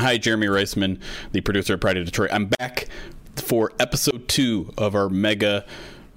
Hi, 0.00 0.18
Jeremy 0.18 0.48
Reisman, 0.48 0.98
the 1.30 1.40
producer 1.40 1.74
of 1.74 1.80
Pride 1.80 1.96
of 1.96 2.04
Detroit. 2.04 2.30
I'm 2.32 2.46
back 2.46 2.88
for 3.36 3.70
episode 3.78 4.26
two 4.26 4.74
of 4.76 4.96
our 4.96 5.08
mega 5.08 5.64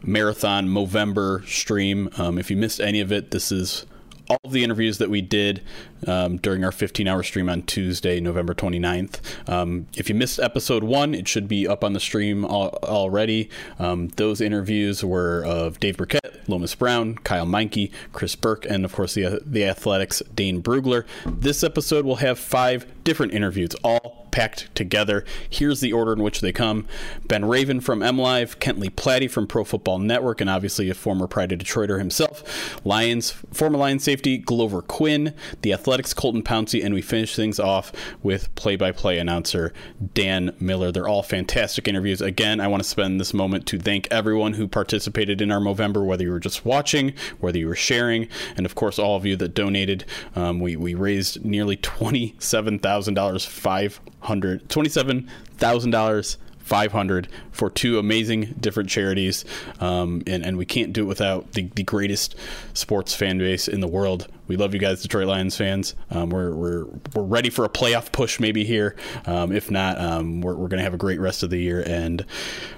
marathon 0.01 0.67
Movember 0.67 1.47
stream. 1.47 2.09
Um, 2.17 2.39
if 2.39 2.49
you 2.49 2.57
missed 2.57 2.79
any 2.79 3.01
of 3.01 3.11
it, 3.11 3.29
this 3.29 3.51
is 3.51 3.85
all 4.29 4.39
of 4.43 4.51
the 4.51 4.63
interviews 4.63 4.97
that 4.97 5.09
we 5.09 5.21
did 5.21 5.63
um, 6.05 6.37
during 6.37 6.63
our 6.63 6.71
15 6.71 7.07
hour 7.07 7.23
stream 7.23 7.49
on 7.49 7.61
Tuesday, 7.63 8.19
November 8.19 8.53
29th. 8.53 9.19
Um, 9.49 9.87
if 9.95 10.09
you 10.09 10.15
missed 10.15 10.39
episode 10.39 10.83
one, 10.83 11.13
it 11.13 11.27
should 11.27 11.47
be 11.47 11.67
up 11.67 11.83
on 11.83 11.93
the 11.93 11.99
stream 11.99 12.43
al- 12.45 12.77
already. 12.83 13.49
Um, 13.79 14.09
those 14.09 14.41
interviews 14.41 15.03
were 15.03 15.43
of 15.45 15.79
Dave 15.79 15.97
Birkett, 15.97 16.47
Lomas 16.47 16.75
Brown, 16.75 17.15
Kyle 17.15 17.45
Meinke, 17.45 17.91
Chris 18.13 18.35
Burke, 18.35 18.65
and 18.69 18.85
of 18.85 18.93
course 18.93 19.13
the, 19.13 19.41
the 19.45 19.63
Athletic's 19.63 20.21
Dane 20.35 20.61
Brugler. 20.61 21.05
This 21.25 21.63
episode 21.63 22.05
will 22.05 22.17
have 22.17 22.39
five 22.39 22.85
different 23.03 23.33
interviews, 23.33 23.71
all 23.83 24.16
packed 24.31 24.73
together. 24.75 25.25
Here's 25.49 25.79
the 25.79 25.93
order 25.93 26.13
in 26.13 26.23
which 26.23 26.41
they 26.41 26.51
come 26.51 26.87
Ben 27.25 27.45
Raven 27.45 27.81
from 27.81 27.99
MLive, 27.99 28.59
Kent 28.59 28.79
Lee 28.79 28.89
Platte 28.89 29.31
from 29.31 29.47
Pro 29.47 29.63
Football 29.63 29.99
Network, 29.99 30.41
and 30.41 30.49
obviously 30.49 30.89
a 30.89 30.93
former 30.93 31.27
Pride 31.27 31.51
of 31.51 31.59
Detroiter 31.59 31.99
himself. 31.99 32.85
Lions, 32.85 33.31
former 33.51 33.77
Lions 33.77 34.03
safety 34.03 34.37
Glover 34.37 34.81
Quin, 34.81 35.33
the 35.61 35.73
Athletic's 35.73 36.13
Colton 36.13 36.43
Pouncey, 36.43 36.83
and 36.83 36.93
we 36.93 37.01
finish 37.01 37.35
things 37.35 37.59
off 37.59 37.91
with 38.23 38.53
play 38.55 38.75
by 38.75 38.91
play 38.91 39.17
announcer 39.17 39.73
Dan 40.13 40.55
Miller. 40.59 40.91
They're 40.91 41.07
all 41.07 41.23
fantastic 41.23 41.87
interviews. 41.87 42.21
Again, 42.21 42.59
I 42.59 42.67
want 42.67 42.83
to 42.83 42.89
spend 42.89 43.19
this 43.19 43.33
moment 43.33 43.65
to 43.67 43.79
thank 43.79 44.07
everyone 44.11 44.53
who 44.53 44.67
participated 44.67 45.41
in 45.41 45.51
our 45.51 45.59
Movember, 45.59 46.05
whether 46.05 46.23
you 46.23 46.31
were 46.31 46.39
just 46.39 46.65
watching, 46.65 47.13
whether 47.39 47.57
you 47.57 47.67
were 47.67 47.75
sharing, 47.75 48.27
and 48.55 48.65
of 48.65 48.75
course, 48.75 48.99
all 48.99 49.15
of 49.15 49.25
you 49.25 49.35
that 49.37 49.53
donated. 49.53 50.05
Um, 50.35 50.59
we, 50.59 50.75
we 50.75 50.93
raised 50.93 51.43
nearly 51.43 51.77
$27,000, 51.77 53.47
five 53.47 53.99
hundred 54.21 54.69
twenty-seven 54.69 55.29
thousand 55.57 55.91
dollars. 55.91 56.37
500 56.67 57.29
for 57.51 57.69
two 57.69 57.97
amazing 57.97 58.55
different 58.59 58.89
charities. 58.89 59.45
Um, 59.79 60.21
and, 60.27 60.45
and 60.45 60.57
we 60.57 60.65
can't 60.65 60.93
do 60.93 61.03
it 61.03 61.05
without 61.05 61.53
the, 61.53 61.63
the 61.75 61.83
greatest 61.83 62.35
sports 62.73 63.15
fan 63.15 63.37
base 63.37 63.67
in 63.67 63.79
the 63.79 63.87
world. 63.87 64.27
We 64.47 64.57
love 64.57 64.73
you 64.73 64.79
guys 64.79 65.01
detroit 65.01 65.27
lions 65.27 65.55
fans. 65.55 65.95
Um, 66.11 66.29
we're, 66.29 66.53
we're, 66.53 66.85
we're 67.15 67.23
ready 67.23 67.49
for 67.49 67.63
a 67.65 67.69
playoff 67.69 68.11
push 68.11 68.39
maybe 68.39 68.65
here. 68.65 68.95
Um, 69.25 69.51
if 69.53 69.71
not 69.71 69.99
um, 69.99 70.41
we're, 70.41 70.55
we're 70.55 70.67
going 70.67 70.79
to 70.79 70.83
have 70.83 70.93
a 70.93 70.97
great 70.97 71.19
rest 71.19 71.41
of 71.41 71.49
the 71.49 71.57
year. 71.57 71.83
And 71.85 72.25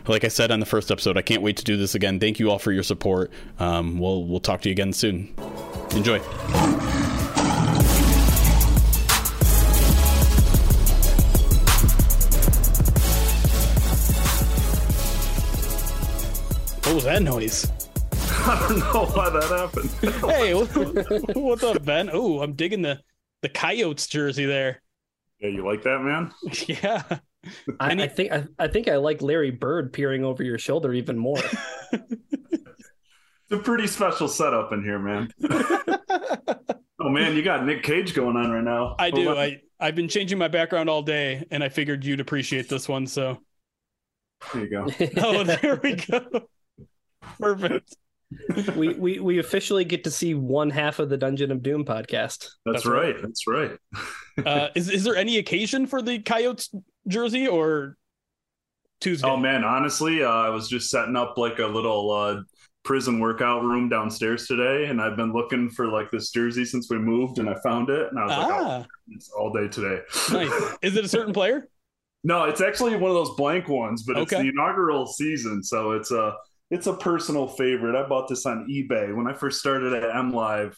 like 0.08 0.24
i 0.24 0.28
said 0.28 0.52
on 0.52 0.60
the 0.60 0.66
first 0.66 0.90
episode 0.90 1.18
i 1.18 1.22
can't 1.22 1.42
wait 1.42 1.58
to 1.58 1.64
do 1.64 1.78
this 1.78 1.96
again. 1.96 2.20
Thank 2.20 2.40
you 2.40 2.52
all 2.52 2.60
for 2.60 2.72
your 2.72 2.84
support. 2.84 3.32
Um, 3.60 4.00
we'll, 4.00 4.24
we'll 4.26 4.40
talk 4.40 4.62
to 4.62 4.70
you 4.70 4.74
again 4.74 4.94
soon. 4.94 5.34
Enjoy 5.96 6.20
What 16.90 16.96
was 16.96 17.04
that 17.04 17.22
noise? 17.22 17.72
I 18.48 18.66
don't 18.68 18.80
know 18.80 19.06
why 19.06 19.30
that 19.30 19.44
happened. 19.44 19.92
hey, 20.26 20.54
what's 21.40 21.64
up, 21.64 21.86
Ben? 21.86 22.10
Oh, 22.12 22.42
I'm 22.42 22.54
digging 22.54 22.82
the 22.82 23.00
the 23.44 23.50
Coyotes 23.50 24.08
jersey 24.08 24.48
there. 24.48 24.82
Yeah, 25.40 25.50
you 25.50 25.64
like 25.64 25.84
that, 25.84 26.00
man? 26.00 26.34
yeah. 26.68 27.04
I, 27.80 27.92
I, 27.92 28.08
think 28.08 28.32
I, 28.32 28.46
I, 28.58 28.68
think 28.70 28.88
I 28.88 28.96
like 28.96 29.22
Larry 29.22 29.52
Bird 29.52 29.94
peering 29.94 30.26
over 30.26 30.44
your 30.44 30.58
shoulder 30.58 30.92
even 30.92 31.16
more. 31.16 31.38
it's 31.92 33.52
a 33.52 33.58
pretty 33.60 33.86
special 33.86 34.28
setup 34.28 34.74
in 34.74 34.84
here, 34.84 34.98
man. 34.98 35.32
oh 37.00 37.10
man, 37.10 37.36
you 37.36 37.44
got 37.44 37.68
Nick 37.68 37.84
Cage 37.84 38.16
going 38.16 38.36
on 38.36 38.50
right 38.50 38.64
now. 38.64 38.96
I 38.98 39.12
do. 39.12 39.30
I 39.30 39.62
I've 39.80 39.96
been 39.96 40.10
changing 40.10 40.40
my 40.40 40.48
background 40.48 40.90
all 40.90 41.04
day, 41.04 41.46
and 41.52 41.64
I 41.64 41.70
figured 41.70 42.04
you'd 42.04 42.20
appreciate 42.20 42.68
this 42.68 42.90
one. 42.90 43.06
So 43.06 43.38
there 44.54 44.64
you 44.64 44.70
go. 44.72 44.88
oh, 45.18 45.44
there 45.44 45.80
we 45.84 45.94
go. 45.94 46.48
Perfect. 47.40 47.96
we, 48.76 48.94
we 48.94 49.20
we 49.20 49.40
officially 49.40 49.84
get 49.84 50.04
to 50.04 50.12
see 50.12 50.36
one 50.36 50.70
half 50.70 51.00
of 51.00 51.10
the 51.10 51.18
Dungeon 51.18 51.52
of 51.52 51.64
Doom 51.64 51.84
podcast. 51.84 52.50
That's, 52.66 52.84
That's 52.84 52.86
right. 52.86 53.16
right. 53.16 53.22
That's 53.22 53.48
right. 53.48 53.72
uh, 54.46 54.70
is 54.76 54.90
is 54.90 55.04
there 55.04 55.16
any 55.16 55.38
occasion 55.38 55.88
for 55.88 56.02
the 56.02 56.20
Coyotes 56.20 56.70
jersey 57.08 57.48
or 57.48 57.98
Tuesday? 59.02 59.28
Oh 59.28 59.38
man, 59.38 59.64
honestly, 59.64 60.24
uh, 60.24 60.30
I 60.30 60.50
was 60.50 60.70
just 60.70 60.92
setting 60.92 61.16
up 61.16 61.38
like 61.38 61.60
a 61.60 61.66
little 61.66 62.12
uh, 62.12 62.42
prison 62.84 63.20
workout 63.20 63.64
room 63.64 63.90
downstairs 63.90 64.48
today, 64.48 64.86
and 64.86 65.02
I've 65.02 65.16
been 65.16 65.34
looking 65.34 65.70
for 65.70 65.88
like 65.88 66.12
this 66.12 66.32
jersey 66.32 66.66
since 66.66 66.90
we 66.90 66.98
moved, 66.98 67.40
and 67.40 67.50
I 67.50 67.56
found 67.64 67.90
it, 67.90 68.10
and 68.10 68.20
I 68.20 68.26
was 68.26 68.34
ah. 68.34 68.48
like, 68.48 68.62
oh, 68.62 68.86
it's 69.10 69.30
all 69.32 69.52
day 69.52 69.68
today. 69.68 70.02
nice. 70.32 70.76
Is 70.82 70.96
it 70.96 71.06
a 71.06 71.10
certain 71.10 71.34
player? 71.34 71.68
No, 72.22 72.44
it's 72.44 72.60
actually 72.60 72.98
one 72.98 73.10
of 73.10 73.16
those 73.16 73.34
blank 73.38 73.70
ones, 73.70 74.04
but 74.04 74.18
okay. 74.18 74.24
it's 74.24 74.44
the 74.44 74.50
inaugural 74.50 75.08
season, 75.08 75.64
so 75.64 75.92
it's 75.92 76.12
a 76.12 76.36
it's 76.70 76.88
a 76.88 76.94
personal 76.94 77.48
favorite. 77.48 77.96
I 77.96 78.08
bought 78.08 78.28
this 78.28 78.46
on 78.46 78.68
eBay 78.70 79.16
when 79.16 79.28
I 79.28 79.34
first 79.34 79.60
started 79.60 79.94
at 79.94 80.14
MLive. 80.14 80.76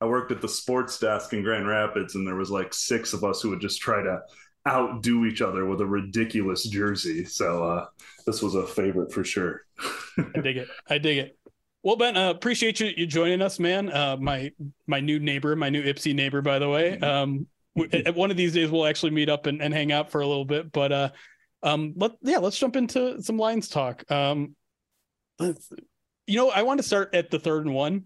I 0.00 0.06
worked 0.06 0.32
at 0.32 0.40
the 0.40 0.48
sports 0.48 0.98
desk 0.98 1.32
in 1.32 1.42
Grand 1.42 1.66
Rapids, 1.68 2.14
and 2.14 2.26
there 2.26 2.36
was 2.36 2.50
like 2.50 2.72
six 2.72 3.12
of 3.12 3.24
us 3.24 3.40
who 3.40 3.50
would 3.50 3.60
just 3.60 3.80
try 3.80 4.02
to 4.02 4.20
outdo 4.68 5.24
each 5.24 5.40
other 5.40 5.64
with 5.66 5.80
a 5.80 5.86
ridiculous 5.86 6.66
jersey. 6.68 7.24
So 7.24 7.64
uh, 7.64 7.86
this 8.26 8.42
was 8.42 8.54
a 8.54 8.66
favorite 8.66 9.12
for 9.12 9.24
sure. 9.24 9.62
I 10.18 10.40
dig 10.40 10.58
it. 10.58 10.68
I 10.88 10.98
dig 10.98 11.18
it. 11.18 11.38
Well, 11.82 11.96
Ben, 11.96 12.16
uh, 12.16 12.30
appreciate 12.30 12.78
you, 12.78 12.90
you 12.94 13.06
joining 13.06 13.40
us, 13.40 13.58
man. 13.58 13.90
Uh, 13.90 14.16
my 14.18 14.52
my 14.86 15.00
new 15.00 15.18
neighbor, 15.18 15.56
my 15.56 15.70
new 15.70 15.82
Ypsi 15.82 16.14
neighbor, 16.14 16.42
by 16.42 16.58
the 16.58 16.68
way. 16.68 16.98
Um, 16.98 17.46
at 17.92 18.14
one 18.14 18.30
of 18.30 18.36
these 18.36 18.52
days, 18.52 18.70
we'll 18.70 18.86
actually 18.86 19.12
meet 19.12 19.30
up 19.30 19.46
and, 19.46 19.62
and 19.62 19.72
hang 19.72 19.90
out 19.90 20.10
for 20.10 20.20
a 20.20 20.26
little 20.26 20.44
bit. 20.44 20.72
But 20.72 20.92
uh, 20.92 21.10
um, 21.62 21.94
let 21.96 22.12
yeah, 22.20 22.38
let's 22.38 22.58
jump 22.58 22.76
into 22.76 23.22
some 23.22 23.38
Lions 23.38 23.68
talk. 23.68 24.04
Um, 24.10 24.54
you 26.26 26.36
know, 26.36 26.50
I 26.50 26.62
want 26.62 26.78
to 26.78 26.82
start 26.84 27.14
at 27.14 27.30
the 27.30 27.38
third 27.38 27.66
and 27.66 27.74
one. 27.74 28.04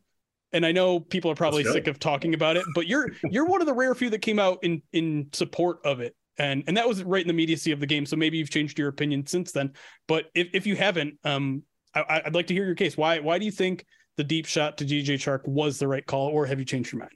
And 0.53 0.65
I 0.65 0.71
know 0.71 1.01
people 1.01 1.33
are 1.33 1.35
probably 1.35 1.65
sick 1.65 1.89
of 1.89 1.99
talking 1.99 2.33
about 2.33 2.57
it, 2.57 2.65
but 2.77 2.87
you're 2.87 3.09
you're 3.31 3.45
one 3.45 3.61
of 3.61 3.67
the 3.67 3.75
rare 3.75 3.95
few 3.95 4.09
that 4.11 4.21
came 4.23 4.39
out 4.39 4.59
in 4.63 4.83
in 4.93 5.29
support 5.33 5.79
of 5.85 6.01
it. 6.01 6.15
And 6.39 6.63
and 6.69 6.77
that 6.77 6.89
was 6.89 7.03
right 7.03 7.21
in 7.21 7.27
the 7.27 7.35
immediacy 7.35 7.73
of 7.73 7.81
the 7.81 7.87
game. 7.87 8.07
So 8.07 8.17
maybe 8.17 8.39
you've 8.39 8.51
changed 8.51 8.79
your 8.79 8.89
opinion 8.89 9.27
since 9.27 9.51
then. 9.51 9.73
But 10.07 10.27
if, 10.35 10.49
if 10.53 10.67
you 10.67 10.77
haven't, 10.77 11.19
um, 11.25 11.65
I, 11.95 12.23
I'd 12.27 12.35
like 12.35 12.47
to 12.49 12.55
hear 12.55 12.65
your 12.65 12.77
case. 12.77 12.97
Why 12.97 13.19
why 13.19 13.39
do 13.39 13.45
you 13.45 13.51
think 13.51 13.85
the 14.17 14.25
deep 14.25 14.47
shot 14.47 14.79
to 14.79 14.85
DJ 14.85 15.15
Chark 15.15 15.47
was 15.47 15.79
the 15.79 15.89
right 15.89 16.07
call, 16.07 16.29
or 16.29 16.47
have 16.47 16.61
you 16.61 16.65
changed 16.65 16.93
your 16.93 17.01
mind? 17.01 17.13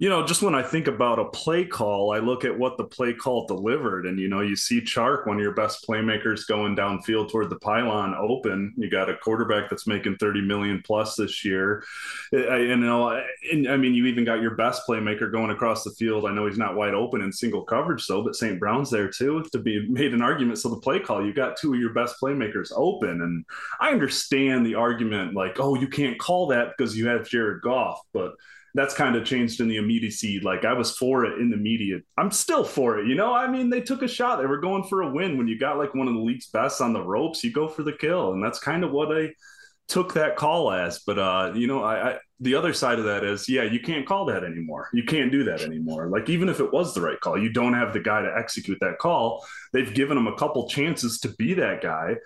You 0.00 0.08
know, 0.08 0.26
just 0.26 0.42
when 0.42 0.56
I 0.56 0.62
think 0.62 0.88
about 0.88 1.20
a 1.20 1.26
play 1.26 1.64
call, 1.64 2.12
I 2.12 2.18
look 2.18 2.44
at 2.44 2.58
what 2.58 2.76
the 2.76 2.84
play 2.84 3.14
call 3.14 3.46
delivered. 3.46 4.06
And, 4.06 4.18
you 4.18 4.28
know, 4.28 4.40
you 4.40 4.56
see 4.56 4.80
Chark, 4.80 5.24
one 5.24 5.36
of 5.36 5.42
your 5.42 5.54
best 5.54 5.86
playmakers, 5.88 6.48
going 6.48 6.74
downfield 6.74 7.30
toward 7.30 7.48
the 7.48 7.60
pylon 7.60 8.12
open. 8.18 8.74
You 8.76 8.90
got 8.90 9.08
a 9.08 9.16
quarterback 9.16 9.70
that's 9.70 9.86
making 9.86 10.16
30 10.16 10.42
million 10.42 10.82
plus 10.84 11.14
this 11.14 11.44
year. 11.44 11.84
I, 12.32 12.56
you 12.56 12.76
know, 12.76 13.22
and, 13.52 13.68
I 13.68 13.76
mean, 13.76 13.94
you 13.94 14.06
even 14.06 14.24
got 14.24 14.42
your 14.42 14.56
best 14.56 14.82
playmaker 14.88 15.30
going 15.30 15.50
across 15.50 15.84
the 15.84 15.92
field. 15.92 16.26
I 16.26 16.32
know 16.32 16.48
he's 16.48 16.58
not 16.58 16.74
wide 16.74 16.94
open 16.94 17.20
in 17.20 17.32
single 17.32 17.62
coverage, 17.62 18.04
though, 18.08 18.24
but 18.24 18.34
St. 18.34 18.58
Brown's 18.58 18.90
there 18.90 19.08
too 19.08 19.44
to 19.52 19.58
be 19.60 19.86
made 19.88 20.12
an 20.12 20.22
argument. 20.22 20.58
So 20.58 20.70
the 20.70 20.80
play 20.80 20.98
call, 20.98 21.24
you 21.24 21.32
got 21.32 21.56
two 21.56 21.72
of 21.72 21.78
your 21.78 21.92
best 21.92 22.16
playmakers 22.20 22.72
open. 22.74 23.22
And 23.22 23.44
I 23.78 23.90
understand 23.90 24.66
the 24.66 24.74
argument 24.74 25.34
like, 25.34 25.60
oh, 25.60 25.76
you 25.76 25.86
can't 25.86 26.18
call 26.18 26.48
that 26.48 26.72
because 26.76 26.96
you 26.96 27.06
have 27.06 27.28
Jared 27.28 27.62
Goff. 27.62 28.00
But, 28.12 28.32
that's 28.74 28.94
kind 28.94 29.14
of 29.14 29.24
changed 29.24 29.60
in 29.60 29.68
the 29.68 29.76
immediacy. 29.76 30.40
Like 30.40 30.64
I 30.64 30.72
was 30.72 30.96
for 30.96 31.24
it 31.24 31.40
in 31.40 31.48
the 31.48 31.56
media. 31.56 31.98
I'm 32.18 32.32
still 32.32 32.64
for 32.64 32.98
it. 32.98 33.06
You 33.06 33.14
know, 33.14 33.32
I 33.32 33.46
mean, 33.46 33.70
they 33.70 33.80
took 33.80 34.02
a 34.02 34.08
shot. 34.08 34.40
They 34.40 34.46
were 34.46 34.60
going 34.60 34.82
for 34.84 35.02
a 35.02 35.10
win. 35.10 35.38
When 35.38 35.46
you 35.46 35.58
got 35.58 35.78
like 35.78 35.94
one 35.94 36.08
of 36.08 36.14
the 36.14 36.20
league's 36.20 36.48
best 36.48 36.80
on 36.80 36.92
the 36.92 37.02
ropes, 37.02 37.44
you 37.44 37.52
go 37.52 37.68
for 37.68 37.84
the 37.84 37.92
kill. 37.92 38.32
And 38.32 38.42
that's 38.42 38.58
kind 38.58 38.82
of 38.82 38.90
what 38.90 39.16
I 39.16 39.30
took 39.86 40.14
that 40.14 40.34
call 40.36 40.72
as. 40.72 41.00
But 41.06 41.18
uh, 41.20 41.52
you 41.54 41.68
know, 41.68 41.84
I, 41.84 42.10
I 42.10 42.18
the 42.40 42.56
other 42.56 42.72
side 42.72 42.98
of 42.98 43.04
that 43.04 43.22
is, 43.22 43.48
yeah, 43.48 43.62
you 43.62 43.78
can't 43.78 44.06
call 44.06 44.26
that 44.26 44.42
anymore. 44.42 44.88
You 44.92 45.04
can't 45.04 45.30
do 45.30 45.44
that 45.44 45.62
anymore. 45.62 46.08
Like 46.08 46.28
even 46.28 46.48
if 46.48 46.58
it 46.58 46.72
was 46.72 46.94
the 46.94 47.00
right 47.00 47.20
call, 47.20 47.38
you 47.38 47.50
don't 47.50 47.74
have 47.74 47.92
the 47.92 48.00
guy 48.00 48.22
to 48.22 48.34
execute 48.36 48.78
that 48.80 48.98
call. 48.98 49.46
They've 49.72 49.94
given 49.94 50.18
him 50.18 50.26
a 50.26 50.36
couple 50.36 50.68
chances 50.68 51.20
to 51.20 51.28
be 51.28 51.54
that 51.54 51.80
guy. 51.80 52.16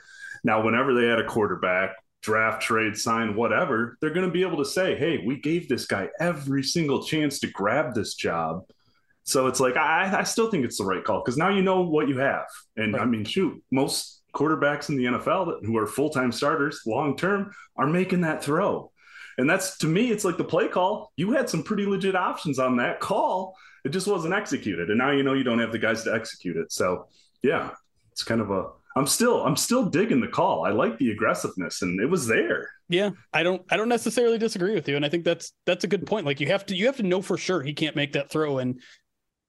Now, 0.44 0.64
whenever 0.64 0.94
they 0.94 1.06
had 1.06 1.18
a 1.18 1.26
quarterback 1.26 1.94
draft, 2.22 2.62
trade, 2.62 2.96
sign, 2.96 3.34
whatever, 3.34 3.96
they're 4.00 4.12
going 4.12 4.26
to 4.26 4.32
be 4.32 4.42
able 4.42 4.58
to 4.58 4.64
say, 4.64 4.96
hey, 4.96 5.22
we 5.24 5.40
gave 5.40 5.68
this 5.68 5.86
guy 5.86 6.08
every 6.20 6.62
single 6.62 7.02
chance 7.02 7.40
to 7.40 7.46
grab 7.48 7.94
this 7.94 8.14
job. 8.14 8.64
So 9.24 9.46
it's 9.46 9.60
like, 9.60 9.76
I, 9.76 10.20
I 10.20 10.22
still 10.24 10.50
think 10.50 10.64
it's 10.64 10.78
the 10.78 10.84
right 10.84 11.04
call 11.04 11.22
because 11.22 11.36
now 11.36 11.50
you 11.50 11.62
know 11.62 11.82
what 11.82 12.08
you 12.08 12.18
have. 12.18 12.46
And 12.76 12.94
right. 12.94 13.02
I 13.02 13.04
mean, 13.04 13.24
shoot, 13.24 13.62
most 13.70 14.22
quarterbacks 14.34 14.88
in 14.88 14.96
the 14.96 15.04
NFL 15.04 15.46
that, 15.46 15.66
who 15.66 15.76
are 15.76 15.86
full 15.86 16.10
time 16.10 16.32
starters 16.32 16.80
long 16.86 17.16
term 17.16 17.52
are 17.76 17.86
making 17.86 18.22
that 18.22 18.42
throw. 18.42 18.90
And 19.36 19.48
that's 19.48 19.78
to 19.78 19.86
me, 19.86 20.10
it's 20.10 20.24
like 20.24 20.36
the 20.36 20.44
play 20.44 20.68
call. 20.68 21.12
You 21.16 21.32
had 21.32 21.48
some 21.48 21.62
pretty 21.62 21.86
legit 21.86 22.16
options 22.16 22.58
on 22.58 22.76
that 22.78 23.00
call. 23.00 23.56
It 23.84 23.90
just 23.90 24.08
wasn't 24.08 24.34
executed. 24.34 24.90
And 24.90 24.98
now 24.98 25.12
you 25.12 25.22
know 25.22 25.34
you 25.34 25.44
don't 25.44 25.60
have 25.60 25.72
the 25.72 25.78
guys 25.78 26.02
to 26.04 26.14
execute 26.14 26.56
it. 26.56 26.72
So, 26.72 27.06
yeah, 27.42 27.70
it's 28.10 28.24
kind 28.24 28.40
of 28.40 28.50
a 28.50 28.70
I'm 28.96 29.06
still 29.06 29.44
I'm 29.44 29.56
still 29.56 29.86
digging 29.86 30.20
the 30.20 30.28
call. 30.28 30.64
I 30.64 30.70
like 30.70 30.98
the 30.98 31.10
aggressiveness 31.10 31.82
and 31.82 32.00
it 32.00 32.06
was 32.06 32.26
there. 32.26 32.70
Yeah, 32.88 33.10
I 33.32 33.42
don't 33.42 33.62
I 33.70 33.76
don't 33.76 33.88
necessarily 33.88 34.38
disagree 34.38 34.74
with 34.74 34.88
you 34.88 34.96
and 34.96 35.04
I 35.04 35.08
think 35.08 35.24
that's 35.24 35.52
that's 35.66 35.84
a 35.84 35.88
good 35.88 36.06
point. 36.06 36.26
Like 36.26 36.40
you 36.40 36.48
have 36.48 36.66
to 36.66 36.74
you 36.74 36.86
have 36.86 36.96
to 36.96 37.02
know 37.02 37.22
for 37.22 37.36
sure 37.36 37.62
he 37.62 37.74
can't 37.74 37.96
make 37.96 38.12
that 38.14 38.30
throw 38.30 38.58
and 38.58 38.80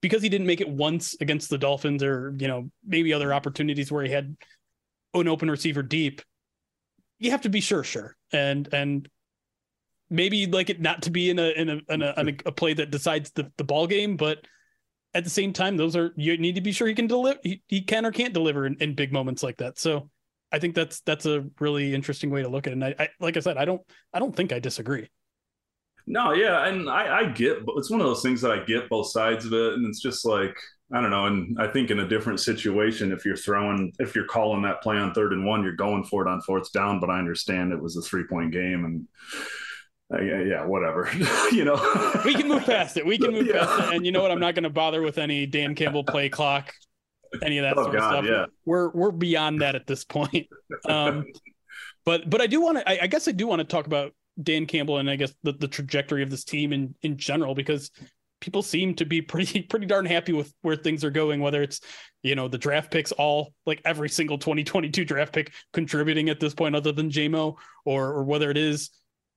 because 0.01 0.21
he 0.21 0.29
didn't 0.29 0.47
make 0.47 0.61
it 0.61 0.69
once 0.69 1.15
against 1.19 1.49
the 1.49 1.57
Dolphins 1.57 2.03
or, 2.03 2.33
you 2.37 2.47
know, 2.47 2.69
maybe 2.85 3.13
other 3.13 3.33
opportunities 3.33 3.91
where 3.91 4.03
he 4.03 4.11
had 4.11 4.35
an 5.13 5.27
open 5.27 5.51
receiver 5.51 5.83
deep, 5.83 6.21
you 7.17 7.31
have 7.31 7.41
to 7.41 7.49
be 7.49 7.59
sure, 7.59 7.83
sure. 7.83 8.15
And 8.31 8.69
and 8.73 9.09
maybe 10.09 10.37
you'd 10.37 10.53
like 10.53 10.69
it 10.69 10.79
not 10.79 11.03
to 11.03 11.11
be 11.11 11.29
in 11.29 11.39
a 11.39 11.49
in 11.49 11.69
a 11.69 11.79
in 11.89 12.01
a, 12.01 12.13
in 12.17 12.29
a, 12.29 12.33
a 12.45 12.51
play 12.51 12.73
that 12.73 12.91
decides 12.91 13.31
the, 13.31 13.51
the 13.57 13.63
ball 13.63 13.87
game, 13.87 14.15
but 14.15 14.45
at 15.13 15.23
the 15.23 15.29
same 15.29 15.53
time, 15.53 15.77
those 15.77 15.95
are 15.95 16.13
you 16.15 16.37
need 16.37 16.55
to 16.55 16.61
be 16.61 16.71
sure 16.71 16.87
he 16.87 16.93
can 16.93 17.07
deliver 17.07 17.39
he, 17.43 17.61
he 17.67 17.81
can 17.81 18.05
or 18.05 18.11
can't 18.11 18.33
deliver 18.33 18.65
in, 18.65 18.75
in 18.79 18.95
big 18.95 19.11
moments 19.11 19.43
like 19.43 19.57
that. 19.57 19.79
So 19.79 20.09
I 20.51 20.59
think 20.59 20.75
that's 20.75 21.01
that's 21.01 21.25
a 21.25 21.45
really 21.59 21.93
interesting 21.93 22.29
way 22.29 22.41
to 22.41 22.49
look 22.49 22.67
at 22.67 22.71
it. 22.71 22.73
And 22.73 22.85
I, 22.85 22.95
I 22.99 23.09
like 23.19 23.37
I 23.37 23.39
said, 23.39 23.57
I 23.57 23.65
don't 23.65 23.81
I 24.13 24.19
don't 24.19 24.35
think 24.35 24.51
I 24.51 24.59
disagree. 24.59 25.09
No, 26.07 26.33
yeah, 26.33 26.65
and 26.65 26.89
I, 26.89 27.19
I 27.19 27.25
get, 27.25 27.67
but 27.67 27.75
it's 27.77 27.91
one 27.91 28.01
of 28.01 28.07
those 28.07 28.23
things 28.23 28.41
that 28.41 28.51
I 28.51 28.63
get 28.63 28.89
both 28.89 29.11
sides 29.11 29.45
of 29.45 29.53
it, 29.53 29.73
and 29.73 29.85
it's 29.85 30.01
just 30.01 30.25
like 30.25 30.57
I 30.91 31.01
don't 31.01 31.11
know. 31.11 31.27
And 31.27 31.55
I 31.59 31.67
think 31.67 31.91
in 31.91 31.99
a 31.99 32.07
different 32.07 32.39
situation, 32.39 33.11
if 33.11 33.25
you're 33.25 33.35
throwing, 33.35 33.93
if 33.99 34.15
you're 34.15 34.25
calling 34.25 34.63
that 34.63 34.81
play 34.81 34.97
on 34.97 35.13
third 35.13 35.33
and 35.33 35.45
one, 35.45 35.63
you're 35.63 35.73
going 35.73 36.03
for 36.03 36.25
it 36.25 36.29
on 36.29 36.41
fourth 36.41 36.71
down. 36.73 36.99
But 36.99 37.11
I 37.11 37.19
understand 37.19 37.71
it 37.71 37.81
was 37.81 37.95
a 37.95 38.01
three 38.01 38.25
point 38.27 38.51
game, 38.51 38.85
and 38.85 39.07
uh, 40.11 40.21
yeah, 40.21 40.41
yeah, 40.41 40.65
whatever. 40.65 41.09
you 41.51 41.63
know, 41.63 41.75
we 42.25 42.33
can 42.33 42.47
move 42.47 42.63
past 42.65 42.97
it. 42.97 43.05
We 43.05 43.17
can 43.17 43.31
move 43.31 43.45
yeah. 43.45 43.65
past 43.65 43.89
it. 43.89 43.95
And 43.95 44.05
you 44.05 44.11
know 44.11 44.21
what? 44.21 44.31
I'm 44.31 44.39
not 44.39 44.55
going 44.55 44.63
to 44.63 44.69
bother 44.69 45.01
with 45.01 45.17
any 45.17 45.45
Dan 45.45 45.75
Campbell 45.75 46.03
play 46.03 46.29
clock, 46.29 46.73
any 47.43 47.59
of 47.59 47.63
that 47.63 47.77
oh, 47.77 47.83
sort 47.83 47.95
God, 47.95 48.03
of 48.03 48.25
stuff. 48.25 48.25
Yeah. 48.25 48.45
We're 48.65 48.89
we're 48.89 49.11
beyond 49.11 49.61
that 49.61 49.75
at 49.75 49.85
this 49.85 50.03
point. 50.03 50.47
Um, 50.85 51.25
but 52.05 52.29
but 52.29 52.41
I 52.41 52.47
do 52.47 52.61
want 52.61 52.79
to. 52.79 52.89
I, 52.89 53.03
I 53.03 53.07
guess 53.07 53.27
I 53.27 53.31
do 53.31 53.45
want 53.45 53.59
to 53.59 53.65
talk 53.65 53.85
about 53.85 54.13
Dan 54.41 54.65
Campbell 54.65 54.97
and 54.97 55.09
I 55.09 55.15
guess 55.15 55.33
the, 55.43 55.51
the 55.51 55.67
trajectory 55.67 56.23
of 56.23 56.29
this 56.29 56.43
team 56.43 56.73
in 56.73 56.95
in 57.03 57.17
general 57.17 57.53
because 57.53 57.91
people 58.41 58.63
seem 58.63 58.95
to 58.95 59.05
be 59.05 59.21
pretty 59.21 59.61
pretty 59.61 59.85
darn 59.85 60.05
happy 60.05 60.33
with 60.33 60.51
where 60.61 60.77
things 60.77 61.03
are 61.03 61.09
going 61.09 61.41
whether 61.41 61.61
it's 61.61 61.81
you 62.23 62.35
know 62.35 62.47
the 62.47 62.57
draft 62.57 62.89
picks 62.89 63.11
all 63.11 63.53
like 63.65 63.81
every 63.83 64.07
single 64.07 64.37
2022 64.37 65.03
draft 65.03 65.33
pick 65.33 65.51
contributing 65.73 66.29
at 66.29 66.39
this 66.39 66.53
point 66.53 66.73
other 66.73 66.93
than 66.93 67.09
Jamo 67.09 67.55
or 67.83 68.13
or 68.13 68.23
whether 68.23 68.49
it 68.49 68.55
is 68.55 68.91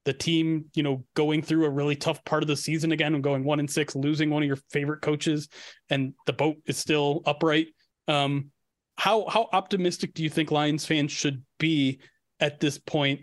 the 0.05 0.13
team 0.13 0.65
you 0.75 0.83
know 0.83 1.05
going 1.15 1.43
through 1.43 1.65
a 1.65 1.71
really 1.71 1.97
tough 1.97 2.25
part 2.25 2.43
of 2.43 2.49
the 2.49 2.57
season 2.57 2.93
again 2.93 3.15
and 3.15 3.23
going 3.23 3.45
1 3.45 3.61
and 3.61 3.71
6 3.71 3.95
losing 3.97 4.31
one 4.31 4.43
of 4.43 4.47
your 4.47 4.59
favorite 4.71 5.01
coaches 5.01 5.49
and 5.91 6.15
the 6.27 6.33
boat 6.33 6.57
is 6.67 6.77
still 6.77 7.23
upright 7.27 7.69
um 8.09 8.51
how 8.97 9.27
how 9.29 9.49
optimistic 9.53 10.15
do 10.15 10.23
you 10.23 10.31
think 10.31 10.51
Lions 10.51 10.87
fans 10.87 11.13
should 11.13 11.43
be 11.59 12.01
at 12.41 12.61
this 12.61 12.79
point 12.79 13.21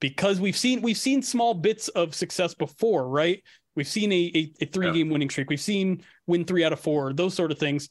because 0.00 0.40
we've 0.40 0.56
seen 0.56 0.82
we've 0.82 0.98
seen 0.98 1.22
small 1.22 1.54
bits 1.54 1.88
of 1.88 2.14
success 2.14 2.54
before, 2.54 3.08
right? 3.08 3.42
We've 3.74 3.88
seen 3.88 4.12
a, 4.12 4.32
a, 4.34 4.52
a 4.62 4.66
three 4.66 4.92
game 4.92 5.08
winning 5.08 5.30
streak. 5.30 5.48
We've 5.48 5.60
seen 5.60 6.02
win 6.26 6.44
three 6.44 6.64
out 6.64 6.72
of 6.72 6.80
four, 6.80 7.12
those 7.12 7.34
sort 7.34 7.52
of 7.52 7.58
things. 7.58 7.88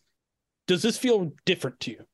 Does 0.67 0.81
this 0.81 0.97
feel 0.97 1.31
different 1.45 1.79
to 1.81 1.91
you? 1.91 2.05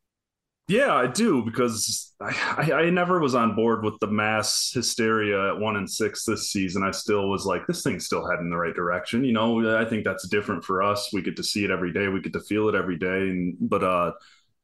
Yeah, 0.68 0.94
I 0.94 1.08
do 1.08 1.44
because 1.44 2.14
I, 2.20 2.72
I, 2.74 2.90
never 2.90 3.22
was 3.22 3.36
on 3.36 3.56
board 3.56 3.86
with 3.86 3.98
the 4.02 4.08
mass 4.08 4.72
hysteria 4.74 5.54
at 5.54 5.60
one 5.60 5.78
and 5.78 5.90
six 5.90 6.26
this 6.26 6.52
season. 6.52 6.84
I 6.84 6.92
still 6.92 7.30
was 7.30 7.46
like, 7.46 7.66
this 7.68 7.84
thing's 7.84 8.06
still 8.06 8.30
heading 8.30 8.50
the 8.50 8.58
right 8.58 8.76
direction. 8.76 9.24
You 9.24 9.32
know, 9.32 9.78
I 9.78 9.86
think 9.86 10.04
that's 10.04 10.28
different 10.28 10.66
for 10.66 10.84
us. 10.84 11.14
We 11.14 11.22
get 11.22 11.38
to 11.38 11.44
see 11.44 11.64
it 11.64 11.72
every 11.72 11.94
day. 11.94 12.10
We 12.10 12.20
get 12.22 12.34
to 12.34 12.42
feel 12.42 12.68
it 12.68 12.76
every 12.76 12.98
day. 12.98 13.30
And 13.30 13.56
but 13.62 13.82
uh, 13.82 14.12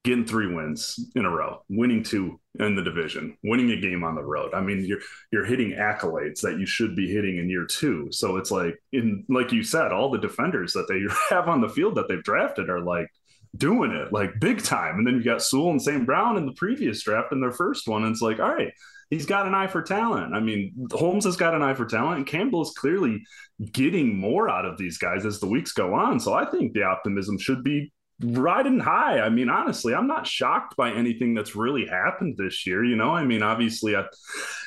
getting 0.04 0.26
three 0.26 0.54
wins 0.54 1.00
in 1.16 1.24
a 1.24 1.30
row, 1.30 1.64
winning 1.70 2.04
two 2.04 2.38
in 2.60 2.76
the 2.76 2.84
division, 2.84 3.38
winning 3.42 3.72
a 3.72 3.80
game 3.80 4.04
on 4.04 4.16
the 4.16 4.24
road. 4.24 4.54
I 4.54 4.60
mean, 4.60 4.84
you're 4.86 5.00
you're 5.32 5.46
hitting 5.46 5.72
accolades 5.72 6.42
that 6.42 6.60
you 6.60 6.66
should 6.66 6.98
be 6.98 7.10
hitting 7.10 7.38
in 7.38 7.50
year 7.50 7.66
two. 7.66 8.10
So 8.12 8.36
it's 8.36 8.52
like 8.52 8.78
in 8.92 9.24
like 9.30 9.54
you 9.54 9.64
said, 9.64 9.94
all 9.94 10.12
the 10.12 10.20
defenders 10.20 10.74
that 10.74 10.88
they 10.90 11.02
have 11.34 11.48
on 11.48 11.62
the 11.62 11.70
field 11.70 11.96
that 11.96 12.10
they've 12.10 12.24
drafted 12.24 12.70
are 12.70 12.82
like 12.82 13.08
doing 13.56 13.92
it 13.92 14.12
like 14.12 14.40
big 14.40 14.64
time. 14.64 14.98
And 14.98 15.06
then 15.06 15.16
you 15.16 15.24
got 15.24 15.44
Sewell 15.44 15.72
and 15.72 15.82
St. 15.82 16.06
Brown 16.06 16.38
in 16.38 16.46
the 16.46 16.54
previous 16.54 17.04
draft 17.04 17.32
in 17.32 17.42
their 17.42 17.52
first 17.52 17.88
one. 17.88 18.04
And 18.04 18.12
it's 18.12 18.22
like, 18.22 18.40
all 18.40 18.54
right, 18.54 18.74
he's 19.10 19.26
got 19.26 19.46
an 19.46 19.54
eye 19.54 19.68
for 19.68 19.82
talent. 19.82 20.34
I 20.34 20.40
mean, 20.40 20.88
Holmes 20.92 21.26
has 21.26 21.36
got 21.36 21.54
an 21.54 21.62
eye 21.62 21.76
for 21.76 21.86
talent, 21.86 22.18
and 22.18 22.28
Campbell 22.28 22.64
is 22.64 22.74
clearly 22.76 23.24
getting 23.72 24.18
more 24.18 24.50
out 24.50 24.66
of 24.66 24.78
these 24.78 24.98
guys 24.98 25.26
as 25.26 25.40
the 25.40 25.48
weeks 25.48 25.72
go 25.72 25.94
on. 25.94 26.20
So 26.20 26.34
I 26.34 26.46
think 26.46 26.74
the 26.74 26.84
optimism 26.84 27.38
should 27.38 27.64
be 27.64 27.94
riding 28.22 28.80
high. 28.80 29.20
I 29.20 29.30
mean, 29.30 29.50
honestly, 29.50 29.94
I'm 29.94 30.08
not 30.08 30.28
shocked 30.28 30.76
by 30.76 30.92
anything 30.92 31.34
that's 31.34 31.56
really 31.56 31.86
happened 31.86 32.36
this 32.38 32.66
year. 32.66 32.84
You 32.84 32.96
know, 32.96 33.12
I 33.12 33.24
mean, 33.24 33.44
obviously, 33.44 33.96
I 33.96 34.06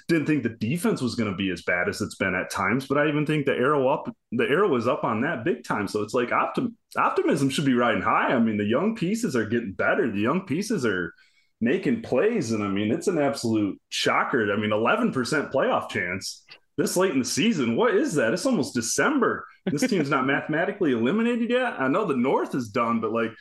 didn't 0.08 0.26
think 0.26 0.42
the 0.42 0.50
defense 0.50 1.00
was 1.00 1.16
going 1.16 1.30
to 1.30 1.36
be 1.36 1.50
as 1.50 1.62
bad 1.62 1.88
as 1.88 2.00
it's 2.00 2.14
been 2.14 2.34
at 2.34 2.50
times, 2.50 2.86
but 2.86 2.96
I 2.96 3.08
even 3.08 3.26
think 3.26 3.44
the 3.44 3.52
arrow 3.52 3.88
up, 3.88 4.08
the 4.32 4.44
arrow 4.44 4.74
is 4.76 4.86
up 4.86 5.02
on 5.02 5.22
that 5.22 5.44
big 5.44 5.64
time. 5.64 5.88
So 5.88 6.02
it's 6.02 6.14
like 6.14 6.28
optim- 6.28 6.74
optimism 6.96 7.50
should 7.50 7.64
be 7.64 7.74
riding 7.74 8.02
high. 8.02 8.28
I 8.28 8.38
mean, 8.38 8.56
the 8.56 8.64
young 8.64 8.94
pieces 8.94 9.34
are 9.34 9.46
getting 9.46 9.72
better. 9.72 10.10
The 10.10 10.20
young 10.20 10.46
pieces 10.46 10.86
are 10.86 11.12
making 11.60 12.02
plays, 12.02 12.52
and 12.52 12.62
I 12.62 12.68
mean, 12.68 12.92
it's 12.92 13.08
an 13.08 13.18
absolute 13.18 13.80
shocker. 13.88 14.52
I 14.52 14.56
mean, 14.56 14.70
11% 14.70 15.12
playoff 15.52 15.90
chance 15.90 16.44
this 16.76 16.96
late 16.96 17.12
in 17.12 17.18
the 17.18 17.24
season. 17.24 17.74
What 17.74 17.94
is 17.94 18.14
that? 18.14 18.32
It's 18.32 18.46
almost 18.46 18.74
December. 18.74 19.46
This 19.64 19.88
team's 19.88 20.10
not 20.10 20.26
mathematically 20.26 20.92
eliminated 20.92 21.50
yet. 21.50 21.80
I 21.80 21.88
know 21.88 22.04
the 22.04 22.16
North 22.16 22.54
is 22.54 22.68
done, 22.68 23.00
but 23.00 23.12
like, 23.12 23.32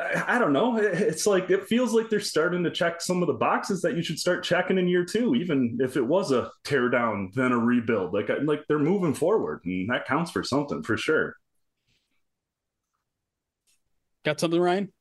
I, 0.00 0.36
I, 0.36 0.38
don't 0.38 0.52
know. 0.52 0.76
It's 0.76 1.26
like 1.26 1.50
it 1.50 1.66
feels 1.66 1.92
like 1.92 2.08
they're 2.08 2.20
starting 2.20 2.64
to 2.64 2.70
check 2.70 3.00
some 3.00 3.22
of 3.22 3.26
the 3.26 3.34
boxes 3.34 3.82
that 3.82 3.96
you 3.96 4.02
should 4.02 4.18
start 4.18 4.44
checking 4.44 4.78
in 4.78 4.88
year 4.88 5.04
two, 5.04 5.34
even 5.34 5.78
if 5.80 5.96
it 5.96 6.06
was 6.06 6.32
a 6.32 6.50
tear 6.64 6.88
down 6.88 7.30
then 7.34 7.52
a 7.52 7.58
rebuild. 7.58 8.14
Like, 8.14 8.30
like 8.44 8.62
they're 8.68 8.78
moving 8.78 9.14
forward, 9.14 9.60
and 9.64 9.90
that 9.90 10.06
counts 10.06 10.30
for 10.30 10.42
something 10.42 10.82
for 10.82 10.96
sure. 10.96 11.36
Got 14.24 14.40
something, 14.40 14.60
Ryan? 14.60 14.92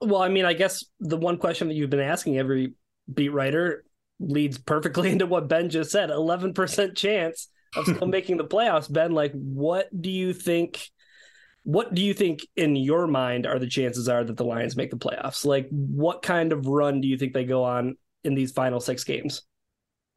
Well, 0.00 0.22
I 0.22 0.28
mean, 0.28 0.44
I 0.44 0.52
guess 0.52 0.84
the 1.00 1.16
one 1.16 1.38
question 1.38 1.68
that 1.68 1.74
you've 1.74 1.90
been 1.90 2.00
asking 2.00 2.38
every 2.38 2.74
beat 3.12 3.30
writer 3.30 3.84
leads 4.20 4.58
perfectly 4.58 5.10
into 5.12 5.26
what 5.26 5.48
Ben 5.48 5.70
just 5.70 5.90
said 5.90 6.10
11% 6.10 6.96
chance 6.96 7.48
of 7.76 7.86
still 7.86 8.06
making 8.06 8.36
the 8.36 8.44
playoffs. 8.44 8.92
Ben, 8.92 9.12
like, 9.12 9.32
what 9.32 9.88
do 9.98 10.10
you 10.10 10.32
think? 10.32 10.88
What 11.68 11.92
do 11.92 12.00
you 12.00 12.14
think 12.14 12.46
in 12.56 12.76
your 12.76 13.06
mind 13.06 13.44
are 13.44 13.58
the 13.58 13.66
chances 13.66 14.08
are 14.08 14.24
that 14.24 14.38
the 14.38 14.44
Lions 14.44 14.74
make 14.74 14.90
the 14.90 14.96
playoffs? 14.96 15.44
Like, 15.44 15.68
what 15.68 16.22
kind 16.22 16.50
of 16.50 16.66
run 16.66 17.02
do 17.02 17.08
you 17.08 17.18
think 17.18 17.34
they 17.34 17.44
go 17.44 17.62
on 17.62 17.98
in 18.24 18.34
these 18.34 18.52
final 18.52 18.80
six 18.80 19.04
games? 19.04 19.42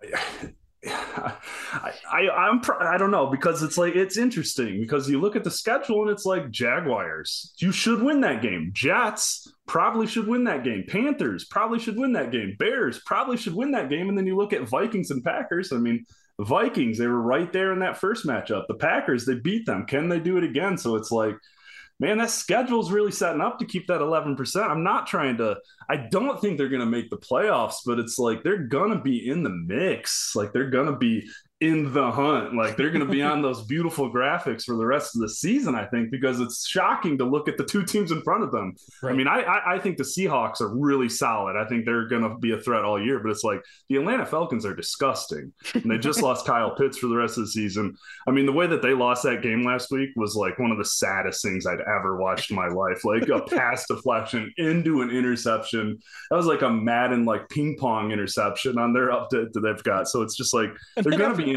I, 0.88 1.92
I 2.09 2.30
I'm 2.30 2.62
I 2.80 2.98
don't 2.98 3.12
know 3.12 3.27
because 3.27 3.63
it's 3.63 3.77
like 3.77 3.98
it's 3.98 4.15
interesting 4.15 4.80
because 4.80 5.09
you 5.09 5.19
look 5.19 5.36
at 5.36 5.44
the 5.44 5.51
schedule 5.51 6.01
and 6.03 6.09
it's 6.09 6.25
like 6.25 6.50
Jaguars. 6.51 7.53
You 7.57 7.74
should 7.74 8.01
win 8.01 8.21
that 8.21 8.42
game. 8.42 8.71
Jets 8.74 9.53
probably 9.68 10.07
should 10.07 10.30
win 10.30 10.46
that 10.46 10.63
game. 10.63 10.86
Panthers 10.88 11.43
probably 11.43 11.79
should 11.79 11.98
win 11.98 12.13
that 12.13 12.31
game. 12.31 12.55
Bears 12.60 13.01
probably 13.05 13.36
should 13.36 13.55
win 13.55 13.72
that 13.72 13.89
game. 13.89 14.08
And 14.08 14.17
then 14.17 14.25
you 14.25 14.38
look 14.38 14.53
at 14.53 14.70
Vikings 14.70 15.12
and 15.12 15.22
Packers. 15.22 15.74
I 15.74 15.77
mean 15.79 16.05
Vikings 16.45 16.98
they 16.98 17.07
were 17.07 17.21
right 17.21 17.51
there 17.53 17.71
in 17.74 17.79
that 17.79 17.98
first 17.98 18.25
matchup 18.25 18.65
the 18.67 18.75
Packers 18.75 19.25
they 19.25 19.36
beat 19.36 19.65
them 19.65 19.86
can 19.86 20.10
they 20.10 20.19
do 20.19 20.38
it 20.38 20.43
again 20.43 20.77
so 20.77 20.95
it's 20.95 21.12
like 21.12 21.36
man, 22.01 22.17
that 22.17 22.31
schedule's 22.31 22.91
really 22.91 23.12
setting 23.12 23.41
up 23.41 23.60
to 23.60 23.65
keep 23.65 23.86
that 23.86 24.01
11%. 24.01 24.67
I'm 24.67 24.83
not 24.83 25.05
trying 25.05 25.38
to, 25.38 25.57
I 25.88 25.98
don't 26.10 26.41
think 26.41 26.57
they're 26.57 26.67
going 26.67 26.79
to 26.79 26.86
make 26.88 27.12
the 27.12 27.17
playoffs, 27.17 27.75
but 27.86 28.00
it's 28.00 28.17
like 28.17 28.41
they're 28.43 28.65
going 28.65 28.89
to 28.89 29.00
be 29.00 29.29
in 29.29 29.43
the 29.43 29.51
mix. 29.51 30.36
Like 30.36 30.51
they're 30.51 30.71
going 30.71 30.88
to 30.88 30.98
be 30.98 31.29
in 31.62 31.94
the 31.94 32.12
hunt. 32.12 32.56
Like 32.56 32.75
they're 32.75 32.89
going 32.89 33.06
to 33.06 33.12
be 33.12 33.22
on 33.22 33.44
those 33.44 33.62
beautiful 33.62 34.12
graphics 34.12 34.63
for 34.63 34.75
the 34.75 34.86
rest 34.86 35.15
of 35.15 35.22
the 35.22 35.30
season, 35.30 35.75
I 35.75 35.86
think, 35.86 36.10
because 36.10 36.39
it's 36.39 36.68
shocking 36.68 37.20
to 37.20 37.24
look 37.24 37.48
at 37.48 37.58
the 37.58 37.63
two 37.63 37.84
teams 37.84 38.12
in 38.12 38.22
front 38.24 38.44
of 38.44 38.51
them. 38.51 38.75
Right. 39.01 39.13
I 39.13 39.15
mean, 39.15 39.27
I, 39.27 39.41
I, 39.41 39.75
I 39.75 39.80
think 39.80 39.98
the 39.98 40.03
Seahawks 40.03 40.60
are 40.60 40.75
really 40.75 41.08
solid. 41.08 41.56
I 41.56 41.65
think 41.65 41.86
they're 41.86 42.08
going 42.08 42.24
to 42.24 42.36
be 42.36 42.53
a 42.53 42.60
threat 42.60 42.84
all 42.84 43.03
year, 43.03 43.20
but 43.20 43.30
it's 43.30 43.44
like 43.44 43.63
the 43.89 43.98
Atlanta 43.98 44.25
Falcons 44.25 44.65
are 44.65 44.75
disgusting. 44.75 45.53
And 45.75 45.89
they 45.89 46.00
just 46.00 46.22
lost 46.24 46.48
Kyle 46.48 46.75
Pitts 46.75 46.98
for 46.98 47.08
the 47.08 47.15
rest 47.15 47.38
of 47.38 47.46
the 47.46 47.51
season. 47.51 47.96
I 48.27 48.32
mean, 48.32 48.48
the 48.48 48.53
way 48.53 48.65
that 48.65 48.82
they 48.82 48.94
lost 48.94 49.22
that 49.24 49.44
game 49.44 49.63
last 49.63 49.91
week 49.91 50.10
was 50.15 50.36
like 50.36 50.58
one 50.58 50.72
of 50.72 50.80
the 50.80 50.86
saddest 50.86 51.44
things 51.44 51.68
I'd 51.68 51.82
ever 51.82 52.18
watched 52.18 52.50
in 52.50 52.56
my 52.56 52.70
life. 52.70 53.06
Like 53.06 53.30
a 53.30 53.41
pass 53.41 53.86
deflection 53.88 54.51
into 54.58 55.03
an 55.03 55.12
interception. 55.12 56.00
That 56.32 56.38
was 56.38 56.48
like 56.48 56.63
a 56.63 56.70
Madden 56.72 57.24
like 57.25 57.50
ping 57.50 57.77
pong 57.77 58.12
interception 58.12 58.80
on 58.80 58.94
their 58.94 59.10
update 59.10 59.53
that 59.53 59.60
they've 59.60 59.84
got. 59.84 60.08
So 60.08 60.24
it's 60.24 60.36
just 60.36 60.56
like 60.56 60.70
they're 60.96 61.12
going 61.18 61.38
to 61.38 61.38
be 61.38 61.50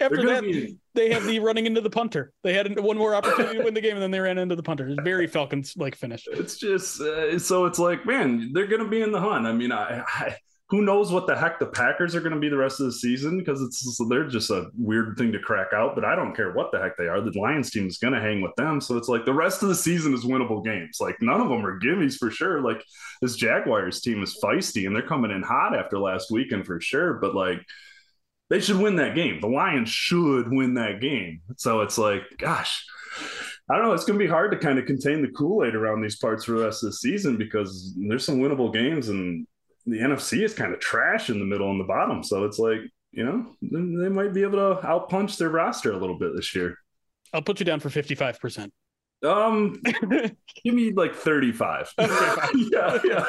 after 0.00 0.22
that, 0.26 0.76
they 0.94 1.12
have 1.12 1.24
the 1.24 1.38
running 1.38 1.66
into 1.66 1.80
the 1.80 1.90
punter. 1.90 2.32
They 2.42 2.54
had 2.54 2.78
one 2.78 2.98
more 2.98 3.14
opportunity 3.14 3.58
to 3.58 3.64
win 3.64 3.74
the 3.74 3.80
game, 3.80 3.94
and 3.94 4.02
then 4.02 4.10
they 4.10 4.20
ran 4.20 4.38
into 4.38 4.56
the 4.56 4.62
punter. 4.62 4.88
It's 4.88 5.02
very 5.02 5.26
Falcons 5.26 5.74
like 5.76 5.94
finish. 5.94 6.24
It's 6.30 6.58
just 6.58 7.00
uh, 7.00 7.38
so 7.38 7.66
it's 7.66 7.78
like, 7.78 8.04
man, 8.04 8.50
they're 8.52 8.66
going 8.66 8.82
to 8.82 8.88
be 8.88 9.02
in 9.02 9.12
the 9.12 9.20
hunt. 9.20 9.46
I 9.46 9.52
mean, 9.52 9.72
I, 9.72 10.02
I 10.06 10.36
who 10.72 10.80
knows 10.80 11.12
what 11.12 11.26
the 11.26 11.36
heck 11.36 11.58
the 11.58 11.66
Packers 11.66 12.14
are 12.14 12.20
going 12.20 12.32
to 12.32 12.40
be 12.40 12.48
the 12.48 12.56
rest 12.56 12.80
of 12.80 12.86
the 12.86 12.92
season 12.92 13.38
because 13.38 13.60
it's 13.60 14.00
they're 14.08 14.26
just 14.26 14.50
a 14.50 14.70
weird 14.74 15.18
thing 15.18 15.30
to 15.32 15.38
crack 15.38 15.68
out. 15.74 15.94
But 15.94 16.06
I 16.06 16.16
don't 16.16 16.34
care 16.34 16.52
what 16.52 16.72
the 16.72 16.80
heck 16.80 16.96
they 16.96 17.08
are. 17.08 17.20
The 17.20 17.38
Lions 17.38 17.70
team 17.70 17.86
is 17.86 17.98
going 17.98 18.14
to 18.14 18.20
hang 18.20 18.40
with 18.40 18.54
them, 18.56 18.80
so 18.80 18.96
it's 18.96 19.08
like 19.08 19.24
the 19.24 19.34
rest 19.34 19.62
of 19.62 19.68
the 19.68 19.74
season 19.74 20.14
is 20.14 20.24
winnable 20.24 20.64
games. 20.64 20.98
Like 21.00 21.16
none 21.20 21.40
of 21.40 21.48
them 21.48 21.64
are 21.64 21.78
gimmies 21.78 22.16
for 22.16 22.30
sure. 22.30 22.62
Like 22.62 22.82
this 23.20 23.36
Jaguars 23.36 24.00
team 24.00 24.22
is 24.22 24.38
feisty 24.42 24.86
and 24.86 24.96
they're 24.96 25.06
coming 25.06 25.30
in 25.30 25.42
hot 25.42 25.78
after 25.78 25.98
last 25.98 26.30
weekend 26.30 26.66
for 26.66 26.80
sure. 26.80 27.14
But 27.14 27.34
like 27.34 27.64
they 28.52 28.60
should 28.60 28.76
win 28.76 28.96
that 28.96 29.14
game. 29.14 29.40
The 29.40 29.46
Lions 29.46 29.88
should 29.88 30.52
win 30.52 30.74
that 30.74 31.00
game. 31.00 31.40
So 31.56 31.80
it's 31.80 31.96
like, 31.96 32.20
gosh, 32.36 32.84
I 33.70 33.76
don't 33.76 33.86
know. 33.86 33.94
It's 33.94 34.04
going 34.04 34.18
to 34.18 34.22
be 34.22 34.30
hard 34.30 34.50
to 34.52 34.58
kind 34.58 34.78
of 34.78 34.84
contain 34.84 35.22
the 35.22 35.28
Kool 35.28 35.64
Aid 35.64 35.74
around 35.74 36.02
these 36.02 36.18
parts 36.18 36.44
for 36.44 36.52
the 36.52 36.64
rest 36.66 36.84
of 36.84 36.90
the 36.90 36.96
season 36.96 37.38
because 37.38 37.96
there's 37.96 38.26
some 38.26 38.40
winnable 38.40 38.70
games, 38.70 39.08
and 39.08 39.46
the 39.86 39.96
NFC 40.00 40.42
is 40.42 40.52
kind 40.52 40.74
of 40.74 40.80
trash 40.80 41.30
in 41.30 41.38
the 41.38 41.46
middle 41.46 41.70
and 41.70 41.80
the 41.80 41.84
bottom. 41.84 42.22
So 42.22 42.44
it's 42.44 42.58
like 42.58 42.80
you 43.12 43.24
know 43.24 43.56
they 43.62 44.10
might 44.10 44.34
be 44.34 44.42
able 44.42 44.58
to 44.74 44.86
outpunch 44.86 45.38
their 45.38 45.48
roster 45.48 45.92
a 45.92 45.96
little 45.96 46.18
bit 46.18 46.36
this 46.36 46.54
year. 46.54 46.76
I'll 47.32 47.40
put 47.40 47.58
you 47.58 47.64
down 47.64 47.80
for 47.80 47.88
fifty 47.88 48.14
five 48.14 48.38
percent. 48.38 48.70
Um, 49.22 49.80
give 50.64 50.74
me 50.74 50.90
like 50.90 51.14
35. 51.14 51.94
Yeah, 51.98 52.98
yeah. 53.04 53.24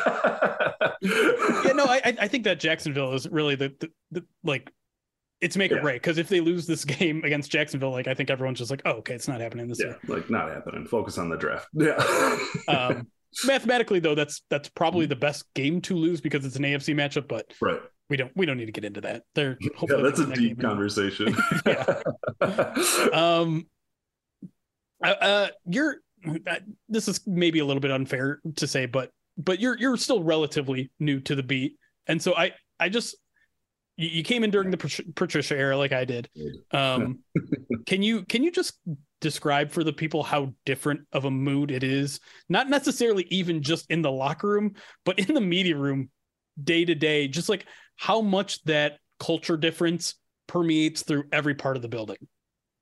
yeah, 1.02 1.72
no, 1.74 1.86
I 1.86 2.02
I 2.20 2.28
think 2.28 2.46
that 2.46 2.60
Jacksonville 2.60 3.14
is 3.14 3.30
really 3.30 3.56
the, 3.56 3.74
the, 3.80 3.92
the 4.12 4.26
like 4.44 4.72
it's 5.44 5.58
make 5.58 5.72
yeah. 5.72 5.78
or 5.78 5.82
break 5.82 6.02
because 6.02 6.18
if 6.18 6.30
they 6.30 6.40
lose 6.40 6.66
this 6.66 6.86
game 7.00 7.24
against 7.24 7.52
Jacksonville, 7.52 7.92
like 7.92 8.08
I 8.08 8.14
think 8.14 8.30
everyone's 8.30 8.60
just 8.60 8.72
like, 8.72 8.82
oh, 8.86 8.94
okay, 8.94 9.14
it's 9.14 9.28
not 9.28 9.42
happening 9.42 9.68
this 9.68 9.80
yeah, 9.80 9.88
year. 9.88 10.00
Like 10.08 10.30
not 10.30 10.50
happening. 10.50 10.86
Focus 10.86 11.18
on 11.18 11.30
the 11.30 11.38
draft. 11.38 11.68
Yeah. 11.76 12.38
um, 12.70 13.08
mathematically, 13.46 14.00
though, 14.00 14.16
that's 14.16 14.44
that's 14.50 14.70
probably 14.70 15.06
the 15.06 15.18
best 15.18 15.54
game 15.54 15.82
to 15.82 15.96
lose 15.96 16.22
because 16.22 16.46
it's 16.46 16.56
an 16.56 16.64
AFC 16.64 16.96
matchup. 16.96 17.28
But 17.28 17.54
right, 17.62 17.82
we 18.10 18.16
don't 18.16 18.32
we 18.36 18.46
don't 18.46 18.58
need 18.58 18.68
to 18.68 18.72
get 18.72 18.86
into 18.86 19.02
that. 19.02 19.24
They're 19.36 19.58
yeah, 19.60 19.98
that's 20.02 20.20
a 20.20 20.34
deep 20.34 20.62
conversation. 20.62 21.36
yeah. 21.66 22.02
um. 23.14 23.68
Uh, 25.04 25.08
uh, 25.08 25.48
you're. 25.66 25.98
Uh, 26.48 26.56
this 26.88 27.10
is 27.10 27.20
maybe 27.28 27.60
a 27.60 27.66
little 27.66 27.82
bit 27.82 27.92
unfair 27.92 28.40
to 28.56 28.66
say, 28.66 28.86
but 28.86 29.10
but 29.38 29.60
you're 29.60 29.78
you're 29.78 29.98
still 29.98 30.24
relatively 30.24 30.90
new 31.00 31.20
to 31.20 31.36
the 31.36 31.44
beat, 31.44 31.76
and 32.08 32.22
so 32.22 32.34
I 32.34 32.54
I 32.80 32.88
just 32.88 33.18
you, 33.98 34.10
you 34.10 34.24
came 34.24 34.44
in 34.44 34.52
during 34.52 34.72
the 34.72 35.04
Patricia 35.16 35.56
era, 35.56 35.78
like 35.78 35.92
I 35.92 36.06
did. 36.06 36.30
Um, 36.72 37.20
can 37.86 38.02
you 38.02 38.24
can 38.24 38.44
you 38.44 38.52
just 38.52 38.80
describe 39.22 39.72
for 39.72 39.84
the 39.84 39.94
people 39.94 40.24
how 40.24 40.54
different 40.66 41.02
of 41.12 41.26
a 41.26 41.32
mood 41.32 41.72
it 41.72 41.84
is? 41.84 42.20
Not 42.50 42.70
necessarily 42.70 43.26
even 43.30 43.62
just 43.62 43.90
in 43.90 44.02
the 44.02 44.12
locker 44.12 44.48
room, 44.48 44.74
but 45.06 45.20
in 45.20 45.34
the 45.34 45.42
media 45.42 45.78
room, 45.78 46.10
day 46.62 46.86
to 46.86 46.96
day. 46.96 47.28
Just 47.28 47.50
like 47.50 47.66
how 47.96 48.22
much 48.22 48.64
that 48.64 48.98
culture 49.20 49.58
difference 49.58 50.16
permeates 50.48 51.04
through 51.04 51.26
every 51.32 51.56
part 51.56 51.76
of 51.76 51.82
the 51.82 51.88
building. 51.88 52.18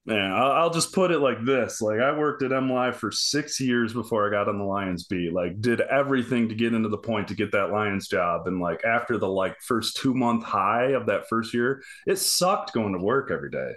Man, 0.04 0.32
I'll, 0.32 0.72
just 0.72 0.94
put 0.94 1.12
it 1.12 1.20
like 1.20 1.46
this: 1.46 1.80
like 1.80 2.00
I 2.00 2.18
worked 2.18 2.42
at 2.42 2.50
MLive 2.50 2.96
for 2.96 3.12
six 3.12 3.60
years 3.60 3.94
before 3.94 4.28
I 4.28 4.32
got 4.32 4.50
on 4.50 4.58
the 4.58 4.64
Lions 4.64 5.06
beat. 5.06 5.32
Like, 5.32 5.62
did 5.62 5.80
everything 5.80 6.50
to 6.50 6.56
get 6.56 6.74
into 6.74 6.90
the 6.90 6.98
point 6.98 7.28
to 7.28 7.36
get 7.36 7.52
that 7.52 7.72
Lions 7.72 8.08
job, 8.08 8.48
and 8.48 8.60
like 8.60 8.84
after 8.84 9.20
the 9.20 9.30
like 9.30 9.58
first 9.62 9.98
two 9.98 10.16
month 10.16 10.44
high 10.44 10.94
of 10.94 11.06
that 11.06 11.28
first 11.30 11.54
year, 11.54 11.84
it 12.08 12.18
sucked 12.18 12.74
going 12.74 12.94
to 12.94 13.04
work 13.04 13.30
every 13.30 13.52
day. 13.52 13.74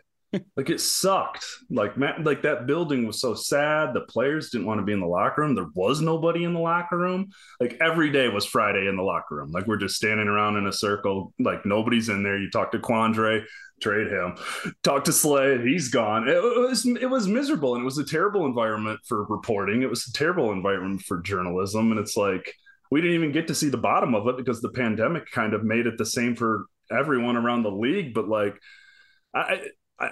Like 0.56 0.70
it 0.70 0.80
sucked. 0.80 1.44
Like 1.70 1.96
man, 1.96 2.24
like 2.24 2.42
that 2.42 2.66
building 2.66 3.06
was 3.06 3.20
so 3.20 3.34
sad. 3.34 3.94
The 3.94 4.02
players 4.02 4.50
didn't 4.50 4.66
want 4.66 4.80
to 4.80 4.84
be 4.84 4.92
in 4.92 5.00
the 5.00 5.06
locker 5.06 5.42
room. 5.42 5.54
There 5.54 5.70
was 5.74 6.00
nobody 6.00 6.44
in 6.44 6.54
the 6.54 6.60
locker 6.60 6.98
room. 6.98 7.28
Like 7.60 7.76
every 7.80 8.10
day 8.10 8.28
was 8.28 8.44
Friday 8.44 8.86
in 8.86 8.96
the 8.96 9.02
locker 9.02 9.36
room. 9.36 9.50
Like 9.50 9.66
we're 9.66 9.76
just 9.76 9.96
standing 9.96 10.28
around 10.28 10.56
in 10.56 10.66
a 10.66 10.72
circle. 10.72 11.32
Like 11.38 11.64
nobody's 11.64 12.08
in 12.08 12.22
there. 12.22 12.38
You 12.38 12.50
talk 12.50 12.72
to 12.72 12.78
Quandre 12.78 13.44
trade 13.80 14.10
him. 14.10 14.36
Talk 14.82 15.04
to 15.04 15.12
Slay, 15.12 15.58
he's 15.62 15.88
gone. 15.88 16.28
It, 16.28 16.42
was 16.42 16.86
it 16.86 17.10
was 17.10 17.26
miserable, 17.26 17.74
and 17.74 17.82
it 17.82 17.84
was 17.84 17.98
a 17.98 18.04
terrible 18.04 18.46
environment 18.46 19.00
for 19.06 19.24
reporting. 19.24 19.82
It 19.82 19.90
was 19.90 20.06
a 20.08 20.12
terrible 20.12 20.52
environment 20.52 21.02
for 21.02 21.20
journalism, 21.20 21.90
and 21.90 22.00
it's 22.00 22.16
like 22.16 22.54
we 22.90 23.00
didn't 23.00 23.16
even 23.16 23.32
get 23.32 23.48
to 23.48 23.54
see 23.54 23.68
the 23.68 23.76
bottom 23.76 24.14
of 24.14 24.26
it 24.28 24.36
because 24.36 24.60
the 24.60 24.70
pandemic 24.70 25.30
kind 25.30 25.54
of 25.54 25.64
made 25.64 25.86
it 25.86 25.98
the 25.98 26.06
same 26.06 26.36
for 26.36 26.66
everyone 26.90 27.36
around 27.36 27.62
the 27.62 27.70
league. 27.70 28.14
But 28.14 28.28
like, 28.28 28.56
I, 29.34 29.60
I 29.98 30.10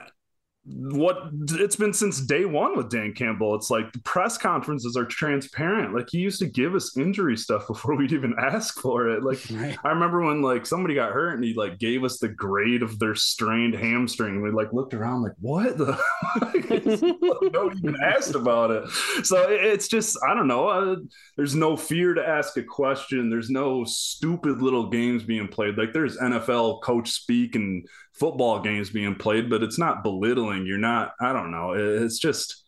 what 0.64 1.30
it's 1.50 1.74
been 1.74 1.92
since 1.92 2.20
day 2.20 2.44
one 2.44 2.76
with 2.76 2.88
Dan 2.88 3.14
Campbell. 3.14 3.56
It's 3.56 3.68
like 3.68 3.92
the 3.92 3.98
press 4.00 4.38
conferences 4.38 4.96
are 4.96 5.04
transparent. 5.04 5.92
Like 5.92 6.06
he 6.08 6.18
used 6.18 6.38
to 6.38 6.46
give 6.46 6.76
us 6.76 6.96
injury 6.96 7.36
stuff 7.36 7.66
before 7.68 7.96
we'd 7.96 8.12
even 8.12 8.34
ask 8.38 8.78
for 8.80 9.08
it. 9.08 9.24
Like 9.24 9.40
right. 9.50 9.76
I 9.82 9.88
remember 9.88 10.22
when 10.22 10.40
like 10.40 10.64
somebody 10.64 10.94
got 10.94 11.12
hurt 11.12 11.34
and 11.34 11.42
he 11.42 11.54
like 11.54 11.78
gave 11.78 12.04
us 12.04 12.18
the 12.18 12.28
grade 12.28 12.82
of 12.82 12.98
their 13.00 13.16
strained 13.16 13.74
hamstring. 13.74 14.36
And 14.36 14.42
we 14.42 14.50
like 14.50 14.72
looked 14.72 14.94
around 14.94 15.22
like 15.22 15.32
what 15.40 15.76
the 15.76 15.98
no 17.52 17.72
even 17.72 17.96
asked 18.00 18.36
about 18.36 18.70
it. 18.70 18.88
So 19.24 19.48
it's 19.48 19.88
just 19.88 20.16
I 20.28 20.32
don't 20.32 20.48
know. 20.48 20.68
Uh, 20.68 20.96
there's 21.36 21.56
no 21.56 21.76
fear 21.76 22.14
to 22.14 22.26
ask 22.26 22.56
a 22.56 22.62
question. 22.62 23.30
There's 23.30 23.50
no 23.50 23.82
stupid 23.84 24.62
little 24.62 24.88
games 24.90 25.24
being 25.24 25.48
played. 25.48 25.76
Like 25.76 25.92
there's 25.92 26.18
NFL 26.18 26.82
coach 26.82 27.10
speak 27.10 27.56
and 27.56 27.84
football 28.12 28.60
games 28.60 28.90
being 28.90 29.14
played, 29.14 29.48
but 29.48 29.62
it's 29.62 29.78
not 29.78 30.02
belittling. 30.02 30.66
You're 30.66 30.78
not, 30.78 31.12
I 31.20 31.32
don't 31.32 31.50
know. 31.50 31.72
It's 31.72 32.18
just, 32.18 32.62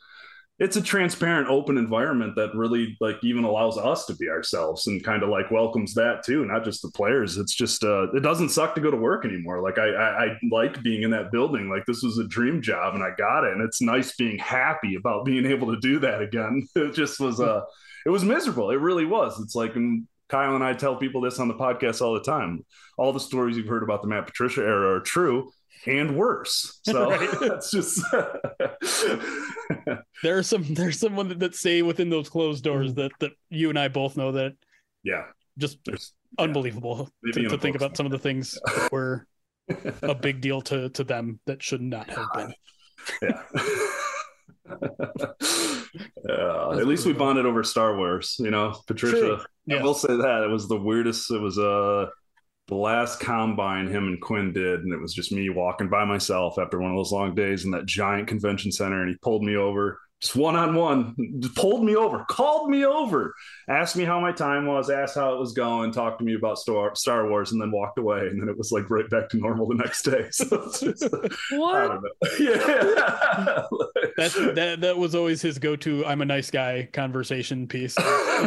it's 0.61 0.77
a 0.77 0.83
transparent, 0.83 1.49
open 1.49 1.77
environment 1.77 2.37
that 2.37 2.55
really 2.55 2.97
like 3.01 3.17
even 3.25 3.43
allows 3.43 3.77
us 3.77 4.07
to 4.07 4.15
be 4.15 4.29
ourselves 4.29 4.87
and 4.87 5.03
kind 5.03 5.25
of 5.25 5.29
like 5.29 5.51
welcomes 5.51 5.95
that 5.95 6.23
too, 6.25 6.45
not 6.45 6.65
just 6.65 6.81
the 6.81 6.93
players. 6.95 7.37
It's 7.39 7.55
just, 7.55 7.83
uh, 7.83 8.13
it 8.13 8.21
doesn't 8.21 8.51
suck 8.51 8.77
to 8.77 8.81
go 8.81 8.91
to 8.91 8.97
work 8.97 9.25
anymore. 9.25 9.63
Like 9.63 9.79
I, 9.79 9.89
I, 9.89 10.25
I 10.25 10.39
like 10.51 10.81
being 10.83 11.03
in 11.03 11.11
that 11.11 11.33
building. 11.33 11.69
Like 11.69 11.85
this 11.87 12.03
was 12.05 12.19
a 12.19 12.29
dream 12.29 12.63
job 12.63 12.95
and 12.95 13.03
I 13.03 13.11
got 13.19 13.45
it. 13.45 13.53
And 13.53 13.63
it's 13.63 13.83
nice 13.83 14.15
being 14.15 14.39
happy 14.39 14.95
about 14.95 15.25
being 15.25 15.45
able 15.45 15.75
to 15.75 15.81
do 15.81 15.99
that 16.01 16.23
again. 16.23 16.69
It 16.77 16.95
just 16.95 17.19
was, 17.19 17.41
uh, 17.41 17.63
it 18.07 18.11
was 18.11 18.25
miserable. 18.25 18.71
It 18.71 18.77
really 18.77 19.07
was. 19.07 19.41
It's 19.41 19.55
like, 19.57 19.75
Kyle 20.35 20.57
and 20.57 20.65
I 20.65 20.73
tell 20.73 20.97
people 20.97 21.21
this 21.21 21.39
on 21.39 21.47
the 21.47 21.55
podcast 21.55 22.01
all 22.03 22.15
the 22.15 22.21
time. 22.21 22.65
All 22.99 23.13
the 23.13 23.21
stories 23.21 23.57
you've 23.57 23.69
heard 23.69 23.85
about 23.85 24.03
the 24.03 24.09
Matt 24.09 24.27
Patricia 24.27 24.63
era 24.63 24.97
are 24.97 25.01
true 25.01 25.53
and 25.87 26.17
worse. 26.17 26.81
So 26.85 27.11
that's 27.41 27.71
just 27.71 28.03
there 30.25 30.39
are 30.39 30.43
some 30.43 30.75
there's 30.75 30.99
someone 30.99 31.29
that, 31.29 31.39
that 31.39 31.55
say 31.55 31.83
within 31.83 32.11
those 32.11 32.29
closed 32.29 32.65
doors 32.65 32.95
mm. 32.95 32.97
that 32.97 33.13
that 33.21 33.31
you 33.49 33.69
and 33.69 33.79
I 33.79 33.87
both 33.87 34.17
know 34.17 34.33
that 34.33 34.55
yeah 35.05 35.27
just 35.57 35.79
there's, 35.85 36.13
unbelievable 36.37 37.09
yeah. 37.25 37.33
to, 37.35 37.49
to 37.51 37.59
think 37.59 37.77
about 37.77 37.97
some 37.97 38.07
of 38.07 38.11
the 38.11 38.19
things 38.19 38.59
that 38.65 38.91
were 38.91 39.29
a 40.03 40.17
big 40.17 40.41
deal 40.41 40.61
to 40.63 40.89
to 40.89 41.05
them 41.05 41.39
that 41.47 41.63
should 41.63 41.81
not 41.81 42.11
have 42.11 42.27
been. 42.35 42.53
Yeah. 43.23 43.41
Uh, 44.71 46.79
at 46.79 46.87
least 46.87 47.07
we 47.07 47.13
bonded 47.13 47.47
over 47.47 47.63
Star 47.63 47.97
Wars, 47.97 48.37
you 48.39 48.51
know. 48.51 48.75
Patricia, 48.87 49.45
yes. 49.67 49.81
I 49.81 49.83
will 49.83 49.95
say 49.95 50.17
that 50.17 50.45
it 50.45 50.51
was 50.51 50.69
the 50.69 50.79
weirdest. 50.79 51.31
It 51.31 51.41
was 51.41 51.59
uh 51.59 52.07
the 52.67 52.75
last 52.75 53.21
combine 53.21 53.89
him 53.89 54.05
and 54.05 54.21
Quinn 54.21 54.53
did, 54.53 54.81
and 54.81 54.93
it 54.93 55.01
was 55.01 55.13
just 55.13 55.33
me 55.33 55.51
walking 55.51 55.91
by 55.91 56.05
myself 56.05 56.59
after 56.59 56.81
one 56.81 56.91
of 56.91 56.97
those 56.97 57.13
long 57.13 57.35
days 57.35 57.65
in 57.65 57.71
that 57.73 57.87
giant 57.87 58.27
convention 58.27 58.73
center, 58.73 59.03
and 59.03 59.11
he 59.11 59.17
pulled 59.23 59.43
me 59.43 59.57
over 59.57 59.99
just 60.25 60.37
one 60.37 60.57
on 60.57 60.75
one, 60.75 61.15
pulled 61.55 61.85
me 61.85 61.97
over, 61.97 62.25
called 62.27 62.71
me 62.71 62.87
over, 62.87 63.35
asked 63.69 63.95
me 63.95 64.05
how 64.05 64.19
my 64.21 64.33
time 64.33 64.65
was, 64.65 64.89
asked 64.89 65.17
how 65.17 65.35
it 65.35 65.39
was 65.39 65.53
going, 65.53 65.93
talked 65.93 66.19
to 66.19 66.25
me 66.25 66.35
about 66.35 66.59
Star, 66.59 66.95
Star 66.95 67.29
Wars, 67.29 67.53
and 67.53 67.61
then 67.61 67.71
walked 67.71 67.99
away. 67.99 68.21
And 68.21 68.41
then 68.41 68.49
it 68.49 68.57
was 68.57 68.73
like 68.73 68.89
right 68.89 69.09
back 69.11 69.29
to 69.31 69.37
normal 69.37 69.69
the 69.69 69.75
next 69.75 70.03
day. 70.03 70.29
So 70.35 70.47
just, 70.47 71.05
what? 71.53 71.75
I 71.75 71.89
don't 71.89 72.03
know. 72.03 72.11
Yeah. 72.39 72.57
that, 74.17 74.53
that, 74.55 74.81
that 74.81 74.97
was 74.97 75.15
always 75.15 75.43
his 75.43 75.59
go 75.59 75.77
to 75.77 76.05
I'm 76.07 76.23
a 76.23 76.25
nice 76.25 76.51
guy 76.51 76.89
conversation 76.93 77.69
piece 77.69 77.95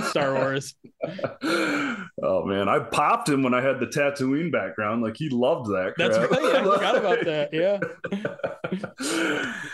Star 0.10 0.34
Wars. 0.34 0.74
Oh, 2.24 2.44
man. 2.46 2.68
I 2.68 2.80
popped 2.80 3.30
him 3.30 3.44
when 3.44 3.54
I 3.54 3.62
had 3.62 3.80
the 3.80 3.86
Tatooine 3.86 4.52
background. 4.52 5.04
Like 5.04 5.16
he 5.16 5.30
loved 5.30 5.68
that. 5.70 5.94
Crap. 5.96 6.12
That's 6.12 6.18
right. 6.18 6.56
I 6.56 6.64
forgot 6.64 6.98
about 6.98 7.26
that. 7.26 7.54
Yeah. 7.54 7.80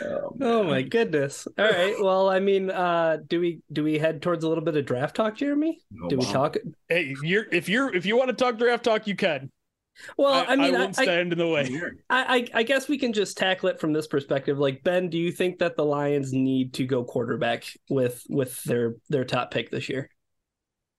oh, 0.04 0.36
oh 0.42 0.64
my 0.64 0.82
goodness. 0.82 1.48
All 1.58 1.66
right 1.66 1.93
right. 1.94 2.04
Well, 2.04 2.30
I 2.30 2.40
mean, 2.40 2.70
uh, 2.70 3.18
do 3.28 3.40
we 3.40 3.62
do 3.72 3.84
we 3.84 3.98
head 3.98 4.22
towards 4.22 4.44
a 4.44 4.50
little 4.50 4.64
bit 4.64 4.76
of 4.76 4.86
draft 4.86 5.16
talk, 5.16 5.36
Jeremy? 5.36 5.80
Oh, 6.04 6.10
do 6.10 6.18
we 6.18 6.26
talk? 6.26 6.58
Hey, 6.90 7.16
you're 7.24 7.46
if 7.52 7.70
you're 7.70 7.94
if 7.94 8.06
you 8.06 8.18
want 8.18 8.30
to 8.30 8.36
talk 8.36 8.58
draft 8.58 8.84
talk, 8.84 9.08
you 9.08 9.16
can. 9.16 9.50
Well, 10.18 10.34
I, 10.34 10.54
I 10.54 10.56
mean, 10.56 10.76
I 10.76 10.80
won't 10.80 11.00
I, 11.00 11.04
stand 11.04 11.34
in 11.34 11.40
the 11.40 11.48
way. 11.48 11.70
I, 12.10 12.48
I 12.54 12.64
guess 12.64 12.88
we 12.88 12.98
can 12.98 13.14
just 13.14 13.38
tackle 13.38 13.70
it 13.70 13.80
from 13.80 13.94
this 13.94 14.08
perspective. 14.08 14.58
Like 14.58 14.84
Ben, 14.84 15.10
do 15.10 15.18
you 15.18 15.32
think 15.32 15.60
that 15.60 15.76
the 15.76 15.86
Lions 15.86 16.34
need 16.34 16.74
to 16.76 16.86
go 16.86 17.04
quarterback 17.04 17.66
with 17.90 18.24
with 18.30 18.64
their 18.64 18.96
their 19.10 19.26
top 19.26 19.52
pick 19.52 19.70
this 19.70 19.90
year? 19.90 20.10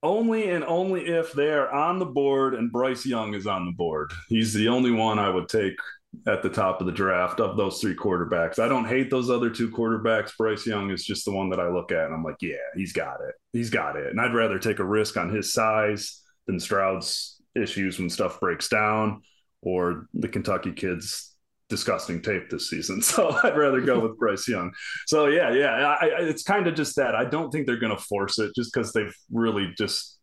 Only 0.02 0.50
and 0.50 0.64
only 0.64 1.06
if 1.06 1.32
they 1.32 1.48
are 1.48 1.70
on 1.70 1.98
the 1.98 2.04
board 2.04 2.54
and 2.54 2.70
Bryce 2.70 3.06
Young 3.06 3.34
is 3.34 3.46
on 3.46 3.64
the 3.64 3.72
board. 3.72 4.12
He's 4.28 4.52
the 4.52 4.68
only 4.68 4.90
one 4.90 5.18
I 5.18 5.30
would 5.30 5.48
take 5.48 5.78
at 6.26 6.42
the 6.42 6.48
top 6.48 6.80
of 6.80 6.86
the 6.86 6.92
draft 6.92 7.40
of 7.40 7.56
those 7.56 7.80
three 7.80 7.94
quarterbacks. 7.94 8.58
I 8.58 8.68
don't 8.68 8.86
hate 8.86 9.10
those 9.10 9.30
other 9.30 9.50
two 9.50 9.70
quarterbacks. 9.70 10.36
Bryce 10.36 10.66
Young 10.66 10.90
is 10.90 11.04
just 11.04 11.24
the 11.24 11.32
one 11.32 11.50
that 11.50 11.60
I 11.60 11.68
look 11.68 11.92
at 11.92 12.06
and 12.06 12.14
I'm 12.14 12.24
like, 12.24 12.40
yeah, 12.40 12.56
he's 12.74 12.92
got 12.92 13.20
it. 13.20 13.34
He's 13.52 13.70
got 13.70 13.96
it. 13.96 14.08
And 14.08 14.20
I'd 14.20 14.34
rather 14.34 14.58
take 14.58 14.78
a 14.78 14.84
risk 14.84 15.16
on 15.16 15.34
his 15.34 15.52
size 15.52 16.22
than 16.46 16.60
Stroud's 16.60 17.40
issues 17.54 17.98
when 17.98 18.10
stuff 18.10 18.40
breaks 18.40 18.68
down 18.68 19.22
or 19.62 20.06
the 20.14 20.28
Kentucky 20.28 20.72
kids 20.72 21.34
disgusting 21.68 22.20
tape 22.22 22.50
this 22.50 22.68
season. 22.68 23.02
So 23.02 23.36
I'd 23.42 23.56
rather 23.56 23.80
go 23.80 24.00
with 24.00 24.18
Bryce 24.18 24.48
Young. 24.48 24.72
So 25.06 25.26
yeah, 25.26 25.52
yeah, 25.52 25.96
I, 26.00 26.06
I, 26.06 26.20
it's 26.20 26.42
kind 26.42 26.66
of 26.66 26.74
just 26.74 26.96
that. 26.96 27.14
I 27.14 27.24
don't 27.24 27.50
think 27.50 27.66
they're 27.66 27.78
going 27.78 27.96
to 27.96 28.02
force 28.02 28.38
it 28.38 28.52
just 28.54 28.72
because 28.72 28.92
they've 28.92 29.14
really 29.32 29.72
just 29.76 30.13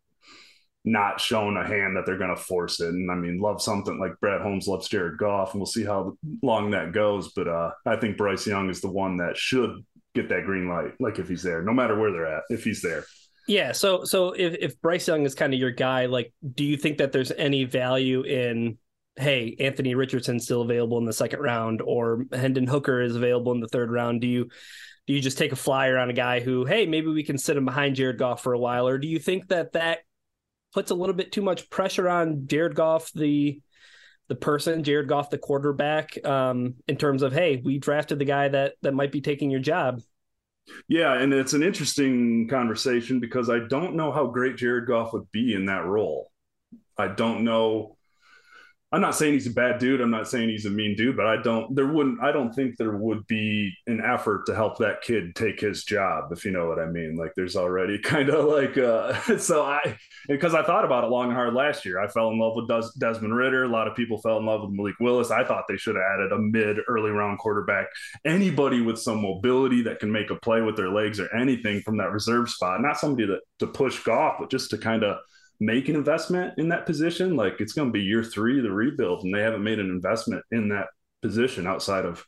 not 0.84 1.20
shown 1.20 1.56
a 1.56 1.66
hand 1.66 1.96
that 1.96 2.06
they're 2.06 2.18
going 2.18 2.34
to 2.34 2.42
force 2.42 2.80
it. 2.80 2.88
And 2.88 3.10
I 3.10 3.14
mean, 3.14 3.40
love 3.40 3.62
something 3.62 3.98
like 3.98 4.18
Brad 4.20 4.40
Holmes 4.40 4.66
loves 4.66 4.88
Jared 4.88 5.18
Goff, 5.18 5.52
and 5.52 5.60
we'll 5.60 5.66
see 5.66 5.84
how 5.84 6.16
long 6.42 6.70
that 6.72 6.92
goes. 6.92 7.32
But 7.32 7.48
uh, 7.48 7.70
I 7.86 7.96
think 7.96 8.16
Bryce 8.16 8.46
Young 8.46 8.68
is 8.68 8.80
the 8.80 8.90
one 8.90 9.18
that 9.18 9.36
should 9.36 9.84
get 10.14 10.28
that 10.28 10.44
green 10.44 10.68
light. 10.68 10.94
Like 11.00 11.18
if 11.18 11.28
he's 11.28 11.42
there, 11.42 11.62
no 11.62 11.72
matter 11.72 11.98
where 11.98 12.10
they're 12.10 12.26
at, 12.26 12.42
if 12.48 12.64
he's 12.64 12.82
there. 12.82 13.04
Yeah. 13.48 13.72
So 13.72 14.04
so 14.04 14.32
if 14.32 14.54
if 14.60 14.80
Bryce 14.80 15.06
Young 15.06 15.24
is 15.24 15.34
kind 15.34 15.52
of 15.52 15.60
your 15.60 15.70
guy, 15.70 16.06
like, 16.06 16.32
do 16.54 16.64
you 16.64 16.76
think 16.76 16.98
that 16.98 17.12
there's 17.12 17.32
any 17.32 17.64
value 17.64 18.22
in 18.22 18.78
hey, 19.16 19.56
Anthony 19.60 19.94
Richardson's 19.94 20.44
still 20.44 20.62
available 20.62 20.98
in 20.98 21.04
the 21.04 21.12
second 21.12 21.40
round, 21.40 21.82
or 21.82 22.24
Hendon 22.32 22.66
Hooker 22.66 23.02
is 23.02 23.14
available 23.14 23.52
in 23.52 23.60
the 23.60 23.68
third 23.68 23.90
round? 23.90 24.20
Do 24.20 24.26
you 24.26 24.48
do 25.06 25.14
you 25.14 25.20
just 25.20 25.38
take 25.38 25.52
a 25.52 25.56
flyer 25.56 25.98
on 25.98 26.10
a 26.10 26.14
guy 26.14 26.40
who, 26.40 26.64
hey, 26.64 26.86
maybe 26.86 27.08
we 27.08 27.24
can 27.24 27.36
sit 27.36 27.56
him 27.56 27.64
behind 27.64 27.96
Jared 27.96 28.18
Goff 28.18 28.42
for 28.42 28.52
a 28.52 28.58
while, 28.58 28.86
or 28.86 28.98
do 28.98 29.08
you 29.08 29.18
think 29.18 29.48
that 29.48 29.72
that 29.72 30.00
puts 30.72 30.90
a 30.90 30.94
little 30.94 31.14
bit 31.14 31.32
too 31.32 31.42
much 31.42 31.70
pressure 31.70 32.08
on 32.08 32.46
Jared 32.46 32.74
Goff, 32.74 33.12
the 33.12 33.60
the 34.28 34.34
person, 34.36 34.82
Jared 34.82 35.08
Goff, 35.08 35.30
the 35.30 35.38
quarterback, 35.38 36.24
um, 36.24 36.76
in 36.88 36.96
terms 36.96 37.22
of, 37.22 37.32
hey, 37.32 37.60
we 37.62 37.78
drafted 37.78 38.18
the 38.18 38.24
guy 38.24 38.48
that 38.48 38.74
that 38.82 38.94
might 38.94 39.12
be 39.12 39.20
taking 39.20 39.50
your 39.50 39.60
job. 39.60 40.00
Yeah, 40.88 41.14
and 41.14 41.32
it's 41.32 41.54
an 41.54 41.62
interesting 41.62 42.48
conversation 42.48 43.20
because 43.20 43.50
I 43.50 43.58
don't 43.68 43.96
know 43.96 44.12
how 44.12 44.26
great 44.26 44.56
Jared 44.56 44.86
Goff 44.86 45.12
would 45.12 45.30
be 45.32 45.54
in 45.54 45.66
that 45.66 45.84
role. 45.84 46.30
I 46.96 47.08
don't 47.08 47.44
know 47.44 47.96
I'm 48.92 49.00
not 49.00 49.14
saying 49.14 49.32
he's 49.32 49.46
a 49.46 49.52
bad 49.52 49.78
dude. 49.78 50.02
I'm 50.02 50.10
not 50.10 50.28
saying 50.28 50.50
he's 50.50 50.66
a 50.66 50.70
mean 50.70 50.94
dude, 50.96 51.16
but 51.16 51.26
I 51.26 51.40
don't, 51.40 51.74
there 51.74 51.86
wouldn't, 51.86 52.22
I 52.22 52.30
don't 52.30 52.52
think 52.52 52.76
there 52.76 52.94
would 52.94 53.26
be 53.26 53.72
an 53.86 54.02
effort 54.04 54.44
to 54.46 54.54
help 54.54 54.76
that 54.78 55.00
kid 55.00 55.34
take 55.34 55.60
his 55.60 55.84
job, 55.84 56.30
if 56.30 56.44
you 56.44 56.50
know 56.50 56.68
what 56.68 56.78
I 56.78 56.84
mean. 56.84 57.16
Like 57.16 57.32
there's 57.34 57.56
already 57.56 57.98
kind 58.02 58.28
of 58.28 58.44
like, 58.44 58.76
uh, 58.76 59.14
so 59.38 59.64
I, 59.64 59.96
because 60.28 60.54
I 60.54 60.62
thought 60.62 60.84
about 60.84 61.04
it 61.04 61.06
long 61.08 61.26
and 61.26 61.34
hard 61.34 61.54
last 61.54 61.86
year. 61.86 62.00
I 62.00 62.06
fell 62.06 62.28
in 62.28 62.38
love 62.38 62.52
with 62.54 62.68
Des- 62.68 62.98
Desmond 62.98 63.34
Ridder. 63.34 63.64
A 63.64 63.68
lot 63.68 63.88
of 63.88 63.96
people 63.96 64.20
fell 64.20 64.36
in 64.36 64.44
love 64.44 64.60
with 64.60 64.72
Malik 64.72 64.96
Willis. 65.00 65.30
I 65.30 65.42
thought 65.44 65.64
they 65.68 65.78
should 65.78 65.96
have 65.96 66.04
added 66.14 66.32
a 66.32 66.38
mid 66.38 66.76
early 66.86 67.10
round 67.10 67.38
quarterback. 67.38 67.86
Anybody 68.26 68.82
with 68.82 68.98
some 68.98 69.22
mobility 69.22 69.82
that 69.84 70.00
can 70.00 70.12
make 70.12 70.30
a 70.30 70.36
play 70.36 70.60
with 70.60 70.76
their 70.76 70.90
legs 70.90 71.18
or 71.18 71.34
anything 71.34 71.80
from 71.80 71.96
that 71.96 72.12
reserve 72.12 72.50
spot, 72.50 72.82
not 72.82 72.98
somebody 72.98 73.26
that 73.26 73.40
to 73.60 73.66
push 73.66 74.02
Goff, 74.02 74.36
but 74.38 74.50
just 74.50 74.70
to 74.70 74.78
kind 74.78 75.02
of, 75.02 75.16
make 75.60 75.88
an 75.88 75.96
investment 75.96 76.54
in 76.58 76.68
that 76.70 76.86
position, 76.86 77.36
like 77.36 77.60
it's 77.60 77.72
going 77.72 77.88
to 77.88 77.92
be 77.92 78.02
year 78.02 78.24
three 78.24 78.58
of 78.58 78.64
the 78.64 78.72
rebuild, 78.72 79.24
and 79.24 79.34
they 79.34 79.42
haven't 79.42 79.62
made 79.62 79.78
an 79.78 79.90
investment 79.90 80.44
in 80.50 80.68
that 80.68 80.86
position 81.22 81.66
outside 81.66 82.04
of 82.04 82.24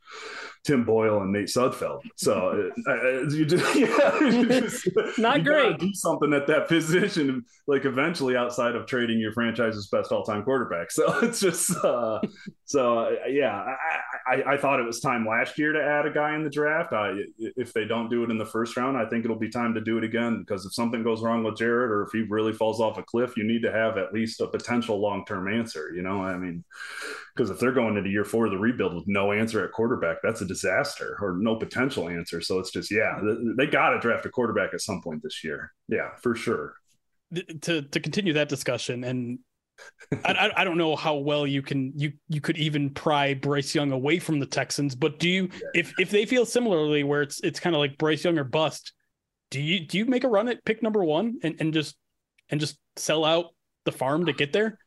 Tim 0.64 0.84
Boyle 0.84 1.20
and 1.20 1.32
Nate 1.32 1.46
Sudfeld. 1.46 2.00
So 2.16 2.70
uh, 2.86 2.90
uh 2.90 3.28
you 3.28 3.44
just, 3.44 3.74
yeah, 3.78 4.20
you 4.20 4.46
just, 4.46 4.88
not 5.18 5.38
you 5.38 5.44
great. 5.44 5.78
Do 5.78 5.92
something 5.92 6.32
at 6.32 6.46
that 6.46 6.68
position, 6.68 7.44
like 7.66 7.84
eventually 7.84 8.36
outside 8.36 8.74
of 8.74 8.86
trading 8.86 9.18
your 9.18 9.32
franchise's 9.32 9.88
best 9.88 10.12
all-time 10.12 10.44
quarterback. 10.44 10.90
So 10.90 11.18
it's 11.18 11.40
just 11.40 11.76
uh, 11.84 12.20
so 12.64 13.00
uh, 13.00 13.10
yeah. 13.28 13.52
I, 13.54 13.98
I, 14.26 14.54
I, 14.54 14.56
thought 14.56 14.80
it 14.80 14.86
was 14.86 15.00
time 15.00 15.26
last 15.26 15.58
year 15.58 15.72
to 15.72 15.82
add 15.82 16.06
a 16.06 16.10
guy 16.10 16.34
in 16.34 16.44
the 16.44 16.50
draft. 16.50 16.92
I, 16.92 17.14
if 17.38 17.72
they 17.72 17.84
don't 17.84 18.08
do 18.08 18.24
it 18.24 18.30
in 18.30 18.38
the 18.38 18.46
first 18.46 18.76
round, 18.76 18.96
I 18.96 19.06
think 19.06 19.24
it'll 19.24 19.38
be 19.38 19.48
time 19.48 19.74
to 19.74 19.80
do 19.80 19.98
it 19.98 20.04
again 20.04 20.40
because 20.40 20.64
if 20.64 20.72
something 20.72 21.02
goes 21.02 21.22
wrong 21.22 21.44
with 21.44 21.56
Jared 21.56 21.90
or 21.90 22.02
if 22.04 22.10
he 22.12 22.22
really 22.22 22.52
falls 22.52 22.80
off 22.80 22.98
a 22.98 23.02
cliff, 23.02 23.36
you 23.36 23.44
need 23.44 23.62
to 23.62 23.72
have 23.72 23.98
at 23.98 24.12
least 24.12 24.40
a 24.40 24.46
potential 24.46 24.98
long-term 24.98 25.52
answer. 25.52 25.92
You 25.94 26.02
know, 26.02 26.22
I 26.22 26.36
mean, 26.36 26.64
because 27.34 27.50
if 27.50 27.58
they're 27.58 27.72
going 27.72 27.96
into 27.96 28.10
year 28.10 28.24
four 28.24 28.46
of 28.46 28.52
the 28.52 28.58
rebuild 28.58 28.94
with 28.94 29.04
no 29.06 29.32
answer 29.32 29.64
at 29.64 29.72
quarterback, 29.72 30.18
that's 30.22 30.40
a 30.40 30.46
disaster 30.46 31.18
or 31.20 31.36
no 31.36 31.56
potential 31.56 32.08
answer. 32.08 32.40
So 32.40 32.58
it's 32.58 32.70
just, 32.70 32.90
yeah, 32.90 33.20
they 33.56 33.66
got 33.66 33.90
to 33.90 34.00
draft 34.00 34.26
a 34.26 34.30
quarterback 34.30 34.72
at 34.72 34.80
some 34.80 35.02
point 35.02 35.22
this 35.22 35.44
year. 35.44 35.72
Yeah, 35.88 36.10
for 36.22 36.34
sure. 36.34 36.74
To 37.62 37.82
to 37.82 38.00
continue 38.00 38.34
that 38.34 38.48
discussion, 38.48 39.02
and 39.02 39.40
I, 40.24 40.50
I 40.56 40.64
don't 40.64 40.78
know 40.78 40.96
how 40.96 41.16
well 41.16 41.46
you 41.46 41.62
can 41.62 41.92
you 41.96 42.12
you 42.28 42.40
could 42.40 42.56
even 42.56 42.90
pry 42.90 43.34
Bryce 43.34 43.74
Young 43.74 43.92
away 43.92 44.18
from 44.18 44.38
the 44.38 44.46
Texans, 44.46 44.94
but 44.94 45.18
do 45.18 45.28
you 45.28 45.48
if 45.74 45.92
if 45.98 46.10
they 46.10 46.26
feel 46.26 46.46
similarly 46.46 47.04
where 47.04 47.22
it's 47.22 47.40
it's 47.40 47.60
kind 47.60 47.74
of 47.74 47.80
like 47.80 47.98
Bryce 47.98 48.24
Young 48.24 48.38
or 48.38 48.44
bust, 48.44 48.92
do 49.50 49.60
you 49.60 49.86
do 49.86 49.98
you 49.98 50.06
make 50.06 50.24
a 50.24 50.28
run 50.28 50.48
at 50.48 50.64
pick 50.64 50.82
number 50.82 51.02
one 51.04 51.38
and, 51.42 51.56
and 51.60 51.74
just 51.74 51.96
and 52.50 52.60
just 52.60 52.78
sell 52.96 53.24
out 53.24 53.46
the 53.84 53.92
farm 53.92 54.26
to 54.26 54.32
get 54.32 54.52
there? 54.52 54.78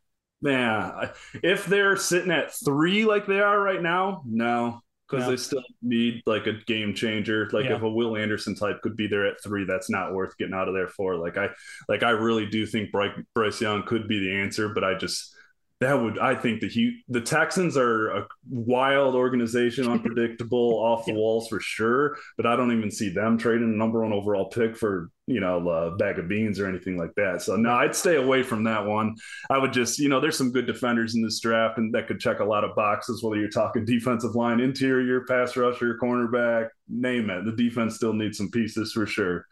Yeah, 0.41 1.11
if 1.43 1.65
they're 1.65 1.97
sitting 1.97 2.31
at 2.31 2.53
three 2.53 3.05
like 3.05 3.25
they 3.25 3.39
are 3.39 3.59
right 3.59 3.81
now, 3.81 4.23
no, 4.25 4.81
because 5.07 5.25
yeah. 5.25 5.29
they 5.29 5.37
still 5.37 5.63
need 5.81 6.21
like 6.25 6.47
a 6.47 6.53
game 6.65 6.93
changer. 6.93 7.49
Like 7.51 7.65
yeah. 7.65 7.75
if 7.75 7.81
a 7.81 7.89
Will 7.89 8.17
Anderson 8.17 8.55
type 8.55 8.81
could 8.81 8.97
be 8.97 9.07
there 9.07 9.25
at 9.25 9.41
three, 9.43 9.65
that's 9.65 9.89
not 9.89 10.13
worth 10.13 10.37
getting 10.37 10.53
out 10.53 10.67
of 10.67 10.73
there 10.73 10.87
for. 10.87 11.15
Like 11.15 11.37
I, 11.37 11.49
like 11.87 12.03
I 12.03 12.11
really 12.11 12.45
do 12.45 12.65
think 12.65 12.91
Bryce, 12.91 13.17
Bryce 13.33 13.61
Young 13.61 13.83
could 13.83 14.07
be 14.07 14.19
the 14.19 14.35
answer, 14.35 14.69
but 14.69 14.83
I 14.83 14.95
just 14.95 15.33
that 15.79 15.93
would 15.93 16.17
I 16.17 16.33
think 16.33 16.59
the 16.59 16.93
the 17.07 17.21
Texans 17.21 17.77
are 17.77 18.09
a 18.09 18.27
wild 18.49 19.13
organization, 19.13 19.87
unpredictable, 19.91 20.79
off 20.79 21.05
the 21.05 21.13
walls 21.13 21.47
for 21.47 21.59
sure. 21.59 22.17
But 22.35 22.47
I 22.47 22.55
don't 22.55 22.75
even 22.75 22.89
see 22.89 23.09
them 23.09 23.37
trading 23.37 23.71
a 23.73 23.77
number 23.77 24.01
one 24.01 24.11
overall 24.11 24.49
pick 24.49 24.75
for 24.75 25.11
you 25.27 25.39
know 25.39 25.69
a 25.69 25.95
bag 25.95 26.17
of 26.17 26.27
beans 26.27 26.59
or 26.59 26.67
anything 26.67 26.97
like 26.97 27.13
that. 27.17 27.43
So 27.43 27.55
no, 27.57 27.73
I'd 27.73 27.95
stay 27.95 28.15
away 28.15 28.41
from 28.41 28.63
that 28.63 28.85
one. 28.85 29.15
I 29.51 29.59
would 29.59 29.71
just 29.71 29.99
you 29.99 30.09
know 30.09 30.19
there's 30.19 30.37
some 30.37 30.51
good 30.51 30.65
defenders 30.65 31.13
in 31.13 31.21
this 31.21 31.39
draft 31.39 31.77
and 31.77 31.93
that 31.93 32.07
could 32.07 32.19
check 32.19 32.39
a 32.39 32.45
lot 32.45 32.63
of 32.63 32.75
boxes. 32.75 33.21
Whether 33.21 33.39
you're 33.39 33.49
talking 33.49 33.85
defensive 33.85 34.35
line, 34.35 34.59
interior, 34.59 35.25
pass 35.25 35.55
rusher, 35.55 35.97
cornerback, 36.01 36.69
name 36.89 37.29
it. 37.29 37.45
The 37.45 37.51
defense 37.51 37.95
still 37.95 38.13
needs 38.13 38.37
some 38.37 38.49
pieces 38.49 38.91
for 38.93 39.05
sure. 39.05 39.45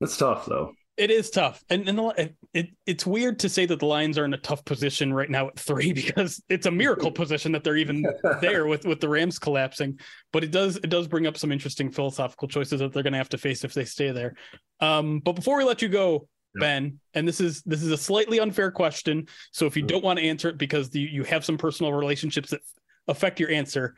That's 0.00 0.16
tough 0.16 0.46
though. 0.46 0.72
It 1.00 1.10
is 1.10 1.30
tough, 1.30 1.64
and, 1.70 1.88
and 1.88 1.96
the, 1.96 2.34
it, 2.52 2.68
it's 2.84 3.06
weird 3.06 3.38
to 3.38 3.48
say 3.48 3.64
that 3.64 3.78
the 3.78 3.86
Lions 3.86 4.18
are 4.18 4.26
in 4.26 4.34
a 4.34 4.38
tough 4.38 4.62
position 4.66 5.14
right 5.14 5.30
now 5.30 5.48
at 5.48 5.58
three 5.58 5.92
because 5.94 6.42
it's 6.50 6.66
a 6.66 6.70
miracle 6.70 7.10
position 7.10 7.52
that 7.52 7.64
they're 7.64 7.78
even 7.78 8.04
there 8.42 8.66
with 8.66 8.84
with 8.84 9.00
the 9.00 9.08
Rams 9.08 9.38
collapsing. 9.38 9.98
But 10.30 10.44
it 10.44 10.50
does 10.50 10.76
it 10.76 10.90
does 10.90 11.08
bring 11.08 11.26
up 11.26 11.38
some 11.38 11.52
interesting 11.52 11.90
philosophical 11.90 12.48
choices 12.48 12.80
that 12.80 12.92
they're 12.92 13.02
going 13.02 13.14
to 13.14 13.18
have 13.18 13.30
to 13.30 13.38
face 13.38 13.64
if 13.64 13.72
they 13.72 13.86
stay 13.86 14.10
there. 14.10 14.34
Um, 14.80 15.20
but 15.20 15.32
before 15.32 15.56
we 15.56 15.64
let 15.64 15.80
you 15.80 15.88
go, 15.88 16.28
Ben, 16.56 16.98
and 17.14 17.26
this 17.26 17.40
is 17.40 17.62
this 17.62 17.82
is 17.82 17.92
a 17.92 17.96
slightly 17.96 18.38
unfair 18.38 18.70
question. 18.70 19.26
So 19.52 19.64
if 19.64 19.78
you 19.78 19.82
don't 19.82 20.04
want 20.04 20.18
to 20.18 20.26
answer 20.26 20.50
it 20.50 20.58
because 20.58 20.94
you, 20.94 21.06
you 21.06 21.24
have 21.24 21.46
some 21.46 21.56
personal 21.56 21.94
relationships 21.94 22.50
that 22.50 22.60
affect 23.08 23.40
your 23.40 23.50
answer, 23.50 23.94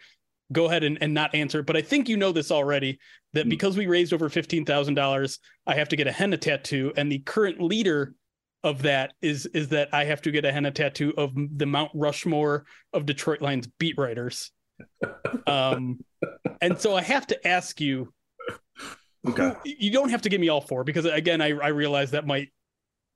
go 0.52 0.66
ahead 0.66 0.84
and, 0.84 0.98
and 1.00 1.12
not 1.14 1.34
answer. 1.34 1.62
But 1.62 1.76
I 1.76 1.82
think 1.82 2.08
you 2.08 2.16
know 2.16 2.32
this 2.32 2.50
already 2.50 2.98
that 3.32 3.44
hmm. 3.44 3.48
because 3.48 3.76
we 3.76 3.86
raised 3.86 4.12
over 4.12 4.28
$15,000, 4.28 5.38
I 5.66 5.74
have 5.74 5.88
to 5.88 5.96
get 5.96 6.06
a 6.06 6.12
henna 6.12 6.36
tattoo. 6.36 6.92
And 6.96 7.10
the 7.10 7.20
current 7.20 7.60
leader 7.60 8.14
of 8.64 8.82
that 8.82 9.14
is 9.20 9.46
is 9.46 9.68
that 9.68 9.88
I 9.92 10.04
have 10.04 10.22
to 10.22 10.30
get 10.30 10.44
a 10.44 10.52
henna 10.52 10.70
tattoo 10.70 11.12
of 11.16 11.32
the 11.34 11.66
Mount 11.66 11.90
Rushmore 11.94 12.64
of 12.92 13.06
Detroit 13.06 13.40
Lions 13.40 13.66
beat 13.78 13.98
writers. 13.98 14.52
um, 15.46 15.98
and 16.60 16.78
so 16.78 16.94
I 16.94 17.02
have 17.02 17.26
to 17.28 17.48
ask 17.48 17.80
you. 17.80 18.12
Okay. 19.28 19.52
You 19.64 19.92
don't 19.92 20.10
have 20.10 20.22
to 20.22 20.28
give 20.28 20.40
me 20.40 20.48
all 20.48 20.60
four 20.60 20.82
because 20.82 21.04
again, 21.04 21.40
I, 21.40 21.50
I 21.50 21.68
realize 21.68 22.10
that 22.10 22.26
might 22.26 22.52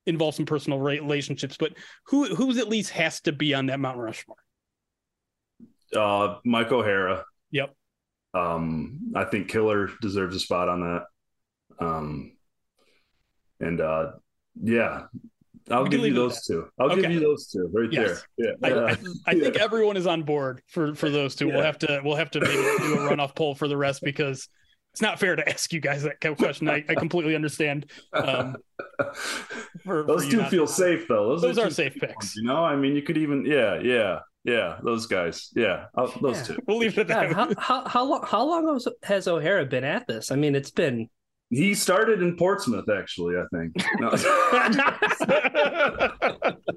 involve 0.06 0.36
some 0.36 0.46
personal 0.46 0.78
relationships, 0.78 1.56
but 1.58 1.72
who 2.06 2.32
who's 2.34 2.58
at 2.58 2.68
least 2.68 2.90
has 2.90 3.20
to 3.22 3.32
be 3.32 3.54
on 3.54 3.66
that 3.66 3.80
Mount 3.80 3.98
Rushmore? 3.98 4.36
Uh, 5.94 6.38
Mike 6.44 6.72
O'Hara. 6.72 7.24
Yep. 7.50 7.74
Um, 8.34 9.12
I 9.14 9.24
think 9.24 9.48
Killer 9.48 9.90
deserves 10.00 10.36
a 10.36 10.40
spot 10.40 10.68
on 10.68 10.80
that. 10.80 11.04
Um, 11.78 12.36
and 13.60 13.80
uh, 13.80 14.12
yeah, 14.62 15.04
I'll 15.70 15.86
give 15.86 16.04
you 16.04 16.14
those 16.14 16.44
two. 16.46 16.68
I'll 16.78 16.92
okay. 16.92 17.02
give 17.02 17.10
you 17.12 17.20
those 17.20 17.48
two 17.48 17.68
right 17.72 17.90
yes. 17.90 18.24
there. 18.38 18.56
Yeah, 18.62 18.68
I, 18.68 18.72
I, 18.72 18.90
I 19.26 19.32
yeah. 19.32 19.42
think 19.44 19.56
everyone 19.56 19.96
is 19.96 20.06
on 20.06 20.22
board 20.22 20.62
for 20.68 20.94
for 20.94 21.10
those 21.10 21.34
two. 21.34 21.48
Yeah. 21.48 21.54
We'll 21.54 21.64
have 21.64 21.78
to 21.78 22.00
we'll 22.04 22.16
have 22.16 22.30
to 22.32 22.40
maybe 22.40 22.52
do 22.78 22.94
a 22.94 23.10
runoff 23.10 23.34
poll 23.34 23.54
for 23.54 23.68
the 23.68 23.76
rest 23.76 24.02
because 24.02 24.48
it's 24.92 25.02
not 25.02 25.18
fair 25.18 25.36
to 25.36 25.46
ask 25.48 25.72
you 25.72 25.80
guys 25.80 26.04
that 26.04 26.20
question. 26.38 26.68
I, 26.68 26.84
I 26.88 26.94
completely 26.94 27.34
understand. 27.34 27.90
Um, 28.12 28.56
for, 29.84 30.04
those 30.04 30.24
for 30.24 30.30
two 30.30 30.44
feel 30.44 30.66
safe 30.66 31.06
though. 31.08 31.28
Those, 31.30 31.42
those 31.42 31.58
are, 31.58 31.66
are 31.66 31.70
safe 31.70 31.94
picks. 31.94 32.14
Ones, 32.14 32.36
you 32.36 32.44
know, 32.44 32.64
I 32.64 32.76
mean, 32.76 32.94
you 32.94 33.02
could 33.02 33.18
even 33.18 33.44
yeah, 33.44 33.78
yeah. 33.80 34.20
Yeah, 34.46 34.78
those 34.84 35.06
guys. 35.06 35.50
Yeah, 35.56 35.86
I'll, 35.96 36.06
those 36.22 36.36
yeah. 36.36 36.44
two. 36.54 36.58
We'll 36.68 36.78
leave 36.78 36.96
it 36.96 37.10
at 37.10 37.18
that. 37.30 37.32
How, 37.32 37.48
how, 37.58 37.88
how 37.88 38.04
long 38.04 38.24
how 38.24 38.44
long 38.44 38.80
has 39.02 39.26
O'Hara 39.26 39.66
been 39.66 39.82
at 39.82 40.06
this? 40.06 40.30
I 40.30 40.36
mean, 40.36 40.54
it's 40.54 40.70
been. 40.70 41.10
He 41.50 41.74
started 41.74 42.22
in 42.22 42.36
Portsmouth, 42.36 42.88
actually. 42.88 43.34
I 43.36 43.42
think. 43.52 43.74
No. 43.98 44.10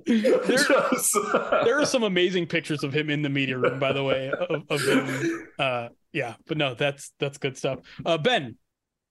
there, 0.06 0.40
there, 1.66 1.80
are 1.80 1.86
some 1.86 2.04
amazing 2.04 2.48
pictures 2.48 2.84
of 2.84 2.92
him 2.92 3.12
in 3.12 3.22
the 3.22 3.30
media 3.30 3.58
room, 3.58 3.80
by 3.80 3.94
the 3.94 4.04
way. 4.04 4.30
Of, 4.32 4.64
of 4.70 4.82
him. 4.82 5.46
Uh, 5.60 5.90
yeah, 6.14 6.36
but 6.48 6.58
no, 6.58 6.74
that's 6.74 7.12
that's 7.20 7.38
good 7.38 7.58
stuff. 7.58 7.80
Uh, 8.06 8.18
ben, 8.18 8.56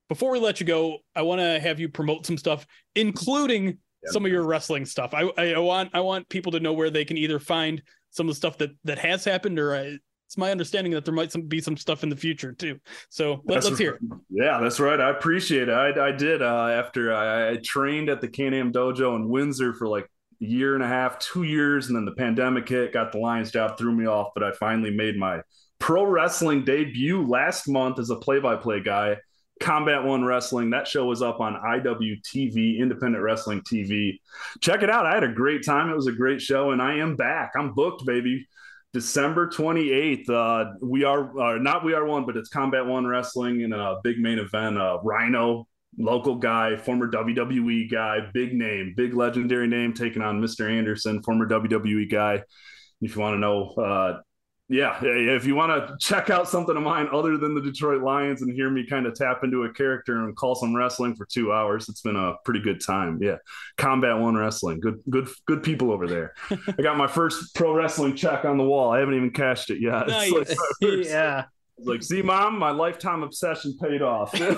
before 0.08 0.32
we 0.32 0.38
let 0.38 0.60
you 0.60 0.66
go, 0.66 0.96
I 1.14 1.20
want 1.22 1.42
to 1.42 1.60
have 1.60 1.78
you 1.78 1.90
promote 1.90 2.24
some 2.24 2.38
stuff, 2.38 2.66
including 2.94 3.76
some 4.06 4.24
of 4.24 4.32
your 4.32 4.44
wrestling 4.44 4.86
stuff. 4.86 5.12
I, 5.12 5.24
I 5.36 5.58
want 5.58 5.90
I 5.92 6.00
want 6.00 6.26
people 6.28 6.52
to 6.52 6.60
know 6.60 6.72
where 6.72 6.90
they 6.90 7.04
can 7.04 7.18
either 7.18 7.38
find 7.38 7.82
some 8.18 8.28
of 8.28 8.32
the 8.32 8.36
stuff 8.36 8.58
that 8.58 8.72
that 8.84 8.98
has 8.98 9.24
happened, 9.24 9.58
or 9.58 9.74
I, 9.74 9.96
it's 10.26 10.36
my 10.36 10.50
understanding 10.50 10.92
that 10.92 11.06
there 11.06 11.14
might 11.14 11.32
some, 11.32 11.42
be 11.42 11.62
some 11.62 11.76
stuff 11.78 12.02
in 12.02 12.10
the 12.10 12.16
future 12.16 12.52
too. 12.52 12.78
So 13.08 13.40
let, 13.46 13.64
us 13.64 13.78
hear. 13.78 13.98
Yeah, 14.28 14.58
that's 14.60 14.78
right. 14.78 15.00
I 15.00 15.08
appreciate 15.08 15.70
it. 15.70 15.72
I, 15.72 16.08
I 16.08 16.12
did 16.12 16.42
uh, 16.42 16.66
after 16.68 17.14
I, 17.14 17.52
I, 17.52 17.56
trained 17.64 18.10
at 18.10 18.20
the 18.20 18.28
Can-Am 18.28 18.70
Dojo 18.70 19.16
in 19.16 19.30
Windsor 19.30 19.72
for 19.72 19.88
like 19.88 20.04
a 20.42 20.44
year 20.44 20.74
and 20.74 20.84
a 20.84 20.88
half, 20.88 21.18
two 21.18 21.44
years, 21.44 21.86
and 21.86 21.96
then 21.96 22.04
the 22.04 22.12
pandemic 22.12 22.68
hit. 22.68 22.92
Got 22.92 23.12
the 23.12 23.18
Lions 23.18 23.50
job, 23.50 23.78
threw 23.78 23.92
me 23.92 24.06
off, 24.06 24.32
but 24.34 24.44
I 24.44 24.52
finally 24.52 24.90
made 24.90 25.16
my 25.16 25.40
pro 25.78 26.04
wrestling 26.04 26.64
debut 26.64 27.26
last 27.26 27.68
month 27.68 27.98
as 27.98 28.10
a 28.10 28.16
play-by-play 28.16 28.82
guy 28.82 29.16
Combat 29.60 30.04
One 30.04 30.24
Wrestling. 30.24 30.70
That 30.70 30.86
show 30.86 31.06
was 31.06 31.22
up 31.22 31.40
on 31.40 31.54
IWTV, 31.54 32.78
Independent 32.78 33.22
Wrestling 33.22 33.62
TV. 33.62 34.18
Check 34.60 34.82
it 34.82 34.90
out. 34.90 35.06
I 35.06 35.14
had 35.14 35.24
a 35.24 35.32
great 35.32 35.64
time. 35.64 35.90
It 35.90 35.96
was 35.96 36.06
a 36.06 36.12
great 36.12 36.40
show, 36.40 36.70
and 36.70 36.80
I 36.80 36.94
am 36.94 37.16
back. 37.16 37.52
I'm 37.56 37.74
booked, 37.74 38.06
baby. 38.06 38.46
December 38.92 39.48
28th. 39.48 40.30
Uh, 40.30 40.72
we 40.80 41.04
are 41.04 41.38
uh, 41.38 41.58
not 41.58 41.84
we 41.84 41.94
are 41.94 42.04
one, 42.04 42.24
but 42.24 42.36
it's 42.36 42.48
Combat 42.48 42.86
One 42.86 43.06
Wrestling 43.06 43.60
in 43.60 43.72
a 43.72 43.96
big 44.02 44.18
main 44.18 44.38
event. 44.38 44.78
Uh, 44.78 44.98
Rhyno, 45.04 45.64
local 45.98 46.36
guy, 46.36 46.76
former 46.76 47.10
WWE 47.10 47.90
guy, 47.90 48.18
big 48.32 48.54
name, 48.54 48.94
big 48.96 49.14
legendary 49.14 49.68
name, 49.68 49.92
taking 49.92 50.22
on 50.22 50.40
Mr. 50.40 50.70
Anderson, 50.70 51.22
former 51.22 51.46
WWE 51.46 52.10
guy. 52.10 52.42
If 53.00 53.14
you 53.14 53.20
want 53.20 53.34
to 53.34 53.38
know 53.38 53.74
uh, 53.74 54.20
yeah, 54.70 54.98
if 55.02 55.46
you 55.46 55.54
want 55.54 55.72
to 55.72 55.96
check 55.98 56.28
out 56.28 56.46
something 56.46 56.76
of 56.76 56.82
mine 56.82 57.08
other 57.10 57.38
than 57.38 57.54
the 57.54 57.60
Detroit 57.62 58.02
Lions 58.02 58.42
and 58.42 58.52
hear 58.52 58.68
me 58.68 58.86
kind 58.86 59.06
of 59.06 59.14
tap 59.14 59.42
into 59.42 59.64
a 59.64 59.72
character 59.72 60.24
and 60.24 60.36
call 60.36 60.54
some 60.54 60.76
wrestling 60.76 61.14
for 61.14 61.24
two 61.24 61.52
hours, 61.52 61.88
it's 61.88 62.02
been 62.02 62.16
a 62.16 62.34
pretty 62.44 62.60
good 62.60 62.84
time. 62.84 63.18
Yeah, 63.22 63.36
Combat 63.78 64.18
One 64.18 64.36
Wrestling, 64.36 64.80
good, 64.80 65.00
good, 65.08 65.26
good 65.46 65.62
people 65.62 65.90
over 65.90 66.06
there. 66.06 66.34
I 66.50 66.82
got 66.82 66.98
my 66.98 67.06
first 67.06 67.54
pro 67.54 67.72
wrestling 67.72 68.14
check 68.14 68.44
on 68.44 68.58
the 68.58 68.64
wall. 68.64 68.90
I 68.92 68.98
haven't 68.98 69.14
even 69.14 69.30
cashed 69.30 69.70
it 69.70 69.80
yet. 69.80 70.06
Nice. 70.18 70.32
Like 70.32 70.48
yeah. 71.04 71.44
Like, 71.80 72.02
see, 72.02 72.22
mom, 72.22 72.58
my 72.58 72.70
lifetime 72.70 73.22
obsession 73.22 73.78
paid 73.80 74.02
off. 74.02 74.32
Love 74.40 74.50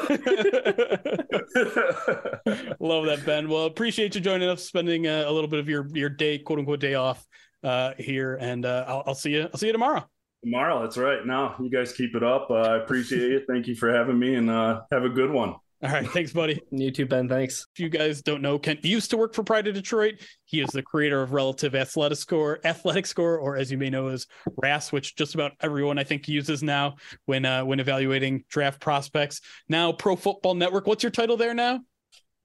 that, 3.05 3.23
Ben. 3.27 3.47
Well, 3.49 3.67
appreciate 3.67 4.15
you 4.15 4.23
joining 4.23 4.49
us, 4.49 4.65
spending 4.65 5.07
uh, 5.07 5.25
a 5.27 5.33
little 5.33 5.49
bit 5.49 5.61
of 5.61 5.69
your 5.69 5.87
your 5.93 6.09
day, 6.09 6.39
quote 6.39 6.61
unquote, 6.61 6.81
day 6.81 6.95
off 6.95 7.27
uh, 7.63 7.93
here, 7.99 8.37
and 8.41 8.65
uh, 8.65 8.85
I'll, 8.87 9.03
I'll 9.09 9.15
see 9.15 9.33
you. 9.33 9.43
I'll 9.53 9.59
see 9.59 9.67
you 9.67 9.73
tomorrow. 9.73 10.09
Tomorrow, 10.43 10.83
that's 10.83 10.97
right. 10.97 11.25
Now, 11.27 11.57
you 11.61 11.71
guys 11.71 11.93
keep 11.93 12.15
it 12.15 12.23
up. 12.23 12.51
Uh, 12.51 12.55
I 12.55 12.77
appreciate 12.79 13.33
it. 13.33 13.45
Thank 13.47 13.67
you 13.67 13.75
for 13.75 13.93
having 13.93 14.19
me, 14.19 14.35
and 14.37 14.51
uh, 14.51 14.83
have 14.91 15.05
a 15.05 15.11
good 15.11 15.31
one. 15.31 15.55
All 15.83 15.91
right. 15.91 16.07
Thanks, 16.07 16.33
buddy. 16.33 16.61
You 16.71 16.91
too, 16.91 17.07
Ben. 17.07 17.29
Thanks. 17.29 17.67
If 17.75 17.81
you 17.81 17.89
guys 17.89 18.21
don't 18.21 18.43
know, 18.43 18.59
Kent 18.59 18.85
used 18.85 19.11
to 19.11 19.17
work 19.17 19.35
for 19.35 19.43
Pride 19.43 19.67
of 19.67 19.75
Detroit. 19.75 20.21
He 20.45 20.61
is 20.61 20.71
the 20.71 20.83
creator 20.83 21.23
of 21.23 21.33
Relative 21.33 21.75
Athletic 21.75 22.19
Score, 22.19 22.61
Athletic 22.65 23.07
Score, 23.07 23.39
or 23.39 23.57
as 23.57 23.73
you 23.73 23.79
may 23.79 23.89
know 23.89 24.09
as 24.09 24.27
RAS, 24.63 24.93
which 24.93 25.17
just 25.17 25.35
about 25.35 25.53
everyone 25.63 25.99
I 25.99 26.05
think 26.05 26.29
uses 26.29 26.63
now 26.63 26.97
when 27.25 27.47
uh, 27.47 27.65
when 27.65 27.81
evaluating 27.81 28.45
draft 28.51 28.81
prospects. 28.81 29.41
Now, 29.69 29.93
Pro 29.93 30.17
Football 30.17 30.55
Network. 30.55 30.87
What's 30.87 31.03
your 31.03 31.13
title 31.13 31.39
there 31.39 31.55
now? 31.55 31.81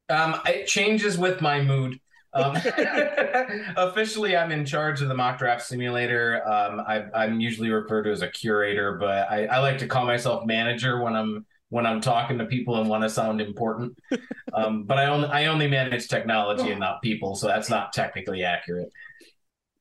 Um, 0.08 0.40
it 0.46 0.68
changes 0.68 1.18
with 1.18 1.42
my 1.42 1.62
mood. 1.62 2.00
Um, 2.36 2.56
officially, 3.78 4.36
I'm 4.36 4.52
in 4.52 4.66
charge 4.66 5.02
of 5.02 5.08
the 5.08 5.16
mock 5.16 5.40
draft 5.40 5.64
simulator. 5.64 6.46
Um, 6.48 6.82
I, 6.86 7.26
am 7.26 7.40
usually 7.40 7.70
referred 7.70 8.04
to 8.04 8.12
as 8.12 8.22
a 8.22 8.28
curator, 8.28 8.98
but 9.00 9.32
I, 9.32 9.46
I, 9.46 9.60
like 9.60 9.78
to 9.80 9.88
call 9.88 10.06
myself 10.06 10.46
manager 10.46 11.02
when 11.02 11.16
I'm 11.16 11.46
when 11.70 11.86
I'm 11.86 12.02
talking 12.02 12.38
to 12.38 12.46
people 12.46 12.80
and 12.80 12.90
want 12.90 13.04
to 13.04 13.10
sound 13.10 13.42
important. 13.42 13.98
Um, 14.54 14.84
but 14.84 14.98
I 14.98 15.08
only 15.08 15.28
I 15.28 15.48
only 15.48 15.68
manage 15.68 16.08
technology 16.08 16.72
and 16.72 16.80
not 16.80 17.02
people, 17.02 17.36
so 17.36 17.48
that's 17.48 17.70
not 17.70 17.92
technically 17.92 18.46
accurate. 18.46 18.90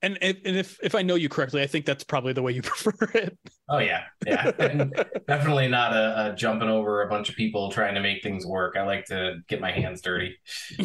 And, 0.05 0.19
and 0.23 0.39
if 0.45 0.79
if 0.83 0.95
I 0.95 1.01
know 1.01 1.15
you 1.15 1.31
correctly, 1.31 1.63
I 1.63 1.67
think 1.67 1.87
that's 1.87 2.05
probably 2.05 2.35
the 2.35 2.43
way 2.43 2.53
you 2.53 2.61
prefer 2.63 3.11
it. 3.15 3.39
Oh 3.71 3.79
yeah, 3.79 4.03
yeah, 4.27 4.51
definitely 5.27 5.67
not 5.69 5.95
a, 5.95 6.33
a, 6.33 6.37
jumping 6.37 6.69
over 6.69 7.03
a 7.03 7.09
bunch 7.09 7.31
of 7.31 7.37
people 7.37 7.71
trying 7.71 7.95
to 7.95 8.03
make 8.03 8.23
things 8.23 8.45
work. 8.45 8.77
I 8.77 8.83
like 8.83 9.07
to 9.07 9.39
get 9.49 9.63
my 9.63 9.73
hands 9.73 10.03
dirty. 10.03 10.37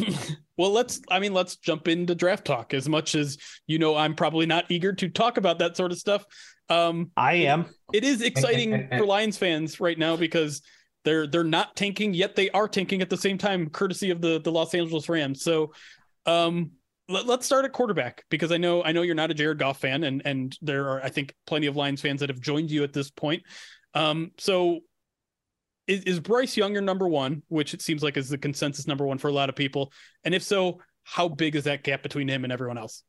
well, 0.56 0.72
let's. 0.72 1.02
I 1.10 1.20
mean, 1.20 1.34
let's 1.34 1.56
jump 1.56 1.86
into 1.86 2.14
draft 2.14 2.46
talk. 2.46 2.72
As 2.72 2.88
much 2.88 3.14
as 3.14 3.36
you 3.66 3.78
know, 3.78 3.94
I'm 3.94 4.14
probably 4.14 4.46
not 4.46 4.64
eager 4.70 4.94
to 4.94 5.08
talk 5.10 5.36
about 5.36 5.58
that 5.58 5.76
sort 5.76 5.92
of 5.92 5.98
stuff. 5.98 6.24
Um, 6.70 7.10
I 7.14 7.34
am. 7.34 7.66
it, 7.92 8.02
it 8.02 8.04
is 8.04 8.22
exciting 8.22 8.88
for 8.96 9.04
Lions 9.04 9.36
fans 9.36 9.80
right 9.80 9.98
now 9.98 10.16
because 10.16 10.62
they're 11.04 11.26
they're 11.26 11.44
not 11.44 11.76
tanking 11.76 12.14
yet 12.14 12.36
they 12.36 12.48
are 12.50 12.68
tanking 12.68 13.02
at 13.02 13.10
the 13.10 13.18
same 13.18 13.36
time, 13.36 13.68
courtesy 13.68 14.10
of 14.10 14.22
the 14.22 14.40
the 14.40 14.50
Los 14.50 14.74
Angeles 14.74 15.10
Rams. 15.10 15.42
So. 15.42 15.74
Um, 16.26 16.72
let, 17.10 17.28
us 17.28 17.46
start 17.46 17.64
at 17.64 17.72
quarterback 17.72 18.24
because 18.30 18.52
I 18.52 18.56
know 18.56 18.82
I 18.82 18.92
know 18.92 19.02
you're 19.02 19.14
not 19.14 19.30
a 19.30 19.34
Jared 19.34 19.58
Goff 19.58 19.80
fan, 19.80 20.04
and 20.04 20.22
and 20.24 20.56
there 20.62 20.88
are 20.88 21.02
I 21.02 21.08
think 21.08 21.34
plenty 21.46 21.66
of 21.66 21.76
Lions 21.76 22.00
fans 22.00 22.20
that 22.20 22.30
have 22.30 22.40
joined 22.40 22.70
you 22.70 22.84
at 22.84 22.92
this 22.92 23.10
point. 23.10 23.42
Um, 23.94 24.30
so 24.38 24.80
is, 25.86 26.04
is 26.04 26.20
Bryce 26.20 26.56
Young 26.56 26.72
your 26.72 26.82
number 26.82 27.08
one, 27.08 27.42
which 27.48 27.74
it 27.74 27.82
seems 27.82 28.02
like 28.02 28.16
is 28.16 28.28
the 28.28 28.38
consensus 28.38 28.86
number 28.86 29.04
one 29.04 29.18
for 29.18 29.28
a 29.28 29.32
lot 29.32 29.48
of 29.48 29.56
people? 29.56 29.92
And 30.24 30.34
if 30.34 30.42
so, 30.42 30.80
how 31.02 31.28
big 31.28 31.56
is 31.56 31.64
that 31.64 31.82
gap 31.82 32.02
between 32.02 32.28
him 32.28 32.44
and 32.44 32.52
everyone 32.52 32.78
else? 32.78 33.02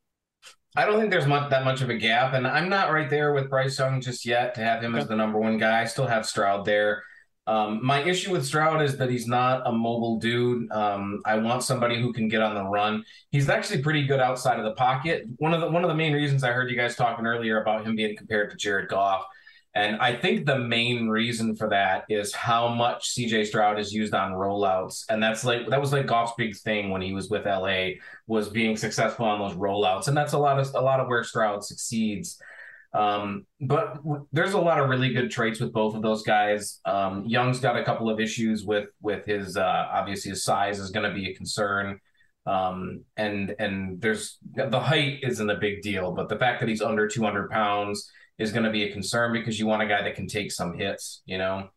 I 0.75 0.85
don't 0.85 0.99
think 0.99 1.11
there's 1.11 1.27
much, 1.27 1.49
that 1.49 1.65
much 1.65 1.81
of 1.81 1.89
a 1.89 1.97
gap, 1.97 2.33
and 2.33 2.47
I'm 2.47 2.69
not 2.69 2.91
right 2.91 3.09
there 3.09 3.33
with 3.33 3.49
Bryce 3.49 3.77
Young 3.77 4.01
just 4.01 4.25
yet 4.25 4.55
to 4.55 4.61
have 4.61 4.81
him 4.81 4.93
okay. 4.93 5.01
as 5.01 5.07
the 5.07 5.15
number 5.15 5.37
one 5.37 5.57
guy. 5.57 5.81
I 5.81 5.85
still 5.85 6.07
have 6.07 6.25
Stroud 6.25 6.65
there. 6.65 7.03
Um, 7.47 7.79
my 7.83 8.03
issue 8.03 8.31
with 8.31 8.45
Stroud 8.45 8.81
is 8.81 8.97
that 8.97 9.09
he's 9.09 9.27
not 9.27 9.63
a 9.65 9.71
mobile 9.71 10.19
dude. 10.19 10.71
Um, 10.71 11.21
I 11.25 11.37
want 11.37 11.63
somebody 11.63 11.99
who 11.99 12.13
can 12.13 12.27
get 12.27 12.41
on 12.41 12.53
the 12.53 12.63
run. 12.63 13.03
He's 13.31 13.49
actually 13.49 13.81
pretty 13.81 14.05
good 14.05 14.19
outside 14.19 14.59
of 14.59 14.65
the 14.65 14.73
pocket. 14.73 15.25
One 15.37 15.53
of 15.53 15.61
the 15.61 15.69
one 15.69 15.83
of 15.83 15.89
the 15.89 15.95
main 15.95 16.13
reasons 16.13 16.43
I 16.43 16.51
heard 16.51 16.69
you 16.69 16.77
guys 16.77 16.95
talking 16.95 17.25
earlier 17.25 17.61
about 17.61 17.85
him 17.85 17.95
being 17.95 18.15
compared 18.15 18.51
to 18.51 18.57
Jared 18.57 18.89
Goff, 18.89 19.25
and 19.73 19.97
I 20.01 20.15
think 20.15 20.45
the 20.45 20.59
main 20.59 21.07
reason 21.07 21.55
for 21.55 21.69
that 21.69 22.03
is 22.09 22.33
how 22.33 22.67
much 22.67 23.15
CJ 23.15 23.47
Stroud 23.47 23.79
is 23.79 23.93
used 23.93 24.13
on 24.13 24.33
rollouts, 24.33 25.05
and 25.09 25.23
that's 25.23 25.43
like 25.43 25.67
that 25.69 25.81
was 25.81 25.93
like 25.93 26.05
Goff's 26.05 26.33
big 26.37 26.55
thing 26.57 26.89
when 26.89 27.01
he 27.01 27.13
was 27.13 27.29
with 27.29 27.45
LA 27.45 27.91
was 28.27 28.49
being 28.49 28.77
successful 28.77 29.25
on 29.25 29.39
those 29.39 29.57
rollouts, 29.57 30.07
and 30.07 30.15
that's 30.15 30.33
a 30.33 30.37
lot 30.37 30.59
of 30.59 30.73
a 30.75 30.81
lot 30.81 30.99
of 30.99 31.07
where 31.07 31.23
Stroud 31.23 31.63
succeeds. 31.63 32.37
Um, 32.93 33.45
but 33.61 33.95
w- 34.03 34.27
there's 34.33 34.53
a 34.53 34.59
lot 34.59 34.79
of 34.79 34.89
really 34.89 35.13
good 35.13 35.31
traits 35.31 35.59
with 35.59 35.71
both 35.71 35.95
of 35.95 36.01
those 36.01 36.23
guys. 36.23 36.79
Um, 36.85 37.25
Young's 37.25 37.59
got 37.59 37.77
a 37.77 37.83
couple 37.83 38.09
of 38.09 38.19
issues 38.19 38.65
with 38.65 38.89
with 39.01 39.25
his 39.25 39.55
uh, 39.57 39.87
obviously 39.91 40.29
his 40.29 40.43
size 40.43 40.79
is 40.79 40.91
going 40.91 41.09
to 41.09 41.15
be 41.15 41.29
a 41.29 41.35
concern. 41.35 41.99
Um, 42.45 43.05
and 43.17 43.55
and 43.59 44.01
there's 44.01 44.37
the 44.53 44.79
height 44.79 45.19
isn't 45.23 45.49
a 45.49 45.57
big 45.57 45.81
deal, 45.81 46.11
but 46.11 46.27
the 46.27 46.37
fact 46.37 46.59
that 46.59 46.69
he's 46.69 46.81
under 46.81 47.07
200 47.07 47.49
pounds 47.49 48.11
is 48.37 48.51
going 48.51 48.65
to 48.65 48.71
be 48.71 48.83
a 48.83 48.91
concern 48.91 49.31
because 49.31 49.59
you 49.59 49.67
want 49.67 49.83
a 49.83 49.87
guy 49.87 50.01
that 50.01 50.15
can 50.15 50.27
take 50.27 50.51
some 50.51 50.73
hits, 50.73 51.21
you 51.25 51.37
know. 51.37 51.69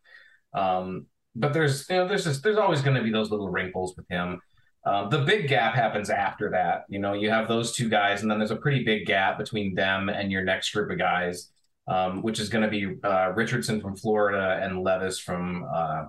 Um, 0.55 1.07
but 1.37 1.53
there's 1.53 1.88
you 1.90 1.96
know 1.96 2.09
there's 2.09 2.24
just 2.24 2.42
there's 2.42 2.59
always 2.59 2.83
going 2.83 2.96
to 2.96 3.03
be 3.03 3.11
those 3.11 3.31
little 3.31 3.50
wrinkles 3.50 3.94
with 3.96 4.09
him. 4.09 4.40
Uh, 4.85 5.09
the 5.09 5.18
big 5.18 5.49
gap 5.49 5.75
happens 5.75 6.11
after 6.11 6.51
that. 6.51 6.85
You 6.88 6.99
know, 6.99 7.14
you 7.14 7.31
have 7.31 7.49
those 7.49 7.73
two 7.73 7.88
guys, 7.88 8.23
and 8.23 8.31
then 8.31 8.38
there's 8.38 8.51
a 8.51 8.57
pretty 8.57 8.85
big 8.85 9.07
gap 9.07 9.38
between 9.38 9.75
them 9.75 10.09
and 10.11 10.31
your 10.31 10.44
next 10.44 10.70
group 10.70 10.90
of 10.90 10.99
guys, 10.99 11.51
um, 11.88 12.23
which 12.23 12.38
is 12.38 12.51
going 12.51 12.64
to 12.64 12.70
be 12.70 12.97
uh, 13.03 13.33
Richardson 13.35 13.81
from 13.81 13.97
Florida 13.97 14.61
and 14.62 14.83
Levis 14.83 15.18
from 15.18 15.66
uh, 15.75 16.05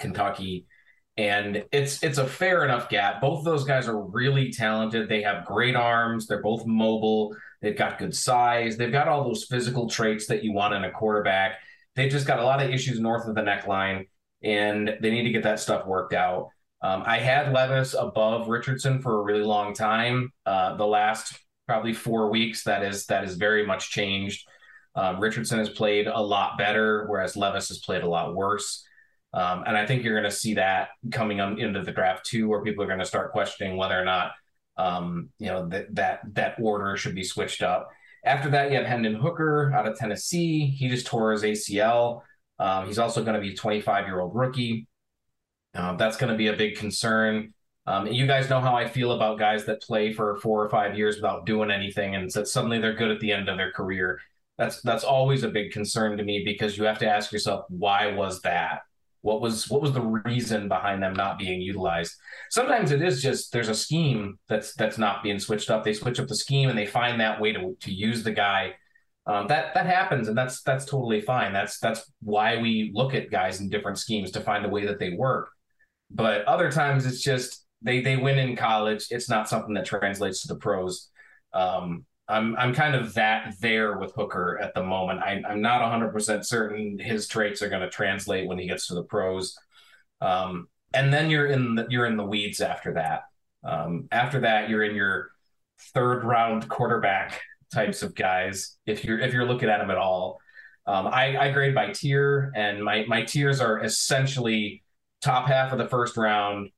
Kentucky. 0.00 0.66
And 1.16 1.64
it's 1.70 2.02
it's 2.02 2.18
a 2.18 2.26
fair 2.26 2.64
enough 2.64 2.88
gap. 2.88 3.20
Both 3.20 3.38
of 3.40 3.44
those 3.44 3.62
guys 3.62 3.86
are 3.86 4.02
really 4.02 4.50
talented. 4.50 5.08
They 5.08 5.22
have 5.22 5.44
great 5.44 5.76
arms. 5.76 6.26
They're 6.26 6.42
both 6.42 6.66
mobile. 6.66 7.36
They've 7.62 7.78
got 7.78 7.98
good 7.98 8.16
size. 8.16 8.76
They've 8.76 8.90
got 8.90 9.06
all 9.06 9.22
those 9.22 9.44
physical 9.44 9.88
traits 9.88 10.26
that 10.26 10.42
you 10.42 10.52
want 10.52 10.74
in 10.74 10.82
a 10.82 10.90
quarterback. 10.90 11.60
They've 11.94 12.10
just 12.10 12.26
got 12.26 12.40
a 12.40 12.44
lot 12.44 12.60
of 12.60 12.70
issues 12.70 12.98
north 12.98 13.28
of 13.28 13.36
the 13.36 13.42
neckline, 13.42 14.08
and 14.42 14.96
they 15.00 15.10
need 15.12 15.22
to 15.22 15.30
get 15.30 15.44
that 15.44 15.60
stuff 15.60 15.86
worked 15.86 16.14
out. 16.14 16.48
Um, 16.84 17.02
I 17.06 17.16
had 17.16 17.50
Levis 17.50 17.94
above 17.94 18.48
Richardson 18.48 19.00
for 19.00 19.18
a 19.18 19.22
really 19.22 19.42
long 19.42 19.72
time. 19.72 20.30
Uh, 20.44 20.76
the 20.76 20.86
last 20.86 21.34
probably 21.66 21.94
four 21.94 22.28
weeks, 22.30 22.64
that 22.64 22.82
is 22.84 23.06
that 23.06 23.24
is 23.24 23.36
very 23.36 23.64
much 23.64 23.90
changed. 23.90 24.46
Uh, 24.94 25.16
Richardson 25.18 25.58
has 25.58 25.70
played 25.70 26.06
a 26.08 26.20
lot 26.20 26.58
better, 26.58 27.06
whereas 27.08 27.38
Levis 27.38 27.68
has 27.68 27.78
played 27.78 28.02
a 28.02 28.06
lot 28.06 28.34
worse. 28.34 28.84
Um, 29.32 29.64
and 29.66 29.78
I 29.78 29.86
think 29.86 30.04
you're 30.04 30.20
going 30.20 30.30
to 30.30 30.36
see 30.36 30.54
that 30.54 30.90
coming 31.10 31.40
on 31.40 31.58
into 31.58 31.80
the 31.80 31.90
draft 31.90 32.26
too, 32.26 32.48
where 32.48 32.62
people 32.62 32.84
are 32.84 32.86
going 32.86 32.98
to 32.98 33.06
start 33.06 33.32
questioning 33.32 33.78
whether 33.78 33.98
or 33.98 34.04
not 34.04 34.32
um, 34.76 35.30
you 35.38 35.46
know 35.46 35.66
that 35.70 35.94
that 35.94 36.20
that 36.34 36.56
order 36.60 36.98
should 36.98 37.14
be 37.14 37.24
switched 37.24 37.62
up. 37.62 37.88
After 38.26 38.50
that, 38.50 38.70
you 38.70 38.76
have 38.76 38.86
Hendon 38.86 39.14
Hooker 39.14 39.72
out 39.74 39.88
of 39.88 39.96
Tennessee. 39.96 40.66
He 40.66 40.90
just 40.90 41.06
tore 41.06 41.32
his 41.32 41.44
ACL. 41.44 42.20
Um, 42.58 42.86
he's 42.86 42.98
also 42.98 43.24
going 43.24 43.36
to 43.36 43.40
be 43.40 43.54
a 43.54 43.56
25 43.56 44.06
year 44.06 44.20
old 44.20 44.34
rookie. 44.34 44.86
Uh, 45.74 45.96
that's 45.96 46.16
going 46.16 46.30
to 46.30 46.38
be 46.38 46.48
a 46.48 46.56
big 46.56 46.76
concern. 46.76 47.52
Um, 47.86 48.06
you 48.06 48.26
guys 48.26 48.48
know 48.48 48.60
how 48.60 48.74
I 48.74 48.88
feel 48.88 49.12
about 49.12 49.38
guys 49.38 49.66
that 49.66 49.82
play 49.82 50.12
for 50.12 50.36
four 50.36 50.64
or 50.64 50.70
five 50.70 50.96
years 50.96 51.16
without 51.16 51.44
doing 51.44 51.70
anything, 51.70 52.14
and 52.14 52.32
so 52.32 52.44
suddenly 52.44 52.78
they're 52.78 52.94
good 52.94 53.10
at 53.10 53.20
the 53.20 53.32
end 53.32 53.48
of 53.48 53.58
their 53.58 53.72
career. 53.72 54.20
That's 54.56 54.80
that's 54.82 55.04
always 55.04 55.42
a 55.42 55.48
big 55.48 55.72
concern 55.72 56.16
to 56.16 56.24
me 56.24 56.42
because 56.44 56.78
you 56.78 56.84
have 56.84 56.98
to 57.00 57.08
ask 57.08 57.32
yourself, 57.32 57.64
why 57.68 58.12
was 58.12 58.40
that? 58.42 58.82
What 59.20 59.40
was 59.40 59.68
what 59.68 59.82
was 59.82 59.92
the 59.92 60.00
reason 60.00 60.68
behind 60.68 61.02
them 61.02 61.14
not 61.14 61.38
being 61.38 61.60
utilized? 61.60 62.14
Sometimes 62.50 62.90
it 62.90 63.02
is 63.02 63.22
just 63.22 63.52
there's 63.52 63.68
a 63.68 63.74
scheme 63.74 64.38
that's 64.48 64.74
that's 64.74 64.96
not 64.98 65.22
being 65.22 65.38
switched 65.38 65.70
up. 65.70 65.82
They 65.82 65.94
switch 65.94 66.20
up 66.20 66.28
the 66.28 66.36
scheme 66.36 66.68
and 66.68 66.78
they 66.78 66.86
find 66.86 67.20
that 67.20 67.40
way 67.40 67.52
to 67.52 67.76
to 67.80 67.92
use 67.92 68.22
the 68.22 68.32
guy. 68.32 68.74
Um, 69.26 69.46
that 69.48 69.74
that 69.74 69.86
happens 69.86 70.28
and 70.28 70.36
that's 70.36 70.62
that's 70.62 70.84
totally 70.84 71.20
fine. 71.20 71.52
That's 71.52 71.78
that's 71.78 72.10
why 72.22 72.58
we 72.58 72.92
look 72.94 73.14
at 73.14 73.30
guys 73.30 73.60
in 73.60 73.70
different 73.70 73.98
schemes 73.98 74.30
to 74.32 74.40
find 74.40 74.64
a 74.64 74.68
way 74.68 74.86
that 74.86 74.98
they 74.98 75.10
work. 75.10 75.50
But 76.10 76.44
other 76.44 76.70
times 76.70 77.06
it's 77.06 77.22
just 77.22 77.64
they 77.82 78.00
they 78.00 78.16
win 78.16 78.38
in 78.38 78.56
college. 78.56 79.06
It's 79.10 79.28
not 79.28 79.48
something 79.48 79.74
that 79.74 79.86
translates 79.86 80.42
to 80.42 80.48
the 80.48 80.56
pros. 80.56 81.10
Um, 81.52 82.04
I'm 82.28 82.56
I'm 82.56 82.74
kind 82.74 82.94
of 82.94 83.14
that 83.14 83.54
there 83.60 83.98
with 83.98 84.12
Hooker 84.14 84.58
at 84.62 84.74
the 84.74 84.82
moment. 84.82 85.20
I, 85.20 85.42
I'm 85.48 85.60
not 85.60 85.82
100 85.82 86.10
percent 86.10 86.46
certain 86.46 86.98
his 86.98 87.28
traits 87.28 87.62
are 87.62 87.68
going 87.68 87.82
to 87.82 87.90
translate 87.90 88.48
when 88.48 88.58
he 88.58 88.66
gets 88.66 88.86
to 88.88 88.94
the 88.94 89.04
pros. 89.04 89.56
Um, 90.20 90.68
and 90.94 91.12
then 91.12 91.28
you're 91.28 91.46
in 91.46 91.74
the, 91.74 91.86
you're 91.90 92.06
in 92.06 92.16
the 92.16 92.24
weeds 92.24 92.60
after 92.60 92.94
that. 92.94 93.24
Um, 93.64 94.08
after 94.12 94.40
that, 94.40 94.68
you're 94.68 94.84
in 94.84 94.94
your 94.94 95.30
third 95.92 96.24
round 96.24 96.68
quarterback 96.68 97.40
types 97.72 98.02
of 98.02 98.14
guys. 98.14 98.76
If 98.86 99.04
you're 99.04 99.18
if 99.18 99.32
you're 99.32 99.46
looking 99.46 99.68
at 99.68 99.78
them 99.78 99.90
at 99.90 99.98
all, 99.98 100.40
um, 100.86 101.06
I, 101.06 101.36
I 101.36 101.50
grade 101.50 101.74
by 101.74 101.90
tier, 101.92 102.52
and 102.54 102.82
my 102.82 103.04
my 103.06 103.22
tiers 103.22 103.60
are 103.60 103.82
essentially 103.82 104.83
top 105.24 105.46
half 105.48 105.72
of 105.72 105.78
the 105.78 105.88
first 105.88 106.16
round, 106.16 106.70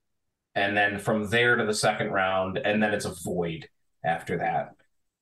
and 0.54 0.76
then 0.76 0.98
from 0.98 1.28
there 1.28 1.56
to 1.56 1.66
the 1.66 1.74
second 1.74 2.10
round, 2.10 2.58
and 2.58 2.82
then 2.82 2.94
it's 2.94 3.04
a 3.04 3.14
void 3.24 3.68
after 4.04 4.38
that. 4.38 4.70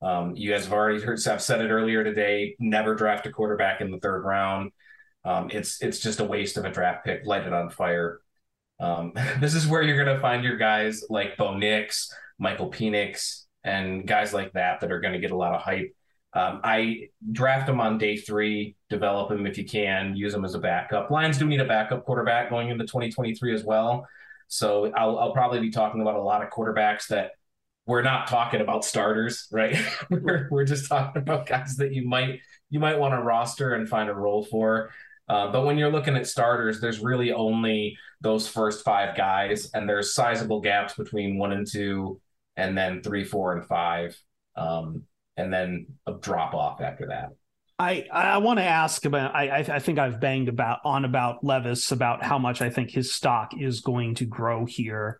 Um, 0.02 0.36
you 0.36 0.50
guys 0.50 0.64
have 0.64 0.72
already 0.72 1.00
heard. 1.00 1.18
I've 1.26 1.42
said 1.42 1.60
it 1.60 1.70
earlier 1.70 2.04
today. 2.04 2.56
Never 2.58 2.94
draft 2.94 3.26
a 3.26 3.32
quarterback 3.32 3.80
in 3.80 3.90
the 3.90 3.98
third 3.98 4.24
round. 4.24 4.70
Um, 5.24 5.48
it's 5.50 5.80
it's 5.82 5.98
just 5.98 6.20
a 6.20 6.24
waste 6.24 6.58
of 6.58 6.66
a 6.66 6.70
draft 6.70 7.04
pick. 7.06 7.24
Light 7.24 7.46
it 7.46 7.52
on 7.52 7.70
fire. 7.70 8.20
Um, 8.78 9.12
this 9.40 9.54
is 9.54 9.66
where 9.66 9.82
you're 9.82 10.02
going 10.04 10.14
to 10.14 10.20
find 10.20 10.44
your 10.44 10.58
guys 10.58 11.04
like 11.08 11.36
Bo 11.38 11.56
Nix, 11.56 12.12
Michael 12.38 12.70
Penix, 12.70 13.44
and 13.62 14.06
guys 14.06 14.34
like 14.34 14.52
that 14.52 14.80
that 14.80 14.92
are 14.92 15.00
going 15.00 15.14
to 15.14 15.20
get 15.20 15.30
a 15.30 15.36
lot 15.36 15.54
of 15.54 15.62
hype. 15.62 15.94
Um, 16.34 16.60
I 16.64 17.08
draft 17.30 17.66
them 17.66 17.80
on 17.80 17.96
day 17.96 18.16
three, 18.16 18.76
develop 18.90 19.28
them 19.28 19.46
if 19.46 19.56
you 19.56 19.64
can, 19.64 20.16
use 20.16 20.32
them 20.32 20.44
as 20.44 20.54
a 20.54 20.58
backup. 20.58 21.10
Lions 21.10 21.38
do 21.38 21.46
need 21.46 21.60
a 21.60 21.64
backup 21.64 22.04
quarterback 22.04 22.50
going 22.50 22.70
into 22.70 22.84
2023 22.84 23.54
as 23.54 23.64
well. 23.64 24.06
So 24.48 24.92
I'll, 24.92 25.18
I'll 25.18 25.32
probably 25.32 25.60
be 25.60 25.70
talking 25.70 26.00
about 26.00 26.16
a 26.16 26.22
lot 26.22 26.42
of 26.42 26.50
quarterbacks 26.50 27.06
that 27.08 27.32
we're 27.86 28.02
not 28.02 28.26
talking 28.26 28.60
about 28.60 28.84
starters, 28.84 29.46
right? 29.52 29.76
we're, 30.10 30.48
we're 30.50 30.64
just 30.64 30.88
talking 30.88 31.22
about 31.22 31.46
guys 31.46 31.76
that 31.76 31.92
you 31.92 32.06
might 32.06 32.40
you 32.70 32.80
might 32.80 32.98
want 32.98 33.14
to 33.14 33.22
roster 33.22 33.74
and 33.74 33.88
find 33.88 34.08
a 34.08 34.14
role 34.14 34.44
for. 34.44 34.90
Uh, 35.28 35.50
but 35.50 35.64
when 35.64 35.78
you're 35.78 35.92
looking 35.92 36.16
at 36.16 36.26
starters, 36.26 36.80
there's 36.80 36.98
really 36.98 37.32
only 37.32 37.96
those 38.20 38.48
first 38.48 38.84
five 38.84 39.16
guys, 39.16 39.70
and 39.72 39.88
there's 39.88 40.14
sizable 40.14 40.60
gaps 40.60 40.94
between 40.94 41.38
one 41.38 41.52
and 41.52 41.66
two, 41.70 42.20
and 42.56 42.76
then 42.76 43.02
three, 43.02 43.24
four, 43.24 43.56
and 43.56 43.66
five, 43.66 44.18
um, 44.56 45.04
and 45.36 45.52
then 45.52 45.86
a 46.06 46.12
drop 46.12 46.54
off 46.54 46.80
after 46.80 47.06
that. 47.08 47.30
I 47.78 48.06
I 48.12 48.38
want 48.38 48.58
to 48.58 48.64
ask 48.64 49.04
about. 49.04 49.34
I 49.34 49.58
I 49.58 49.78
think 49.80 49.98
I've 49.98 50.20
banged 50.20 50.48
about 50.48 50.78
on 50.84 51.04
about 51.04 51.42
Levis 51.42 51.90
about 51.90 52.22
how 52.22 52.38
much 52.38 52.62
I 52.62 52.70
think 52.70 52.90
his 52.90 53.12
stock 53.12 53.52
is 53.58 53.80
going 53.80 54.14
to 54.16 54.24
grow 54.24 54.64
here 54.64 55.18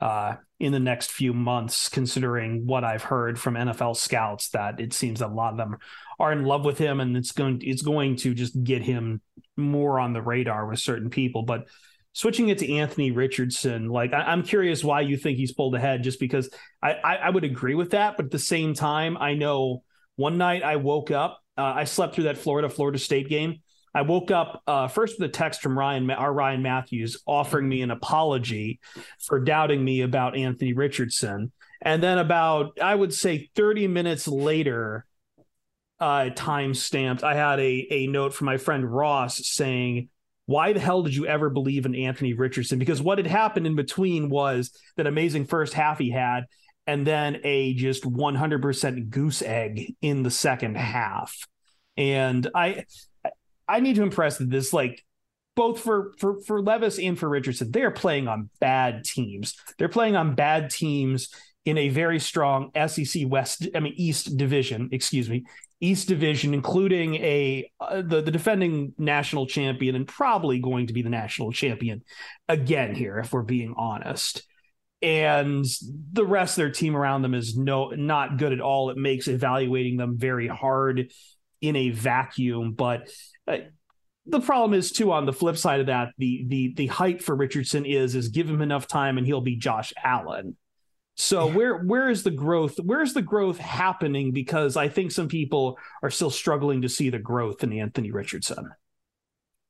uh, 0.00 0.36
in 0.58 0.72
the 0.72 0.80
next 0.80 1.10
few 1.10 1.34
months, 1.34 1.90
considering 1.90 2.66
what 2.66 2.84
I've 2.84 3.02
heard 3.02 3.38
from 3.38 3.54
NFL 3.54 3.96
scouts 3.96 4.48
that 4.50 4.80
it 4.80 4.94
seems 4.94 5.20
that 5.20 5.28
a 5.28 5.34
lot 5.34 5.52
of 5.52 5.58
them 5.58 5.76
are 6.18 6.32
in 6.32 6.44
love 6.44 6.64
with 6.64 6.78
him, 6.78 7.00
and 7.00 7.16
it's 7.16 7.32
going 7.32 7.60
it's 7.62 7.82
going 7.82 8.16
to 8.16 8.32
just 8.32 8.62
get 8.64 8.82
him 8.82 9.20
more 9.56 10.00
on 10.00 10.14
the 10.14 10.22
radar 10.22 10.66
with 10.66 10.78
certain 10.78 11.10
people. 11.10 11.42
But 11.42 11.68
switching 12.12 12.48
it 12.48 12.58
to 12.58 12.74
Anthony 12.74 13.10
Richardson, 13.10 13.88
like 13.88 14.12
I, 14.12 14.32
am 14.32 14.42
curious 14.42 14.82
why 14.82 15.02
you 15.02 15.16
think 15.16 15.38
he's 15.38 15.52
pulled 15.52 15.74
ahead, 15.74 16.02
just 16.02 16.20
because 16.20 16.50
I, 16.82 16.92
I, 16.92 17.14
I 17.16 17.30
would 17.30 17.44
agree 17.44 17.74
with 17.74 17.90
that, 17.90 18.16
but 18.16 18.26
at 18.26 18.32
the 18.32 18.38
same 18.38 18.74
time, 18.74 19.16
I 19.16 19.34
know 19.34 19.82
one 20.16 20.38
night 20.38 20.62
I 20.62 20.76
woke 20.76 21.10
up, 21.10 21.40
uh, 21.56 21.72
I 21.76 21.84
slept 21.84 22.14
through 22.14 22.24
that 22.24 22.38
Florida 22.38 22.68
Florida 22.68 22.98
State 22.98 23.28
game. 23.28 23.60
I 23.92 24.02
woke 24.02 24.30
up 24.30 24.62
uh, 24.66 24.88
first 24.88 25.18
with 25.18 25.30
a 25.30 25.32
text 25.32 25.62
from 25.62 25.78
Ryan, 25.78 26.10
our 26.10 26.32
Ryan 26.32 26.62
Matthews, 26.62 27.22
offering 27.26 27.68
me 27.68 27.82
an 27.82 27.90
apology 27.90 28.80
for 29.18 29.40
doubting 29.40 29.84
me 29.84 30.02
about 30.02 30.36
Anthony 30.36 30.72
Richardson. 30.72 31.50
And 31.82 32.02
then 32.02 32.18
about, 32.18 32.78
I 32.80 32.94
would 32.94 33.12
say, 33.12 33.50
30 33.56 33.88
minutes 33.88 34.28
later, 34.28 35.06
uh, 35.98 36.30
time 36.30 36.72
stamped, 36.74 37.24
I 37.24 37.34
had 37.34 37.58
a, 37.58 37.86
a 37.90 38.06
note 38.06 38.32
from 38.32 38.46
my 38.46 38.58
friend 38.58 38.90
Ross 38.90 39.46
saying, 39.46 40.08
why 40.50 40.72
the 40.72 40.80
hell 40.80 41.04
did 41.04 41.14
you 41.14 41.26
ever 41.26 41.48
believe 41.48 41.86
in 41.86 41.94
Anthony 41.94 42.32
Richardson? 42.34 42.80
Because 42.80 43.00
what 43.00 43.18
had 43.18 43.26
happened 43.28 43.68
in 43.68 43.76
between 43.76 44.30
was 44.30 44.72
that 44.96 45.06
amazing 45.06 45.46
first 45.46 45.74
half 45.74 46.00
he 46.00 46.10
had, 46.10 46.46
and 46.88 47.06
then 47.06 47.40
a 47.44 47.72
just 47.74 48.02
100% 48.02 49.10
goose 49.10 49.42
egg 49.42 49.94
in 50.02 50.24
the 50.24 50.30
second 50.30 50.76
half. 50.76 51.46
And 51.96 52.50
I, 52.52 52.84
I 53.68 53.78
need 53.78 53.94
to 53.94 54.02
impress 54.02 54.38
this 54.38 54.72
like 54.72 55.04
both 55.54 55.78
for 55.78 56.14
for 56.18 56.40
for 56.40 56.60
Levis 56.60 56.98
and 56.98 57.16
for 57.16 57.28
Richardson. 57.28 57.70
They 57.70 57.82
are 57.82 57.92
playing 57.92 58.26
on 58.26 58.50
bad 58.58 59.04
teams. 59.04 59.54
They're 59.78 59.88
playing 59.88 60.16
on 60.16 60.34
bad 60.34 60.70
teams 60.70 61.28
in 61.64 61.78
a 61.78 61.90
very 61.90 62.18
strong 62.18 62.72
SEC 62.88 63.22
West, 63.26 63.68
I 63.72 63.78
mean 63.78 63.94
East 63.96 64.36
Division, 64.36 64.88
excuse 64.90 65.30
me, 65.30 65.44
East 65.80 66.08
Division, 66.08 66.52
including 66.52 67.14
a 67.16 67.70
uh, 67.80 68.02
the 68.02 68.20
the 68.20 68.30
defending 68.30 68.92
national 68.98 69.46
champion 69.46 69.94
and 69.96 70.06
probably 70.06 70.58
going 70.58 70.88
to 70.88 70.92
be 70.92 71.02
the 71.02 71.08
national 71.08 71.52
champion 71.52 72.02
again 72.48 72.94
here, 72.94 73.18
if 73.18 73.32
we're 73.32 73.42
being 73.42 73.74
honest. 73.76 74.42
And 75.02 75.64
the 76.12 76.26
rest 76.26 76.58
of 76.58 76.62
their 76.62 76.70
team 76.70 76.94
around 76.94 77.22
them 77.22 77.34
is 77.34 77.56
no 77.56 77.88
not 77.90 78.36
good 78.36 78.52
at 78.52 78.60
all. 78.60 78.90
It 78.90 78.98
makes 78.98 79.28
evaluating 79.28 79.96
them 79.96 80.18
very 80.18 80.46
hard 80.46 81.10
in 81.62 81.76
a 81.76 81.90
vacuum. 81.90 82.72
But 82.72 83.08
uh, 83.48 83.58
the 84.26 84.40
problem 84.40 84.78
is 84.78 84.92
too 84.92 85.12
on 85.12 85.24
the 85.24 85.32
flip 85.32 85.56
side 85.56 85.80
of 85.80 85.86
that, 85.86 86.10
the 86.18 86.44
the 86.46 86.74
the 86.76 86.86
hype 86.88 87.22
for 87.22 87.34
Richardson 87.34 87.86
is 87.86 88.14
is 88.14 88.28
give 88.28 88.50
him 88.50 88.60
enough 88.60 88.86
time 88.86 89.16
and 89.16 89.26
he'll 89.26 89.40
be 89.40 89.56
Josh 89.56 89.94
Allen. 90.02 90.56
So 91.20 91.46
where 91.46 91.76
where 91.76 92.08
is 92.08 92.22
the 92.22 92.30
growth? 92.30 92.80
Where's 92.82 93.12
the 93.12 93.20
growth 93.20 93.58
happening? 93.58 94.32
Because 94.32 94.76
I 94.76 94.88
think 94.88 95.12
some 95.12 95.28
people 95.28 95.78
are 96.02 96.10
still 96.10 96.30
struggling 96.30 96.80
to 96.82 96.88
see 96.88 97.10
the 97.10 97.18
growth 97.18 97.62
in 97.62 97.72
Anthony 97.74 98.10
Richardson. 98.10 98.70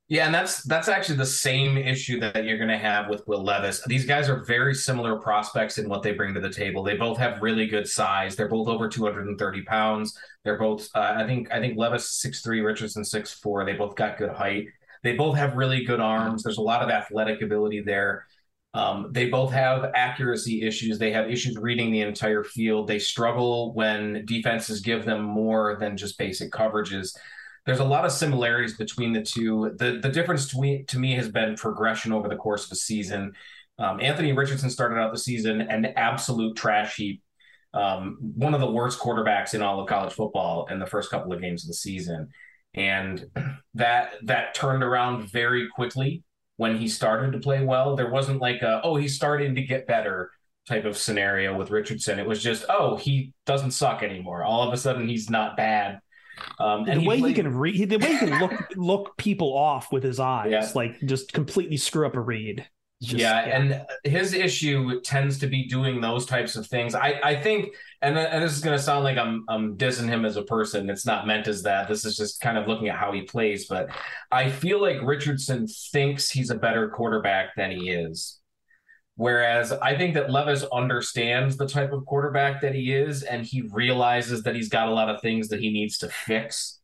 Yeah, 0.06 0.26
and 0.26 0.34
that's 0.34 0.62
that's 0.62 0.88
actually 0.88 1.16
the 1.16 1.26
same 1.26 1.76
issue 1.76 2.20
that 2.20 2.44
you're 2.44 2.56
going 2.56 2.70
to 2.70 2.78
have 2.78 3.08
with 3.08 3.26
Will 3.26 3.42
Levis. 3.42 3.82
These 3.86 4.06
guys 4.06 4.28
are 4.28 4.44
very 4.44 4.74
similar 4.74 5.18
prospects 5.20 5.78
in 5.78 5.88
what 5.88 6.04
they 6.04 6.12
bring 6.12 6.34
to 6.34 6.40
the 6.40 6.52
table. 6.52 6.84
They 6.84 6.96
both 6.96 7.18
have 7.18 7.42
really 7.42 7.66
good 7.66 7.88
size. 7.88 8.36
They're 8.36 8.48
both 8.48 8.68
over 8.68 8.88
230 8.88 9.62
pounds. 9.62 10.16
They're 10.44 10.58
both, 10.58 10.88
uh, 10.94 11.14
I 11.16 11.26
think, 11.26 11.52
I 11.52 11.58
think 11.58 11.76
Levis 11.76 12.10
six 12.10 12.42
three, 12.42 12.60
Richardson 12.60 13.04
six 13.04 13.32
four. 13.32 13.64
They 13.64 13.74
both 13.74 13.96
got 13.96 14.18
good 14.18 14.30
height. 14.30 14.66
They 15.02 15.14
both 15.14 15.36
have 15.36 15.56
really 15.56 15.84
good 15.84 16.00
arms. 16.00 16.42
There's 16.44 16.58
a 16.58 16.62
lot 16.62 16.82
of 16.82 16.90
athletic 16.90 17.42
ability 17.42 17.80
there. 17.80 18.26
Um, 18.72 19.08
they 19.10 19.28
both 19.28 19.52
have 19.52 19.90
accuracy 19.94 20.62
issues. 20.62 20.98
They 20.98 21.10
have 21.12 21.28
issues 21.28 21.56
reading 21.56 21.90
the 21.90 22.02
entire 22.02 22.44
field. 22.44 22.86
They 22.86 23.00
struggle 23.00 23.74
when 23.74 24.24
defenses 24.26 24.80
give 24.80 25.04
them 25.04 25.22
more 25.22 25.76
than 25.80 25.96
just 25.96 26.18
basic 26.18 26.52
coverages 26.52 27.12
there's 27.66 27.80
a 27.80 27.84
lot 27.84 28.04
of 28.04 28.12
similarities 28.12 28.76
between 28.76 29.12
the 29.12 29.22
two. 29.22 29.72
The 29.78 29.98
the 30.02 30.08
difference 30.08 30.48
to 30.48 30.60
me, 30.60 30.84
to 30.84 30.98
me 30.98 31.14
has 31.14 31.28
been 31.28 31.56
progression 31.56 32.12
over 32.12 32.28
the 32.28 32.36
course 32.36 32.64
of 32.66 32.72
a 32.72 32.76
season. 32.76 33.32
Um, 33.78 34.00
Anthony 34.00 34.32
Richardson 34.32 34.70
started 34.70 34.98
out 34.98 35.12
the 35.12 35.18
season 35.18 35.60
an 35.60 35.86
absolute 35.96 36.56
trash 36.56 36.96
heap, 36.96 37.22
um, 37.72 38.18
one 38.20 38.54
of 38.54 38.60
the 38.60 38.70
worst 38.70 38.98
quarterbacks 38.98 39.54
in 39.54 39.62
all 39.62 39.80
of 39.80 39.88
college 39.88 40.12
football 40.12 40.66
in 40.70 40.78
the 40.78 40.86
first 40.86 41.10
couple 41.10 41.32
of 41.32 41.40
games 41.40 41.64
of 41.64 41.68
the 41.68 41.74
season, 41.74 42.28
and 42.74 43.26
that 43.74 44.14
that 44.24 44.54
turned 44.54 44.82
around 44.82 45.30
very 45.30 45.68
quickly 45.68 46.22
when 46.60 46.76
he 46.76 46.88
started 46.88 47.32
to 47.32 47.38
play 47.38 47.64
well. 47.64 47.96
There 47.96 48.10
wasn't 48.10 48.40
like 48.40 48.60
a 48.60 48.80
oh 48.84 48.96
he's 48.96 49.16
starting 49.16 49.54
to 49.54 49.62
get 49.62 49.86
better 49.86 50.30
type 50.68 50.84
of 50.84 50.96
scenario 50.96 51.56
with 51.56 51.70
Richardson. 51.70 52.18
It 52.18 52.26
was 52.26 52.42
just 52.42 52.66
oh 52.68 52.96
he 52.96 53.32
doesn't 53.46 53.70
suck 53.70 54.02
anymore. 54.02 54.44
All 54.44 54.66
of 54.66 54.74
a 54.74 54.76
sudden 54.76 55.08
he's 55.08 55.30
not 55.30 55.56
bad 55.56 56.00
um, 56.58 56.88
and 56.88 57.00
the 57.00 57.06
way 57.06 57.16
he, 57.16 57.22
played... 57.22 57.36
he 57.36 57.42
can 57.42 57.56
read, 57.56 57.90
the 57.90 57.98
way 57.98 58.12
he 58.12 58.18
can 58.18 58.38
look 58.38 58.52
look 58.76 59.16
people 59.16 59.56
off 59.56 59.92
with 59.92 60.02
his 60.02 60.20
eyes, 60.20 60.50
yeah. 60.50 60.68
like 60.74 61.00
just 61.00 61.32
completely 61.32 61.76
screw 61.76 62.06
up 62.06 62.16
a 62.16 62.20
read. 62.20 62.66
Just, 63.02 63.20
yeah, 63.20 63.46
yeah, 63.46 63.56
and 63.56 63.86
his 64.04 64.34
issue 64.34 65.00
tends 65.00 65.38
to 65.38 65.46
be 65.46 65.66
doing 65.66 66.02
those 66.02 66.26
types 66.26 66.56
of 66.56 66.66
things. 66.66 66.94
I, 66.94 67.18
I 67.24 67.34
think, 67.34 67.74
and, 68.02 68.16
uh, 68.16 68.20
and 68.20 68.42
this 68.42 68.52
is 68.52 68.60
going 68.60 68.76
to 68.76 68.82
sound 68.82 69.04
like 69.04 69.18
I'm 69.18 69.44
I'm 69.48 69.76
dissing 69.76 70.08
him 70.08 70.24
as 70.24 70.36
a 70.36 70.42
person. 70.42 70.88
It's 70.88 71.06
not 71.06 71.26
meant 71.26 71.48
as 71.48 71.62
that. 71.62 71.88
This 71.88 72.04
is 72.04 72.16
just 72.16 72.40
kind 72.40 72.56
of 72.56 72.66
looking 72.66 72.88
at 72.88 72.96
how 72.96 73.12
he 73.12 73.22
plays. 73.22 73.66
But 73.66 73.90
I 74.30 74.50
feel 74.50 74.80
like 74.80 75.02
Richardson 75.02 75.66
thinks 75.66 76.30
he's 76.30 76.50
a 76.50 76.54
better 76.54 76.88
quarterback 76.88 77.54
than 77.56 77.70
he 77.70 77.90
is. 77.90 78.40
Whereas 79.16 79.70
I 79.72 79.98
think 79.98 80.14
that 80.14 80.30
Levis 80.30 80.64
understands 80.72 81.58
the 81.58 81.68
type 81.68 81.92
of 81.92 82.06
quarterback 82.06 82.62
that 82.62 82.74
he 82.74 82.92
is, 82.92 83.22
and 83.22 83.44
he 83.44 83.62
realizes 83.70 84.44
that 84.44 84.54
he's 84.54 84.70
got 84.70 84.88
a 84.88 84.94
lot 84.94 85.10
of 85.10 85.20
things 85.20 85.48
that 85.48 85.60
he 85.60 85.70
needs 85.70 85.98
to 85.98 86.08
fix. 86.08 86.80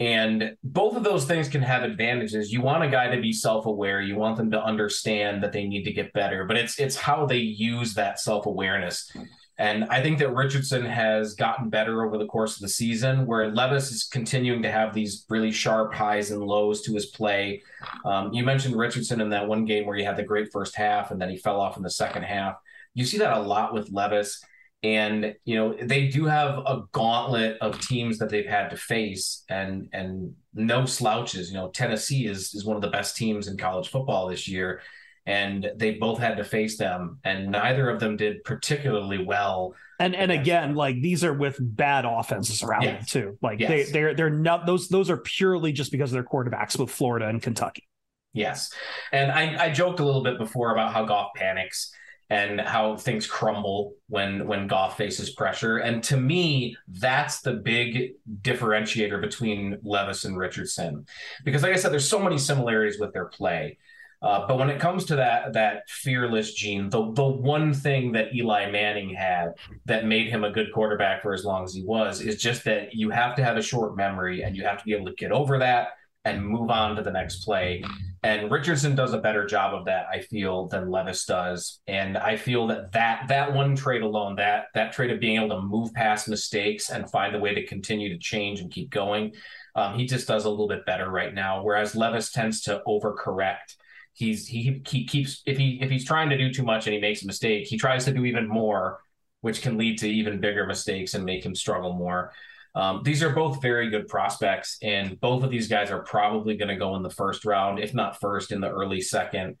And 0.00 0.56
both 0.64 0.96
of 0.96 1.04
those 1.04 1.26
things 1.26 1.48
can 1.48 1.62
have 1.62 1.84
advantages. 1.84 2.52
You 2.52 2.62
want 2.62 2.82
a 2.82 2.88
guy 2.88 3.14
to 3.14 3.20
be 3.20 3.32
self-aware. 3.32 4.00
You 4.00 4.16
want 4.16 4.36
them 4.36 4.50
to 4.50 4.60
understand 4.60 5.44
that 5.44 5.52
they 5.52 5.68
need 5.68 5.84
to 5.84 5.92
get 5.92 6.12
better, 6.12 6.44
but 6.44 6.56
it's 6.56 6.80
it's 6.80 6.96
how 6.96 7.26
they 7.26 7.36
use 7.36 7.94
that 7.94 8.18
self-awareness 8.18 9.12
and 9.62 9.84
I 9.84 10.02
think 10.02 10.18
that 10.18 10.34
Richardson 10.34 10.84
has 10.84 11.34
gotten 11.34 11.70
better 11.70 12.04
over 12.04 12.18
the 12.18 12.26
course 12.26 12.56
of 12.56 12.62
the 12.62 12.68
season, 12.68 13.26
where 13.26 13.48
Levis 13.48 13.92
is 13.92 14.02
continuing 14.02 14.60
to 14.62 14.72
have 14.72 14.92
these 14.92 15.24
really 15.30 15.52
sharp 15.52 15.94
highs 15.94 16.32
and 16.32 16.42
lows 16.42 16.82
to 16.82 16.94
his 16.94 17.06
play. 17.06 17.62
Um, 18.04 18.32
you 18.32 18.42
mentioned 18.44 18.74
Richardson 18.74 19.20
in 19.20 19.30
that 19.30 19.46
one 19.46 19.64
game 19.64 19.86
where 19.86 19.96
he 19.96 20.02
had 20.02 20.16
the 20.16 20.24
great 20.24 20.48
first 20.52 20.74
half 20.74 21.12
and 21.12 21.22
then 21.22 21.30
he 21.30 21.36
fell 21.36 21.60
off 21.60 21.76
in 21.76 21.84
the 21.84 21.90
second 21.90 22.24
half. 22.24 22.56
You 22.94 23.04
see 23.04 23.18
that 23.18 23.36
a 23.36 23.40
lot 23.40 23.72
with 23.72 23.92
Levis. 23.92 24.42
And 24.82 25.36
you 25.44 25.54
know 25.54 25.76
they 25.80 26.08
do 26.08 26.24
have 26.24 26.58
a 26.58 26.82
gauntlet 26.90 27.58
of 27.60 27.80
teams 27.80 28.18
that 28.18 28.30
they've 28.30 28.44
had 28.44 28.70
to 28.70 28.76
face, 28.76 29.44
and 29.48 29.88
and 29.92 30.34
no 30.54 30.86
slouches. 30.86 31.50
You 31.50 31.54
know 31.54 31.68
Tennessee 31.68 32.26
is 32.26 32.52
is 32.52 32.64
one 32.64 32.74
of 32.74 32.82
the 32.82 32.90
best 32.90 33.16
teams 33.16 33.46
in 33.46 33.56
college 33.56 33.90
football 33.90 34.26
this 34.26 34.48
year, 34.48 34.80
and 35.26 35.70
they 35.76 35.92
both 35.92 36.18
had 36.18 36.36
to 36.36 36.44
face 36.44 36.76
them, 36.76 37.18
and 37.24 37.50
neither 37.50 37.88
of 37.88 38.00
them 38.00 38.16
did 38.16 38.42
particularly 38.44 39.24
well. 39.24 39.74
And 40.00 40.16
and 40.16 40.32
again, 40.32 40.74
like 40.74 41.00
these 41.00 41.22
are 41.22 41.32
with 41.32 41.56
bad 41.60 42.04
offenses 42.04 42.62
around 42.62 42.82
yes. 42.82 43.12
them 43.12 43.22
too. 43.22 43.38
Like 43.40 43.60
yes. 43.60 43.68
they 43.68 43.92
they're 43.92 44.14
they're 44.14 44.30
not 44.30 44.66
those 44.66 44.88
those 44.88 45.10
are 45.10 45.18
purely 45.18 45.72
just 45.72 45.92
because 45.92 46.10
of 46.10 46.14
their 46.14 46.24
quarterbacks 46.24 46.78
with 46.78 46.90
Florida 46.90 47.28
and 47.28 47.40
Kentucky. 47.40 47.86
Yes, 48.32 48.72
and 49.12 49.30
I 49.30 49.66
I 49.66 49.70
joked 49.70 50.00
a 50.00 50.04
little 50.04 50.24
bit 50.24 50.38
before 50.38 50.72
about 50.72 50.92
how 50.92 51.04
Goff 51.04 51.30
panics 51.36 51.92
and 52.32 52.62
how 52.62 52.96
things 52.96 53.26
crumble 53.26 53.92
when 54.08 54.46
when 54.46 54.66
Goff 54.66 54.96
faces 54.96 55.30
pressure. 55.30 55.78
And 55.78 56.02
to 56.04 56.16
me, 56.16 56.76
that's 56.88 57.42
the 57.42 57.52
big 57.52 58.14
differentiator 58.40 59.20
between 59.20 59.78
Levis 59.82 60.24
and 60.24 60.36
Richardson, 60.36 61.06
because 61.44 61.62
like 61.62 61.74
I 61.74 61.76
said, 61.76 61.92
there's 61.92 62.08
so 62.08 62.18
many 62.18 62.38
similarities 62.38 62.98
with 62.98 63.12
their 63.12 63.26
play. 63.26 63.78
Uh, 64.22 64.46
but 64.46 64.56
when 64.56 64.70
it 64.70 64.78
comes 64.78 65.04
to 65.06 65.16
that 65.16 65.52
that 65.52 65.88
fearless 65.88 66.54
gene, 66.54 66.88
the 66.90 67.12
the 67.12 67.26
one 67.26 67.74
thing 67.74 68.12
that 68.12 68.34
Eli 68.34 68.70
Manning 68.70 69.10
had 69.10 69.54
that 69.86 70.06
made 70.06 70.28
him 70.28 70.44
a 70.44 70.50
good 70.50 70.72
quarterback 70.72 71.22
for 71.22 71.34
as 71.34 71.44
long 71.44 71.64
as 71.64 71.74
he 71.74 71.82
was 71.82 72.20
is 72.20 72.40
just 72.40 72.64
that 72.64 72.94
you 72.94 73.10
have 73.10 73.34
to 73.36 73.44
have 73.44 73.56
a 73.56 73.62
short 73.62 73.96
memory 73.96 74.42
and 74.42 74.56
you 74.56 74.64
have 74.64 74.78
to 74.78 74.84
be 74.84 74.94
able 74.94 75.06
to 75.06 75.14
get 75.14 75.32
over 75.32 75.58
that 75.58 75.88
and 76.24 76.46
move 76.46 76.70
on 76.70 76.94
to 76.94 77.02
the 77.02 77.10
next 77.10 77.44
play. 77.44 77.82
And 78.22 78.48
Richardson 78.52 78.94
does 78.94 79.12
a 79.12 79.18
better 79.18 79.44
job 79.44 79.74
of 79.74 79.86
that, 79.86 80.06
I 80.12 80.20
feel, 80.20 80.68
than 80.68 80.88
Levis 80.88 81.24
does. 81.24 81.80
And 81.88 82.16
I 82.16 82.36
feel 82.36 82.68
that 82.68 82.92
that 82.92 83.26
that 83.28 83.52
one 83.52 83.74
trait 83.74 84.02
alone, 84.02 84.36
that 84.36 84.66
that 84.74 84.92
trait 84.92 85.10
of 85.10 85.18
being 85.18 85.36
able 85.36 85.48
to 85.48 85.60
move 85.60 85.92
past 85.94 86.28
mistakes 86.28 86.90
and 86.90 87.10
find 87.10 87.34
a 87.34 87.40
way 87.40 87.54
to 87.54 87.66
continue 87.66 88.08
to 88.10 88.18
change 88.18 88.60
and 88.60 88.70
keep 88.70 88.90
going, 88.90 89.32
um, 89.74 89.98
he 89.98 90.06
just 90.06 90.28
does 90.28 90.44
a 90.44 90.50
little 90.50 90.68
bit 90.68 90.86
better 90.86 91.10
right 91.10 91.34
now. 91.34 91.64
Whereas 91.64 91.96
Levis 91.96 92.30
tends 92.30 92.60
to 92.62 92.82
overcorrect 92.86 93.74
he's 94.14 94.46
he 94.46 94.82
he 94.86 95.06
keeps 95.06 95.42
if 95.46 95.56
he 95.56 95.78
if 95.80 95.90
he's 95.90 96.04
trying 96.04 96.30
to 96.30 96.38
do 96.38 96.52
too 96.52 96.62
much 96.62 96.86
and 96.86 96.94
he 96.94 97.00
makes 97.00 97.22
a 97.22 97.26
mistake, 97.26 97.66
he 97.66 97.78
tries 97.78 98.04
to 98.04 98.12
do 98.12 98.24
even 98.24 98.48
more, 98.48 99.00
which 99.40 99.62
can 99.62 99.78
lead 99.78 99.98
to 99.98 100.08
even 100.08 100.40
bigger 100.40 100.66
mistakes 100.66 101.14
and 101.14 101.24
make 101.24 101.44
him 101.44 101.54
struggle 101.54 101.92
more. 101.92 102.32
Um, 102.74 103.02
these 103.04 103.22
are 103.22 103.30
both 103.30 103.60
very 103.60 103.90
good 103.90 104.08
prospects, 104.08 104.78
and 104.82 105.20
both 105.20 105.42
of 105.42 105.50
these 105.50 105.68
guys 105.68 105.90
are 105.90 106.02
probably 106.02 106.56
going 106.56 106.70
to 106.70 106.76
go 106.76 106.96
in 106.96 107.02
the 107.02 107.10
first 107.10 107.44
round, 107.44 107.78
if 107.78 107.92
not 107.92 108.18
first, 108.18 108.50
in 108.50 108.60
the 108.60 108.70
early 108.70 109.00
second. 109.00 109.56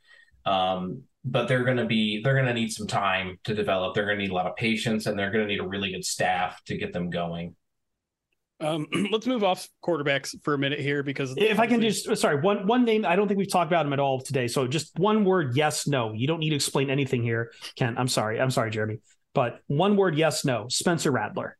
Um, 0.46 1.02
but 1.24 1.46
they're 1.46 1.64
going 1.64 1.76
to 1.76 1.84
be 1.84 2.20
they're 2.22 2.34
going 2.34 2.46
to 2.46 2.54
need 2.54 2.72
some 2.72 2.86
time 2.86 3.38
to 3.44 3.54
develop. 3.54 3.94
They're 3.94 4.06
going 4.06 4.18
to 4.18 4.22
need 4.24 4.32
a 4.32 4.34
lot 4.34 4.46
of 4.46 4.56
patience, 4.56 5.06
and 5.06 5.18
they're 5.18 5.30
going 5.30 5.46
to 5.46 5.52
need 5.52 5.60
a 5.60 5.66
really 5.66 5.92
good 5.92 6.04
staff 6.04 6.62
to 6.64 6.76
get 6.76 6.92
them 6.92 7.10
going. 7.10 7.54
Um, 8.62 8.86
let's 9.10 9.26
move 9.26 9.44
off 9.44 9.68
quarterbacks 9.84 10.34
for 10.42 10.54
a 10.54 10.58
minute 10.58 10.80
here 10.80 11.02
because 11.02 11.34
if 11.36 11.58
I 11.58 11.66
can 11.66 11.80
just 11.80 12.16
sorry 12.16 12.40
one 12.40 12.66
one 12.66 12.84
name 12.84 13.04
I 13.04 13.16
don't 13.16 13.28
think 13.28 13.38
we've 13.38 13.50
talked 13.50 13.70
about 13.70 13.86
him 13.86 13.92
at 13.92 14.00
all 14.00 14.20
today. 14.20 14.48
So 14.48 14.66
just 14.66 14.98
one 14.98 15.24
word, 15.24 15.56
yes, 15.56 15.86
no. 15.86 16.12
You 16.12 16.26
don't 16.26 16.40
need 16.40 16.50
to 16.50 16.56
explain 16.56 16.90
anything 16.90 17.22
here, 17.22 17.52
Ken. 17.76 17.96
I'm 17.98 18.08
sorry, 18.08 18.40
I'm 18.40 18.50
sorry, 18.50 18.70
Jeremy. 18.70 18.98
But 19.34 19.60
one 19.66 19.96
word, 19.96 20.16
yes, 20.16 20.44
no. 20.44 20.66
Spencer 20.68 21.10
Rattler. 21.10 21.56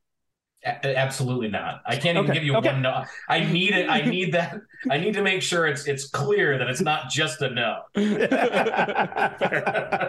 A- 0.64 0.96
absolutely 0.96 1.48
not. 1.48 1.82
I 1.84 1.96
can't 1.96 2.16
even 2.16 2.30
okay. 2.30 2.34
give 2.34 2.44
you 2.44 2.54
okay. 2.56 2.72
one 2.72 2.82
no. 2.82 3.04
I 3.28 3.40
need 3.40 3.72
it. 3.74 3.88
I 3.88 4.02
need 4.08 4.32
that. 4.34 4.60
I 4.90 4.98
need 4.98 5.14
to 5.14 5.22
make 5.22 5.42
sure 5.42 5.66
it's 5.66 5.86
it's 5.86 6.08
clear 6.08 6.56
that 6.58 6.68
it's 6.68 6.80
not 6.80 7.10
just 7.10 7.42
a 7.42 7.50
no. 7.50 7.80
fair, 7.94 9.38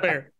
fair. 0.01 0.31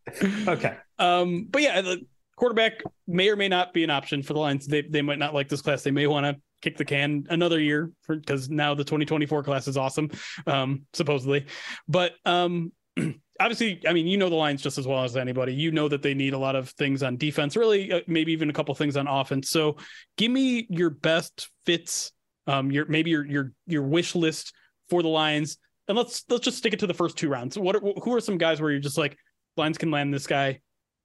Okay. 0.48 0.76
Um, 1.00 1.48
but 1.50 1.62
yeah, 1.64 1.82
the, 1.82 2.06
quarterback 2.36 2.82
may 3.08 3.30
or 3.30 3.36
may 3.36 3.48
not 3.48 3.74
be 3.74 3.84
an 3.84 3.90
option 3.90 4.24
for 4.24 4.34
the 4.34 4.40
Lions. 4.40 4.68
They 4.68 4.82
they 4.82 5.02
might 5.02 5.20
not 5.20 5.34
like 5.34 5.50
this 5.50 5.62
class. 5.62 5.84
They 5.84 5.92
may 5.92 6.08
want 6.08 6.26
to 6.26 6.42
kick 6.62 6.78
the 6.78 6.86
can 6.86 7.26
another 7.30 7.60
year 7.60 7.92
because 8.08 8.50
now 8.50 8.74
the 8.74 8.84
2024 8.84 9.44
class 9.44 9.68
is 9.68 9.78
awesome, 9.78 10.10
um, 10.48 10.86
supposedly. 10.94 11.46
But 11.88 12.14
um, 12.26 12.72
obviously, 13.40 13.82
I 13.88 13.94
mean, 13.94 14.08
you 14.08 14.18
know 14.18 14.30
the 14.30 14.36
Lions 14.36 14.62
just 14.62 14.78
as 14.78 14.88
well 14.88 15.04
as 15.04 15.18
anybody. 15.18 15.54
You 15.54 15.72
know 15.72 15.88
that 15.90 16.02
they 16.02 16.14
need 16.14 16.34
a 16.34 16.38
lot 16.38 16.56
of 16.56 16.70
things 16.70 17.04
on 17.04 17.18
defense, 17.18 17.56
really, 17.56 17.92
uh, 17.92 18.02
maybe 18.08 18.32
even 18.32 18.50
a 18.50 18.54
couple 18.54 18.74
things 18.76 18.98
on 18.98 19.08
offense. 19.08 19.50
So, 19.50 19.78
give 20.18 20.32
me 20.32 20.68
your 20.70 20.90
best 20.90 21.50
fits, 21.66 22.12
um, 22.48 22.72
your 22.72 22.86
maybe 22.86 23.12
your 23.12 23.26
your 23.26 23.52
your 23.68 23.84
wish 23.84 24.16
list 24.16 24.54
for 24.90 25.02
the 25.02 25.10
Lions, 25.10 25.58
and 25.88 25.98
let's 25.98 26.24
let's 26.30 26.46
just 26.46 26.58
stick 26.58 26.74
it 26.74 26.80
to 26.80 26.88
the 26.88 26.94
first 26.94 27.18
two 27.18 27.30
rounds. 27.30 27.58
What 27.58 27.76
are, 27.76 27.82
who 27.82 28.14
are 28.16 28.22
some 28.22 28.38
guys 28.38 28.62
where 28.62 28.72
you're 28.72 28.80
just 28.80 28.98
like 28.98 29.18
Lions 29.58 29.78
can 29.78 29.92
land 29.92 30.14
this 30.14 30.28
guy? 30.28 30.60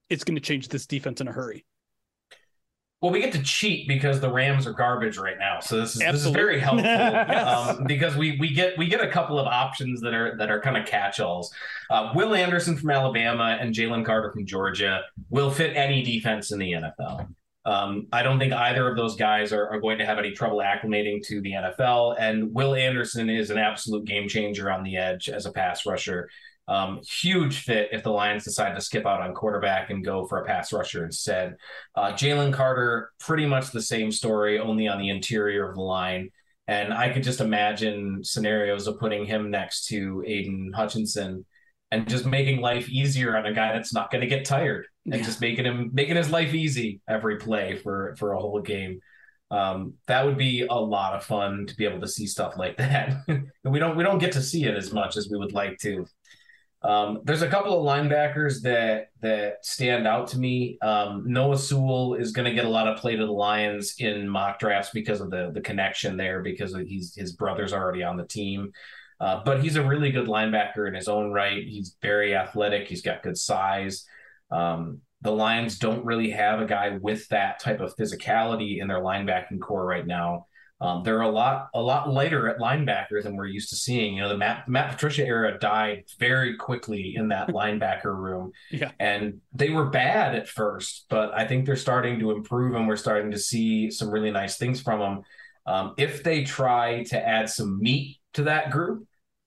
It's 0.09 0.23
going 0.23 0.35
to 0.35 0.41
change 0.41 0.69
this 0.69 0.85
defense 0.85 1.21
in 1.21 1.27
a 1.27 1.31
hurry. 1.31 1.65
Well, 3.01 3.13
we 3.13 3.21
get 3.21 3.31
to 3.31 3.41
cheat 3.41 3.87
because 3.87 4.19
the 4.19 4.29
Rams 4.29 4.67
are 4.67 4.73
garbage 4.73 5.17
right 5.17 5.37
now, 5.39 5.61
so 5.61 5.79
this 5.79 5.95
is 5.95 6.01
Absolutely. 6.01 6.11
this 6.11 6.25
is 6.25 6.31
very 6.31 6.59
helpful 6.59 6.83
yes. 6.85 7.69
um, 7.69 7.85
because 7.85 8.17
we 8.17 8.37
we 8.41 8.53
get 8.53 8.77
we 8.77 8.89
get 8.89 8.99
a 8.99 9.09
couple 9.09 9.39
of 9.39 9.47
options 9.47 10.01
that 10.01 10.13
are 10.13 10.35
that 10.35 10.51
are 10.51 10.59
kind 10.59 10.75
of 10.75 10.85
catch-alls. 10.85 11.53
Uh, 11.89 12.11
Will 12.13 12.35
Anderson 12.35 12.75
from 12.75 12.89
Alabama 12.89 13.57
and 13.59 13.73
Jalen 13.73 14.05
Carter 14.05 14.33
from 14.33 14.45
Georgia 14.45 15.03
will 15.29 15.49
fit 15.49 15.77
any 15.77 16.03
defense 16.03 16.51
in 16.51 16.59
the 16.59 16.73
NFL. 16.73 17.33
Um, 17.65 18.07
I 18.11 18.23
don't 18.23 18.39
think 18.39 18.51
either 18.51 18.89
of 18.89 18.97
those 18.97 19.15
guys 19.15 19.53
are, 19.53 19.67
are, 19.67 19.79
going 19.79 19.99
to 19.99 20.05
have 20.05 20.17
any 20.17 20.31
trouble 20.31 20.57
acclimating 20.57 21.21
to 21.27 21.41
the 21.41 21.51
NFL. 21.51 22.15
And 22.17 22.53
Will 22.53 22.73
Anderson 22.73 23.29
is 23.29 23.49
an 23.49 23.57
absolute 23.57 24.05
game 24.05 24.27
changer 24.27 24.71
on 24.71 24.81
the 24.81 24.97
edge 24.97 25.29
as 25.29 25.45
a 25.45 25.51
pass 25.51 25.85
rusher. 25.85 26.29
Um, 26.69 27.01
huge 27.03 27.61
fit 27.63 27.89
if 27.91 28.03
the 28.03 28.11
Lions 28.11 28.43
decide 28.43 28.75
to 28.75 28.81
skip 28.81 29.07
out 29.07 29.21
on 29.21 29.33
quarterback 29.33 29.89
and 29.89 30.05
go 30.05 30.27
for 30.27 30.37
a 30.37 30.45
pass 30.45 30.71
rusher 30.71 31.03
instead. 31.03 31.55
Uh, 31.95 32.11
Jalen 32.11 32.53
Carter, 32.53 33.09
pretty 33.19 33.47
much 33.47 33.71
the 33.71 33.81
same 33.81 34.11
story, 34.11 34.59
only 34.59 34.87
on 34.87 34.99
the 34.99 35.09
interior 35.09 35.67
of 35.67 35.75
the 35.75 35.81
line. 35.81 36.29
And 36.67 36.93
I 36.93 37.09
could 37.09 37.23
just 37.23 37.41
imagine 37.41 38.23
scenarios 38.23 38.85
of 38.85 38.99
putting 38.99 39.25
him 39.25 39.49
next 39.49 39.87
to 39.87 40.23
Aidan 40.27 40.71
Hutchinson 40.75 41.43
and 41.89 42.07
just 42.07 42.27
making 42.27 42.61
life 42.61 42.87
easier 42.87 43.35
on 43.35 43.47
a 43.47 43.53
guy 43.53 43.73
that's 43.73 43.91
not 43.91 44.11
going 44.11 44.21
to 44.21 44.27
get 44.27 44.45
tired 44.45 44.85
and 45.05 45.15
yeah. 45.15 45.23
just 45.23 45.41
making 45.41 45.65
him 45.65 45.89
making 45.91 46.15
his 46.15 46.29
life 46.29 46.53
easy 46.53 47.01
every 47.07 47.37
play 47.37 47.77
for 47.77 48.15
for 48.19 48.33
a 48.33 48.39
whole 48.39 48.61
game. 48.61 48.99
Um, 49.51 49.95
that 50.05 50.23
would 50.23 50.37
be 50.37 50.67
a 50.69 50.75
lot 50.75 51.15
of 51.15 51.23
fun 51.23 51.65
to 51.65 51.75
be 51.75 51.85
able 51.85 52.01
to 52.01 52.07
see 52.07 52.27
stuff 52.27 52.57
like 52.57 52.77
that. 52.77 53.17
we 53.63 53.79
don't 53.79 53.97
we 53.97 54.03
don't 54.03 54.19
get 54.19 54.33
to 54.33 54.41
see 54.41 54.65
it 54.65 54.75
as 54.75 54.93
much 54.93 55.17
as 55.17 55.27
we 55.31 55.37
would 55.39 55.53
like 55.53 55.79
to. 55.79 56.05
Um, 56.81 57.19
there's 57.25 57.41
a 57.41 57.49
couple 57.49 57.77
of 57.77 57.85
linebackers 57.85 58.61
that 58.61 59.09
that 59.21 59.65
stand 59.65 60.07
out 60.07 60.29
to 60.29 60.39
me. 60.39 60.77
Um, 60.81 61.23
Noah 61.25 61.57
Sewell 61.57 62.13
is 62.13 62.31
going 62.31 62.45
to 62.45 62.53
get 62.53 62.65
a 62.65 62.69
lot 62.69 62.87
of 62.87 62.97
play 62.97 63.17
to 63.17 63.25
the 63.25 63.31
Lions 63.31 63.95
in 63.99 64.29
mock 64.29 64.59
drafts 64.59 64.91
because 64.93 65.19
of 65.19 65.29
the 65.29 65.51
the 65.53 65.61
connection 65.61 66.15
there, 66.15 66.41
because 66.41 66.73
he's 66.87 67.13
his 67.15 67.33
brother's 67.33 67.73
already 67.73 68.03
on 68.03 68.15
the 68.15 68.25
team. 68.25 68.71
Uh, 69.19 69.41
but 69.43 69.61
he's 69.61 69.75
a 69.75 69.83
really 69.83 70.11
good 70.11 70.27
linebacker 70.27 70.87
in 70.87 70.93
his 70.93 71.09
own 71.09 71.33
right. 71.33 71.67
He's 71.67 71.97
very 72.01 72.33
athletic. 72.33 72.87
He's 72.87 73.01
got 73.01 73.23
good 73.23 73.37
size. 73.37 74.05
Um, 74.49 75.01
the 75.21 75.31
Lions 75.31 75.77
don't 75.77 76.05
really 76.05 76.29
have 76.31 76.61
a 76.61 76.65
guy 76.65 76.97
with 77.01 77.27
that 77.27 77.59
type 77.59 77.81
of 77.81 77.93
physicality 77.97 78.79
in 78.79 78.87
their 78.87 79.01
linebacking 79.01 79.59
core 79.59 79.85
right 79.85 80.07
now. 80.07 80.47
Um, 80.81 81.03
they're 81.03 81.21
a 81.21 81.29
lot 81.29 81.69
a 81.73 81.81
lot 81.81 82.09
lighter 82.09 82.47
at 82.47 82.59
linebacker 82.59 83.21
than 83.21 83.35
we're 83.35 83.47
used 83.47 83.69
to 83.69 83.75
seeing. 83.75 84.15
You 84.15 84.21
know, 84.21 84.29
the 84.29 84.37
Matt, 84.37 84.69
Matt 84.69 84.91
Patricia 84.91 85.25
era 85.25 85.57
died 85.59 86.05
very 86.19 86.55
quickly 86.55 87.15
in 87.15 87.27
that 87.29 87.47
linebacker 87.49 88.15
room. 88.15 88.51
Yeah. 88.71 88.91
And 88.99 89.41
they 89.53 89.71
were 89.71 89.89
bad 89.89 90.35
at 90.35 90.47
first, 90.47 91.05
but 91.09 91.33
I 91.33 91.45
think 91.45 91.65
they're 91.65 91.75
starting 91.75 92.19
to 92.19 92.31
improve 92.31 92.75
and 92.75 92.87
we're 92.87 92.95
starting 92.95 93.31
to 93.31 93.39
see 93.39 93.91
some 93.91 94.09
really 94.09 94.31
nice 94.31 94.57
things 94.57 94.81
from 94.81 94.99
them. 94.99 95.21
Um, 95.65 95.93
if 95.97 96.23
they 96.23 96.45
try 96.45 97.03
to 97.05 97.27
add 97.27 97.49
some 97.49 97.79
meat 97.81 98.17
to 98.33 98.43
that 98.43 98.71
group, 98.71 99.05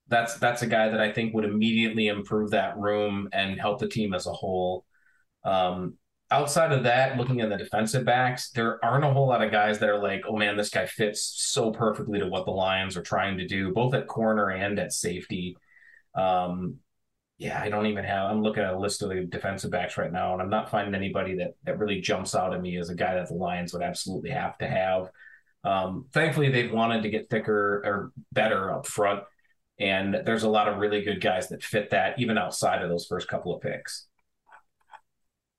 that's 0.08 0.34
that's 0.34 0.60
a 0.60 0.66
guy 0.66 0.90
that 0.90 1.00
I 1.00 1.10
think 1.12 1.32
would 1.32 1.46
immediately 1.46 2.08
improve 2.08 2.50
that 2.50 2.76
room 2.76 3.30
and 3.32 3.58
help 3.58 3.80
the 3.80 3.88
team 3.88 4.12
as 4.12 4.26
a 4.26 4.32
whole. 4.32 4.84
Um, 5.44 5.94
outside 6.32 6.72
of 6.72 6.84
that, 6.84 7.18
looking 7.18 7.42
at 7.42 7.50
the 7.50 7.56
defensive 7.56 8.04
backs, 8.04 8.50
there 8.50 8.82
aren't 8.84 9.04
a 9.04 9.12
whole 9.12 9.28
lot 9.28 9.42
of 9.42 9.52
guys 9.52 9.78
that 9.78 9.88
are 9.88 10.02
like, 10.02 10.22
oh 10.26 10.36
man, 10.36 10.56
this 10.56 10.70
guy 10.70 10.86
fits 10.86 11.32
so 11.36 11.70
perfectly 11.70 12.18
to 12.18 12.26
what 12.26 12.46
the 12.46 12.50
Lions 12.50 12.96
are 12.96 13.02
trying 13.02 13.36
to 13.38 13.46
do, 13.46 13.72
both 13.72 13.94
at 13.94 14.06
corner 14.06 14.48
and 14.50 14.78
at 14.78 14.92
safety. 14.92 15.56
Um, 16.14 16.76
yeah, 17.38 17.60
I 17.60 17.68
don't 17.68 17.86
even 17.86 18.04
have. 18.04 18.30
I'm 18.30 18.42
looking 18.42 18.62
at 18.62 18.72
a 18.72 18.78
list 18.78 19.02
of 19.02 19.10
the 19.10 19.26
defensive 19.26 19.70
backs 19.70 19.98
right 19.98 20.12
now, 20.12 20.32
and 20.32 20.40
I'm 20.40 20.50
not 20.50 20.70
finding 20.70 20.94
anybody 20.94 21.36
that 21.36 21.54
that 21.64 21.78
really 21.78 22.00
jumps 22.00 22.34
out 22.34 22.54
at 22.54 22.62
me 22.62 22.78
as 22.78 22.88
a 22.88 22.94
guy 22.94 23.14
that 23.14 23.28
the 23.28 23.34
Lions 23.34 23.72
would 23.72 23.82
absolutely 23.82 24.30
have 24.30 24.56
to 24.58 24.68
have. 24.68 25.10
Um, 25.64 26.06
thankfully, 26.12 26.50
they've 26.50 26.72
wanted 26.72 27.02
to 27.02 27.10
get 27.10 27.28
thicker 27.30 27.82
or 27.84 28.12
better 28.32 28.72
up 28.72 28.86
front, 28.86 29.24
and 29.78 30.22
there's 30.24 30.44
a 30.44 30.48
lot 30.48 30.68
of 30.68 30.78
really 30.78 31.02
good 31.02 31.20
guys 31.20 31.48
that 31.48 31.62
fit 31.62 31.90
that, 31.90 32.18
even 32.18 32.38
outside 32.38 32.82
of 32.82 32.88
those 32.88 33.06
first 33.06 33.28
couple 33.28 33.54
of 33.54 33.60
picks. 33.60 34.06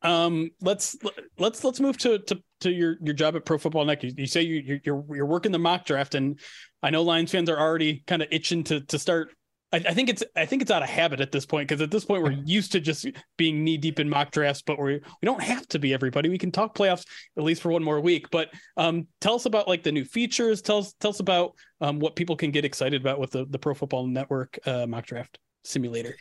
Um, 0.03 0.51
let's 0.61 0.97
let's 1.39 1.63
let's 1.63 1.79
move 1.79 1.97
to 1.99 2.19
to 2.19 2.41
to 2.61 2.71
your 2.71 2.97
your 3.01 3.13
job 3.13 3.35
at 3.35 3.45
Pro 3.45 3.57
Football 3.57 3.85
Net. 3.85 4.03
You, 4.03 4.11
you 4.17 4.27
say 4.27 4.41
you, 4.41 4.79
you're 4.83 5.03
you're 5.09 5.25
working 5.25 5.51
the 5.51 5.59
mock 5.59 5.85
draft, 5.85 6.15
and 6.15 6.39
I 6.81 6.89
know 6.89 7.03
Lions 7.03 7.31
fans 7.31 7.49
are 7.49 7.59
already 7.59 8.03
kind 8.05 8.21
of 8.21 8.27
itching 8.31 8.63
to 8.65 8.81
to 8.81 8.99
start. 8.99 9.33
I, 9.71 9.77
I, 9.77 9.93
think 9.93 10.09
it's 10.09 10.23
I 10.35 10.45
think 10.45 10.61
it's 10.61 10.69
out 10.69 10.83
of 10.83 10.89
habit 10.89 11.19
at 11.19 11.31
this 11.31 11.47
point 11.47 11.67
because 11.67 11.81
at 11.81 11.89
this 11.89 12.05
point 12.05 12.21
we're 12.21 12.37
used 12.45 12.73
to 12.73 12.79
just 12.79 13.07
being 13.37 13.63
knee 13.63 13.77
deep 13.77 13.99
in 13.99 14.07
mock 14.07 14.31
drafts, 14.31 14.61
but 14.61 14.79
we 14.79 14.95
we 14.95 15.25
don't 15.25 15.41
have 15.41 15.67
to 15.69 15.79
be 15.79 15.93
everybody. 15.93 16.29
We 16.29 16.37
can 16.37 16.51
talk 16.51 16.75
playoffs 16.75 17.05
at 17.37 17.43
least 17.43 17.61
for 17.61 17.71
one 17.71 17.83
more 17.83 17.99
week. 17.99 18.29
But 18.29 18.49
um, 18.77 19.07
tell 19.21 19.35
us 19.35 19.45
about 19.45 19.67
like 19.67 19.83
the 19.83 19.91
new 19.91 20.05
features. 20.05 20.61
Tell 20.61 20.79
us 20.79 20.93
tell 20.99 21.11
us 21.11 21.21
about 21.21 21.53
um, 21.81 21.99
what 21.99 22.15
people 22.15 22.35
can 22.35 22.51
get 22.51 22.65
excited 22.65 23.01
about 23.01 23.19
with 23.19 23.31
the 23.31 23.45
the 23.45 23.57
Pro 23.57 23.73
Football 23.73 24.05
Network 24.07 24.59
uh, 24.65 24.85
mock 24.85 25.05
draft 25.05 25.39
simulator. 25.63 26.15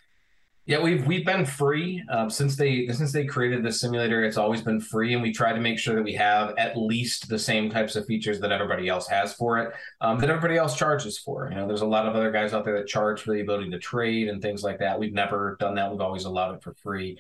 Yeah, 0.64 0.80
we've 0.80 1.04
we've 1.06 1.26
been 1.26 1.44
free 1.44 2.04
um, 2.08 2.30
since 2.30 2.54
they 2.54 2.86
since 2.86 3.10
they 3.10 3.24
created 3.24 3.64
the 3.64 3.72
simulator. 3.72 4.22
It's 4.22 4.36
always 4.36 4.62
been 4.62 4.80
free, 4.80 5.12
and 5.12 5.20
we 5.20 5.32
try 5.32 5.52
to 5.52 5.60
make 5.60 5.76
sure 5.76 5.96
that 5.96 6.04
we 6.04 6.12
have 6.12 6.54
at 6.56 6.76
least 6.76 7.28
the 7.28 7.38
same 7.38 7.68
types 7.68 7.96
of 7.96 8.06
features 8.06 8.38
that 8.38 8.52
everybody 8.52 8.88
else 8.88 9.08
has 9.08 9.34
for 9.34 9.58
it, 9.58 9.72
um, 10.00 10.20
that 10.20 10.30
everybody 10.30 10.56
else 10.56 10.76
charges 10.76 11.18
for. 11.18 11.48
You 11.50 11.56
know, 11.56 11.66
there's 11.66 11.80
a 11.80 11.86
lot 11.86 12.06
of 12.06 12.14
other 12.14 12.30
guys 12.30 12.54
out 12.54 12.64
there 12.64 12.78
that 12.78 12.86
charge 12.86 13.22
for 13.22 13.34
the 13.34 13.40
ability 13.40 13.70
to 13.70 13.78
trade 13.80 14.28
and 14.28 14.40
things 14.40 14.62
like 14.62 14.78
that. 14.78 15.00
We've 15.00 15.12
never 15.12 15.56
done 15.58 15.74
that. 15.74 15.90
We've 15.90 16.00
always 16.00 16.26
allowed 16.26 16.54
it 16.54 16.62
for 16.62 16.74
free. 16.74 17.18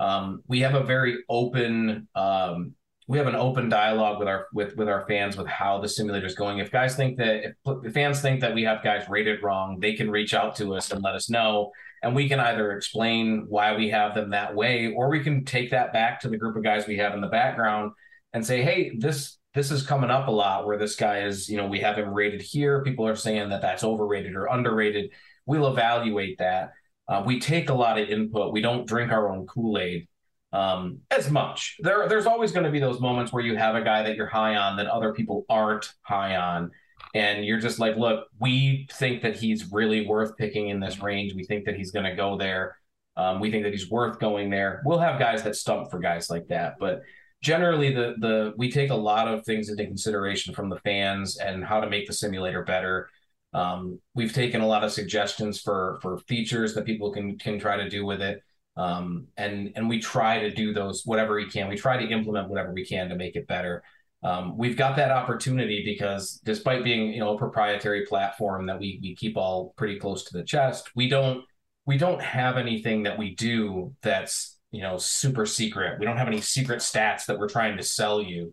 Um, 0.00 0.42
we 0.46 0.60
have 0.60 0.74
a 0.74 0.82
very 0.82 1.18
open 1.28 2.08
um, 2.14 2.72
we 3.06 3.16
have 3.16 3.26
an 3.26 3.34
open 3.34 3.68
dialogue 3.68 4.18
with 4.18 4.28
our 4.28 4.46
with 4.54 4.76
with 4.76 4.88
our 4.88 5.06
fans 5.06 5.36
with 5.36 5.46
how 5.46 5.78
the 5.78 5.88
simulator 5.88 6.26
is 6.26 6.34
going. 6.34 6.58
If 6.58 6.70
guys 6.70 6.96
think 6.96 7.18
that 7.18 7.54
if 7.66 7.92
fans 7.92 8.22
think 8.22 8.40
that 8.40 8.54
we 8.54 8.62
have 8.64 8.82
guys 8.82 9.06
rated 9.10 9.42
wrong, 9.42 9.78
they 9.78 9.92
can 9.92 10.10
reach 10.10 10.32
out 10.32 10.56
to 10.56 10.74
us 10.74 10.90
and 10.90 11.02
let 11.02 11.14
us 11.14 11.28
know 11.28 11.70
and 12.02 12.14
we 12.14 12.28
can 12.28 12.40
either 12.40 12.72
explain 12.72 13.46
why 13.48 13.76
we 13.76 13.90
have 13.90 14.14
them 14.14 14.30
that 14.30 14.54
way 14.54 14.92
or 14.96 15.08
we 15.08 15.20
can 15.20 15.44
take 15.44 15.70
that 15.70 15.92
back 15.92 16.20
to 16.20 16.28
the 16.28 16.36
group 16.36 16.56
of 16.56 16.62
guys 16.62 16.86
we 16.86 16.98
have 16.98 17.14
in 17.14 17.20
the 17.20 17.28
background 17.28 17.92
and 18.32 18.44
say 18.44 18.62
hey 18.62 18.92
this 18.98 19.38
this 19.54 19.70
is 19.70 19.82
coming 19.82 20.10
up 20.10 20.28
a 20.28 20.30
lot 20.30 20.66
where 20.66 20.78
this 20.78 20.94
guy 20.94 21.22
is 21.22 21.48
you 21.48 21.56
know 21.56 21.66
we 21.66 21.80
have 21.80 21.96
him 21.96 22.14
rated 22.14 22.40
here. 22.40 22.82
People 22.82 23.06
are 23.06 23.16
saying 23.16 23.48
that 23.50 23.62
that's 23.62 23.84
overrated 23.84 24.34
or 24.34 24.46
underrated. 24.46 25.10
We'll 25.46 25.66
evaluate 25.66 26.38
that. 26.38 26.72
Uh, 27.08 27.22
we 27.24 27.40
take 27.40 27.70
a 27.70 27.74
lot 27.74 27.98
of 27.98 28.08
input. 28.08 28.52
We 28.52 28.60
don't 28.60 28.86
drink 28.86 29.10
our 29.10 29.30
own 29.30 29.46
kool-aid 29.46 30.06
um, 30.52 31.00
as 31.10 31.30
much. 31.30 31.76
There 31.80 32.08
there's 32.08 32.26
always 32.26 32.52
going 32.52 32.64
to 32.64 32.70
be 32.70 32.78
those 32.78 33.00
moments 33.00 33.32
where 33.32 33.42
you 33.42 33.56
have 33.56 33.74
a 33.74 33.82
guy 33.82 34.02
that 34.02 34.16
you're 34.16 34.26
high 34.26 34.56
on 34.56 34.76
that 34.76 34.86
other 34.86 35.12
people 35.12 35.44
aren't 35.48 35.92
high 36.02 36.36
on 36.36 36.70
and 37.14 37.44
you're 37.44 37.60
just 37.60 37.78
like, 37.78 37.96
look, 37.96 38.26
we 38.38 38.88
think 38.92 39.22
that 39.22 39.36
he's 39.36 39.72
really 39.72 40.06
worth 40.06 40.36
picking 40.36 40.68
in 40.68 40.80
this 40.80 41.00
range. 41.00 41.34
We 41.34 41.44
think 41.44 41.64
that 41.64 41.76
he's 41.76 41.90
going 41.90 42.06
to 42.06 42.14
go 42.14 42.36
there. 42.36 42.76
Um, 43.16 43.40
we 43.40 43.50
think 43.50 43.64
that 43.64 43.72
he's 43.72 43.90
worth 43.90 44.18
going 44.18 44.50
there. 44.50 44.82
We'll 44.84 44.98
have 44.98 45.18
guys 45.18 45.42
that 45.42 45.56
stump 45.56 45.90
for 45.90 45.98
guys 45.98 46.30
like 46.30 46.46
that, 46.48 46.76
but 46.78 47.02
generally, 47.42 47.92
the 47.92 48.14
the 48.18 48.54
we 48.56 48.70
take 48.70 48.90
a 48.90 48.94
lot 48.94 49.28
of 49.28 49.44
things 49.44 49.68
into 49.68 49.84
consideration 49.84 50.54
from 50.54 50.68
the 50.68 50.78
fans 50.80 51.36
and 51.38 51.64
how 51.64 51.80
to 51.80 51.88
make 51.90 52.06
the 52.06 52.12
simulator 52.12 52.62
better. 52.64 53.08
Um, 53.54 54.00
we've 54.14 54.32
taken 54.32 54.60
a 54.60 54.66
lot 54.66 54.84
of 54.84 54.92
suggestions 54.92 55.60
for 55.60 55.98
for 56.02 56.18
features 56.18 56.74
that 56.74 56.84
people 56.84 57.12
can 57.12 57.38
can 57.38 57.58
try 57.58 57.76
to 57.76 57.88
do 57.88 58.04
with 58.04 58.20
it. 58.20 58.42
Um, 58.76 59.26
and 59.36 59.72
and 59.74 59.88
we 59.88 59.98
try 59.98 60.40
to 60.40 60.50
do 60.50 60.72
those 60.72 61.02
whatever 61.04 61.34
we 61.34 61.48
can. 61.48 61.68
We 61.68 61.76
try 61.76 61.96
to 61.96 62.08
implement 62.08 62.48
whatever 62.48 62.72
we 62.72 62.84
can 62.84 63.08
to 63.08 63.16
make 63.16 63.36
it 63.36 63.46
better 63.46 63.82
um, 64.22 64.58
we've 64.58 64.76
got 64.76 64.96
that 64.96 65.12
opportunity 65.12 65.82
because 65.84 66.40
despite 66.44 66.84
being 66.84 67.12
you 67.12 67.20
know 67.20 67.34
a 67.34 67.38
proprietary 67.38 68.04
platform 68.06 68.66
that 68.66 68.78
we 68.78 68.98
we 69.02 69.14
keep 69.14 69.36
all 69.36 69.72
pretty 69.76 69.98
close 69.98 70.24
to 70.24 70.36
the 70.36 70.44
chest 70.44 70.90
we 70.94 71.08
don't 71.08 71.44
we 71.86 71.96
don't 71.96 72.20
have 72.20 72.56
anything 72.56 73.04
that 73.04 73.16
we 73.16 73.34
do 73.34 73.94
that's 74.02 74.58
you 74.70 74.82
know 74.82 74.98
super 74.98 75.46
secret. 75.46 75.98
We 75.98 76.06
don't 76.06 76.18
have 76.18 76.28
any 76.28 76.40
secret 76.40 76.80
stats 76.80 77.26
that 77.26 77.38
we're 77.38 77.48
trying 77.48 77.76
to 77.76 77.82
sell 77.82 78.20
you. 78.20 78.52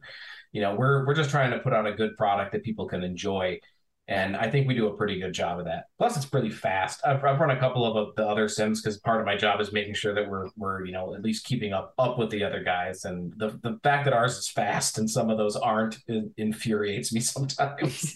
You 0.52 0.62
know 0.62 0.76
we're 0.76 1.06
we're 1.06 1.16
just 1.16 1.30
trying 1.30 1.52
to 1.52 1.60
put 1.60 1.74
out 1.74 1.88
a 1.88 1.94
good 1.94 2.16
product 2.18 2.54
that 2.54 2.64
people 2.64 2.88
can 2.88 3.04
enjoy 3.04 3.60
and 4.08 4.36
I 4.38 4.52
think 4.52 4.68
we 4.68 4.76
do 4.76 4.88
a 4.88 4.96
pretty 4.96 5.20
good 5.20 5.34
job 5.34 5.58
of 5.58 5.66
that. 5.66 5.86
Plus, 5.98 6.16
it's 6.16 6.28
pretty 6.28 6.52
fast. 6.52 7.02
I've, 7.04 7.24
I've 7.24 7.40
run 7.40 7.50
a 7.50 7.60
couple 7.60 7.86
of 7.86 8.16
the 8.16 8.28
other 8.28 8.48
sims 8.48 8.82
because 8.82 9.00
part 9.00 9.20
of 9.20 9.26
my 9.26 9.36
job 9.36 9.60
is 9.60 9.74
making 9.74 9.96
sure 9.96 10.14
that 10.14 10.30
we're 10.30 10.50
we're 10.56 10.86
you 10.86 10.92
know 10.92 11.16
at 11.16 11.24
least 11.24 11.46
keeping 11.46 11.74
up 11.74 11.94
up 11.98 12.20
with 12.20 12.30
the 12.30 12.44
other 12.44 12.64
guys. 12.64 13.06
And 13.06 13.34
the 13.38 13.60
the 13.64 13.80
fact 13.84 14.06
that 14.06 14.14
ours 14.14 14.38
is 14.38 14.50
fast 14.50 15.00
and 15.00 15.10
some 15.10 15.32
of 15.32 15.40
those 15.40 15.56
aren't 15.56 15.98
infuriates 16.38 17.12
me 17.14 17.20
sometimes. 17.22 18.16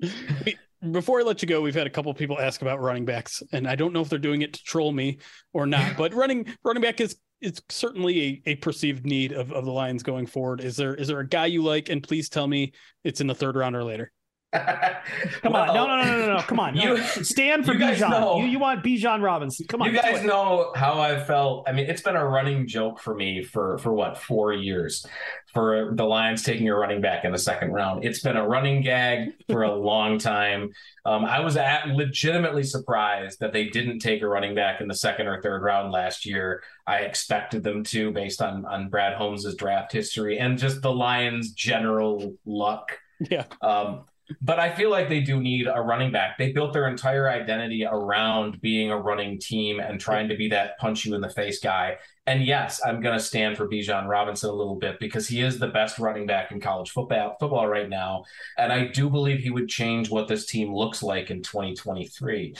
Before 0.92 1.20
I 1.20 1.24
let 1.24 1.42
you 1.42 1.48
go, 1.48 1.60
we've 1.60 1.74
had 1.74 1.86
a 1.86 1.90
couple 1.90 2.12
people 2.14 2.38
ask 2.38 2.62
about 2.62 2.80
running 2.80 3.04
backs, 3.04 3.42
and 3.52 3.68
I 3.68 3.74
don't 3.74 3.92
know 3.92 4.00
if 4.00 4.08
they're 4.08 4.18
doing 4.18 4.40
it 4.40 4.54
to 4.54 4.62
troll 4.62 4.92
me 4.92 5.18
or 5.52 5.66
not. 5.66 5.96
but 5.98 6.12
running 6.12 6.54
running 6.64 6.82
back 6.82 7.00
is 7.00 7.16
it's 7.40 7.62
certainly 7.70 8.42
a, 8.46 8.50
a 8.50 8.54
perceived 8.56 9.06
need 9.06 9.32
of, 9.32 9.52
of 9.52 9.64
the 9.64 9.72
Lions 9.72 10.02
going 10.02 10.26
forward. 10.26 10.60
Is 10.60 10.76
there 10.76 10.94
is 10.94 11.08
there 11.08 11.20
a 11.20 11.26
guy 11.26 11.46
you 11.46 11.62
like? 11.62 11.88
And 11.88 12.02
please 12.02 12.28
tell 12.28 12.46
me 12.46 12.72
it's 13.04 13.22
in 13.22 13.26
the 13.26 13.34
third 13.34 13.56
round 13.56 13.74
or 13.74 13.84
later. 13.84 14.12
Come 15.42 15.52
well, 15.52 15.70
on, 15.70 15.74
no, 15.74 15.86
no, 15.86 16.02
no, 16.02 16.26
no, 16.26 16.36
no, 16.36 16.42
come 16.42 16.58
on. 16.58 16.74
You 16.74 17.00
stand 17.04 17.64
for 17.64 17.72
Bijan. 17.72 18.40
You, 18.40 18.46
you 18.46 18.58
want 18.58 18.82
Bijan 18.82 19.22
Robinson? 19.22 19.66
Come 19.68 19.82
on. 19.82 19.92
You 19.92 20.00
guys 20.00 20.24
know 20.24 20.72
how 20.74 21.00
I 21.00 21.22
felt. 21.22 21.68
I 21.68 21.72
mean, 21.72 21.86
it's 21.88 22.02
been 22.02 22.16
a 22.16 22.26
running 22.26 22.66
joke 22.66 22.98
for 22.98 23.14
me 23.14 23.44
for 23.44 23.78
for 23.78 23.92
what 23.92 24.18
four 24.18 24.52
years, 24.52 25.06
for 25.52 25.92
the 25.94 26.04
Lions 26.04 26.42
taking 26.42 26.68
a 26.68 26.74
running 26.74 27.00
back 27.00 27.24
in 27.24 27.30
the 27.30 27.38
second 27.38 27.70
round. 27.70 28.04
It's 28.04 28.22
been 28.22 28.36
a 28.36 28.46
running 28.46 28.82
gag 28.82 29.34
for 29.48 29.62
a 29.62 29.72
long 29.74 30.18
time. 30.18 30.70
Um, 31.04 31.24
I 31.24 31.40
was 31.40 31.56
at 31.56 31.86
legitimately 31.86 32.64
surprised 32.64 33.38
that 33.38 33.52
they 33.52 33.68
didn't 33.68 34.00
take 34.00 34.20
a 34.22 34.26
running 34.26 34.56
back 34.56 34.80
in 34.80 34.88
the 34.88 34.96
second 34.96 35.28
or 35.28 35.40
third 35.40 35.62
round 35.62 35.92
last 35.92 36.26
year. 36.26 36.64
I 36.88 36.98
expected 36.98 37.62
them 37.62 37.84
to, 37.84 38.10
based 38.10 38.42
on 38.42 38.64
on 38.64 38.88
Brad 38.88 39.16
Holmes's 39.16 39.54
draft 39.54 39.92
history 39.92 40.40
and 40.40 40.58
just 40.58 40.82
the 40.82 40.92
Lions' 40.92 41.52
general 41.52 42.34
luck. 42.44 42.98
Yeah. 43.30 43.44
Um, 43.60 44.06
but 44.40 44.58
I 44.58 44.74
feel 44.74 44.90
like 44.90 45.08
they 45.08 45.20
do 45.20 45.40
need 45.40 45.66
a 45.66 45.80
running 45.80 46.12
back. 46.12 46.38
They 46.38 46.52
built 46.52 46.72
their 46.72 46.88
entire 46.88 47.28
identity 47.28 47.84
around 47.84 48.60
being 48.60 48.90
a 48.90 48.98
running 48.98 49.38
team 49.38 49.80
and 49.80 50.00
trying 50.00 50.28
to 50.28 50.36
be 50.36 50.48
that 50.48 50.78
punch 50.78 51.04
you 51.04 51.14
in 51.14 51.20
the 51.20 51.30
face 51.30 51.60
guy. 51.60 51.96
And 52.26 52.44
yes, 52.44 52.80
I'm 52.84 53.00
going 53.00 53.18
to 53.18 53.24
stand 53.24 53.56
for 53.56 53.68
Bijan 53.68 54.06
Robinson 54.06 54.50
a 54.50 54.52
little 54.52 54.76
bit 54.76 55.00
because 55.00 55.26
he 55.26 55.42
is 55.42 55.58
the 55.58 55.68
best 55.68 55.98
running 55.98 56.26
back 56.26 56.52
in 56.52 56.60
college 56.60 56.90
football 56.90 57.36
football 57.40 57.66
right 57.66 57.88
now, 57.88 58.24
and 58.56 58.72
I 58.72 58.86
do 58.86 59.10
believe 59.10 59.40
he 59.40 59.50
would 59.50 59.68
change 59.68 60.10
what 60.10 60.28
this 60.28 60.46
team 60.46 60.74
looks 60.74 61.02
like 61.02 61.30
in 61.30 61.42
2023. 61.42 62.54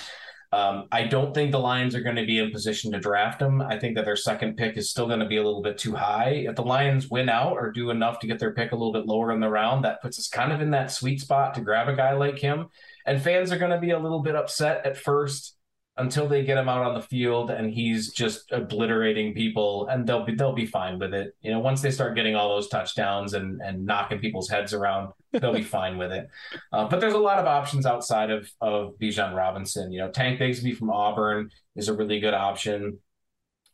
Um, 0.52 0.86
I 0.90 1.04
don't 1.04 1.32
think 1.32 1.52
the 1.52 1.60
Lions 1.60 1.94
are 1.94 2.00
going 2.00 2.16
to 2.16 2.26
be 2.26 2.40
in 2.40 2.50
position 2.50 2.90
to 2.92 2.98
draft 2.98 3.40
him. 3.40 3.62
I 3.62 3.78
think 3.78 3.94
that 3.94 4.04
their 4.04 4.16
second 4.16 4.56
pick 4.56 4.76
is 4.76 4.90
still 4.90 5.06
going 5.06 5.20
to 5.20 5.26
be 5.26 5.36
a 5.36 5.44
little 5.44 5.62
bit 5.62 5.78
too 5.78 5.94
high. 5.94 6.44
If 6.48 6.56
the 6.56 6.62
Lions 6.62 7.08
win 7.08 7.28
out 7.28 7.52
or 7.52 7.70
do 7.70 7.90
enough 7.90 8.18
to 8.20 8.26
get 8.26 8.40
their 8.40 8.52
pick 8.52 8.72
a 8.72 8.74
little 8.74 8.92
bit 8.92 9.06
lower 9.06 9.30
in 9.30 9.38
the 9.38 9.48
round, 9.48 9.84
that 9.84 10.02
puts 10.02 10.18
us 10.18 10.28
kind 10.28 10.52
of 10.52 10.60
in 10.60 10.72
that 10.72 10.90
sweet 10.90 11.20
spot 11.20 11.54
to 11.54 11.60
grab 11.60 11.88
a 11.88 11.94
guy 11.94 12.14
like 12.14 12.38
him. 12.38 12.66
And 13.06 13.22
fans 13.22 13.52
are 13.52 13.58
going 13.58 13.70
to 13.70 13.78
be 13.78 13.90
a 13.90 13.98
little 13.98 14.22
bit 14.22 14.34
upset 14.34 14.84
at 14.84 14.96
first 14.96 15.56
until 15.96 16.26
they 16.26 16.44
get 16.44 16.58
him 16.58 16.68
out 16.68 16.82
on 16.82 16.94
the 16.94 17.02
field 17.02 17.50
and 17.50 17.70
he's 17.70 18.12
just 18.12 18.50
obliterating 18.52 19.34
people 19.34 19.86
and 19.88 20.06
they'll 20.06 20.24
be 20.24 20.34
they'll 20.34 20.52
be 20.52 20.66
fine 20.66 20.98
with 20.98 21.14
it. 21.14 21.34
You 21.42 21.52
know, 21.52 21.60
once 21.60 21.82
they 21.82 21.90
start 21.90 22.16
getting 22.16 22.34
all 22.34 22.48
those 22.48 22.68
touchdowns 22.68 23.34
and 23.34 23.60
and 23.60 23.84
knocking 23.84 24.18
people's 24.18 24.48
heads 24.48 24.72
around, 24.72 25.12
they'll 25.32 25.54
be 25.54 25.62
fine 25.62 25.98
with 25.98 26.12
it. 26.12 26.28
Uh, 26.72 26.88
but 26.88 27.00
there's 27.00 27.14
a 27.14 27.18
lot 27.18 27.38
of 27.38 27.46
options 27.46 27.86
outside 27.86 28.30
of 28.30 28.50
of 28.60 28.94
Bijan 29.00 29.34
Robinson. 29.34 29.92
You 29.92 30.00
know, 30.00 30.10
Tank 30.10 30.40
Bigsby 30.40 30.76
from 30.76 30.90
Auburn 30.90 31.50
is 31.76 31.88
a 31.88 31.94
really 31.94 32.20
good 32.20 32.34
option. 32.34 32.98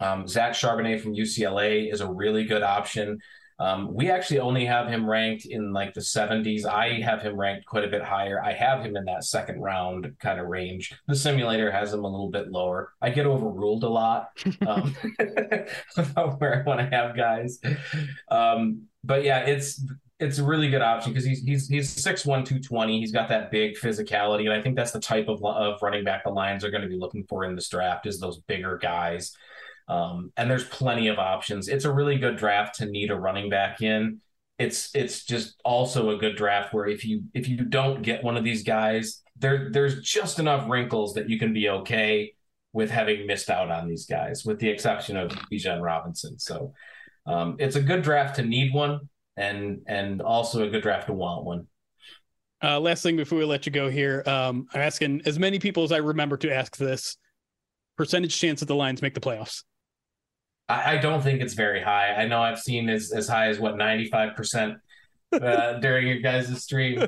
Um, 0.00 0.28
Zach 0.28 0.52
Charbonnet 0.52 1.00
from 1.00 1.14
UCLA 1.14 1.92
is 1.92 2.00
a 2.00 2.10
really 2.10 2.44
good 2.44 2.62
option. 2.62 3.18
Um, 3.58 3.94
we 3.94 4.10
actually 4.10 4.40
only 4.40 4.66
have 4.66 4.88
him 4.88 5.08
ranked 5.08 5.46
in 5.46 5.72
like 5.72 5.94
the 5.94 6.00
70s. 6.00 6.66
I 6.66 7.00
have 7.00 7.22
him 7.22 7.38
ranked 7.38 7.64
quite 7.64 7.84
a 7.84 7.88
bit 7.88 8.02
higher. 8.02 8.42
I 8.42 8.52
have 8.52 8.84
him 8.84 8.96
in 8.96 9.04
that 9.06 9.24
second 9.24 9.60
round 9.60 10.14
kind 10.20 10.38
of 10.38 10.46
range. 10.46 10.94
The 11.06 11.14
simulator 11.14 11.70
has 11.70 11.92
him 11.92 12.04
a 12.04 12.08
little 12.08 12.30
bit 12.30 12.50
lower. 12.50 12.92
I 13.00 13.08
get 13.10 13.24
overruled 13.24 13.84
a 13.84 13.88
lot 13.88 14.28
um, 14.66 14.94
about 15.96 16.38
where 16.38 16.60
I 16.60 16.68
want 16.68 16.80
to 16.80 16.96
have 16.96 17.16
guys. 17.16 17.58
Um, 18.30 18.82
but 19.02 19.24
yeah, 19.24 19.38
it's 19.38 19.82
it's 20.18 20.38
a 20.38 20.44
really 20.44 20.68
good 20.70 20.82
option 20.82 21.12
because 21.12 21.24
he's 21.24 21.42
he's 21.42 21.68
he's 21.68 21.94
6'1", 21.94 22.24
220. 22.24 23.00
He's 23.00 23.12
got 23.12 23.28
that 23.28 23.50
big 23.50 23.76
physicality, 23.76 24.44
and 24.44 24.52
I 24.52 24.62
think 24.62 24.76
that's 24.76 24.92
the 24.92 25.00
type 25.00 25.28
of 25.28 25.44
of 25.44 25.80
running 25.82 26.04
back 26.04 26.24
the 26.24 26.30
Lions 26.30 26.64
are 26.64 26.70
going 26.70 26.82
to 26.82 26.88
be 26.88 26.96
looking 26.96 27.24
for 27.28 27.44
in 27.44 27.54
this 27.54 27.68
draft 27.68 28.06
is 28.06 28.18
those 28.18 28.38
bigger 28.38 28.78
guys. 28.78 29.36
Um, 29.88 30.32
and 30.36 30.50
there's 30.50 30.64
plenty 30.64 31.08
of 31.08 31.18
options. 31.18 31.68
It's 31.68 31.84
a 31.84 31.92
really 31.92 32.18
good 32.18 32.36
draft 32.36 32.76
to 32.76 32.86
need 32.86 33.10
a 33.10 33.14
running 33.14 33.50
back 33.50 33.82
in. 33.82 34.20
It's 34.58 34.94
it's 34.94 35.24
just 35.24 35.60
also 35.64 36.10
a 36.10 36.16
good 36.16 36.36
draft 36.36 36.72
where 36.72 36.86
if 36.86 37.04
you 37.04 37.24
if 37.34 37.46
you 37.46 37.58
don't 37.58 38.02
get 38.02 38.24
one 38.24 38.36
of 38.36 38.44
these 38.44 38.62
guys, 38.64 39.22
there 39.38 39.70
there's 39.70 40.00
just 40.00 40.38
enough 40.38 40.68
wrinkles 40.68 41.14
that 41.14 41.28
you 41.28 41.38
can 41.38 41.52
be 41.52 41.68
okay 41.68 42.32
with 42.72 42.90
having 42.90 43.26
missed 43.26 43.50
out 43.50 43.70
on 43.70 43.86
these 43.86 44.06
guys, 44.06 44.44
with 44.44 44.58
the 44.58 44.68
exception 44.68 45.16
of 45.16 45.30
Bijan 45.52 45.82
Robinson. 45.82 46.38
So 46.38 46.72
um, 47.26 47.56
it's 47.58 47.76
a 47.76 47.82
good 47.82 48.02
draft 48.02 48.36
to 48.36 48.42
need 48.42 48.72
one, 48.72 49.08
and 49.36 49.82
and 49.86 50.22
also 50.22 50.66
a 50.66 50.70
good 50.70 50.82
draft 50.82 51.06
to 51.06 51.12
want 51.12 51.44
one. 51.44 51.66
Uh, 52.62 52.80
last 52.80 53.02
thing 53.02 53.16
before 53.16 53.38
we 53.38 53.44
let 53.44 53.66
you 53.66 53.72
go 53.72 53.90
here, 53.90 54.22
um, 54.26 54.66
I'm 54.72 54.80
asking 54.80 55.22
as 55.26 55.38
many 55.38 55.58
people 55.58 55.84
as 55.84 55.92
I 55.92 55.98
remember 55.98 56.36
to 56.38 56.52
ask 56.52 56.76
this 56.76 57.16
percentage 57.96 58.38
chance 58.38 58.60
that 58.60 58.66
the 58.66 58.74
Lions 58.74 59.02
make 59.02 59.14
the 59.14 59.20
playoffs. 59.20 59.62
I, 60.68 60.94
I 60.94 60.96
don't 60.98 61.22
think 61.22 61.40
it's 61.40 61.54
very 61.54 61.82
high. 61.82 62.14
I 62.14 62.26
know 62.26 62.40
I've 62.40 62.58
seen 62.58 62.88
as, 62.88 63.12
as 63.12 63.28
high 63.28 63.48
as 63.48 63.58
what 63.58 63.76
ninety 63.76 64.08
five 64.08 64.34
percent 64.36 64.78
uh, 65.32 65.74
during 65.80 66.06
your 66.06 66.20
guys' 66.20 66.62
stream. 66.62 67.06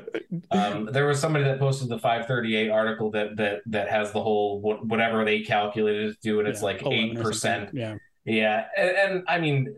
Um, 0.51 0.89
there 0.91 1.07
was 1.07 1.19
somebody 1.19 1.45
that 1.45 1.59
posted 1.59 1.89
the 1.89 1.99
538 1.99 2.69
article 2.69 3.11
that 3.11 3.35
that 3.37 3.61
that 3.67 3.89
has 3.89 4.11
the 4.11 4.21
whole 4.21 4.61
whatever 4.61 5.25
they 5.25 5.41
calculated 5.41 6.13
to 6.13 6.17
do, 6.21 6.39
and 6.39 6.47
it's 6.47 6.61
yeah, 6.61 6.65
like 6.65 6.85
eight 6.85 7.19
percent. 7.19 7.71
Yeah, 7.73 7.95
yeah, 8.25 8.65
and, 8.77 8.89
and, 8.89 9.23
I 9.27 9.39
mean, 9.39 9.75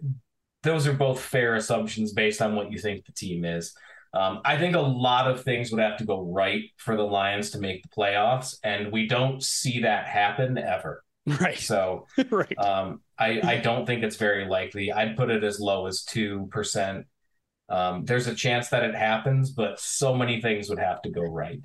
those 0.64 0.88
are 0.88 0.94
both 0.94 1.20
fair 1.20 1.56
assumptions 1.56 2.14
based 2.14 2.42
on 2.42 2.56
what 2.56 2.72
you 2.72 2.78
think 2.78 3.06
the 3.06 3.12
team 3.12 3.46
is. 3.46 3.74
Um, 4.14 4.42
I 4.44 4.58
think 4.58 4.76
a 4.76 4.82
lot 4.82 5.30
of 5.30 5.44
things 5.44 5.72
would 5.72 5.82
have 5.82 5.98
to 5.98 6.06
go 6.06 6.22
right 6.22 6.64
for 6.78 6.98
the 6.98 7.04
Lions 7.04 7.52
to 7.52 7.60
make 7.60 7.82
the 7.84 7.90
playoffs, 7.90 8.58
and 8.64 8.92
we 8.92 9.08
don't 9.08 9.42
see 9.42 9.82
that 9.82 10.08
happen 10.08 10.58
ever. 10.58 11.04
Right. 11.40 11.60
So, 11.60 12.08
right. 12.32 12.58
Um, 12.58 13.02
I 13.20 13.40
I 13.44 13.58
don't 13.58 13.86
think 13.86 14.04
it's 14.04 14.16
very 14.16 14.48
likely. 14.48 14.92
I'd 14.92 15.16
put 15.16 15.30
it 15.30 15.44
as 15.44 15.60
low 15.60 15.86
as 15.86 16.04
two 16.04 16.48
percent. 16.50 17.06
Um, 17.70 18.06
there's 18.06 18.26
a 18.26 18.34
chance 18.34 18.70
that 18.70 18.84
it 18.84 18.96
happens, 18.96 19.52
but 19.52 19.80
so 19.80 20.16
many 20.16 20.42
things 20.42 20.68
would 20.68 20.80
have 20.80 21.00
to 21.04 21.12
go 21.12 21.22
right. 21.22 21.60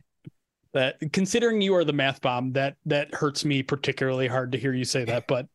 That 0.74 0.96
considering 1.10 1.62
you 1.62 1.74
are 1.74 1.84
the 1.84 1.94
math 1.94 2.20
bomb, 2.20 2.52
that 2.52 2.76
that 2.84 3.14
hurts 3.14 3.46
me 3.46 3.62
particularly 3.62 4.26
hard 4.26 4.52
to 4.52 4.58
hear 4.58 4.74
you 4.74 4.84
say 4.84 5.04
that, 5.06 5.26
but 5.26 5.46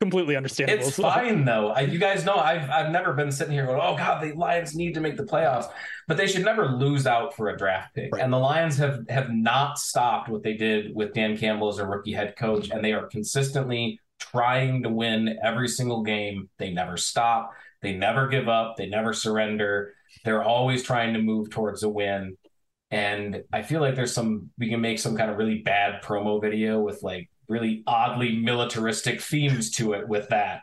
completely 0.00 0.36
understandable. 0.36 0.86
It's 0.86 0.96
fine 0.96 1.44
though. 1.44 1.68
I, 1.68 1.80
you 1.80 1.98
guys 1.98 2.24
know 2.24 2.36
I've 2.36 2.68
I've 2.70 2.90
never 2.90 3.12
been 3.12 3.32
sitting 3.32 3.52
here 3.52 3.66
going, 3.66 3.80
"Oh 3.82 3.96
God, 3.96 4.22
the 4.22 4.32
Lions 4.32 4.74
need 4.74 4.94
to 4.94 5.00
make 5.00 5.16
the 5.16 5.24
playoffs," 5.24 5.70
but 6.06 6.16
they 6.16 6.26
should 6.26 6.44
never 6.44 6.68
lose 6.68 7.06
out 7.06 7.34
for 7.34 7.48
a 7.48 7.56
draft 7.56 7.94
pick. 7.94 8.12
Right. 8.12 8.22
And 8.22 8.32
the 8.32 8.38
Lions 8.38 8.76
have 8.78 9.08
have 9.08 9.30
not 9.30 9.78
stopped 9.78 10.28
what 10.28 10.42
they 10.42 10.54
did 10.54 10.94
with 10.94 11.14
Dan 11.14 11.36
Campbell 11.36 11.68
as 11.68 11.78
a 11.78 11.86
rookie 11.86 12.12
head 12.12 12.36
coach, 12.36 12.70
and 12.70 12.84
they 12.84 12.92
are 12.92 13.06
consistently 13.06 14.00
trying 14.18 14.82
to 14.82 14.88
win 14.88 15.38
every 15.42 15.68
single 15.68 16.02
game. 16.02 16.48
They 16.58 16.70
never 16.70 16.96
stop. 16.96 17.52
They 17.82 17.94
never 17.94 18.28
give 18.28 18.48
up. 18.48 18.76
They 18.76 18.86
never 18.86 19.12
surrender. 19.12 19.94
They're 20.24 20.42
always 20.42 20.82
trying 20.82 21.14
to 21.14 21.22
move 21.22 21.50
towards 21.50 21.82
a 21.82 21.88
win. 21.88 22.36
And 22.90 23.42
I 23.52 23.62
feel 23.62 23.80
like 23.80 23.96
there's 23.96 24.12
some 24.12 24.50
we 24.58 24.68
can 24.70 24.80
make 24.80 24.98
some 24.98 25.16
kind 25.16 25.30
of 25.30 25.38
really 25.38 25.58
bad 25.58 26.02
promo 26.02 26.40
video 26.40 26.80
with 26.80 27.02
like 27.02 27.30
really 27.48 27.82
oddly 27.86 28.36
militaristic 28.36 29.20
themes 29.20 29.70
to 29.72 29.92
it 29.92 30.08
with 30.08 30.28
that. 30.28 30.62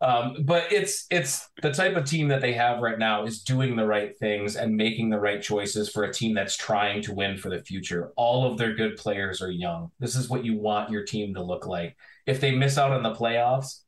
um, 0.00 0.36
but 0.44 0.72
it's 0.72 1.06
it's 1.10 1.48
the 1.62 1.72
type 1.72 1.96
of 1.96 2.04
team 2.04 2.28
that 2.28 2.40
they 2.40 2.52
have 2.52 2.80
right 2.80 2.98
now 2.98 3.24
is 3.24 3.42
doing 3.42 3.76
the 3.76 3.86
right 3.86 4.16
things 4.18 4.56
and 4.56 4.76
making 4.76 5.10
the 5.10 5.20
right 5.20 5.42
choices 5.42 5.88
for 5.88 6.04
a 6.04 6.12
team 6.12 6.34
that's 6.34 6.56
trying 6.56 7.02
to 7.02 7.14
win 7.14 7.36
for 7.36 7.50
the 7.50 7.62
future. 7.62 8.12
All 8.16 8.50
of 8.50 8.58
their 8.58 8.74
good 8.74 8.96
players 8.96 9.40
are 9.42 9.50
young. 9.50 9.90
This 9.98 10.16
is 10.16 10.28
what 10.28 10.44
you 10.44 10.58
want 10.58 10.90
your 10.90 11.04
team 11.04 11.34
to 11.34 11.42
look 11.42 11.66
like. 11.66 11.96
If 12.26 12.40
they 12.40 12.54
miss 12.54 12.78
out 12.78 12.92
on 12.92 13.02
the 13.02 13.14
playoffs, 13.14 13.80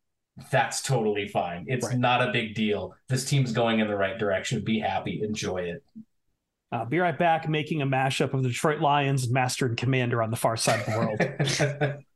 that's 0.50 0.82
totally 0.82 1.28
fine. 1.28 1.64
It's 1.68 1.86
right. 1.86 1.98
not 1.98 2.26
a 2.28 2.32
big 2.32 2.54
deal. 2.54 2.94
This 3.08 3.24
team's 3.24 3.52
going 3.52 3.80
in 3.80 3.88
the 3.88 3.96
right 3.96 4.18
direction. 4.18 4.62
Be 4.62 4.78
happy, 4.78 5.22
enjoy 5.22 5.62
it. 5.62 5.82
Uh, 6.70 6.84
be 6.84 6.98
right 6.98 7.18
back, 7.18 7.48
making 7.48 7.80
a 7.80 7.86
mashup 7.86 8.34
of 8.34 8.42
the 8.42 8.48
Detroit 8.50 8.80
Lions, 8.80 9.30
Master 9.30 9.66
and 9.66 9.76
Commander 9.76 10.22
on 10.22 10.30
the 10.30 10.36
far 10.36 10.56
side 10.56 10.80
of 10.80 10.86
the 10.86 10.98
world. 10.98 12.04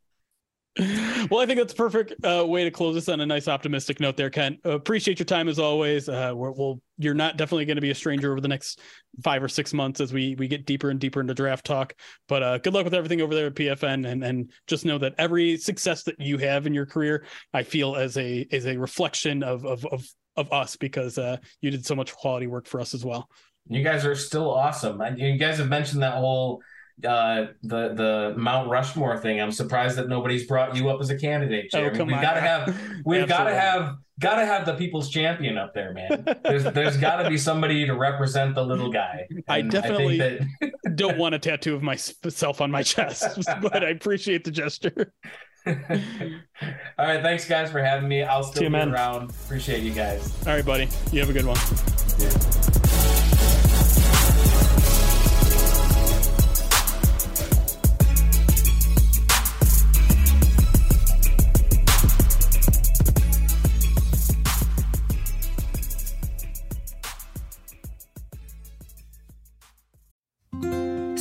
well, 0.79 1.41
I 1.41 1.47
think 1.47 1.59
that's 1.59 1.75
a 1.75 1.77
perfect 1.77 2.14
uh, 2.25 2.47
way 2.47 2.64
to 2.64 2.70
close 2.70 2.95
this 2.95 3.11
on 3.11 3.20
a 3.20 3.27
nice 3.27 3.47
optimistic 3.47 4.01
note 4.01 4.16
there, 4.16 4.31
Kent. 4.31 4.59
Appreciate 4.64 5.18
your 5.18 5.27
time 5.27 5.49
as 5.49 5.59
always. 5.59 6.09
Uh, 6.09 6.33
we'll, 6.35 6.81
you're 6.97 7.12
not 7.12 7.37
definitely 7.37 7.66
going 7.66 7.77
to 7.77 7.83
be 7.83 7.91
a 7.91 7.95
stranger 7.95 8.33
over 8.33 8.41
the 8.41 8.49
next 8.49 8.81
five 9.23 9.43
or 9.43 9.49
six 9.49 9.75
months 9.75 10.01
as 10.01 10.14
we 10.14 10.35
we 10.37 10.49
get 10.49 10.64
deeper 10.64 10.89
and 10.89 10.99
deeper 10.99 11.20
into 11.20 11.35
draft 11.35 11.66
talk. 11.66 11.93
But 12.27 12.43
uh, 12.43 12.59
good 12.59 12.73
luck 12.73 12.85
with 12.85 12.95
everything 12.95 13.20
over 13.20 13.35
there 13.35 13.49
at 13.49 13.55
PFN, 13.55 14.11
and 14.11 14.25
and 14.25 14.51
just 14.66 14.87
know 14.87 14.97
that 14.97 15.14
every 15.18 15.59
success 15.59 16.05
that 16.05 16.18
you 16.18 16.39
have 16.39 16.66
in 16.66 16.73
your 16.73 16.87
career, 16.87 17.27
I 17.53 17.64
feel 17.64 17.95
as 17.95 18.16
a 18.16 18.47
is 18.51 18.64
a 18.66 18.79
reflection 18.79 19.43
of 19.43 19.66
of 19.66 19.85
of, 19.87 20.07
of 20.37 20.53
us 20.53 20.77
because 20.77 21.18
uh, 21.18 21.37
you 21.61 21.70
did 21.70 21.85
so 21.85 21.95
much 21.95 22.14
quality 22.14 22.47
work 22.47 22.66
for 22.66 22.81
us 22.81 22.95
as 22.95 23.05
well. 23.05 23.29
You 23.68 23.85
guys 23.85 24.05
are 24.05 24.14
still 24.14 24.51
awesome. 24.51 25.01
And 25.01 25.18
you 25.18 25.37
guys 25.37 25.59
have 25.59 25.68
mentioned 25.68 26.03
that 26.03 26.14
whole 26.14 26.62
uh, 27.07 27.47
the 27.62 27.95
the 27.95 28.34
Mount 28.36 28.68
Rushmore 28.68 29.18
thing. 29.18 29.40
I'm 29.40 29.53
surprised 29.53 29.97
that 29.97 30.09
nobody's 30.09 30.47
brought 30.47 30.76
you 30.76 30.88
up 30.90 31.01
as 31.01 31.11
a 31.11 31.18
candidate, 31.18 31.70
oh, 31.74 31.78
Jeremy. 31.78 32.01
Oh, 32.01 32.05
we've 32.05 32.22
got 32.22 32.34
to 32.34 32.40
have 32.40 32.76
we've 33.05 33.28
got 33.28 33.45
to 33.45 33.55
have 33.55 33.97
got 34.20 34.36
to 34.36 34.47
have 34.47 34.64
the 34.66 34.74
people's 34.74 35.11
champion 35.11 35.59
up 35.59 35.74
there, 35.74 35.93
man. 35.93 36.24
There's 36.45 36.64
there's 36.64 36.97
got 36.97 37.22
to 37.22 37.28
be 37.28 37.36
somebody 37.36 37.86
to 37.86 37.95
represent 37.95 38.55
the 38.55 38.64
little 38.64 38.90
guy. 38.90 39.26
And 39.30 39.45
I 39.49 39.62
definitely 39.62 40.22
I 40.22 40.38
that... 40.61 40.72
don't 40.95 41.18
want 41.18 41.34
a 41.34 41.38
tattoo 41.38 41.74
of 41.74 41.82
myself 41.82 42.61
on 42.61 42.70
my 42.70 42.82
chest, 42.82 43.38
but 43.62 43.84
I 43.84 43.90
appreciate 43.90 44.45
the 44.45 44.51
gesture. 44.51 45.12
All 45.66 45.74
right, 46.99 47.22
thanks 47.22 47.47
guys 47.47 47.70
for 47.70 47.82
having 47.82 48.09
me. 48.09 48.22
I'll 48.22 48.43
still 48.43 48.62
See 48.62 48.68
be 48.68 48.76
around. 48.76 49.30
Appreciate 49.30 49.82
you 49.82 49.93
guys. 49.93 50.32
All 50.47 50.55
right, 50.55 50.64
buddy. 50.64 50.88
You 51.12 51.20
have 51.20 51.30
a 51.30 51.32
good 51.32 51.47
one. 51.47 51.59
Yeah. 52.18 52.72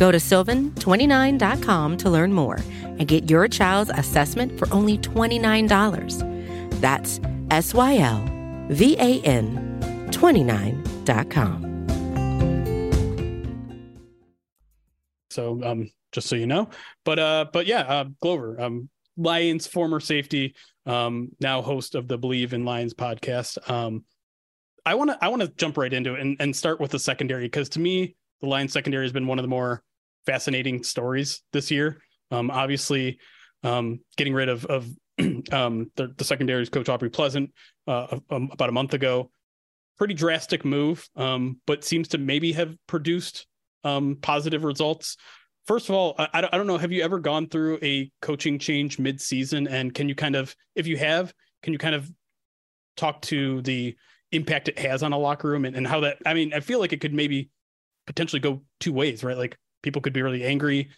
Go 0.00 0.10
to 0.10 0.16
sylvan29.com 0.16 1.98
to 1.98 2.08
learn 2.08 2.32
more 2.32 2.58
and 2.82 3.06
get 3.06 3.28
your 3.28 3.46
child's 3.46 3.90
assessment 3.90 4.58
for 4.58 4.66
only 4.72 4.96
$29. 4.96 6.80
That's 6.80 7.20
S 7.50 7.74
Y 7.74 7.98
L 7.98 8.24
V 8.70 8.96
A 8.98 9.20
N 9.20 10.08
29.com. 10.10 11.66
So, 15.28 15.62
um, 15.62 15.90
just 16.12 16.28
so 16.28 16.36
you 16.36 16.46
know, 16.46 16.70
but 17.04 17.18
uh, 17.18 17.44
but 17.52 17.66
yeah, 17.66 17.80
uh, 17.80 18.04
Glover, 18.22 18.58
um, 18.58 18.88
Lions 19.18 19.66
former 19.66 20.00
safety, 20.00 20.54
um, 20.86 21.28
now 21.40 21.60
host 21.60 21.94
of 21.94 22.08
the 22.08 22.18
Bleav 22.18 22.54
in 22.54 22.64
Lions 22.64 22.94
podcast. 22.94 23.70
Um, 23.70 24.06
I 24.86 24.94
want 24.94 25.10
to 25.10 25.18
I 25.20 25.28
want 25.28 25.42
to 25.42 25.48
jump 25.58 25.76
right 25.76 25.92
into 25.92 26.14
it 26.14 26.20
and, 26.20 26.38
and 26.40 26.56
start 26.56 26.80
with 26.80 26.90
the 26.90 26.98
secondary 26.98 27.44
because 27.44 27.68
to 27.70 27.80
me, 27.80 28.16
the 28.40 28.46
Lions 28.46 28.72
secondary 28.72 29.04
has 29.04 29.12
been 29.12 29.26
one 29.26 29.38
of 29.38 29.42
the 29.42 29.48
more 29.48 29.82
fascinating 30.30 30.84
stories 30.84 31.42
this 31.52 31.72
year. 31.72 32.00
Um, 32.30 32.52
obviously, 32.52 33.18
um, 33.64 34.00
getting 34.16 34.32
rid 34.32 34.48
of 34.48 34.64
of 34.66 34.86
um, 35.52 35.90
the, 35.96 36.14
the 36.16 36.68
coach 36.70 36.88
Aubrey 36.88 37.10
Pleasant 37.10 37.52
uh, 37.88 38.18
um, 38.30 38.48
about 38.52 38.68
a 38.68 38.72
month 38.72 38.94
ago, 38.94 39.30
pretty 39.98 40.14
drastic 40.14 40.64
move, 40.64 41.08
um, 41.16 41.60
but 41.66 41.84
seems 41.84 42.08
to 42.08 42.18
maybe 42.18 42.52
have 42.52 42.76
produced 42.86 43.46
um, 43.82 44.18
positive 44.22 44.62
results. 44.62 45.16
First 45.66 45.88
of 45.88 45.96
all, 45.96 46.14
I, 46.16 46.48
I 46.52 46.56
don't 46.56 46.68
know. 46.68 46.78
Have 46.78 46.92
you 46.92 47.02
ever 47.02 47.18
gone 47.18 47.48
through 47.48 47.80
a 47.82 48.10
coaching 48.22 48.58
change 48.60 49.00
mid-season, 49.00 49.66
and 49.66 49.92
can 49.92 50.08
you 50.08 50.14
kind 50.14 50.36
of, 50.36 50.54
if 50.76 50.86
you 50.86 50.96
have, 50.96 51.34
can 51.62 51.72
you 51.72 51.78
kind 51.78 51.96
of 51.96 52.08
talk 52.96 53.20
to 53.22 53.62
the 53.62 53.96
impact 54.30 54.68
it 54.68 54.78
has 54.78 55.02
on 55.02 55.12
a 55.12 55.18
locker 55.18 55.48
room 55.48 55.64
and, 55.64 55.74
and 55.74 55.86
how 55.86 56.00
that? 56.00 56.18
I 56.24 56.34
mean, 56.34 56.54
I 56.54 56.60
feel 56.60 56.78
like 56.78 56.92
it 56.92 57.00
could 57.00 57.14
maybe 57.14 57.50
potentially 58.06 58.40
go 58.40 58.62
two 58.78 58.92
ways, 58.92 59.24
right? 59.24 59.36
Like 59.36 59.58
people 59.82 60.02
could 60.02 60.12
be 60.12 60.22
really 60.22 60.44
angry. 60.44 60.90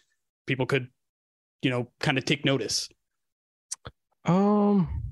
People 0.47 0.67
could 0.67 0.89
you 1.63 1.71
know 1.71 1.89
kind 2.01 2.19
of 2.19 2.25
take 2.25 2.45
notice. 2.45 2.89
Um 4.25 5.03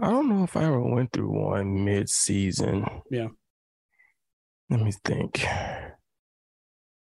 i 0.00 0.10
don't 0.10 0.28
know 0.28 0.42
if 0.42 0.56
i 0.56 0.64
ever 0.64 0.80
went 0.80 1.12
through 1.12 1.30
one 1.30 1.84
mid-season. 1.84 2.84
Yeah. 3.10 3.28
Let 4.70 4.80
me 4.80 4.92
think. 5.04 5.44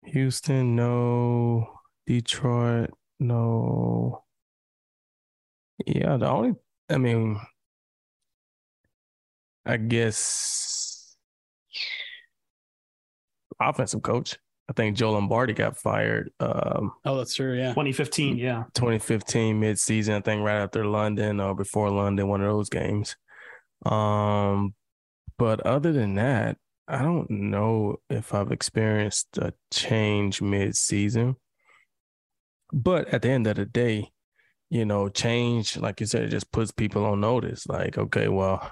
Houston 0.06 0.76
no. 0.76 1.68
Detroit 2.08 2.90
no. 3.20 4.24
Yeah 5.86 6.18
the 6.18 6.28
only 6.28 6.54
i 6.90 6.98
mean 6.98 7.40
i 9.66 9.78
guess 9.78 11.16
offensive 13.60 14.02
coach 14.02 14.38
I 14.72 14.74
think 14.74 14.96
Joe 14.96 15.12
Lombardi 15.12 15.52
got 15.52 15.76
fired. 15.76 16.32
Um, 16.40 16.94
oh, 17.04 17.18
that's 17.18 17.34
true. 17.34 17.58
Yeah. 17.58 17.72
2015. 17.72 18.38
Yeah. 18.38 18.64
2015 18.74 19.60
mid-season. 19.60 20.14
I 20.14 20.22
think 20.22 20.46
right 20.46 20.62
after 20.62 20.86
London 20.86 21.42
or 21.42 21.54
before 21.54 21.90
London, 21.90 22.30
one 22.30 22.40
of 22.40 22.48
those 22.48 22.70
games. 22.70 23.18
Um, 23.86 24.74
but 25.38 25.60
other 25.66 25.92
than 25.92 26.16
that, 26.16 26.56
I 26.88 27.02
don't 27.02 27.30
know 27.30 27.98
if 28.10 28.34
I've 28.34 28.54
experienced 28.54 29.38
a 29.40 29.54
change 29.72 30.42
mid-season. 30.42 31.36
But 32.72 33.10
at 33.10 33.24
the 33.24 33.30
end 33.32 33.48
of 33.48 33.58
the 33.58 33.66
day, 33.66 34.10
you 34.70 34.86
know, 34.86 35.10
change, 35.10 35.76
like 35.76 36.00
you 36.00 36.06
said, 36.06 36.24
it 36.24 36.30
just 36.30 36.50
puts 36.54 36.72
people 36.72 37.04
on 37.04 37.20
notice. 37.20 37.68
Like, 37.68 37.98
okay, 37.98 38.30
well, 38.30 38.72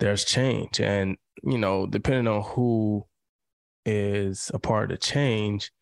there's 0.00 0.24
change. 0.24 0.80
And, 0.80 1.18
you 1.42 1.58
know, 1.58 1.86
depending 1.86 2.28
on 2.28 2.40
who 2.44 3.04
is 3.84 4.50
a 4.54 4.58
part 4.58 4.84
of 4.84 4.90
the 4.90 4.96
change, 4.96 5.72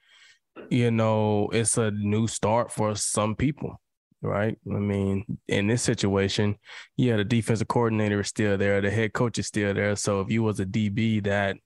you 0.70 0.90
know, 0.90 1.48
it's 1.52 1.78
a 1.78 1.90
new 1.90 2.26
start 2.26 2.72
for 2.72 2.94
some 2.94 3.34
people, 3.34 3.80
right? 4.22 4.58
I 4.66 4.78
mean, 4.78 5.24
in 5.48 5.66
this 5.66 5.82
situation, 5.82 6.56
yeah, 6.96 7.16
the 7.16 7.24
defensive 7.24 7.68
coordinator 7.68 8.20
is 8.20 8.28
still 8.28 8.58
there, 8.58 8.80
the 8.80 8.90
head 8.90 9.12
coach 9.12 9.38
is 9.38 9.46
still 9.46 9.74
there. 9.74 9.96
So 9.96 10.20
if 10.20 10.30
you 10.30 10.42
was 10.42 10.60
a 10.60 10.66
DB 10.66 11.24
that, 11.24 11.56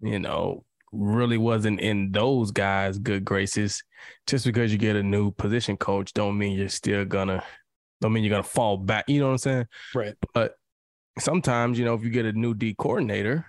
you 0.00 0.18
know, 0.18 0.64
really 0.92 1.38
wasn't 1.38 1.80
in 1.80 2.12
those 2.12 2.50
guys' 2.50 2.98
good 2.98 3.24
graces, 3.24 3.82
just 4.26 4.44
because 4.44 4.72
you 4.72 4.78
get 4.78 4.96
a 4.96 5.02
new 5.02 5.30
position 5.32 5.76
coach, 5.76 6.12
don't 6.12 6.38
mean 6.38 6.58
you're 6.58 6.68
still 6.68 7.04
gonna 7.04 7.42
don't 8.00 8.12
mean 8.12 8.24
you're 8.24 8.30
gonna 8.30 8.42
fall 8.42 8.76
back. 8.76 9.04
You 9.08 9.20
know 9.20 9.26
what 9.26 9.32
I'm 9.32 9.38
saying? 9.38 9.66
Right. 9.94 10.14
But 10.34 10.54
sometimes, 11.18 11.78
you 11.78 11.84
know, 11.84 11.94
if 11.94 12.02
you 12.02 12.10
get 12.10 12.26
a 12.26 12.32
new 12.32 12.52
D 12.52 12.74
coordinator, 12.74 13.46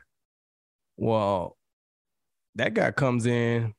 well, 0.95 1.57
that 2.55 2.73
guy 2.73 2.91
comes 2.91 3.25
in 3.25 3.73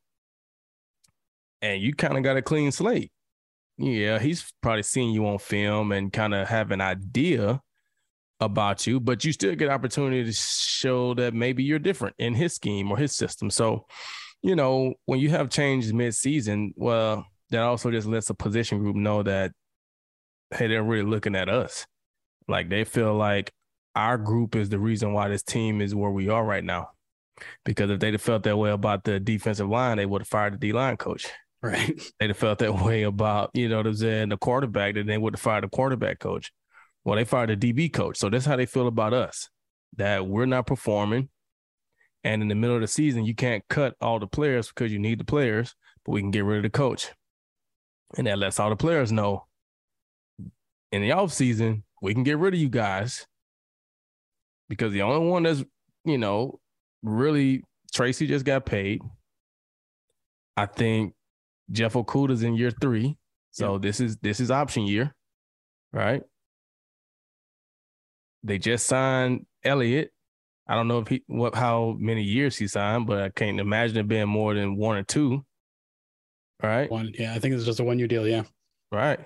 and 1.62 1.80
you 1.80 1.94
kind 1.94 2.16
of 2.16 2.22
got 2.22 2.36
a 2.36 2.42
clean 2.42 2.72
slate. 2.72 3.10
Yeah, 3.76 4.18
he's 4.18 4.52
probably 4.62 4.82
seen 4.82 5.12
you 5.12 5.26
on 5.26 5.38
film 5.38 5.92
and 5.92 6.12
kind 6.12 6.34
of 6.34 6.48
have 6.48 6.70
an 6.70 6.80
idea 6.80 7.60
about 8.40 8.86
you, 8.86 9.00
but 9.00 9.24
you 9.24 9.32
still 9.32 9.54
get 9.54 9.70
opportunity 9.70 10.24
to 10.24 10.32
show 10.32 11.14
that 11.14 11.34
maybe 11.34 11.64
you're 11.64 11.78
different 11.78 12.14
in 12.18 12.34
his 12.34 12.54
scheme 12.54 12.90
or 12.90 12.98
his 12.98 13.16
system. 13.16 13.50
So, 13.50 13.86
you 14.42 14.54
know, 14.54 14.94
when 15.06 15.18
you 15.18 15.30
have 15.30 15.48
changes 15.50 15.92
mid-season, 15.92 16.74
well, 16.76 17.26
that 17.50 17.62
also 17.62 17.90
just 17.90 18.06
lets 18.06 18.30
a 18.30 18.34
position 18.34 18.78
group 18.78 18.96
know 18.96 19.22
that 19.22 19.52
hey, 20.54 20.68
they're 20.68 20.82
really 20.82 21.08
looking 21.08 21.34
at 21.34 21.48
us. 21.48 21.86
Like 22.46 22.68
they 22.68 22.84
feel 22.84 23.14
like 23.14 23.52
our 23.96 24.18
group 24.18 24.56
is 24.56 24.68
the 24.68 24.78
reason 24.78 25.12
why 25.12 25.28
this 25.28 25.42
team 25.42 25.80
is 25.80 25.94
where 25.94 26.10
we 26.10 26.28
are 26.28 26.44
right 26.44 26.64
now. 26.64 26.90
Because 27.64 27.90
if 27.90 28.00
they'd 28.00 28.14
have 28.14 28.22
felt 28.22 28.42
that 28.44 28.56
way 28.56 28.70
about 28.70 29.04
the 29.04 29.18
defensive 29.18 29.68
line, 29.68 29.96
they 29.96 30.06
would 30.06 30.22
have 30.22 30.28
fired 30.28 30.54
the 30.54 30.58
D 30.58 30.72
line 30.72 30.96
coach. 30.96 31.26
Right. 31.62 32.00
They'd 32.20 32.28
have 32.28 32.36
felt 32.36 32.58
that 32.58 32.74
way 32.74 33.04
about, 33.04 33.50
you 33.54 33.70
know, 33.70 33.82
the, 33.82 34.26
the 34.28 34.36
quarterback, 34.36 34.94
then 34.94 35.06
they 35.06 35.16
would 35.16 35.34
have 35.34 35.40
fired 35.40 35.64
the 35.64 35.68
quarterback 35.68 36.18
coach. 36.18 36.52
Well, 37.04 37.16
they 37.16 37.24
fired 37.24 37.50
a 37.50 37.56
DB 37.56 37.90
coach. 37.90 38.18
So 38.18 38.28
that's 38.28 38.44
how 38.44 38.56
they 38.56 38.66
feel 38.66 38.86
about 38.86 39.14
us 39.14 39.48
that 39.96 40.26
we're 40.26 40.44
not 40.44 40.66
performing. 40.66 41.30
And 42.22 42.42
in 42.42 42.48
the 42.48 42.54
middle 42.54 42.76
of 42.76 42.82
the 42.82 42.86
season, 42.86 43.24
you 43.24 43.34
can't 43.34 43.64
cut 43.68 43.94
all 44.00 44.18
the 44.18 44.26
players 44.26 44.68
because 44.68 44.92
you 44.92 44.98
need 44.98 45.18
the 45.18 45.24
players, 45.24 45.74
but 46.04 46.12
we 46.12 46.20
can 46.20 46.30
get 46.30 46.44
rid 46.44 46.58
of 46.58 46.62
the 46.64 46.70
coach. 46.70 47.10
And 48.18 48.26
that 48.26 48.38
lets 48.38 48.60
all 48.60 48.68
the 48.68 48.76
players 48.76 49.10
know 49.10 49.46
in 50.94 51.02
the 51.02 51.10
offseason, 51.10 51.82
we 52.00 52.14
can 52.14 52.22
get 52.22 52.38
rid 52.38 52.54
of 52.54 52.60
you 52.60 52.68
guys 52.68 53.26
because 54.68 54.92
the 54.92 55.02
only 55.02 55.28
one 55.28 55.42
that's, 55.42 55.64
you 56.04 56.18
know, 56.18 56.60
really 57.04 57.62
Tracy 57.92 58.26
just 58.26 58.44
got 58.44 58.66
paid. 58.66 59.00
I 60.56 60.66
think 60.66 61.14
Jeff 61.70 61.94
Okudah's 61.94 62.42
in 62.42 62.54
year 62.54 62.70
three. 62.70 63.16
So 63.50 63.74
yeah. 63.74 63.78
this 63.80 64.00
is 64.00 64.16
this 64.16 64.40
is 64.40 64.50
option 64.50 64.84
year, 64.84 65.14
right? 65.92 66.22
They 68.42 68.58
just 68.58 68.86
signed 68.86 69.46
Elliott. 69.62 70.10
I 70.66 70.74
don't 70.74 70.88
know 70.88 70.98
if 70.98 71.08
he 71.08 71.22
what 71.26 71.54
how 71.54 71.96
many 71.98 72.22
years 72.22 72.56
he 72.56 72.66
signed, 72.66 73.06
but 73.06 73.22
I 73.22 73.28
can't 73.28 73.60
imagine 73.60 73.98
it 73.98 74.08
being 74.08 74.28
more 74.28 74.54
than 74.54 74.76
one 74.76 74.96
or 74.96 75.04
two. 75.04 75.44
Right? 76.62 76.90
One, 76.90 77.12
yeah, 77.18 77.34
I 77.34 77.38
think 77.38 77.54
it's 77.54 77.64
just 77.64 77.80
a 77.80 77.84
one 77.84 77.98
year 77.98 78.08
deal. 78.08 78.26
Yeah. 78.26 78.44
Right. 78.90 79.20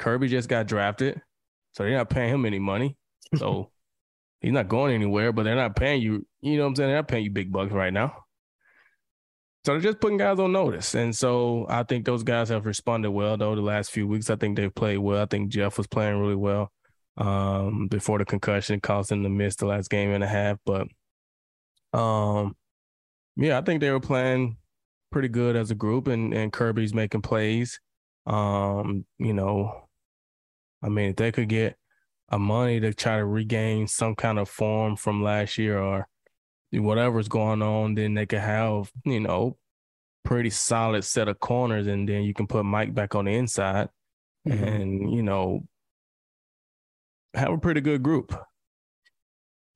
Kerby 0.00 0.28
just 0.28 0.48
got 0.48 0.66
drafted, 0.66 1.20
so 1.72 1.82
they're 1.84 1.96
not 1.96 2.10
paying 2.10 2.32
him 2.32 2.44
any 2.44 2.58
money. 2.58 2.96
So 3.36 3.70
he's 4.40 4.52
not 4.52 4.68
going 4.68 4.94
anywhere, 4.94 5.32
but 5.32 5.44
they're 5.44 5.54
not 5.54 5.76
paying 5.76 6.02
you. 6.02 6.26
You 6.40 6.56
know 6.56 6.64
what 6.64 6.68
I'm 6.68 6.76
saying? 6.76 6.88
They're 6.88 6.98
not 6.98 7.08
paying 7.08 7.24
you 7.24 7.30
big 7.30 7.52
bucks 7.52 7.72
right 7.72 7.92
now. 7.92 8.24
So 9.64 9.72
they're 9.72 9.80
just 9.80 10.00
putting 10.00 10.18
guys 10.18 10.38
on 10.38 10.52
notice. 10.52 10.94
And 10.94 11.14
so 11.14 11.66
I 11.68 11.82
think 11.82 12.04
those 12.04 12.22
guys 12.22 12.50
have 12.50 12.66
responded 12.66 13.10
well, 13.10 13.36
though, 13.36 13.56
the 13.56 13.62
last 13.62 13.90
few 13.90 14.06
weeks. 14.06 14.30
I 14.30 14.36
think 14.36 14.56
they've 14.56 14.72
played 14.74 14.98
well. 14.98 15.22
I 15.22 15.26
think 15.26 15.48
Jeff 15.48 15.76
was 15.76 15.88
playing 15.88 16.20
really 16.20 16.36
well 16.36 16.70
um, 17.16 17.88
before 17.88 18.18
the 18.18 18.24
concussion 18.24 18.80
caused 18.80 19.10
him 19.10 19.24
to 19.24 19.28
miss 19.28 19.56
the 19.56 19.66
last 19.66 19.90
game 19.90 20.10
and 20.12 20.22
a 20.22 20.28
half. 20.28 20.58
But 20.64 20.86
um, 21.92 22.54
yeah, 23.36 23.58
I 23.58 23.62
think 23.62 23.80
they 23.80 23.90
were 23.90 23.98
playing 23.98 24.56
pretty 25.10 25.28
good 25.28 25.56
as 25.56 25.70
a 25.70 25.74
group, 25.74 26.06
and 26.06 26.32
and 26.32 26.52
Kerby's 26.52 26.94
making 26.94 27.22
plays. 27.22 27.80
Um, 28.26 29.04
you 29.18 29.32
know, 29.32 29.88
I 30.82 30.88
mean, 30.88 31.10
if 31.10 31.16
they 31.16 31.32
could 31.32 31.48
get 31.48 31.76
Amani 32.32 32.80
to 32.80 32.92
try 32.92 33.18
to 33.18 33.24
regain 33.24 33.86
some 33.86 34.14
kind 34.14 34.38
of 34.38 34.48
form 34.48 34.96
from 34.96 35.22
last 35.22 35.58
year 35.58 35.78
or 35.78 36.08
whatever's 36.72 37.28
going 37.28 37.62
on, 37.62 37.94
then 37.94 38.14
they 38.14 38.26
could 38.26 38.40
have 38.40 38.90
you 39.04 39.20
know 39.20 39.56
pretty 40.24 40.50
solid 40.50 41.04
set 41.04 41.28
of 41.28 41.38
corners, 41.40 41.86
and 41.86 42.08
then 42.08 42.22
you 42.22 42.34
can 42.34 42.46
put 42.46 42.64
Mike 42.64 42.94
back 42.94 43.14
on 43.14 43.26
the 43.26 43.34
inside, 43.34 43.88
mm-hmm. 44.46 44.64
and 44.64 45.12
you 45.12 45.22
know 45.22 45.66
have 47.34 47.52
a 47.52 47.58
pretty 47.58 47.80
good 47.80 48.02
group. 48.02 48.34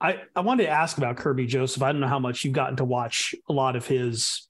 I, 0.01 0.23
I 0.35 0.41
wanted 0.41 0.65
to 0.65 0.71
ask 0.71 0.97
about 0.97 1.17
Kerby 1.17 1.47
Joseph. 1.47 1.83
I 1.83 1.93
don't 1.93 2.01
know 2.01 2.09
how 2.09 2.19
much 2.19 2.43
you've 2.43 2.55
gotten 2.55 2.77
to 2.77 2.85
watch 2.85 3.35
a 3.49 3.53
lot 3.53 3.77
of 3.77 3.87
his 3.87 4.49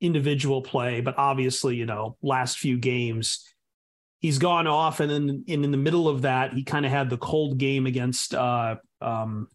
individual 0.00 0.60
play, 0.62 1.00
but 1.00 1.16
obviously, 1.16 1.76
you 1.76 1.86
know, 1.86 2.16
last 2.22 2.58
few 2.58 2.78
games, 2.78 3.46
he's 4.20 4.38
gone 4.38 4.66
off. 4.66 5.00
And 5.00 5.10
then 5.10 5.44
in, 5.46 5.64
in 5.64 5.70
the 5.70 5.76
middle 5.76 6.08
of 6.08 6.22
that, 6.22 6.52
he 6.52 6.62
kind 6.62 6.86
of 6.86 6.92
had 6.92 7.10
the 7.10 7.18
cold 7.18 7.58
game 7.58 7.86
against, 7.86 8.34
uh, 8.34 8.76
um, 9.00 9.48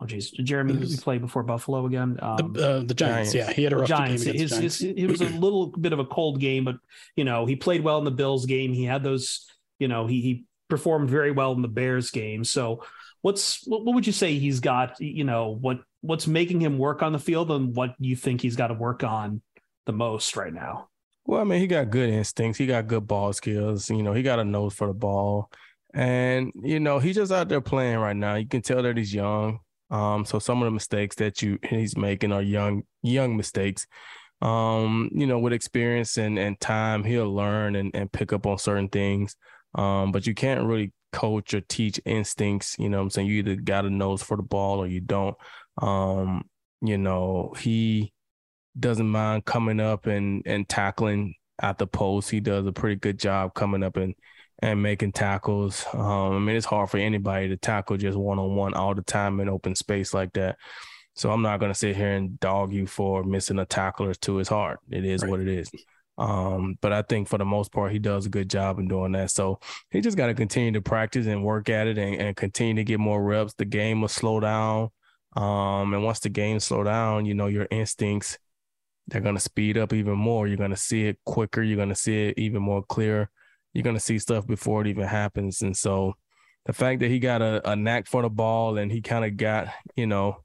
oh, 0.00 0.06
geez, 0.06 0.30
Jeremy, 0.30 0.74
who 0.74 0.96
played 0.98 1.20
before 1.20 1.42
Buffalo 1.42 1.86
again? 1.86 2.18
Um, 2.20 2.52
the, 2.52 2.68
uh, 2.68 2.80
the 2.80 2.94
Giants, 2.94 3.32
Giants, 3.32 3.34
Yeah. 3.34 3.52
He 3.52 3.64
had 3.64 3.72
a 3.72 3.76
rough 3.76 3.88
Giants. 3.88 4.24
game 4.24 4.34
his, 4.34 4.50
Giants. 4.50 4.78
His, 4.80 4.94
it 4.96 5.06
was 5.06 5.20
a 5.20 5.28
little 5.28 5.68
bit 5.68 5.92
of 5.92 5.98
a 5.98 6.04
cold 6.04 6.40
game, 6.40 6.64
but, 6.64 6.76
you 7.16 7.24
know, 7.24 7.46
he 7.46 7.56
played 7.56 7.82
well 7.82 7.98
in 7.98 8.04
the 8.04 8.10
Bills 8.10 8.46
game. 8.46 8.72
He 8.72 8.84
had 8.84 9.02
those, 9.02 9.46
you 9.78 9.88
know, 9.88 10.06
he, 10.06 10.20
he 10.20 10.44
performed 10.68 11.08
very 11.08 11.30
well 11.30 11.52
in 11.52 11.62
the 11.62 11.68
Bears 11.68 12.10
game. 12.10 12.44
So 12.44 12.84
what's 13.22 13.66
what, 13.66 13.84
what 13.84 13.94
would 13.94 14.06
you 14.06 14.12
say 14.12 14.38
he's 14.38 14.60
got, 14.60 15.00
you 15.00 15.24
know, 15.24 15.56
what 15.60 15.80
what's 16.00 16.26
making 16.26 16.60
him 16.60 16.78
work 16.78 17.02
on 17.02 17.12
the 17.12 17.18
field 17.18 17.50
and 17.50 17.74
what 17.74 17.94
you 17.98 18.14
think 18.14 18.40
he's 18.40 18.54
got 18.54 18.68
to 18.68 18.74
work 18.74 19.02
on 19.02 19.40
the 19.86 19.92
most 19.92 20.36
right 20.36 20.52
now? 20.52 20.88
Well, 21.28 21.42
I 21.42 21.44
mean, 21.44 21.60
he 21.60 21.66
got 21.66 21.90
good 21.90 22.08
instincts. 22.08 22.58
He 22.58 22.66
got 22.66 22.86
good 22.86 23.06
ball 23.06 23.34
skills. 23.34 23.90
You 23.90 24.02
know, 24.02 24.14
he 24.14 24.22
got 24.22 24.38
a 24.38 24.44
nose 24.44 24.72
for 24.72 24.86
the 24.86 24.94
ball. 24.94 25.50
And, 25.92 26.50
you 26.54 26.80
know, 26.80 27.00
he's 27.00 27.16
just 27.16 27.30
out 27.30 27.50
there 27.50 27.60
playing 27.60 27.98
right 27.98 28.16
now. 28.16 28.36
You 28.36 28.48
can 28.48 28.62
tell 28.62 28.82
that 28.82 28.96
he's 28.96 29.12
young. 29.12 29.58
Um, 29.90 30.24
so 30.24 30.38
some 30.38 30.62
of 30.62 30.66
the 30.66 30.70
mistakes 30.70 31.16
that 31.16 31.42
you 31.42 31.58
he's 31.62 31.98
making 31.98 32.32
are 32.32 32.40
young, 32.40 32.84
young 33.02 33.36
mistakes. 33.36 33.86
Um, 34.40 35.10
you 35.12 35.26
know, 35.26 35.38
with 35.38 35.52
experience 35.52 36.16
and, 36.16 36.38
and 36.38 36.58
time, 36.60 37.04
he'll 37.04 37.34
learn 37.34 37.76
and, 37.76 37.90
and 37.94 38.10
pick 38.10 38.32
up 38.32 38.46
on 38.46 38.56
certain 38.56 38.88
things. 38.88 39.36
Um, 39.74 40.12
but 40.12 40.26
you 40.26 40.32
can't 40.34 40.64
really 40.64 40.94
coach 41.12 41.52
or 41.52 41.60
teach 41.60 42.00
instincts. 42.06 42.74
You 42.78 42.88
know 42.88 43.02
I'm 43.02 43.10
saying? 43.10 43.28
You 43.28 43.34
either 43.40 43.56
got 43.56 43.84
a 43.84 43.90
nose 43.90 44.22
for 44.22 44.38
the 44.38 44.42
ball 44.42 44.78
or 44.78 44.86
you 44.86 45.02
don't. 45.02 45.36
Um, 45.76 46.48
you 46.80 46.96
know, 46.96 47.52
he 47.58 48.14
doesn't 48.78 49.08
mind 49.08 49.44
coming 49.44 49.80
up 49.80 50.06
and 50.06 50.42
and 50.46 50.68
tackling 50.68 51.34
at 51.60 51.78
the 51.78 51.86
post. 51.86 52.30
He 52.30 52.40
does 52.40 52.66
a 52.66 52.72
pretty 52.72 52.96
good 52.96 53.18
job 53.18 53.54
coming 53.54 53.82
up 53.82 53.96
and 53.96 54.14
and 54.60 54.82
making 54.82 55.12
tackles. 55.12 55.84
Um, 55.92 56.32
I 56.32 56.38
mean, 56.38 56.56
it's 56.56 56.66
hard 56.66 56.90
for 56.90 56.98
anybody 56.98 57.48
to 57.48 57.56
tackle 57.56 57.96
just 57.96 58.18
one 58.18 58.38
on 58.38 58.56
one 58.56 58.74
all 58.74 58.94
the 58.94 59.02
time 59.02 59.40
in 59.40 59.48
open 59.48 59.74
space 59.74 60.12
like 60.12 60.32
that. 60.34 60.56
So 61.14 61.30
I'm 61.30 61.42
not 61.42 61.60
gonna 61.60 61.74
sit 61.74 61.96
here 61.96 62.12
and 62.12 62.38
dog 62.40 62.72
you 62.72 62.86
for 62.86 63.24
missing 63.24 63.58
a 63.58 63.66
tackle 63.66 64.06
or 64.06 64.14
two. 64.14 64.38
It's 64.40 64.48
hard. 64.48 64.78
It 64.90 65.04
is 65.04 65.22
right. 65.22 65.30
what 65.30 65.40
it 65.40 65.48
is. 65.48 65.70
Um, 66.18 66.76
but 66.80 66.92
I 66.92 67.02
think 67.02 67.28
for 67.28 67.38
the 67.38 67.44
most 67.44 67.70
part, 67.70 67.92
he 67.92 68.00
does 68.00 68.26
a 68.26 68.30
good 68.30 68.50
job 68.50 68.80
in 68.80 68.88
doing 68.88 69.12
that. 69.12 69.30
So 69.30 69.60
he 69.90 70.00
just 70.00 70.16
got 70.16 70.26
to 70.26 70.34
continue 70.34 70.72
to 70.72 70.82
practice 70.82 71.26
and 71.26 71.44
work 71.44 71.68
at 71.68 71.86
it 71.86 71.96
and, 71.96 72.16
and, 72.16 72.36
continue 72.36 72.74
to 72.74 72.84
get 72.84 72.98
more 72.98 73.22
reps. 73.22 73.54
The 73.54 73.64
game 73.64 74.00
will 74.00 74.08
slow 74.08 74.40
down. 74.40 74.90
Um, 75.36 75.94
and 75.94 76.02
once 76.02 76.18
the 76.18 76.28
game 76.28 76.58
slow 76.58 76.82
down, 76.82 77.24
you 77.24 77.34
know, 77.34 77.46
your 77.46 77.68
instincts, 77.70 78.36
they're 79.08 79.20
going 79.22 79.34
to 79.34 79.40
speed 79.40 79.78
up 79.78 79.92
even 79.92 80.16
more. 80.16 80.46
You're 80.46 80.56
going 80.56 80.70
to 80.70 80.76
see 80.76 81.06
it 81.06 81.18
quicker. 81.24 81.62
You're 81.62 81.76
going 81.76 81.88
to 81.88 81.94
see 81.94 82.28
it 82.28 82.38
even 82.38 82.62
more 82.62 82.82
clear. 82.82 83.30
You're 83.72 83.82
going 83.82 83.96
to 83.96 84.00
see 84.00 84.18
stuff 84.18 84.46
before 84.46 84.82
it 84.82 84.86
even 84.86 85.06
happens. 85.06 85.62
And 85.62 85.76
so 85.76 86.14
the 86.66 86.72
fact 86.72 87.00
that 87.00 87.10
he 87.10 87.18
got 87.18 87.40
a, 87.40 87.70
a 87.70 87.74
knack 87.74 88.06
for 88.06 88.22
the 88.22 88.28
ball 88.28 88.76
and 88.76 88.92
he 88.92 89.00
kind 89.00 89.24
of 89.24 89.36
got, 89.36 89.68
you 89.96 90.06
know, 90.06 90.44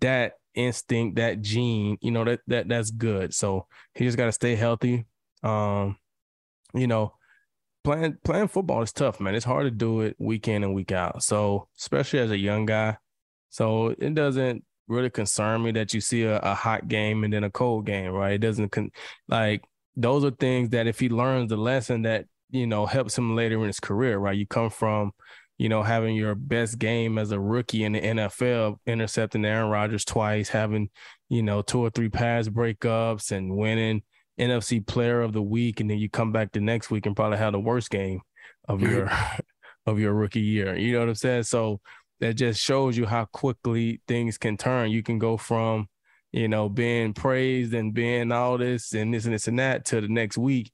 that 0.00 0.34
instinct, 0.54 1.16
that 1.16 1.40
gene, 1.40 1.96
you 2.02 2.10
know, 2.10 2.24
that 2.24 2.40
that 2.48 2.68
that's 2.68 2.90
good. 2.90 3.32
So 3.32 3.66
he 3.94 4.04
just 4.04 4.18
got 4.18 4.26
to 4.26 4.32
stay 4.32 4.54
healthy. 4.54 5.06
Um, 5.42 5.96
you 6.74 6.86
know, 6.86 7.14
playing 7.84 8.18
playing 8.24 8.48
football 8.48 8.82
is 8.82 8.92
tough, 8.92 9.20
man. 9.20 9.34
It's 9.34 9.44
hard 9.44 9.64
to 9.64 9.70
do 9.70 10.02
it 10.02 10.16
week 10.18 10.48
in 10.48 10.62
and 10.62 10.74
week 10.74 10.92
out. 10.92 11.22
So 11.22 11.68
especially 11.78 12.18
as 12.18 12.30
a 12.30 12.38
young 12.38 12.66
guy, 12.66 12.98
so 13.48 13.94
it 13.98 14.14
doesn't 14.14 14.64
really 14.88 15.10
concern 15.10 15.62
me 15.62 15.72
that 15.72 15.94
you 15.94 16.00
see 16.00 16.22
a, 16.22 16.38
a 16.38 16.54
hot 16.54 16.88
game 16.88 17.24
and 17.24 17.32
then 17.32 17.44
a 17.44 17.50
cold 17.50 17.86
game, 17.86 18.10
right? 18.10 18.34
It 18.34 18.38
doesn't 18.38 18.70
con- 18.70 18.92
like 19.28 19.62
those 19.96 20.24
are 20.24 20.30
things 20.30 20.70
that 20.70 20.86
if 20.86 21.00
he 21.00 21.08
learns 21.08 21.50
the 21.50 21.56
lesson 21.56 22.02
that 22.02 22.26
you 22.50 22.66
know 22.66 22.86
helps 22.86 23.16
him 23.16 23.36
later 23.36 23.60
in 23.60 23.66
his 23.66 23.80
career, 23.80 24.18
right? 24.18 24.36
You 24.36 24.46
come 24.46 24.70
from 24.70 25.12
you 25.58 25.68
know, 25.68 25.82
having 25.82 26.14
your 26.14 26.36
best 26.36 26.78
game 26.78 27.18
as 27.18 27.32
a 27.32 27.40
rookie 27.40 27.82
in 27.82 27.92
the 27.92 28.00
NFL, 28.00 28.78
intercepting 28.86 29.44
Aaron 29.44 29.70
Rodgers 29.70 30.04
twice, 30.04 30.48
having, 30.48 30.88
you 31.28 31.42
know, 31.42 31.62
two 31.62 31.80
or 31.80 31.90
three 31.90 32.08
pass 32.08 32.48
breakups 32.48 33.32
and 33.32 33.56
winning 33.56 34.02
NFC 34.38 34.86
player 34.86 35.20
of 35.20 35.32
the 35.32 35.42
week. 35.42 35.80
And 35.80 35.90
then 35.90 35.98
you 35.98 36.08
come 36.08 36.30
back 36.30 36.52
the 36.52 36.60
next 36.60 36.92
week 36.92 37.06
and 37.06 37.16
probably 37.16 37.38
have 37.38 37.52
the 37.52 37.58
worst 37.58 37.90
game 37.90 38.20
of 38.68 38.78
mm-hmm. 38.78 38.92
your 38.92 39.10
of 39.86 39.98
your 39.98 40.14
rookie 40.14 40.40
year. 40.40 40.76
You 40.76 40.92
know 40.92 41.00
what 41.00 41.08
I'm 41.08 41.14
saying? 41.16 41.42
So 41.42 41.80
that 42.20 42.34
just 42.34 42.60
shows 42.60 42.96
you 42.96 43.06
how 43.06 43.26
quickly 43.26 44.00
things 44.08 44.38
can 44.38 44.56
turn. 44.56 44.90
You 44.90 45.02
can 45.02 45.18
go 45.18 45.36
from, 45.36 45.88
you 46.32 46.48
know, 46.48 46.68
being 46.68 47.14
praised 47.14 47.74
and 47.74 47.94
being 47.94 48.32
all 48.32 48.58
this 48.58 48.92
and 48.92 49.14
this 49.14 49.24
and 49.24 49.34
this 49.34 49.48
and 49.48 49.58
that 49.58 49.84
to 49.86 50.00
the 50.00 50.08
next 50.08 50.38
week. 50.38 50.70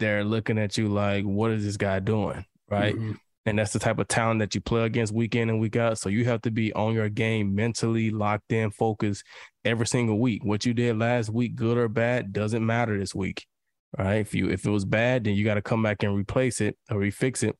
They're 0.00 0.24
looking 0.24 0.58
at 0.58 0.76
you 0.76 0.88
like, 0.88 1.24
what 1.24 1.52
is 1.52 1.64
this 1.64 1.76
guy 1.76 2.00
doing? 2.00 2.44
Right. 2.68 2.94
Mm-hmm. 2.94 3.12
And 3.46 3.58
that's 3.58 3.72
the 3.74 3.78
type 3.78 3.98
of 3.98 4.08
talent 4.08 4.40
that 4.40 4.54
you 4.54 4.60
play 4.60 4.84
against 4.84 5.12
week 5.12 5.34
in 5.34 5.50
and 5.50 5.60
week 5.60 5.76
out. 5.76 5.98
So 5.98 6.08
you 6.08 6.24
have 6.24 6.40
to 6.42 6.50
be 6.50 6.72
on 6.72 6.94
your 6.94 7.10
game, 7.10 7.54
mentally 7.54 8.10
locked 8.10 8.52
in, 8.52 8.70
focused 8.70 9.22
every 9.64 9.86
single 9.86 10.18
week. 10.18 10.42
What 10.44 10.64
you 10.64 10.72
did 10.72 10.98
last 10.98 11.28
week, 11.28 11.54
good 11.54 11.76
or 11.76 11.88
bad, 11.88 12.32
doesn't 12.32 12.64
matter 12.64 12.98
this 12.98 13.14
week. 13.14 13.46
Right. 13.96 14.14
If 14.14 14.34
you 14.34 14.48
if 14.48 14.66
it 14.66 14.70
was 14.70 14.84
bad, 14.84 15.24
then 15.24 15.34
you 15.34 15.44
got 15.44 15.54
to 15.54 15.62
come 15.62 15.82
back 15.82 16.02
and 16.02 16.16
replace 16.16 16.60
it 16.60 16.76
or 16.90 16.96
refix 16.96 17.44
it. 17.44 17.56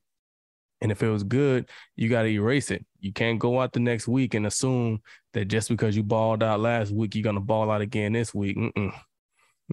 And 0.81 0.91
if 0.91 1.01
it 1.01 1.09
was 1.09 1.23
good, 1.23 1.69
you 1.95 2.09
got 2.09 2.23
to 2.23 2.29
erase 2.29 2.69
it. 2.69 2.85
You 2.99 3.13
can't 3.13 3.39
go 3.39 3.61
out 3.61 3.73
the 3.73 3.79
next 3.79 4.07
week 4.07 4.33
and 4.33 4.45
assume 4.45 4.99
that 5.33 5.45
just 5.45 5.69
because 5.69 5.95
you 5.95 6.03
balled 6.03 6.43
out 6.43 6.59
last 6.59 6.91
week, 6.91 7.15
you're 7.15 7.23
gonna 7.23 7.39
ball 7.39 7.71
out 7.71 7.81
again 7.81 8.13
this 8.13 8.33
week. 8.33 8.57
Mm-mm. 8.57 8.93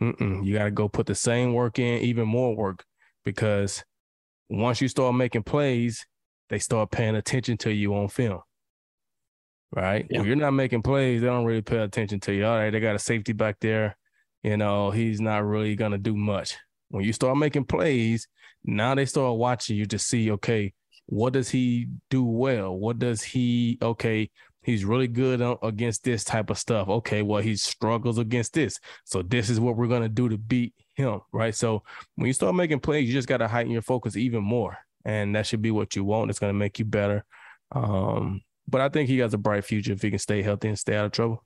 Mm-mm. 0.01 0.45
You 0.45 0.55
got 0.55 0.65
to 0.65 0.71
go 0.71 0.89
put 0.89 1.07
the 1.07 1.15
same 1.15 1.55
work 1.55 1.79
in, 1.79 2.03
even 2.03 2.27
more 2.27 2.55
work, 2.57 2.85
because 3.25 3.85
once 4.49 4.81
you 4.81 4.89
start 4.89 5.15
making 5.15 5.43
plays, 5.43 6.07
they 6.49 6.59
start 6.59 6.91
paying 6.91 7.17
attention 7.17 7.57
to 7.59 7.73
you 7.73 7.95
on 7.95 8.09
film. 8.09 8.41
Right? 9.75 10.07
Yeah. 10.09 10.21
If 10.21 10.27
you're 10.27 10.37
not 10.37 10.53
making 10.53 10.83
plays, 10.83 11.21
they 11.21 11.27
don't 11.27 11.45
really 11.45 11.63
pay 11.63 11.79
attention 11.79 12.21
to 12.21 12.33
you. 12.33 12.47
All 12.47 12.57
right, 12.57 12.71
they 12.71 12.81
got 12.81 12.95
a 12.95 12.99
safety 12.99 13.33
back 13.33 13.57
there. 13.61 13.97
You 14.43 14.57
know, 14.57 14.91
he's 14.91 15.21
not 15.21 15.45
really 15.45 15.75
gonna 15.75 15.99
do 15.99 16.17
much. 16.17 16.57
When 16.91 17.05
you 17.05 17.13
start 17.13 17.39
making 17.39 17.65
plays, 17.65 18.29
now 18.65 18.95
they 18.95 19.07
start 19.07 19.39
watching 19.39 19.77
you 19.77 19.87
to 19.87 19.99
see, 19.99 20.31
okay, 20.33 20.75
what 21.13 21.35
does 21.35 21.51
he 21.51 21.89
do 22.09 22.25
well? 22.25 22.75
What 22.75 22.99
does 22.99 23.23
he 23.23 23.79
okay? 23.83 24.31
He's 24.63 24.85
really 24.85 25.09
good 25.09 25.43
against 25.63 26.05
this 26.05 26.25
type 26.25 26.49
of 26.49 26.57
stuff. 26.57 26.89
Okay, 26.89 27.21
well, 27.21 27.43
he 27.43 27.55
struggles 27.57 28.17
against 28.17 28.55
this. 28.55 28.79
So 29.05 29.21
this 29.21 29.51
is 29.51 29.61
what 29.61 29.77
we're 29.77 29.89
gonna 29.89 30.09
do 30.09 30.31
to 30.31 30.39
beat 30.39 30.73
him, 30.95 31.21
right? 31.31 31.55
So 31.55 31.83
when 32.15 32.29
you 32.29 32.33
start 32.33 32.55
making 32.55 32.81
plays, 32.81 33.07
you 33.07 33.13
just 33.13 33.29
got 33.29 33.39
to 33.39 33.49
heighten 33.49 33.73
your 33.73 33.83
focus 33.83 34.17
even 34.17 34.43
more, 34.43 34.79
and 35.05 35.37
that 35.37 35.47
should 35.47 35.61
be 35.61 35.71
what 35.71 35.95
you 35.95 36.03
want. 36.03 36.31
It's 36.31 36.39
going 36.39 36.53
to 36.53 36.59
make 36.59 36.79
you 36.79 36.87
better. 36.87 37.25
Um, 37.73 38.41
but 38.67 38.81
I 38.81 38.89
think 38.89 39.09
he 39.09 39.19
has 39.19 39.35
a 39.35 39.39
bright 39.39 39.65
future 39.65 39.93
if 39.93 40.01
he 40.01 40.11
can 40.11 40.19
stay 40.19 40.41
healthy 40.41 40.69
and 40.69 40.79
stay 40.79 40.97
out 40.97 41.07
of 41.07 41.13
trouble. 41.13 41.45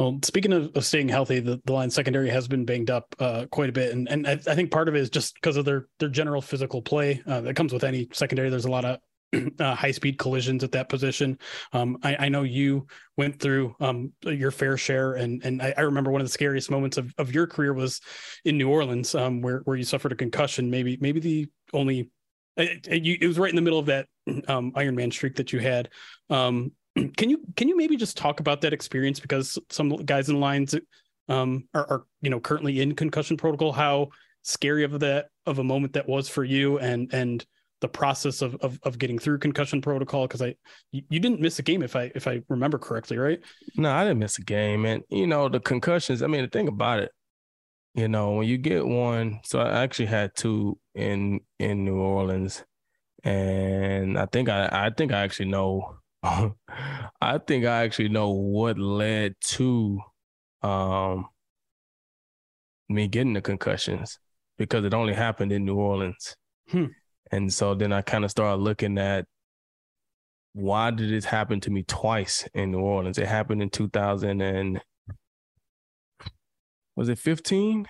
Well, 0.00 0.18
speaking 0.24 0.54
of, 0.54 0.74
of 0.74 0.86
staying 0.86 1.10
healthy, 1.10 1.40
the, 1.40 1.60
the 1.66 1.74
line 1.74 1.90
secondary 1.90 2.30
has 2.30 2.48
been 2.48 2.64
banged 2.64 2.88
up 2.88 3.14
uh, 3.18 3.44
quite 3.50 3.68
a 3.68 3.72
bit, 3.72 3.92
and 3.92 4.08
and 4.08 4.26
I, 4.26 4.32
I, 4.32 4.54
think 4.54 4.70
part 4.70 4.88
of 4.88 4.94
it 4.94 5.00
is 5.00 5.10
just 5.10 5.34
because 5.34 5.58
of 5.58 5.66
their 5.66 5.88
their 5.98 6.08
general 6.08 6.40
physical 6.40 6.80
play 6.80 7.22
uh, 7.26 7.42
that 7.42 7.54
comes 7.54 7.70
with 7.70 7.84
any 7.84 8.08
secondary. 8.14 8.48
There's 8.48 8.64
a 8.64 8.70
lot 8.70 8.86
of 8.86 8.98
uh, 9.60 9.74
high 9.74 9.90
speed 9.90 10.16
collisions 10.16 10.64
at 10.64 10.72
that 10.72 10.88
position. 10.88 11.38
Um, 11.74 11.98
I, 12.02 12.16
I, 12.18 12.28
know 12.30 12.44
you 12.44 12.86
went 13.18 13.40
through 13.40 13.76
um, 13.78 14.14
your 14.22 14.50
fair 14.50 14.78
share, 14.78 15.16
and 15.16 15.44
and 15.44 15.60
I, 15.60 15.74
I, 15.76 15.82
remember 15.82 16.10
one 16.10 16.22
of 16.22 16.26
the 16.26 16.32
scariest 16.32 16.70
moments 16.70 16.96
of, 16.96 17.12
of 17.18 17.34
your 17.34 17.46
career 17.46 17.74
was 17.74 18.00
in 18.46 18.56
New 18.56 18.70
Orleans, 18.70 19.14
um, 19.14 19.42
where 19.42 19.58
where 19.66 19.76
you 19.76 19.84
suffered 19.84 20.12
a 20.12 20.16
concussion. 20.16 20.70
Maybe 20.70 20.96
maybe 20.98 21.20
the 21.20 21.48
only 21.74 22.08
it, 22.56 22.88
it, 22.88 23.22
it 23.22 23.26
was 23.26 23.38
right 23.38 23.50
in 23.50 23.56
the 23.56 23.60
middle 23.60 23.78
of 23.78 23.86
that 23.86 24.06
um, 24.48 24.72
Iron 24.76 24.96
Man 24.96 25.10
streak 25.10 25.36
that 25.36 25.52
you 25.52 25.58
had. 25.58 25.90
Um, 26.30 26.72
can 27.16 27.30
you 27.30 27.40
can 27.56 27.68
you 27.68 27.76
maybe 27.76 27.96
just 27.96 28.16
talk 28.16 28.40
about 28.40 28.60
that 28.62 28.72
experience 28.72 29.20
because 29.20 29.58
some 29.68 29.90
guys 29.96 30.28
in 30.28 30.40
Lions 30.40 30.74
um, 31.28 31.68
are, 31.74 31.86
are 31.90 32.04
you 32.22 32.30
know 32.30 32.40
currently 32.40 32.80
in 32.80 32.94
concussion 32.94 33.36
protocol? 33.36 33.72
How 33.72 34.08
scary 34.42 34.84
of 34.84 35.00
that 35.00 35.28
of 35.46 35.58
a 35.58 35.64
moment 35.64 35.92
that 35.94 36.08
was 36.08 36.28
for 36.28 36.44
you, 36.44 36.78
and 36.78 37.12
and 37.12 37.44
the 37.80 37.88
process 37.88 38.42
of 38.42 38.54
of, 38.56 38.78
of 38.82 38.98
getting 38.98 39.18
through 39.18 39.38
concussion 39.38 39.80
protocol 39.80 40.26
because 40.26 40.42
I 40.42 40.54
you, 40.92 41.02
didn't 41.08 41.40
miss 41.40 41.58
a 41.58 41.62
game 41.62 41.82
if 41.82 41.96
I 41.96 42.10
if 42.14 42.26
I 42.26 42.42
remember 42.48 42.78
correctly, 42.78 43.16
right? 43.16 43.40
No, 43.76 43.90
I 43.90 44.04
didn't 44.04 44.18
miss 44.18 44.38
a 44.38 44.42
game, 44.42 44.84
and 44.84 45.02
you 45.08 45.26
know 45.26 45.48
the 45.48 45.60
concussions. 45.60 46.22
I 46.22 46.26
mean, 46.26 46.42
the 46.42 46.48
thing 46.48 46.68
about 46.68 47.00
it, 47.00 47.12
you 47.94 48.08
know, 48.08 48.32
when 48.32 48.48
you 48.48 48.58
get 48.58 48.86
one, 48.86 49.40
so 49.44 49.60
I 49.60 49.82
actually 49.82 50.06
had 50.06 50.34
two 50.34 50.78
in 50.94 51.40
in 51.58 51.84
New 51.84 51.98
Orleans, 51.98 52.64
and 53.24 54.18
I 54.18 54.26
think 54.26 54.48
I 54.48 54.68
I 54.70 54.90
think 54.96 55.12
I 55.12 55.20
actually 55.20 55.50
know. 55.50 55.96
I 56.22 57.38
think 57.46 57.64
I 57.64 57.82
actually 57.84 58.10
know 58.10 58.30
what 58.30 58.78
led 58.78 59.34
to 59.40 60.00
um 60.62 61.26
me 62.88 63.08
getting 63.08 63.32
the 63.32 63.40
concussions 63.40 64.18
because 64.58 64.84
it 64.84 64.92
only 64.92 65.14
happened 65.14 65.52
in 65.52 65.64
New 65.64 65.76
Orleans. 65.76 66.36
Hmm. 66.68 66.86
And 67.32 67.52
so 67.52 67.74
then 67.74 67.92
I 67.92 68.02
kind 68.02 68.24
of 68.24 68.30
started 68.30 68.60
looking 68.60 68.98
at 68.98 69.24
why 70.52 70.90
did 70.90 71.10
this 71.10 71.24
happen 71.24 71.60
to 71.60 71.70
me 71.70 71.84
twice 71.84 72.46
in 72.54 72.72
New 72.72 72.80
Orleans? 72.80 73.18
It 73.18 73.28
happened 73.28 73.62
in 73.62 73.70
2000 73.70 74.40
and 74.40 74.80
was 76.96 77.08
it 77.08 77.18
15? 77.18 77.86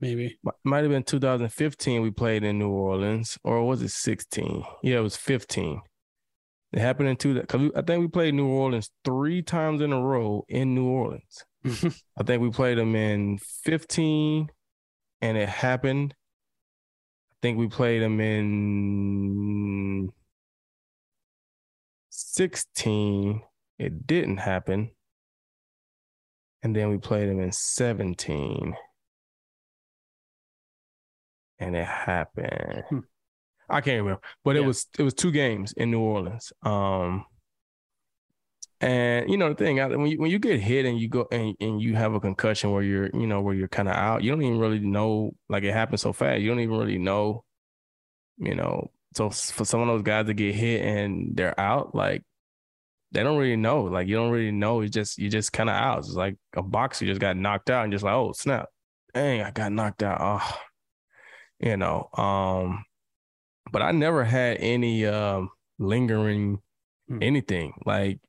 Maybe. 0.00 0.38
Might 0.64 0.82
have 0.82 0.90
been 0.90 1.02
2015 1.02 2.02
we 2.02 2.10
played 2.10 2.42
in 2.42 2.58
New 2.58 2.70
Orleans 2.70 3.38
or 3.44 3.64
was 3.64 3.82
it 3.82 3.90
16? 3.90 4.64
Yeah, 4.82 4.98
it 4.98 5.02
was 5.02 5.16
15. 5.16 5.80
It 6.72 6.80
happened 6.80 7.08
in 7.08 7.16
two 7.16 7.40
cuz 7.42 7.70
I 7.74 7.82
think 7.82 8.00
we 8.00 8.08
played 8.08 8.34
New 8.34 8.48
Orleans 8.48 8.90
3 9.04 9.42
times 9.42 9.80
in 9.80 9.92
a 9.92 10.00
row 10.00 10.44
in 10.48 10.74
New 10.74 10.86
Orleans. 10.86 11.44
I 12.16 12.22
think 12.24 12.42
we 12.42 12.50
played 12.50 12.78
them 12.78 12.94
in 12.94 13.38
15 13.38 14.48
and 15.20 15.36
it 15.36 15.48
happened 15.48 16.14
I 17.38 17.46
think 17.46 17.58
we 17.58 17.68
played 17.68 18.02
them 18.02 18.20
in 18.20 20.10
16. 22.10 23.42
It 23.78 24.06
didn't 24.08 24.38
happen. 24.38 24.90
And 26.64 26.74
then 26.74 26.90
we 26.90 26.98
played 26.98 27.28
them 27.28 27.38
in 27.38 27.52
17. 27.52 28.74
And 31.60 31.76
it 31.76 31.86
happened. 31.86 32.82
Hmm. 32.88 32.98
I 33.68 33.80
can't 33.80 34.02
remember. 34.02 34.20
But 34.44 34.56
yeah. 34.56 34.62
it 34.62 34.66
was 34.66 34.86
it 34.98 35.02
was 35.02 35.14
two 35.14 35.30
games 35.30 35.72
in 35.72 35.90
New 35.90 36.00
Orleans. 36.00 36.52
Um 36.62 37.24
and 38.80 39.28
you 39.28 39.36
know 39.36 39.48
the 39.48 39.54
thing 39.56 39.76
when 39.76 40.06
you 40.06 40.18
when 40.18 40.30
you 40.30 40.38
get 40.38 40.60
hit 40.60 40.86
and 40.86 41.00
you 41.00 41.08
go 41.08 41.26
and, 41.32 41.56
and 41.60 41.82
you 41.82 41.96
have 41.96 42.14
a 42.14 42.20
concussion 42.20 42.70
where 42.70 42.82
you're 42.82 43.10
you 43.12 43.26
know 43.26 43.40
where 43.40 43.54
you're 43.54 43.68
kind 43.68 43.88
of 43.88 43.94
out, 43.94 44.22
you 44.22 44.30
don't 44.30 44.42
even 44.42 44.58
really 44.58 44.78
know 44.78 45.34
like 45.48 45.64
it 45.64 45.72
happens 45.72 46.02
so 46.02 46.12
fast. 46.12 46.40
You 46.40 46.48
don't 46.48 46.60
even 46.60 46.76
really 46.76 46.98
know, 46.98 47.44
you 48.36 48.54
know. 48.54 48.90
So 49.16 49.30
for 49.30 49.64
some 49.64 49.80
of 49.80 49.88
those 49.88 50.02
guys 50.02 50.26
to 50.26 50.34
get 50.34 50.54
hit 50.54 50.82
and 50.84 51.36
they're 51.36 51.58
out, 51.58 51.94
like 51.94 52.22
they 53.10 53.22
don't 53.24 53.38
really 53.38 53.56
know. 53.56 53.84
Like 53.84 54.06
you 54.06 54.14
don't 54.14 54.30
really 54.30 54.52
know. 54.52 54.80
It's 54.82 54.92
just 54.92 55.18
you 55.18 55.28
just 55.28 55.52
kind 55.52 55.68
of 55.68 55.74
out. 55.74 55.98
It's 55.98 56.10
like 56.10 56.36
a 56.54 56.62
boxer 56.62 57.06
just 57.06 57.20
got 57.20 57.36
knocked 57.36 57.70
out 57.70 57.82
and 57.82 57.92
just 57.92 58.04
like 58.04 58.14
oh 58.14 58.32
snap, 58.32 58.66
dang 59.12 59.42
I 59.42 59.50
got 59.50 59.72
knocked 59.72 60.04
out. 60.04 60.18
Oh, 60.20 60.58
you 61.58 61.76
know. 61.76 62.08
Um, 62.16 62.84
but 63.72 63.82
I 63.82 63.92
never 63.92 64.24
had 64.24 64.58
any 64.58 65.06
um 65.06 65.50
lingering 65.78 66.60
hmm. 67.08 67.18
anything 67.22 67.72
like 67.84 68.20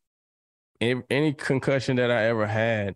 any 0.81 1.33
concussion 1.33 1.97
that 1.97 2.11
I 2.11 2.25
ever 2.27 2.47
had, 2.47 2.95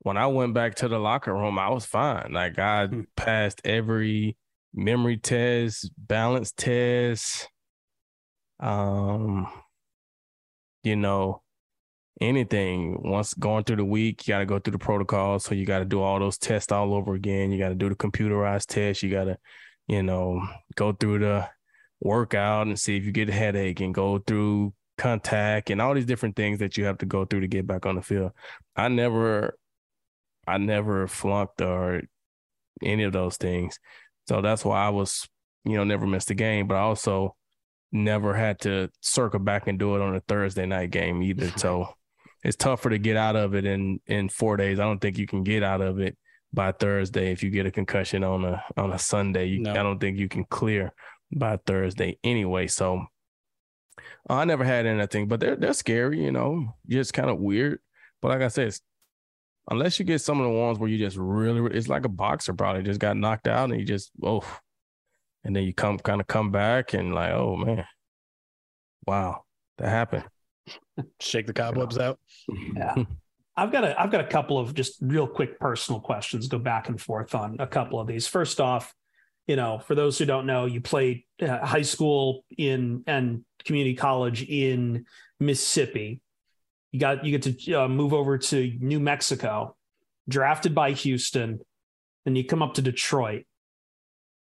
when 0.00 0.16
I 0.16 0.26
went 0.28 0.54
back 0.54 0.76
to 0.76 0.88
the 0.88 0.98
locker 0.98 1.34
room, 1.34 1.58
I 1.58 1.68
was 1.68 1.84
fine. 1.84 2.32
Like 2.32 2.58
I 2.58 2.86
hmm. 2.86 3.02
passed 3.16 3.60
every 3.64 4.36
memory 4.74 5.16
test, 5.16 5.90
balance 5.96 6.52
test, 6.52 7.48
um, 8.60 9.48
you 10.84 10.96
know, 10.96 11.42
anything. 12.20 13.00
Once 13.02 13.34
going 13.34 13.64
through 13.64 13.76
the 13.76 13.84
week, 13.84 14.26
you 14.26 14.32
got 14.32 14.38
to 14.38 14.46
go 14.46 14.58
through 14.58 14.72
the 14.72 14.78
protocol. 14.78 15.38
So 15.38 15.54
you 15.54 15.66
got 15.66 15.80
to 15.80 15.84
do 15.84 16.00
all 16.00 16.18
those 16.18 16.38
tests 16.38 16.72
all 16.72 16.94
over 16.94 17.14
again. 17.14 17.50
You 17.50 17.58
got 17.58 17.70
to 17.70 17.74
do 17.74 17.88
the 17.88 17.94
computerized 17.94 18.66
test. 18.66 19.02
You 19.02 19.10
got 19.10 19.24
to, 19.24 19.38
you 19.86 20.02
know, 20.02 20.40
go 20.76 20.92
through 20.92 21.20
the 21.20 21.48
workout 22.00 22.66
and 22.66 22.78
see 22.78 22.96
if 22.96 23.04
you 23.04 23.12
get 23.12 23.28
a 23.28 23.32
headache 23.32 23.80
and 23.80 23.94
go 23.94 24.18
through 24.18 24.72
contact 24.96 25.70
and 25.70 25.80
all 25.80 25.94
these 25.94 26.06
different 26.06 26.36
things 26.36 26.58
that 26.58 26.76
you 26.76 26.84
have 26.84 26.98
to 26.98 27.06
go 27.06 27.24
through 27.24 27.40
to 27.40 27.48
get 27.48 27.66
back 27.66 27.86
on 27.86 27.94
the 27.94 28.02
field. 28.02 28.32
I 28.76 28.88
never 28.88 29.56
I 30.46 30.58
never 30.58 31.06
flunked 31.06 31.60
or 31.60 32.02
any 32.82 33.04
of 33.04 33.12
those 33.12 33.36
things. 33.36 33.78
So 34.28 34.40
that's 34.40 34.64
why 34.64 34.84
I 34.84 34.88
was, 34.90 35.28
you 35.64 35.76
know, 35.76 35.84
never 35.84 36.06
missed 36.06 36.30
a 36.30 36.34
game, 36.34 36.66
but 36.66 36.76
I 36.76 36.80
also 36.80 37.36
never 37.92 38.34
had 38.34 38.60
to 38.60 38.90
circle 39.00 39.40
back 39.40 39.66
and 39.66 39.78
do 39.78 39.94
it 39.96 40.02
on 40.02 40.14
a 40.14 40.20
Thursday 40.20 40.66
night 40.66 40.90
game 40.90 41.22
either. 41.22 41.50
So 41.56 41.88
it's 42.42 42.56
tougher 42.56 42.90
to 42.90 42.98
get 42.98 43.16
out 43.16 43.36
of 43.36 43.54
it 43.54 43.64
in 43.64 44.00
in 44.06 44.28
four 44.28 44.56
days. 44.56 44.78
I 44.78 44.84
don't 44.84 45.00
think 45.00 45.18
you 45.18 45.26
can 45.26 45.42
get 45.42 45.62
out 45.62 45.80
of 45.80 46.00
it 46.00 46.16
by 46.52 46.72
Thursday 46.72 47.30
if 47.32 47.42
you 47.42 47.50
get 47.50 47.66
a 47.66 47.70
concussion 47.70 48.24
on 48.24 48.44
a 48.44 48.62
on 48.76 48.92
a 48.92 48.98
Sunday. 48.98 49.46
You, 49.46 49.60
no. 49.60 49.72
I 49.72 49.82
don't 49.82 49.98
think 49.98 50.18
you 50.18 50.28
can 50.28 50.44
clear 50.44 50.92
by 51.32 51.58
Thursday 51.66 52.18
anyway. 52.24 52.66
So 52.66 53.04
I 54.28 54.44
never 54.44 54.64
had 54.64 54.86
anything, 54.86 55.28
but 55.28 55.40
they're 55.40 55.56
they're 55.56 55.72
scary, 55.72 56.22
you 56.22 56.32
know, 56.32 56.74
just 56.88 57.12
kind 57.12 57.30
of 57.30 57.38
weird. 57.38 57.80
But 58.20 58.28
like 58.28 58.42
I 58.42 58.48
said, 58.48 58.74
unless 59.70 59.98
you 59.98 60.04
get 60.04 60.20
some 60.20 60.40
of 60.40 60.44
the 60.44 60.58
ones 60.58 60.78
where 60.78 60.88
you 60.88 60.98
just 60.98 61.16
really, 61.16 61.76
it's 61.76 61.88
like 61.88 62.04
a 62.04 62.10
boxer 62.10 62.54
probably 62.54 62.82
just 62.82 63.00
got 63.00 63.16
knocked 63.16 63.48
out 63.48 63.70
and 63.70 63.78
you 63.78 63.86
just 63.86 64.10
oh, 64.22 64.44
and 65.44 65.54
then 65.54 65.64
you 65.64 65.74
come 65.74 65.98
kind 65.98 66.20
of 66.20 66.26
come 66.26 66.50
back 66.50 66.94
and 66.94 67.14
like 67.14 67.32
oh 67.32 67.56
man, 67.56 67.84
wow, 69.06 69.44
that 69.78 69.88
happened. 69.88 70.24
Shake 71.20 71.46
the 71.46 71.52
cobwebs 71.54 71.98
out. 71.98 72.18
Yeah. 72.74 73.04
I've 73.56 73.72
got 73.72 73.82
a 73.82 74.00
I've 74.00 74.12
got 74.12 74.20
a 74.20 74.26
couple 74.26 74.58
of 74.58 74.72
just 74.72 74.98
real 75.00 75.26
quick 75.26 75.58
personal 75.58 76.00
questions. 76.00 76.46
Go 76.46 76.58
back 76.58 76.88
and 76.88 77.00
forth 77.00 77.34
on 77.34 77.56
a 77.58 77.66
couple 77.66 77.98
of 77.98 78.06
these. 78.06 78.28
First 78.28 78.60
off, 78.60 78.94
you 79.48 79.56
know, 79.56 79.78
for 79.78 79.94
those 79.94 80.18
who 80.18 80.26
don't 80.26 80.46
know, 80.46 80.66
you 80.66 80.80
played 80.80 81.24
uh, 81.42 81.64
high 81.64 81.82
school 81.82 82.44
in 82.56 83.02
and 83.06 83.44
community 83.64 83.96
college 83.96 84.42
in 84.42 85.06
Mississippi. 85.40 86.20
You 86.92 87.00
got 87.00 87.24
you 87.24 87.36
get 87.36 87.56
to 87.56 87.74
uh, 87.74 87.88
move 87.88 88.12
over 88.12 88.36
to 88.38 88.76
New 88.78 89.00
Mexico, 89.00 89.74
drafted 90.28 90.74
by 90.74 90.92
Houston, 90.92 91.60
and 92.26 92.36
you 92.36 92.44
come 92.44 92.62
up 92.62 92.74
to 92.74 92.82
Detroit. 92.82 93.46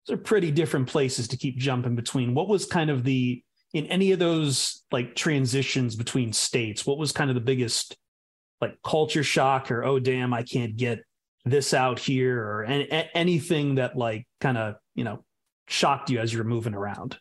Those 0.08 0.16
are 0.16 0.22
pretty 0.22 0.52
different 0.52 0.88
places 0.88 1.28
to 1.30 1.38
keep 1.38 1.58
jumping 1.58 1.96
between. 1.96 2.36
What 2.36 2.48
was 2.48 2.66
kind 2.66 2.92
of 2.92 3.04
the 3.04 3.44
in 3.74 3.88
any 3.88 4.12
of 4.12 4.20
those 4.20 4.84
like 4.92 5.16
transitions 5.16 5.96
between 5.96 6.32
states? 6.32 6.86
What 6.86 7.00
was 7.00 7.12
kind 7.12 7.32
of 7.32 7.36
the 7.36 7.42
biggest 7.42 7.98
like 8.60 8.78
culture 8.84 9.24
shock 9.24 9.72
or 9.72 9.84
oh 9.84 10.00
damn 10.00 10.32
I 10.32 10.44
can't 10.44 10.78
get 10.78 11.04
this 11.46 11.74
out 11.74 12.00
here 12.00 12.42
or 12.42 12.64
any, 12.64 13.10
anything 13.14 13.76
that 13.76 13.98
like 13.98 14.28
kind 14.40 14.58
of 14.58 14.76
you 14.96 15.04
know 15.04 15.24
shocked 15.68 16.10
you 16.10 16.20
as 16.20 16.34
you're 16.34 16.44
moving 16.44 16.74
around? 16.74 17.18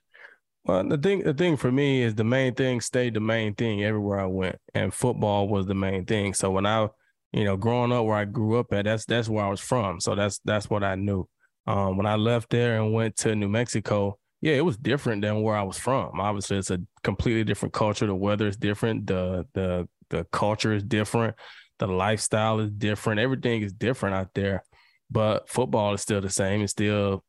Well, 0.65 0.87
the 0.87 0.99
thing 0.99 1.23
the 1.23 1.35
thing 1.35 1.57
for 1.57 1.73
me 1.73 2.03
is 2.03 2.15
the 2.15 2.25
main 2.25 2.55
thing 2.55 2.81
stayed 2.81 3.15
the 3.15 3.21
main 3.21 3.55
thing 3.55 3.83
everywhere 3.83 4.21
I 4.21 4.27
went, 4.27 4.57
and 4.75 4.93
football 4.93 5.49
was 5.49 5.67
the 5.67 5.75
main 5.75 6.05
thing. 6.05 6.35
So 6.35 6.51
when 6.51 6.67
I, 6.67 6.89
you 7.33 7.45
know, 7.45 7.57
growing 7.57 7.93
up 7.93 8.05
where 8.05 8.17
I 8.17 8.27
grew 8.27 8.59
up 8.59 8.73
at, 8.73 8.85
that's 8.85 9.07
that's 9.07 9.29
where 9.29 9.45
I 9.45 9.49
was 9.49 9.61
from. 9.61 10.01
So 10.01 10.15
that's 10.15 10.39
that's 10.45 10.69
what 10.69 10.85
I 10.85 10.97
knew. 10.97 11.27
Um, 11.67 11.97
when 11.97 12.07
I 12.07 12.17
left 12.17 12.51
there 12.51 12.81
and 12.81 12.93
went 12.93 13.17
to 13.19 13.35
New 13.35 13.49
Mexico, 13.49 14.19
yeah, 14.43 14.55
it 14.55 14.65
was 14.65 14.77
different 14.77 15.23
than 15.23 15.43
where 15.43 15.57
I 15.57 15.63
was 15.63 15.79
from. 15.79 16.21
Obviously, 16.21 16.59
it's 16.59 16.71
a 16.71 16.81
completely 17.03 17.45
different 17.45 17.73
culture. 17.73 18.07
The 18.07 18.15
weather 18.15 18.47
is 18.47 18.57
different. 18.57 19.07
The 19.07 19.47
the 19.55 19.89
the 20.11 20.25
culture 20.31 20.75
is 20.75 20.83
different. 20.83 21.37
The 21.81 21.89
lifestyle 21.89 22.61
is 22.61 22.71
different. 22.71 23.21
Everything 23.21 23.63
is 23.63 23.73
different 23.73 24.15
out 24.15 24.29
there. 24.35 24.63
But 25.11 25.49
football 25.49 25.95
is 25.95 26.03
still 26.03 26.21
the 26.21 26.31
same. 26.31 26.63
It's 26.63 26.73
still 26.73 27.25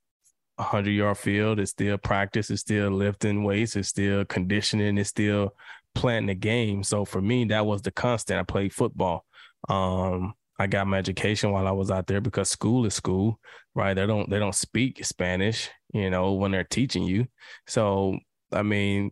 a 0.59 0.63
hundred 0.63 0.91
yard 0.91 1.17
field. 1.17 1.59
It's 1.59 1.71
still 1.71 1.97
practice. 1.97 2.51
It's 2.51 2.61
still 2.61 2.91
lifting 2.91 3.43
weights. 3.43 3.75
It's 3.75 3.89
still 3.89 4.23
conditioning. 4.25 4.97
It's 4.99 5.09
still 5.09 5.55
playing 5.95 6.27
the 6.27 6.35
game. 6.35 6.83
So 6.83 7.05
for 7.05 7.21
me, 7.21 7.45
that 7.45 7.65
was 7.65 7.81
the 7.81 7.91
constant. 7.91 8.39
I 8.39 8.43
played 8.43 8.73
football. 8.73 9.25
Um, 9.67 10.33
I 10.59 10.67
got 10.67 10.85
my 10.85 10.97
education 10.97 11.51
while 11.51 11.67
I 11.67 11.71
was 11.71 11.89
out 11.89 12.05
there 12.05 12.21
because 12.21 12.49
school 12.49 12.85
is 12.85 12.93
school, 12.93 13.39
right? 13.73 13.95
They 13.95 14.05
don't 14.05 14.29
they 14.29 14.37
don't 14.37 14.53
speak 14.53 15.03
Spanish, 15.03 15.69
you 15.93 16.11
know, 16.11 16.33
when 16.33 16.51
they're 16.51 16.63
teaching 16.63 17.03
you. 17.03 17.25
So 17.65 18.19
I 18.51 18.61
mean, 18.61 19.11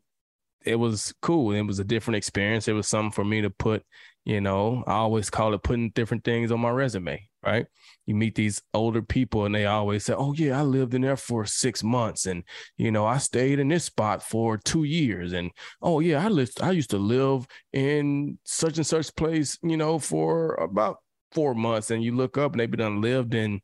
it 0.65 0.75
was 0.75 1.13
cool. 1.21 1.53
It 1.53 1.61
was 1.63 1.79
a 1.79 1.83
different 1.83 2.17
experience. 2.17 2.67
It 2.67 2.73
was 2.73 2.87
something 2.87 3.11
for 3.11 3.23
me 3.23 3.41
to 3.41 3.49
put, 3.49 3.83
you 4.29 4.41
know, 4.41 4.83
I 4.85 4.93
always 4.93 5.31
call 5.31 5.55
it 5.55 5.63
putting 5.63 5.89
different 5.89 6.23
things 6.23 6.51
on 6.51 6.59
my 6.59 6.69
resume, 6.69 7.27
right? 7.43 7.65
You 8.05 8.13
meet 8.13 8.35
these 8.35 8.61
older 8.75 9.01
people 9.01 9.45
and 9.45 9.55
they 9.55 9.65
always 9.65 10.05
say, 10.05 10.13
Oh, 10.13 10.33
yeah, 10.33 10.59
I 10.59 10.61
lived 10.61 10.93
in 10.93 11.01
there 11.01 11.17
for 11.17 11.47
six 11.47 11.83
months. 11.83 12.27
And, 12.27 12.43
you 12.77 12.91
know, 12.91 13.07
I 13.07 13.17
stayed 13.17 13.57
in 13.57 13.69
this 13.69 13.85
spot 13.85 14.21
for 14.21 14.55
two 14.55 14.83
years. 14.83 15.33
And, 15.33 15.49
oh, 15.81 15.99
yeah, 15.99 16.23
I 16.23 16.27
lived, 16.27 16.61
I 16.61 16.69
used 16.69 16.91
to 16.91 16.99
live 16.99 17.47
in 17.73 18.37
such 18.43 18.77
and 18.77 18.85
such 18.85 19.15
place, 19.15 19.57
you 19.63 19.77
know, 19.77 19.97
for 19.97 20.53
about 20.57 20.97
four 21.31 21.55
months. 21.55 21.89
And 21.89 22.03
you 22.03 22.15
look 22.15 22.37
up 22.37 22.51
and 22.51 22.59
they've 22.59 22.69
been 22.69 23.01
lived 23.01 23.33
in 23.33 23.61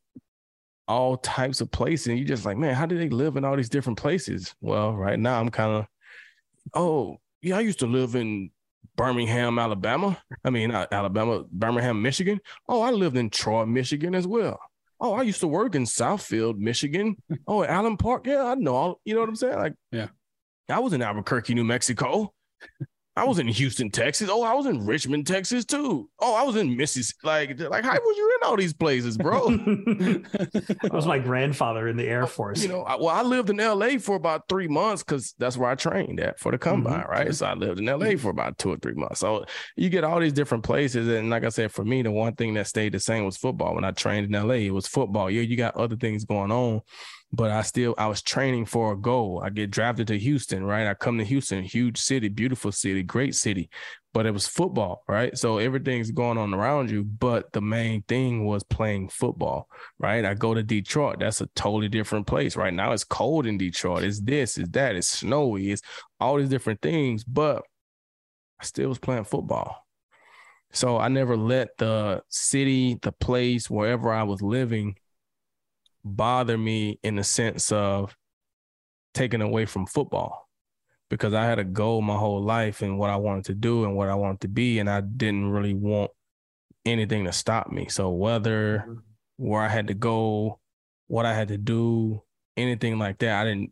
all 0.87 1.15
types 1.15 1.61
of 1.61 1.69
places. 1.69 2.07
And 2.07 2.17
you're 2.17 2.27
just 2.27 2.43
like, 2.43 2.57
man, 2.57 2.73
how 2.73 2.87
do 2.87 2.97
they 2.97 3.09
live 3.09 3.37
in 3.37 3.45
all 3.45 3.55
these 3.55 3.69
different 3.69 3.99
places? 3.99 4.55
Well, 4.61 4.95
right 4.95 5.19
now 5.19 5.39
I'm 5.39 5.49
kind 5.49 5.73
of 5.73 5.85
oh, 6.73 7.17
yeah, 7.43 7.57
I 7.57 7.59
used 7.59 7.81
to 7.81 7.85
live 7.85 8.15
in 8.15 8.49
Birmingham, 8.95 9.59
Alabama. 9.59 10.17
I 10.43 10.49
mean, 10.49 10.71
not 10.71 10.91
Alabama, 10.91 11.43
Birmingham, 11.51 12.01
Michigan. 12.01 12.39
Oh, 12.67 12.81
I 12.81 12.91
lived 12.91 13.17
in 13.17 13.29
Troy, 13.29 13.65
Michigan 13.65 14.15
as 14.15 14.27
well. 14.27 14.59
Oh, 14.99 15.13
I 15.13 15.23
used 15.23 15.41
to 15.41 15.47
work 15.47 15.75
in 15.75 15.83
Southfield, 15.83 16.57
Michigan. 16.57 17.15
Oh, 17.47 17.63
Allen 17.63 17.97
Park. 17.97 18.25
Yeah, 18.25 18.43
I 18.43 18.55
know 18.55 18.75
all, 18.75 19.01
you 19.05 19.13
know 19.13 19.19
what 19.19 19.29
I'm 19.29 19.35
saying? 19.35 19.57
Like, 19.57 19.73
yeah. 19.91 20.07
I 20.69 20.79
was 20.79 20.93
in 20.93 21.01
Albuquerque, 21.01 21.53
New 21.53 21.63
Mexico. 21.63 22.33
I 23.17 23.23
was 23.23 23.39
in 23.39 23.47
Houston, 23.47 23.89
Texas. 23.89 24.29
Oh, 24.29 24.43
I 24.43 24.53
was 24.53 24.65
in 24.65 24.85
Richmond, 24.85 25.25
Texas 25.25 25.63
too. 25.63 26.09
Oh, 26.19 26.35
I 26.35 26.43
was 26.43 26.57
in 26.57 26.75
Mississippi. 26.75 27.19
Like, 27.23 27.59
like, 27.59 27.85
how 27.85 27.93
was 27.93 28.17
you 28.17 28.39
in 28.41 28.47
all 28.47 28.57
these 28.57 28.73
places, 28.73 29.17
bro? 29.17 29.47
that 29.49 30.89
was 30.91 31.07
my 31.07 31.19
grandfather 31.19 31.87
in 31.87 31.95
the 31.95 32.05
Air 32.05 32.27
Force. 32.27 32.61
You 32.61 32.69
know, 32.69 32.81
I, 32.81 32.95
well, 32.97 33.09
I 33.09 33.21
lived 33.21 33.49
in 33.49 33.59
L.A. 33.59 33.99
for 33.99 34.15
about 34.15 34.49
three 34.49 34.67
months 34.67 35.01
because 35.01 35.33
that's 35.39 35.55
where 35.55 35.69
I 35.69 35.75
trained 35.75 36.19
at 36.19 36.39
for 36.39 36.51
the 36.51 36.57
combine, 36.57 37.01
mm-hmm. 37.01 37.11
right? 37.11 37.33
So 37.33 37.45
I 37.45 37.53
lived 37.53 37.79
in 37.79 37.87
L.A. 37.87 38.17
for 38.17 38.31
about 38.31 38.57
two 38.57 38.73
or 38.73 38.77
three 38.77 38.95
months. 38.95 39.21
So 39.21 39.45
you 39.77 39.89
get 39.89 40.03
all 40.03 40.19
these 40.19 40.33
different 40.33 40.65
places, 40.65 41.07
and 41.07 41.29
like 41.29 41.45
I 41.45 41.49
said, 41.49 41.71
for 41.71 41.85
me, 41.85 42.01
the 42.01 42.11
one 42.11 42.35
thing 42.35 42.53
that 42.55 42.67
stayed 42.67 42.91
the 42.91 42.99
same 42.99 43.23
was 43.23 43.37
football. 43.37 43.75
When 43.75 43.85
I 43.85 43.91
trained 43.91 44.27
in 44.27 44.35
L.A., 44.35 44.65
it 44.65 44.73
was 44.73 44.87
football. 44.87 45.31
Yeah, 45.31 45.41
you 45.41 45.55
got 45.55 45.77
other 45.77 45.95
things 45.95 46.25
going 46.25 46.51
on, 46.51 46.81
but 47.31 47.51
I 47.51 47.61
still 47.63 47.95
I 47.97 48.07
was 48.07 48.21
training 48.21 48.65
for 48.65 48.93
a 48.93 48.97
goal. 48.97 49.41
I 49.43 49.49
get 49.49 49.71
drafted 49.71 50.07
to 50.07 50.17
Houston, 50.17 50.63
right? 50.63 50.87
I 50.87 50.93
come 50.93 51.17
to 51.17 51.25
Houston, 51.25 51.63
huge 51.63 51.97
city, 51.97 52.29
beautiful 52.29 52.71
city, 52.71 53.03
great 53.03 53.35
city, 53.35 53.69
but 54.13 54.25
it 54.25 54.31
was 54.31 54.47
football, 54.47 55.03
right? 55.07 55.37
So 55.37 55.57
everything's 55.57 56.11
going 56.11 56.37
on 56.37 56.53
around 56.53 56.89
you, 56.89 57.03
but 57.03 57.51
the 57.51 57.61
main 57.61 58.03
thing 58.03 58.45
was 58.45 58.63
playing 58.63 59.09
football, 59.09 59.67
right? 59.99 60.23
I 60.23 60.33
go 60.33 60.53
to 60.53 60.63
Detroit, 60.63 61.19
that's 61.19 61.41
a 61.41 61.47
totally 61.47 61.89
different 61.89 62.27
place. 62.27 62.55
Right 62.55 62.73
now 62.73 62.93
it's 62.93 63.03
cold 63.03 63.45
in 63.45 63.57
Detroit. 63.57 64.03
It's 64.03 64.21
this, 64.21 64.57
it's 64.57 64.69
that, 64.69 64.95
it's 64.95 65.09
snowy, 65.09 65.71
it's 65.71 65.81
all 66.19 66.37
these 66.37 66.49
different 66.49 66.81
things, 66.81 67.23
but 67.23 67.63
I 68.59 68.65
still 68.65 68.89
was 68.89 68.99
playing 68.99 69.25
football. 69.25 69.85
So 70.71 70.97
I 70.97 71.07
never 71.07 71.37
let 71.37 71.69
the 71.77 72.21
city, 72.29 72.97
the 73.01 73.11
place, 73.11 73.69
wherever 73.69 74.11
I 74.11 74.23
was 74.23 74.41
living 74.41 74.95
bother 76.05 76.57
me 76.57 76.99
in 77.03 77.15
the 77.15 77.23
sense 77.23 77.71
of 77.71 78.15
taking 79.13 79.41
away 79.41 79.65
from 79.65 79.87
football 79.87 80.47
because 81.09 81.33
I 81.33 81.45
had 81.45 81.59
a 81.59 81.63
goal 81.63 82.01
my 82.01 82.15
whole 82.15 82.41
life 82.41 82.81
and 82.81 82.97
what 82.97 83.09
I 83.09 83.15
wanted 83.17 83.45
to 83.45 83.55
do 83.55 83.83
and 83.83 83.95
what 83.95 84.09
I 84.09 84.15
wanted 84.15 84.41
to 84.41 84.47
be, 84.47 84.79
and 84.79 84.89
I 84.89 85.01
didn't 85.01 85.49
really 85.49 85.73
want 85.73 86.11
anything 86.85 87.25
to 87.25 87.31
stop 87.31 87.71
me. 87.71 87.87
So 87.89 88.09
whether 88.09 88.85
where 89.37 89.61
I 89.61 89.67
had 89.67 89.87
to 89.87 89.93
go, 89.93 90.59
what 91.07 91.25
I 91.25 91.33
had 91.33 91.49
to 91.49 91.57
do, 91.57 92.21
anything 92.55 92.99
like 92.99 93.19
that, 93.19 93.41
I 93.41 93.43
didn't. 93.45 93.71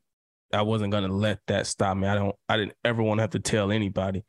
I 0.51 0.61
wasn't 0.61 0.91
gonna 0.91 1.07
let 1.07 1.39
that 1.47 1.65
stop 1.65 1.97
me. 1.97 2.07
I 2.07 2.15
don't. 2.15 2.35
I 2.47 2.57
didn't 2.57 2.75
ever 2.85 3.01
want 3.01 3.17
to 3.17 3.23
have 3.23 3.31
to 3.31 3.39
tell 3.39 3.71
anybody 3.71 4.23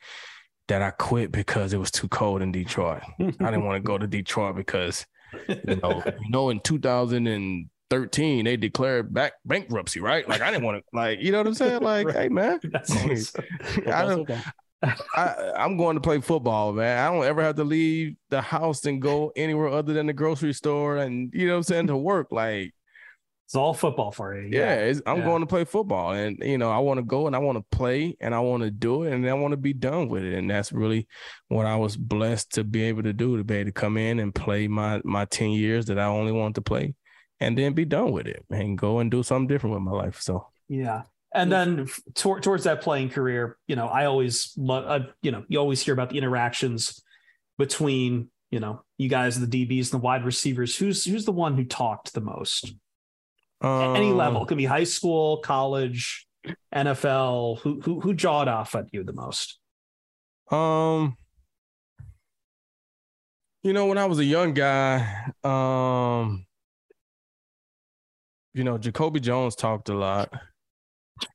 that 0.69 0.81
I 0.81 0.91
quit 0.91 1.31
because 1.31 1.75
it 1.75 1.79
was 1.79 1.91
too 1.91 2.09
cold 2.09 2.41
in 2.41 2.51
Detroit. 2.51 3.03
I 3.21 3.25
didn't 3.25 3.65
want 3.67 3.77
to 3.77 3.87
go 3.87 3.99
to 3.99 4.07
Detroit 4.07 4.57
because 4.57 5.05
you 5.49 5.77
know, 5.83 6.03
you 6.23 6.31
know, 6.31 6.49
in 6.49 6.61
2000 6.61 7.27
and 7.27 7.67
13 7.91 8.45
they 8.45 8.57
declared 8.57 9.13
back 9.13 9.35
bankruptcy 9.45 10.01
right? 10.01 10.29
Like 10.29 10.41
i 10.41 10.51
didn't 10.51 10.65
want 10.65 10.79
to 10.79 10.85
like 10.93 11.21
you 11.21 11.33
know 11.33 11.39
what 11.39 11.47
i'm 11.47 11.55
saying? 11.55 11.81
Like 11.83 12.07
right. 12.07 12.17
hey 12.17 12.29
man. 12.29 12.61
I, 14.83 14.91
I, 15.17 15.53
i'm 15.57 15.79
going 15.79 15.97
to 15.97 16.01
play 16.01 16.21
football 16.21 16.73
man. 16.73 16.99
I 16.99 17.11
don't 17.13 17.25
ever 17.25 17.43
have 17.43 17.57
to 17.57 17.65
leave 17.65 18.17
the 18.31 18.41
house 18.41 18.85
and 18.85 19.01
go 19.01 19.33
anywhere 19.37 19.69
other 19.69 19.93
than 19.93 20.07
the 20.07 20.13
grocery 20.13 20.53
store 20.53 20.99
and 20.99 21.31
you 21.33 21.47
know 21.47 21.55
what 21.55 21.59
i'm 21.59 21.63
saying 21.65 21.87
to 21.89 21.97
work. 21.97 22.29
Like 22.31 22.75
it's 23.47 23.55
all 23.55 23.75
football 23.75 24.11
for 24.11 24.35
you. 24.35 24.49
Yeah, 24.51 24.87
yeah 24.87 25.01
I'm 25.07 25.19
yeah. 25.19 25.25
going 25.25 25.41
to 25.41 25.47
play 25.47 25.65
football, 25.65 26.13
and 26.13 26.39
you 26.43 26.57
know 26.57 26.71
I 26.71 26.79
want 26.79 26.99
to 26.99 27.05
go 27.05 27.27
and 27.27 27.37
I 27.37 27.39
want 27.39 27.59
to 27.59 27.77
play 27.77 28.17
and 28.21 28.35
I 28.35 28.41
want 28.41 28.63
to 28.63 28.71
do 28.71 29.03
it 29.03 29.13
and 29.13 29.29
I 29.29 29.35
want 29.35 29.53
to 29.53 29.59
be 29.59 29.75
done 29.75 30.09
with 30.09 30.25
it. 30.25 30.33
And 30.33 30.51
that's 30.51 30.73
really 30.73 31.07
what 31.49 31.67
I 31.67 31.77
was 31.77 31.97
blessed 31.97 32.55
to 32.55 32.65
be 32.65 32.83
able 32.85 33.03
to 33.03 33.13
do 33.13 33.37
to 33.37 33.45
be 33.45 33.57
able 33.57 33.69
to 33.69 33.73
come 33.73 33.99
in 33.99 34.19
and 34.19 34.35
play 34.35 34.67
my 34.67 35.03
my 35.05 35.27
ten 35.27 35.51
years 35.51 35.87
that 35.87 35.99
I 35.99 36.07
only 36.07 36.33
wanted 36.33 36.55
to 36.57 36.63
play, 36.63 36.95
and 37.41 37.59
then 37.59 37.73
be 37.73 37.85
done 37.85 38.13
with 38.13 38.27
it 38.27 38.45
and 38.51 38.79
go 38.79 38.99
and 38.99 39.11
do 39.11 39.23
something 39.23 39.47
different 39.47 39.75
with 39.75 39.83
my 39.83 39.93
life. 39.93 40.21
So 40.21 40.49
yeah. 40.69 41.03
And 41.35 41.51
then 41.51 41.89
tor- 42.15 42.41
towards 42.41 42.65
that 42.65 42.81
playing 42.81 43.11
career, 43.11 43.59
you 43.67 43.75
know, 43.75 43.89
I 43.89 44.05
always 44.05 44.53
love, 44.57 44.85
uh, 44.87 45.07
you 45.21 45.33
know, 45.33 45.45
you 45.49 45.59
always 45.59 45.83
hear 45.83 45.93
about 45.93 46.11
the 46.11 46.19
interactions 46.19 47.03
between, 47.59 48.31
you 48.53 48.61
know, 48.61 48.83
you 48.99 49.09
guys, 49.09 49.41
the 49.41 49.47
DBs 49.47 49.93
and 49.93 50.01
the 50.01 50.05
wide 50.05 50.25
receivers. 50.25 50.77
Who's 50.77 51.05
who's 51.05 51.25
the 51.25 51.33
one 51.33 51.57
who 51.57 51.65
talked 51.65 52.15
the 52.15 52.21
most? 52.21 52.73
Um, 53.61 53.97
Any 53.97 54.13
level 54.13 54.45
it 54.45 54.49
could 54.49 54.59
be 54.59 54.65
high 54.65 54.85
school, 54.85 55.39
college, 55.39 56.27
NFL. 56.73 57.59
Who 57.61 57.81
who 57.81 58.01
who 58.01 58.15
jawed 58.15 58.47
off 58.47 58.77
at 58.77 58.87
you 58.93 59.03
the 59.03 59.13
most? 59.13 59.59
Um, 60.51 61.17
you 63.65 63.73
know, 63.73 63.87
when 63.87 63.99
I 63.99 64.05
was 64.05 64.19
a 64.19 64.25
young 64.25 64.55
guy, 64.55 65.33
um, 65.43 66.47
you 68.55 68.65
know, 68.65 68.79
Jacoby 68.79 69.21
Jones 69.21 69.57
talked 69.57 69.89
a 69.89 69.95
lot. 69.95 70.33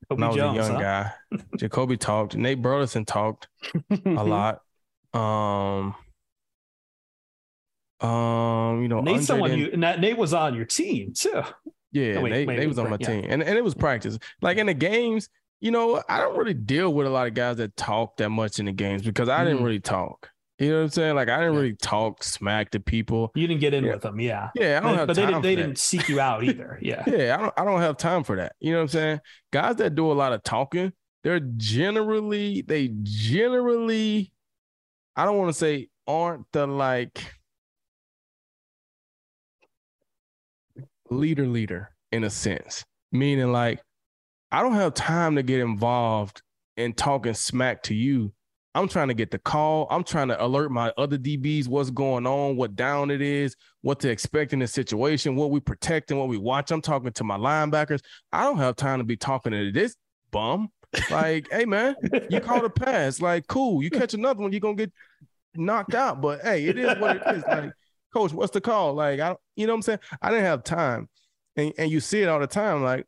When 0.07 0.23
I 0.23 0.27
was 0.27 0.35
Jones, 0.35 0.57
a 0.57 0.61
young 0.61 0.73
huh? 0.75 0.79
guy, 0.81 1.11
Jacoby 1.57 1.97
talked. 1.97 2.35
Nate 2.35 2.61
Burleson 2.61 3.05
talked 3.05 3.47
a 4.05 4.09
lot. 4.23 4.61
Um, 5.13 5.95
um, 8.01 8.81
you 8.81 8.87
know, 8.87 9.01
Nate's 9.01 9.27
someone 9.27 9.57
you 9.57 9.75
Nate 9.77 10.17
was 10.17 10.33
on 10.33 10.55
your 10.55 10.65
team 10.65 11.13
too. 11.13 11.43
Yeah, 11.91 12.15
oh, 12.17 12.21
wait, 12.21 12.31
Nate, 12.31 12.47
wait, 12.47 12.59
Nate 12.59 12.67
was 12.67 12.79
on 12.79 12.89
my 12.89 12.97
yeah. 12.99 13.07
team, 13.07 13.25
and 13.29 13.43
and 13.43 13.57
it 13.57 13.63
was 13.63 13.75
practice. 13.75 14.17
Like 14.41 14.57
in 14.57 14.67
the 14.67 14.73
games, 14.73 15.29
you 15.59 15.71
know, 15.71 16.01
I 16.07 16.19
don't 16.19 16.37
really 16.37 16.53
deal 16.53 16.93
with 16.93 17.07
a 17.07 17.09
lot 17.09 17.27
of 17.27 17.33
guys 17.33 17.57
that 17.57 17.75
talk 17.75 18.17
that 18.17 18.29
much 18.29 18.59
in 18.59 18.65
the 18.65 18.71
games 18.71 19.01
because 19.01 19.29
I 19.29 19.41
mm. 19.41 19.47
didn't 19.47 19.63
really 19.63 19.79
talk. 19.79 20.29
You 20.59 20.71
know 20.71 20.75
what 20.75 20.83
I'm 20.83 20.89
saying? 20.89 21.15
Like 21.15 21.29
I 21.29 21.37
didn't 21.37 21.53
yeah. 21.53 21.59
really 21.59 21.75
talk 21.75 22.21
smack 22.21 22.71
to 22.71 22.81
people. 22.81 23.31
You 23.33 23.47
didn't 23.47 23.61
get 23.61 23.73
in 23.73 23.85
yeah. 23.85 23.93
with 23.93 24.01
them, 24.01 24.19
yeah. 24.19 24.49
Yeah, 24.55 24.77
I 24.77 24.81
don't 24.81 24.91
but, 24.91 24.97
have 24.99 25.07
but 25.07 25.15
they 25.15 25.25
didn't 25.25 25.41
they 25.41 25.55
that. 25.55 25.61
didn't 25.61 25.77
seek 25.77 26.09
you 26.09 26.19
out 26.19 26.43
either. 26.43 26.77
Yeah. 26.89 27.03
yeah, 27.07 27.35
I 27.35 27.41
don't 27.41 27.53
I 27.57 27.63
don't 27.65 27.81
have 27.81 27.97
time 27.97 28.23
for 28.23 28.35
that. 28.37 28.53
You 28.59 28.71
know 28.71 28.79
what 28.79 28.83
I'm 28.83 28.87
saying? 28.89 29.19
Guys 29.51 29.77
that 29.77 29.95
do 29.95 30.11
a 30.11 30.13
lot 30.13 30.33
of 30.33 30.43
talking, 30.43 30.91
they're 31.23 31.39
generally 31.39 32.61
they 32.61 32.89
generally 33.03 34.33
I 35.15 35.25
don't 35.25 35.37
want 35.37 35.49
to 35.49 35.57
say 35.57 35.87
aren't 36.07 36.45
the 36.51 36.67
like 36.67 37.33
leader 41.09 41.47
leader 41.47 41.91
in 42.11 42.23
a 42.25 42.29
sense. 42.29 42.83
Meaning 43.11 43.51
like 43.51 43.79
I 44.51 44.61
don't 44.61 44.73
have 44.73 44.93
time 44.93 45.35
to 45.35 45.43
get 45.43 45.59
involved 45.61 46.41
in 46.75 46.93
talking 46.93 47.33
smack 47.33 47.83
to 47.83 47.93
you. 47.93 48.33
I'm 48.79 48.87
trying 48.87 49.09
to 49.09 49.13
get 49.13 49.29
the 49.29 49.39
call. 49.39 49.87
I'm 49.91 50.05
trying 50.05 50.29
to 50.29 50.41
alert 50.41 50.71
my 50.71 50.93
other 50.97 51.17
DBs 51.17 51.67
what's 51.67 51.89
going 51.89 52.25
on, 52.25 52.55
what 52.55 52.77
down 52.77 53.11
it 53.11 53.21
is, 53.21 53.57
what 53.81 53.99
to 53.99 54.09
expect 54.09 54.53
in 54.53 54.59
the 54.59 54.67
situation, 54.67 55.35
what 55.35 55.51
we 55.51 55.59
protect 55.59 56.11
and 56.11 56.19
what 56.19 56.29
we 56.29 56.37
watch. 56.37 56.71
I'm 56.71 56.81
talking 56.81 57.11
to 57.11 57.23
my 57.25 57.35
linebackers. 57.37 57.99
I 58.31 58.43
don't 58.43 58.57
have 58.57 58.77
time 58.77 58.99
to 58.99 59.03
be 59.03 59.17
talking 59.17 59.51
to 59.51 59.73
this 59.73 59.97
bum. 60.31 60.69
Like, 61.11 61.49
hey 61.51 61.65
man, 61.65 61.93
you 62.29 62.39
caught 62.39 62.63
a 62.63 62.69
pass. 62.69 63.19
Like, 63.19 63.47
cool. 63.47 63.83
You 63.83 63.89
catch 63.89 64.13
another 64.13 64.41
one, 64.41 64.53
you're 64.53 64.61
gonna 64.61 64.75
get 64.75 64.93
knocked 65.55 65.93
out. 65.93 66.21
But 66.21 66.39
hey, 66.41 66.65
it 66.65 66.79
is 66.79 66.97
what 66.99 67.17
it 67.17 67.23
is. 67.35 67.43
Like, 67.45 67.73
coach, 68.13 68.31
what's 68.31 68.53
the 68.53 68.61
call? 68.61 68.93
Like, 68.93 69.19
I 69.19 69.27
don't 69.27 69.39
you 69.57 69.67
know 69.67 69.73
what 69.73 69.79
I'm 69.79 69.81
saying? 69.81 69.99
I 70.21 70.29
didn't 70.29 70.45
have 70.45 70.63
time. 70.63 71.09
And 71.57 71.73
and 71.77 71.91
you 71.91 71.99
see 71.99 72.21
it 72.21 72.29
all 72.29 72.39
the 72.39 72.47
time. 72.47 72.81
Like, 72.81 73.05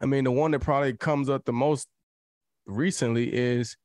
I 0.00 0.06
mean, 0.06 0.22
the 0.22 0.30
one 0.30 0.52
that 0.52 0.60
probably 0.60 0.92
comes 0.96 1.28
up 1.28 1.44
the 1.44 1.52
most 1.52 1.88
recently 2.66 3.34
is 3.34 3.76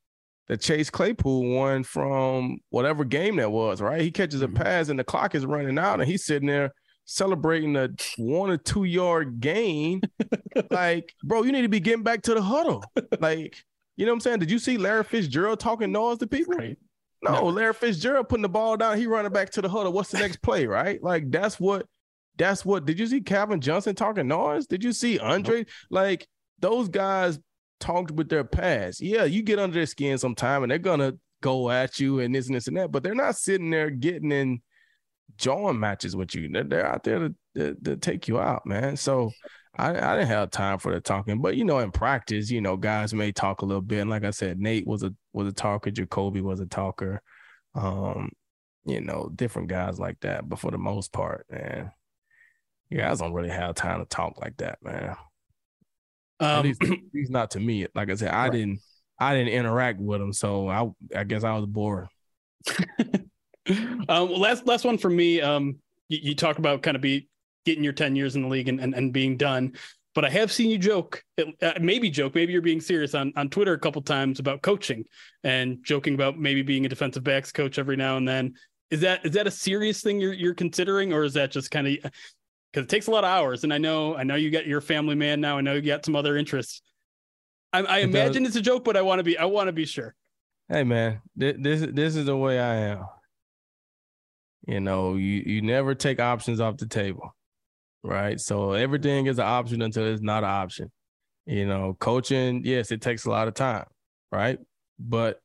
the 0.52 0.58
Chase 0.58 0.90
Claypool 0.90 1.46
one 1.56 1.82
from 1.82 2.58
whatever 2.72 3.06
game 3.06 3.38
that 3.38 3.50
was, 3.50 3.80
right? 3.80 4.02
He 4.02 4.12
catches 4.12 4.42
a 4.42 4.48
mm-hmm. 4.48 4.58
pass 4.58 4.90
and 4.90 5.00
the 5.00 5.04
clock 5.06 5.34
is 5.34 5.46
running 5.46 5.80
out 5.80 6.02
and 6.02 6.10
he's 6.10 6.26
sitting 6.26 6.50
there 6.50 6.74
celebrating 7.06 7.78
a 7.78 7.88
one 8.18 8.50
or 8.50 8.58
two 8.58 8.84
yard 8.84 9.40
gain. 9.40 10.02
like, 10.70 11.14
bro, 11.24 11.44
you 11.44 11.54
need 11.54 11.62
to 11.62 11.70
be 11.70 11.80
getting 11.80 12.04
back 12.04 12.24
to 12.24 12.34
the 12.34 12.42
huddle. 12.42 12.84
Like, 13.22 13.64
you 13.96 14.06
know 14.06 14.12
what 14.12 14.16
I'm 14.18 14.20
saying? 14.20 14.40
Did 14.40 14.52
you 14.52 14.60
see 14.60 14.78
Larry 14.78 15.06
Fitzgerald 15.06 15.62
talking 15.62 15.94
noise 15.94 16.18
to 16.18 16.28
people? 16.28 16.56
Right. 16.56 16.78
No, 17.24 17.36
no, 17.36 17.46
Larry 17.46 17.74
Fitzgerald 17.74 18.28
putting 18.28 18.42
the 18.42 18.50
ball 18.50 18.76
down, 18.76 18.98
he 18.98 19.08
running 19.08 19.32
back 19.32 19.52
to 19.52 19.62
the 19.62 19.70
huddle. 19.70 19.94
What's 19.94 20.12
the 20.12 20.20
next 20.20 20.42
play, 20.42 20.66
right? 20.66 21.02
Like 21.02 21.32
that's 21.32 21.62
what 21.62 21.86
that's 22.38 22.66
what 22.66 22.84
did 22.84 23.00
you 23.00 23.08
see 23.08 23.22
Calvin 23.22 23.62
Johnson 23.62 23.96
talking 23.96 24.28
noise? 24.28 24.68
Did 24.68 24.84
you 24.84 24.92
see 24.92 25.18
Andre? 25.18 25.60
Nope. 25.60 25.68
Like 25.90 26.28
those 26.60 26.90
guys 26.90 27.40
talked 27.82 28.12
with 28.12 28.30
their 28.30 28.44
past. 28.44 29.02
Yeah, 29.02 29.26
you 29.26 29.42
get 29.44 29.60
under 29.60 29.74
their 29.74 29.86
skin 29.86 30.18
sometime 30.18 30.64
and 30.64 30.72
they're 30.72 30.80
gonna 30.80 31.14
go 31.42 31.70
at 31.70 32.00
you 32.00 32.20
and 32.20 32.34
this 32.34 32.48
and 32.48 32.56
this 32.56 32.68
and 32.68 32.78
that, 32.78 32.92
but 32.92 33.04
they're 33.04 33.16
not 33.16 33.36
sitting 33.36 33.70
there 33.70 33.90
getting 33.90 34.32
in 34.32 34.62
jawing 35.38 35.80
matches 35.80 36.16
with 36.16 36.34
you. 36.36 36.50
They're, 36.50 36.64
they're 36.64 36.86
out 36.86 37.04
there 37.04 37.20
to, 37.20 37.36
to, 37.56 37.76
to, 37.84 37.98
take 37.98 38.28
you 38.28 38.40
out, 38.40 38.66
man. 38.66 38.96
So 38.96 39.32
I, 39.78 39.90
I 39.90 40.16
didn't 40.16 40.28
have 40.28 40.52
time 40.52 40.78
for 40.78 40.94
the 40.94 41.02
talking, 41.02 41.42
but 41.42 41.58
you 41.58 41.66
know, 41.66 41.80
in 41.80 41.92
practice, 41.92 42.50
you 42.52 42.62
know, 42.62 42.78
guys 42.78 43.14
may 43.14 43.32
talk 43.32 43.62
a 43.62 43.66
little 43.66 43.82
bit. 43.82 44.02
And 44.02 44.10
like 44.10 44.24
I 44.24 44.32
said, 44.32 44.60
Nate 44.60 44.88
was 44.88 45.04
a 45.04 45.14
was 45.34 45.48
a 45.48 45.54
talker, 45.54 45.92
Jacoby 45.92 46.42
was 46.42 46.60
a 46.60 46.66
talker. 46.66 47.22
Um, 47.74 48.32
you 48.86 49.02
know, 49.02 49.32
different 49.36 49.68
guys 49.68 50.00
like 50.00 50.20
that. 50.22 50.48
But 50.48 50.60
for 50.60 50.72
the 50.72 50.78
most 50.78 51.12
part, 51.12 51.46
man, 51.50 51.92
you 52.90 52.98
guys 52.98 53.20
don't 53.20 53.34
really 53.34 53.50
have 53.50 53.76
time 53.76 54.00
to 54.00 54.06
talk 54.06 54.40
like 54.42 54.58
that, 54.58 54.80
man. 54.82 55.16
Um, 56.42 56.66
he's, 56.66 56.78
he's, 57.14 57.30
not 57.30 57.52
to 57.52 57.60
me. 57.60 57.88
Like 57.94 58.10
I 58.10 58.16
said, 58.16 58.32
I 58.32 58.44
right. 58.44 58.52
didn't 58.52 58.80
I 59.20 59.36
didn't 59.36 59.54
interact 59.54 60.00
with 60.00 60.20
him, 60.20 60.34
so 60.34 60.68
I 60.68 60.90
I 61.16 61.24
guess 61.24 61.44
I 61.44 61.54
was 61.54 61.68
bored. 61.68 62.08
um, 64.10 64.34
last 64.34 64.66
last 64.66 64.84
one 64.84 64.98
for 64.98 65.10
me. 65.10 65.40
Um, 65.40 65.78
you, 66.10 66.20
you, 66.22 66.36
talk 66.36 66.58
about 66.58 66.82
kind 66.82 66.96
of 66.96 67.02
be 67.02 67.30
getting 67.66 67.84
your 67.84 67.94
ten 67.94 68.16
years 68.16 68.36
in 68.36 68.42
the 68.42 68.48
league 68.48 68.68
and 68.68 68.80
and, 68.80 68.96
and 68.96 69.14
being 69.14 69.38
done. 69.38 69.74
But 70.14 70.26
I 70.26 70.30
have 70.30 70.52
seen 70.52 70.70
you 70.70 70.78
joke, 70.78 71.24
uh, 71.40 71.74
maybe 71.80 72.10
joke, 72.10 72.36
maybe 72.36 72.52
you're 72.52 72.62
being 72.62 72.82
serious 72.82 73.16
on 73.16 73.32
on 73.36 73.50
Twitter 73.50 73.74
a 73.74 73.80
couple 73.80 74.02
times 74.02 74.40
about 74.40 74.62
coaching 74.62 75.06
and 75.44 75.78
joking 75.84 76.16
about 76.16 76.38
maybe 76.38 76.64
being 76.64 76.86
a 76.86 76.90
defensive 76.90 77.24
backs 77.24 77.52
coach 77.52 77.80
every 77.80 77.96
now 77.96 78.18
and 78.18 78.28
then. 78.28 78.56
Is 78.90 79.02
that 79.02 79.26
is 79.26 79.34
that 79.34 79.48
a 79.48 79.52
serious 79.52 80.02
thing 80.02 80.20
you're 80.20 80.34
you're 80.34 80.56
considering, 80.56 81.14
or 81.14 81.24
is 81.24 81.36
that 81.36 81.52
just 81.52 81.72
kind 81.72 81.88
of 81.88 82.12
because 82.72 82.86
it 82.86 82.90
takes 82.90 83.08
a 83.08 83.12
lot 83.12 83.24
of 83.24 83.30
hours. 83.30 83.64
And 83.64 83.74
I 83.74 83.78
know, 83.78 84.16
I 84.16 84.24
know 84.24 84.36
you 84.36 84.50
got 84.50 84.66
your 84.66 84.82
family 84.82 85.16
man 85.16 85.42
now. 85.42 85.58
I 85.58 85.62
know 85.62 85.74
you 85.74 85.82
got 85.82 86.06
some 86.06 86.16
other 86.16 86.38
interests. 86.38 86.82
I, 87.74 87.82
I 87.82 87.98
imagine 88.00 88.46
it's 88.46 88.56
a 88.56 88.62
joke, 88.62 88.84
but 88.84 88.98
I 88.98 89.02
want 89.02 89.20
to 89.20 89.24
be, 89.24 89.38
I 89.38 89.46
want 89.46 89.68
to 89.68 89.74
be 89.74 89.86
sure. 89.86 90.16
Hey 90.70 90.84
man, 90.86 91.22
this 91.36 91.86
this 91.92 92.16
is 92.16 92.26
the 92.26 92.38
way 92.38 92.58
I 92.58 92.76
am. 92.76 93.06
You 94.68 94.80
know, 94.80 95.16
you 95.16 95.44
you 95.46 95.62
never 95.62 95.96
take 95.96 96.22
options 96.22 96.62
off 96.62 96.78
the 96.78 96.86
table, 96.86 97.36
right? 98.04 98.40
So 98.40 98.72
everything 98.72 99.26
is 99.26 99.38
an 99.38 99.46
option 99.46 99.82
until 99.82 100.06
it's 100.06 100.22
not 100.22 100.44
an 100.44 100.50
option. 100.50 100.92
You 101.46 101.66
know, 101.66 101.98
coaching, 102.00 102.62
yes, 102.64 102.92
it 102.92 103.02
takes 103.02 103.26
a 103.26 103.30
lot 103.30 103.50
of 103.50 103.54
time, 103.54 103.86
right? 104.32 104.60
But 104.98 105.42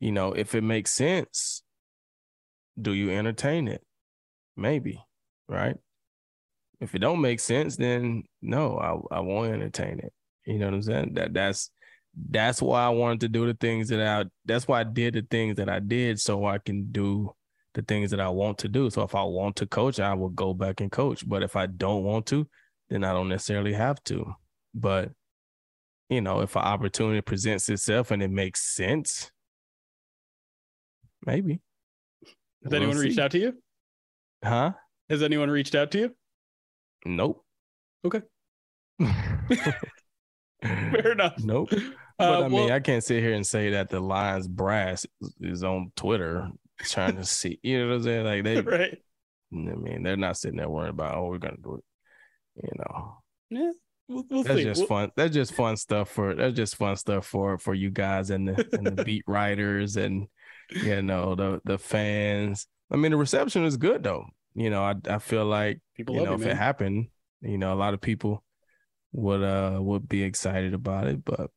you 0.00 0.10
know, 0.10 0.32
if 0.32 0.56
it 0.56 0.62
makes 0.62 0.92
sense, 0.92 1.62
do 2.80 2.92
you 2.92 3.10
entertain 3.10 3.68
it? 3.68 3.84
Maybe, 4.56 5.00
right? 5.48 5.76
If 6.80 6.94
it 6.94 7.00
don't 7.00 7.20
make 7.20 7.40
sense, 7.40 7.76
then 7.76 8.24
no, 8.40 8.78
I 8.78 9.16
I 9.16 9.20
won't 9.20 9.52
entertain 9.52 9.98
it. 9.98 10.12
You 10.46 10.58
know 10.58 10.66
what 10.66 10.74
I'm 10.74 10.82
saying? 10.82 11.14
That 11.14 11.34
that's 11.34 11.70
that's 12.30 12.62
why 12.62 12.84
I 12.84 12.88
wanted 12.88 13.20
to 13.20 13.28
do 13.28 13.46
the 13.46 13.54
things 13.54 13.88
that 13.88 14.00
I 14.00 14.28
that's 14.44 14.66
why 14.66 14.80
I 14.80 14.84
did 14.84 15.14
the 15.14 15.22
things 15.22 15.56
that 15.56 15.68
I 15.68 15.78
did 15.80 16.20
so 16.20 16.46
I 16.46 16.58
can 16.58 16.90
do 16.90 17.34
the 17.74 17.82
things 17.82 18.10
that 18.10 18.20
I 18.20 18.28
want 18.28 18.58
to 18.58 18.68
do. 18.68 18.90
So 18.90 19.02
if 19.02 19.14
I 19.14 19.22
want 19.22 19.56
to 19.56 19.66
coach, 19.66 20.00
I 20.00 20.14
will 20.14 20.30
go 20.30 20.54
back 20.54 20.80
and 20.80 20.90
coach. 20.90 21.28
But 21.28 21.42
if 21.42 21.56
I 21.56 21.66
don't 21.66 22.02
want 22.02 22.26
to, 22.26 22.48
then 22.88 23.04
I 23.04 23.12
don't 23.12 23.28
necessarily 23.28 23.72
have 23.72 24.02
to. 24.04 24.34
But 24.74 25.10
you 26.08 26.20
know, 26.20 26.40
if 26.40 26.56
an 26.56 26.62
opportunity 26.62 27.20
presents 27.20 27.68
itself 27.68 28.10
and 28.10 28.22
it 28.22 28.30
makes 28.30 28.74
sense, 28.74 29.30
maybe. 31.24 31.60
Has 32.62 32.72
we'll 32.72 32.76
anyone 32.76 32.96
see. 32.96 33.02
reached 33.02 33.18
out 33.18 33.30
to 33.32 33.38
you? 33.38 33.62
Huh? 34.42 34.72
Has 35.10 35.22
anyone 35.22 35.50
reached 35.50 35.74
out 35.74 35.90
to 35.92 35.98
you? 35.98 36.16
Nope. 37.04 37.44
Okay. 38.04 38.22
Fair 40.62 41.12
enough. 41.12 41.34
Nope. 41.38 41.70
But 42.18 42.28
uh, 42.28 42.44
I 42.44 42.48
mean, 42.48 42.52
well, 42.52 42.72
I 42.72 42.80
can't 42.80 43.04
sit 43.04 43.22
here 43.22 43.34
and 43.34 43.46
say 43.46 43.70
that 43.70 43.90
the 43.90 44.00
Lions 44.00 44.48
brass 44.48 45.06
is 45.40 45.62
on 45.62 45.92
Twitter 45.94 46.48
trying 46.80 47.16
to 47.16 47.24
see. 47.24 47.60
You 47.62 47.80
know 47.80 47.88
what 47.88 47.94
I'm 47.94 48.02
saying? 48.02 48.24
Like 48.26 48.44
they, 48.44 48.60
right? 48.62 48.98
I 49.52 49.56
mean, 49.56 50.02
they're 50.02 50.16
not 50.16 50.36
sitting 50.36 50.56
there 50.56 50.68
worrying 50.68 50.90
about, 50.90 51.16
oh, 51.16 51.28
we're 51.28 51.38
gonna 51.38 51.56
do 51.62 51.76
it. 51.76 51.84
You 52.64 52.72
know. 52.78 53.18
Yeah. 53.50 53.70
We'll, 54.08 54.24
we'll 54.30 54.42
that's 54.42 54.58
see. 54.58 54.64
just 54.64 54.80
we'll... 54.80 54.88
fun. 54.88 55.12
That's 55.16 55.34
just 55.34 55.54
fun 55.54 55.76
stuff 55.76 56.10
for. 56.10 56.34
That's 56.34 56.56
just 56.56 56.76
fun 56.76 56.96
stuff 56.96 57.26
for 57.26 57.58
for 57.58 57.74
you 57.74 57.90
guys 57.90 58.30
and 58.30 58.48
the 58.48 58.68
and 58.72 58.86
the 58.86 59.04
beat 59.04 59.24
writers 59.26 59.96
and 59.96 60.26
you 60.70 61.02
know 61.02 61.34
the 61.34 61.60
the 61.64 61.78
fans. 61.78 62.66
I 62.90 62.96
mean, 62.96 63.12
the 63.12 63.18
reception 63.18 63.64
is 63.64 63.76
good 63.76 64.02
though 64.02 64.24
you 64.58 64.70
know, 64.70 64.82
I 64.82 64.94
I 65.08 65.18
feel 65.18 65.44
like 65.44 65.80
people 65.98 66.14
you 66.14 66.24
know 66.24 66.34
if 66.34 66.40
man. 66.40 66.50
it 66.50 66.56
happened, 66.56 67.08
you 67.42 67.58
know, 67.58 67.72
a 67.72 67.76
lot 67.76 67.92
of 67.92 68.00
people 68.00 68.42
would 69.12 69.42
uh 69.42 69.78
would 69.80 70.08
be 70.08 70.22
excited 70.22 70.72
about 70.72 71.06
it, 71.06 71.24
but 71.24 71.50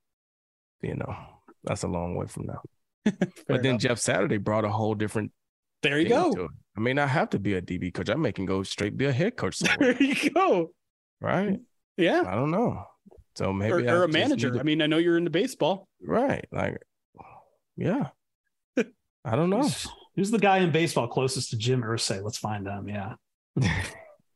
you 0.81 0.95
know, 0.95 1.15
that's 1.63 1.83
a 1.83 1.87
long 1.87 2.15
way 2.15 2.27
from 2.27 2.47
now. 2.47 2.61
but 3.47 3.63
then 3.63 3.79
Jeff 3.79 3.99
Saturday 3.99 4.37
brought 4.37 4.65
a 4.65 4.69
whole 4.69 4.95
different. 4.95 5.31
There 5.83 5.99
you 5.99 6.09
go. 6.09 6.49
I 6.77 6.79
mean, 6.79 6.99
I 6.99 7.07
have 7.07 7.31
to 7.31 7.39
be 7.39 7.55
a 7.55 7.61
DB 7.61 7.93
coach. 7.93 8.09
I 8.09 8.15
may 8.15 8.31
can 8.31 8.45
go 8.45 8.63
straight 8.63 8.97
be 8.97 9.05
a 9.05 9.11
head 9.11 9.35
coach. 9.35 9.55
Somewhere. 9.57 9.93
There 9.93 10.03
you 10.03 10.29
go. 10.29 10.71
Right. 11.19 11.59
Yeah. 11.97 12.23
I 12.25 12.35
don't 12.35 12.51
know. 12.51 12.83
So 13.35 13.53
maybe 13.53 13.87
or, 13.87 13.99
or 13.99 14.03
a 14.03 14.07
manager. 14.07 14.51
To... 14.51 14.59
I 14.59 14.63
mean, 14.63 14.81
I 14.81 14.87
know 14.87 14.97
you're 14.97 15.17
into 15.17 15.31
baseball. 15.31 15.87
Right. 16.01 16.45
Like, 16.51 16.77
yeah. 17.77 18.09
I 18.77 19.35
don't 19.35 19.49
know. 19.49 19.69
Who's 20.15 20.31
the 20.31 20.39
guy 20.39 20.59
in 20.59 20.71
baseball 20.71 21.07
closest 21.07 21.51
to 21.51 21.57
Jim 21.57 21.81
Irsay? 21.81 22.23
Let's 22.23 22.37
find 22.37 22.67
him. 22.67 22.87
Yeah. 22.87 23.15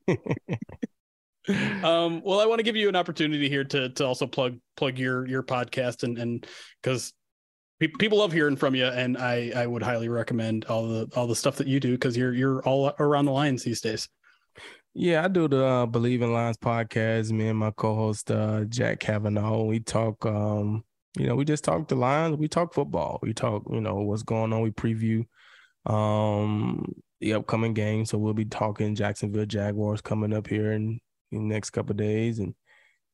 um, 1.83 2.21
well, 2.23 2.39
I 2.39 2.45
want 2.45 2.59
to 2.59 2.63
give 2.63 2.75
you 2.75 2.89
an 2.89 2.95
opportunity 2.95 3.49
here 3.49 3.63
to 3.65 3.89
to 3.89 4.05
also 4.05 4.27
plug 4.27 4.57
plug 4.77 4.97
your 4.97 5.27
your 5.27 5.43
podcast 5.43 6.03
and 6.03 6.17
and 6.17 6.45
because 6.81 7.13
people 7.99 8.19
love 8.19 8.31
hearing 8.31 8.55
from 8.55 8.75
you, 8.75 8.85
and 8.85 9.17
I 9.17 9.51
I 9.55 9.67
would 9.67 9.83
highly 9.83 10.09
recommend 10.09 10.65
all 10.65 10.87
the 10.87 11.09
all 11.15 11.27
the 11.27 11.35
stuff 11.35 11.57
that 11.57 11.67
you 11.67 11.79
do 11.79 11.91
because 11.91 12.15
you're 12.15 12.33
you're 12.33 12.61
all 12.63 12.93
around 12.99 13.25
the 13.25 13.31
lines 13.31 13.63
these 13.63 13.81
days. 13.81 14.07
Yeah, 14.93 15.25
I 15.25 15.27
do 15.27 15.47
the 15.47 15.65
uh, 15.65 15.85
Bleav 15.85 16.21
in 16.21 16.31
Lions 16.31 16.57
podcast. 16.57 17.31
Me 17.31 17.49
and 17.49 17.59
my 17.59 17.71
co-host 17.71 18.31
uh, 18.31 18.63
Jack 18.65 18.99
Kavanaugh. 18.99 19.63
We 19.63 19.79
talk. 19.81 20.25
Um, 20.25 20.83
you 21.17 21.27
know, 21.27 21.35
we 21.35 21.45
just 21.45 21.63
talk 21.63 21.87
the 21.87 21.95
Lions. 21.95 22.37
We 22.37 22.47
talk 22.47 22.73
football. 22.73 23.19
We 23.21 23.33
talk. 23.33 23.63
You 23.69 23.81
know 23.81 23.95
what's 23.95 24.23
going 24.23 24.53
on. 24.53 24.61
We 24.61 24.71
preview 24.71 25.25
um 25.85 26.95
the 27.19 27.33
upcoming 27.33 27.73
game. 27.73 28.05
So 28.05 28.17
we'll 28.17 28.33
be 28.33 28.45
talking 28.45 28.95
Jacksonville 28.95 29.45
Jaguars 29.45 30.01
coming 30.01 30.33
up 30.33 30.47
here 30.47 30.71
in, 30.73 30.99
in 31.31 31.47
the 31.47 31.53
next 31.53 31.71
couple 31.71 31.95
days, 31.95 32.39
and 32.39 32.53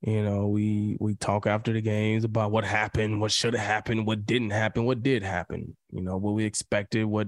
you 0.02 0.24
know 0.24 0.48
we 0.48 0.98
we 1.00 1.16
talk 1.16 1.48
after 1.48 1.74
the 1.74 1.82
games 1.82 2.24
about 2.24 2.52
what 2.52 2.64
happened, 2.64 3.22
what 3.22 3.32
should 3.32 3.54
have 3.54 3.66
happened, 3.66 4.06
what 4.06 4.26
didn't 4.26 4.52
happen, 4.52 4.86
what 4.86 5.04
did 5.04 5.24
happen. 5.24 5.76
You 5.92 6.02
know 6.02 6.18
what 6.18 6.34
we 6.34 6.46
expected, 6.46 7.06
what 7.06 7.28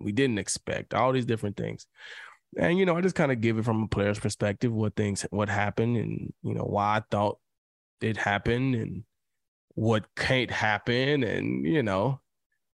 we 0.00 0.12
didn't 0.12 0.38
expect, 0.38 0.94
all 0.94 1.12
these 1.12 1.26
different 1.26 1.56
things. 1.56 1.86
And 2.58 2.78
you 2.78 2.86
know, 2.86 2.96
I 2.96 3.00
just 3.00 3.14
kind 3.14 3.32
of 3.32 3.40
give 3.40 3.58
it 3.58 3.64
from 3.64 3.82
a 3.82 3.88
player's 3.88 4.18
perspective, 4.18 4.72
what 4.72 4.96
things, 4.96 5.26
what 5.30 5.48
happened, 5.48 5.96
and 5.96 6.32
you 6.42 6.54
know 6.54 6.64
why 6.64 6.98
I 6.98 7.02
thought 7.10 7.38
it 8.00 8.16
happened, 8.16 8.74
and 8.74 9.04
what 9.74 10.04
can't 10.16 10.50
happen, 10.50 11.22
and 11.22 11.66
you 11.66 11.82
know, 11.82 12.20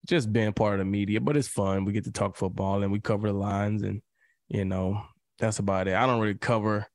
just 0.07 0.31
being 0.33 0.53
part 0.53 0.73
of 0.73 0.79
the 0.79 0.85
media, 0.85 1.21
but 1.21 1.37
it's 1.37 1.47
fun. 1.47 1.85
We 1.85 1.93
get 1.93 2.05
to 2.05 2.11
talk 2.11 2.35
football 2.35 2.83
and 2.83 2.91
we 2.91 2.99
cover 2.99 3.27
the 3.27 3.37
lines, 3.37 3.83
and 3.83 4.01
you 4.47 4.65
know 4.65 5.01
that's 5.39 5.59
about 5.59 5.87
it. 5.87 5.95
I 5.95 6.05
don't 6.05 6.21
really 6.21 6.35
cover, 6.35 6.87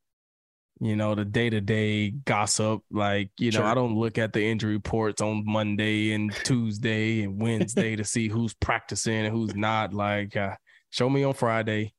you 0.80 0.96
know, 0.96 1.14
the 1.14 1.24
day 1.24 1.50
to 1.50 1.60
day 1.60 2.10
gossip. 2.10 2.82
Like 2.90 3.30
you 3.38 3.50
know, 3.52 3.64
I 3.64 3.74
don't 3.74 3.96
look 3.96 4.18
at 4.18 4.32
the 4.32 4.44
injury 4.44 4.74
reports 4.74 5.20
on 5.20 5.44
Monday 5.46 6.12
and 6.12 6.32
Tuesday 6.44 7.22
and 7.22 7.40
Wednesday 7.40 7.96
to 7.96 8.04
see 8.04 8.28
who's 8.28 8.54
practicing 8.54 9.26
and 9.26 9.34
who's 9.34 9.54
not. 9.54 9.94
Like, 9.94 10.36
uh, 10.36 10.56
show 10.90 11.08
me 11.08 11.22
on 11.24 11.34
Friday. 11.34 11.94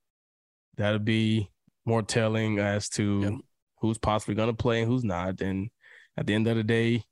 That'll 0.76 1.00
be 1.00 1.50
more 1.86 2.04
telling 2.04 2.60
as 2.60 2.90
to 2.90 3.20
yep. 3.22 3.34
who's 3.82 3.98
possibly 3.98 4.36
going 4.36 4.50
to 4.50 4.54
play 4.54 4.82
and 4.82 4.92
who's 4.92 5.04
not. 5.04 5.42
And 5.42 5.70
at 6.18 6.28
the 6.28 6.36
end 6.36 6.48
of 6.48 6.58
the 6.58 6.64
day, 6.64 7.04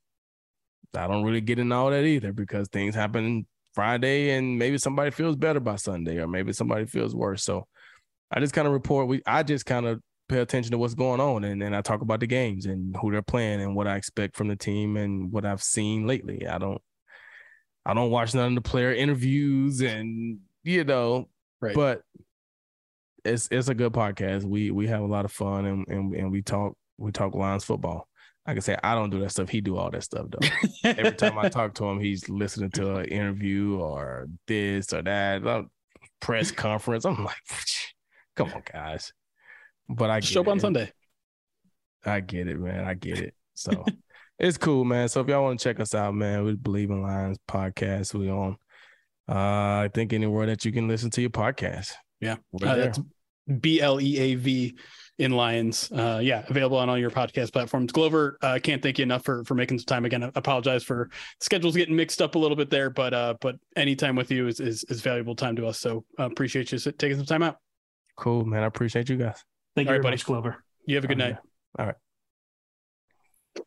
I 0.94 1.06
don't 1.08 1.24
really 1.24 1.40
get 1.40 1.58
in 1.58 1.72
all 1.72 1.90
that 1.90 2.04
either 2.04 2.32
because 2.32 2.68
things 2.68 2.94
happen 2.94 3.46
Friday, 3.76 4.30
and 4.30 4.58
maybe 4.58 4.78
somebody 4.78 5.10
feels 5.10 5.36
better 5.36 5.60
by 5.60 5.76
Sunday, 5.76 6.18
or 6.18 6.26
maybe 6.26 6.52
somebody 6.52 6.86
feels 6.86 7.14
worse. 7.14 7.44
So 7.44 7.68
I 8.32 8.40
just 8.40 8.54
kind 8.54 8.66
of 8.66 8.72
report. 8.72 9.06
We 9.06 9.22
I 9.26 9.42
just 9.42 9.66
kind 9.66 9.86
of 9.86 10.00
pay 10.28 10.38
attention 10.38 10.72
to 10.72 10.78
what's 10.78 10.94
going 10.94 11.20
on, 11.20 11.44
and 11.44 11.60
then 11.60 11.74
I 11.74 11.82
talk 11.82 12.00
about 12.00 12.20
the 12.20 12.26
games 12.26 12.64
and 12.64 12.96
who 12.96 13.12
they're 13.12 13.20
playing 13.20 13.60
and 13.60 13.76
what 13.76 13.86
I 13.86 13.96
expect 13.96 14.34
from 14.34 14.48
the 14.48 14.56
team 14.56 14.96
and 14.96 15.30
what 15.30 15.44
I've 15.44 15.62
seen 15.62 16.06
lately. 16.06 16.48
I 16.48 16.56
don't 16.56 16.80
I 17.84 17.92
don't 17.92 18.10
watch 18.10 18.34
none 18.34 18.48
of 18.48 18.54
the 18.54 18.68
player 18.68 18.92
interviews 18.92 19.82
and 19.82 20.38
you 20.64 20.84
know, 20.84 21.28
right. 21.60 21.74
but 21.74 22.00
it's 23.26 23.48
it's 23.50 23.68
a 23.68 23.74
good 23.74 23.92
podcast. 23.92 24.44
We 24.44 24.70
we 24.70 24.86
have 24.86 25.02
a 25.02 25.06
lot 25.06 25.26
of 25.26 25.32
fun 25.32 25.66
and 25.66 25.86
and, 25.86 26.14
and 26.14 26.32
we 26.32 26.40
talk 26.40 26.76
we 26.96 27.12
talk 27.12 27.34
Lions 27.34 27.64
football. 27.64 28.08
I 28.46 28.52
can 28.52 28.62
say 28.62 28.76
I 28.82 28.94
don't 28.94 29.10
do 29.10 29.20
that 29.20 29.30
stuff. 29.30 29.48
He 29.48 29.60
do 29.60 29.76
all 29.76 29.90
that 29.90 30.04
stuff 30.04 30.26
though. 30.30 30.48
Every 30.84 31.12
time 31.16 31.38
I 31.38 31.48
talk 31.48 31.74
to 31.74 31.84
him, 31.84 32.00
he's 32.00 32.28
listening 32.28 32.70
to 32.72 32.96
an 32.96 33.06
interview 33.06 33.78
or 33.78 34.28
this 34.46 34.92
or 34.92 35.02
that 35.02 35.66
press 36.20 36.50
conference. 36.52 37.04
I'm 37.04 37.24
like, 37.24 37.36
come 38.36 38.52
on, 38.52 38.62
guys. 38.72 39.12
But 39.88 40.10
I 40.10 40.20
show 40.20 40.42
up 40.42 40.48
on 40.48 40.60
Sunday. 40.60 40.92
I 42.04 42.20
get 42.20 42.46
it, 42.46 42.58
man. 42.58 42.84
I 42.84 42.94
get 42.94 43.18
it. 43.18 43.34
So 43.54 43.84
it's 44.38 44.58
cool, 44.58 44.84
man. 44.84 45.08
So 45.08 45.20
if 45.20 45.28
y'all 45.28 45.42
want 45.42 45.58
to 45.58 45.64
check 45.64 45.80
us 45.80 45.94
out, 45.94 46.14
man, 46.14 46.44
we 46.44 46.54
Bleav 46.54 46.90
in 46.90 47.02
Lions 47.02 47.38
podcast. 47.48 48.14
We 48.14 48.30
on 48.30 48.56
uh 49.28 49.82
I 49.82 49.90
think 49.92 50.12
anywhere 50.12 50.46
that 50.46 50.64
you 50.64 50.70
can 50.70 50.86
listen 50.86 51.10
to 51.10 51.20
your 51.20 51.30
podcast. 51.30 51.92
Yeah. 52.20 52.36
Uh, 52.62 52.74
that's 52.76 53.00
B 53.60 53.80
L 53.80 54.00
E 54.00 54.18
A 54.18 54.34
V 54.34 54.76
in 55.18 55.32
Lions. 55.32 55.90
Uh, 55.90 56.20
yeah, 56.22 56.44
available 56.48 56.76
on 56.76 56.88
all 56.88 56.98
your 56.98 57.10
podcast 57.10 57.52
platforms. 57.52 57.92
Glover, 57.92 58.38
I 58.42 58.56
uh, 58.56 58.58
can't 58.58 58.82
thank 58.82 58.98
you 58.98 59.02
enough 59.04 59.24
for 59.24 59.44
for 59.44 59.54
making 59.54 59.78
some 59.78 59.86
time 59.86 60.04
again. 60.04 60.24
I 60.24 60.30
apologize 60.34 60.82
for 60.82 61.10
schedules 61.40 61.76
getting 61.76 61.96
mixed 61.96 62.20
up 62.20 62.34
a 62.34 62.38
little 62.38 62.56
bit 62.56 62.70
there, 62.70 62.90
but 62.90 63.14
uh, 63.14 63.34
but 63.40 63.56
any 63.76 63.96
time 63.96 64.16
with 64.16 64.30
you 64.30 64.46
is 64.48 64.60
is, 64.60 64.84
is 64.88 65.00
valuable 65.00 65.34
time 65.34 65.56
to 65.56 65.66
us. 65.66 65.80
So 65.80 66.04
uh, 66.18 66.24
appreciate 66.24 66.72
you 66.72 66.78
taking 66.78 67.16
some 67.16 67.26
time 67.26 67.42
out. 67.42 67.56
Cool, 68.16 68.44
man. 68.44 68.62
I 68.62 68.66
appreciate 68.66 69.08
you 69.08 69.16
guys. 69.16 69.42
Thank 69.74 69.88
all 69.88 69.94
you 69.94 69.98
right, 69.98 70.02
buddy. 70.02 70.14
much, 70.14 70.24
Glover. 70.24 70.64
You 70.86 70.96
have 70.96 71.04
a 71.04 71.08
good 71.08 71.18
night. 71.18 71.36
All 71.78 71.86
right. 71.86 71.96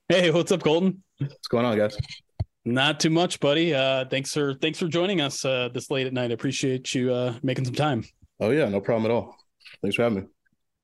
Hey, 0.08 0.32
what's 0.32 0.52
up, 0.52 0.64
Colton? 0.64 1.04
What's 1.20 1.48
going 1.48 1.66
on, 1.66 1.78
guys? 1.78 1.98
Not 2.66 3.00
too 3.00 3.10
much, 3.10 3.40
buddy. 3.40 3.74
Uh, 3.74 4.06
thanks 4.06 4.34
for 4.34 4.54
thanks 4.56 4.78
for 4.78 4.88
joining 4.88 5.22
us 5.22 5.44
uh, 5.46 5.70
this 5.74 5.90
late 5.90 6.08
at 6.08 6.14
night. 6.14 6.32
I 6.32 6.34
appreciate 6.34 6.94
you 6.94 7.14
uh, 7.14 7.36
making 7.42 7.66
some 7.66 7.74
time. 7.74 8.04
Oh 8.40 8.52
yeah, 8.52 8.70
no 8.70 8.80
problem 8.80 9.10
at 9.10 9.14
all. 9.14 9.36
Thanks 9.82 9.96
for 9.96 10.04
having 10.04 10.20
me. 10.20 10.28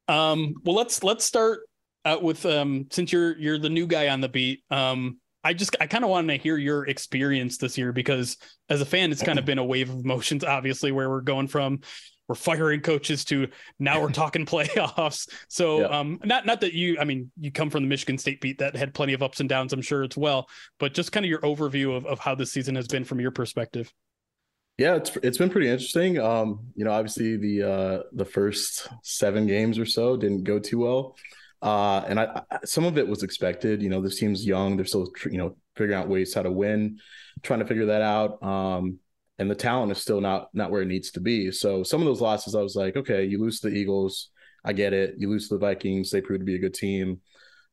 Um, 0.07 0.55
well, 0.63 0.76
let's 0.76 1.03
let's 1.03 1.26
start 1.26 1.61
out 2.03 2.21
with 2.21 2.45
um, 2.45 2.88
since 2.91 3.11
you're 3.11 3.38
you're 3.38 3.57
the 3.57 3.69
new 3.69 3.88
guy 3.88 4.09
on 4.09 4.21
the 4.21 4.30
beat. 4.30 4.63
Um, 4.69 5.19
I 5.43 5.53
just 5.53 5.76
I 5.80 5.88
kind 5.88 6.03
of 6.03 6.09
want 6.09 6.28
to 6.28 6.38
hear 6.38 6.57
your 6.57 6.88
experience 6.88 7.57
this 7.57 7.78
year 7.78 7.91
because 7.91 8.38
as 8.69 8.82
a 8.82 8.86
fan, 8.86 9.11
it's 9.11 9.23
kind 9.23 9.39
of 9.39 9.45
been 9.45 9.59
a 9.59 9.65
wave 9.65 9.89
of 9.89 9.99
emotions. 9.99 10.43
Obviously, 10.43 10.91
where 10.91 11.09
we're 11.09 11.21
going 11.21 11.47
from 11.47 11.82
we're 12.28 12.36
firing 12.36 12.82
coaches 12.82 13.23
to 13.26 13.47
now 13.80 14.01
we're 14.01 14.11
talking 14.11 14.45
playoffs. 14.45 15.30
So 15.49 15.82
yeah. 15.82 15.88
um 15.88 16.19
not 16.23 16.45
not 16.45 16.61
that 16.61 16.73
you 16.73 16.97
I 16.99 17.05
mean 17.05 17.32
you 17.39 17.51
come 17.51 17.69
from 17.69 17.84
the 17.84 17.89
Michigan 17.89 18.17
State 18.17 18.41
beat 18.41 18.59
that 18.59 18.76
had 18.76 18.93
plenty 18.93 19.13
of 19.13 19.23
ups 19.23 19.39
and 19.39 19.49
downs, 19.49 19.73
I'm 19.73 19.82
sure 19.82 20.03
as 20.03 20.17
well, 20.17 20.47
but 20.80 20.93
just 20.93 21.11
kind 21.11 21.26
of 21.26 21.30
your 21.30 21.41
overview 21.41 21.95
of, 21.95 22.05
of 22.05 22.19
how 22.19 22.36
this 22.36 22.51
season 22.51 22.76
has 22.76 22.88
been 22.88 23.03
from 23.03 23.19
your 23.19 23.32
perspective. 23.32 23.91
Yeah, 24.78 24.95
it's 24.95 25.15
it's 25.17 25.38
been 25.38 25.49
pretty 25.49 25.69
interesting. 25.69 26.19
Um, 26.19 26.67
you 26.76 26.84
know, 26.84 26.91
obviously 26.91 27.38
the 27.38 27.63
uh, 27.63 28.03
the 28.11 28.26
first 28.26 28.88
seven 29.03 29.47
games 29.47 29.80
or 29.80 29.86
so 29.86 30.17
didn't 30.17 30.43
go 30.43 30.59
too 30.59 30.80
well, 30.80 31.15
uh, 31.61 32.03
and 32.07 32.19
I, 32.19 32.41
I, 32.51 32.59
some 32.65 32.84
of 32.84 32.97
it 32.97 33.07
was 33.07 33.23
expected. 33.23 33.82
You 33.82 33.89
know, 33.89 34.01
this 34.01 34.19
team's 34.19 34.45
young; 34.45 34.76
they're 34.76 34.86
still 34.86 35.07
you 35.32 35.38
know 35.38 35.55
figuring 35.78 35.97
out 35.97 36.09
ways 36.09 36.34
how 36.34 36.43
to 36.43 36.51
win, 36.51 36.99
trying 37.41 37.59
to 37.59 37.65
figure 37.65 37.86
that 37.86 38.01
out. 38.01 38.43
Um, 38.43 38.99
and 39.39 39.49
the 39.49 39.55
talent 39.55 39.93
is 39.93 39.99
still 39.99 40.19
not 40.19 40.49
not 40.53 40.71
where 40.71 40.82
it 40.82 40.88
needs 40.88 41.11
to 41.11 41.21
be. 41.21 41.51
So 41.51 41.84
some 41.84 42.01
of 42.01 42.05
those 42.05 42.21
losses, 42.21 42.53
I 42.53 42.61
was 42.61 42.76
like, 42.76 42.97
okay, 42.97 43.23
you 43.23 43.39
lose 43.39 43.61
the 43.61 43.69
Eagles, 43.69 44.30
I 44.65 44.73
get 44.73 44.91
it. 44.91 45.15
You 45.17 45.30
lose 45.30 45.47
the 45.47 45.57
Vikings; 45.57 46.11
they 46.11 46.19
prove 46.19 46.39
to 46.39 46.45
be 46.45 46.56
a 46.56 46.60
good 46.60 46.73
team. 46.73 47.22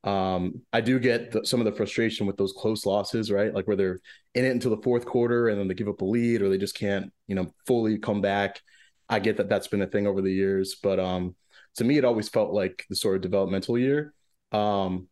Um, 0.05 0.63
I 0.73 0.81
do 0.81 0.99
get 0.99 1.31
the, 1.31 1.47
some 1.47 1.61
of 1.61 1.67
the 1.67 1.73
frustration 1.73 2.27
with 2.27 2.37
those 2.37 2.53
close 2.53 2.85
losses, 2.85 3.31
right? 3.31 3.55
Like 3.55 3.67
where 3.67 3.77
they're 3.77 4.01
in 4.35 4.45
it 4.45 4.51
until 4.51 4.75
the 4.75 4.83
fourth 4.83 5.07
quarter 5.07 5.49
and 5.49 5.59
then 5.59 5.69
they 5.69 5.75
give 5.75 5.89
up 5.89 6.01
a 6.01 6.05
lead 6.05 6.43
or 6.43 6.49
they 6.49 6.59
just 6.59 6.77
can't, 6.77 7.13
you 7.29 7.35
know, 7.35 7.53
fully 7.67 7.99
come 7.99 8.21
back. 8.21 8.61
I 9.09 9.21
get 9.21 9.37
that 9.37 9.49
that's 9.49 9.69
been 9.69 9.83
a 9.83 9.87
thing 9.87 10.07
over 10.07 10.23
the 10.23 10.33
years, 10.33 10.77
but 10.83 10.99
um, 10.99 11.37
to 11.77 11.85
me, 11.85 11.99
it 11.99 12.05
always 12.05 12.29
felt 12.29 12.53
like 12.53 12.85
the 12.89 12.97
sort 12.97 13.17
of 13.17 13.23
developmental 13.23 13.79
year. 13.79 14.13
Um, 14.53 15.09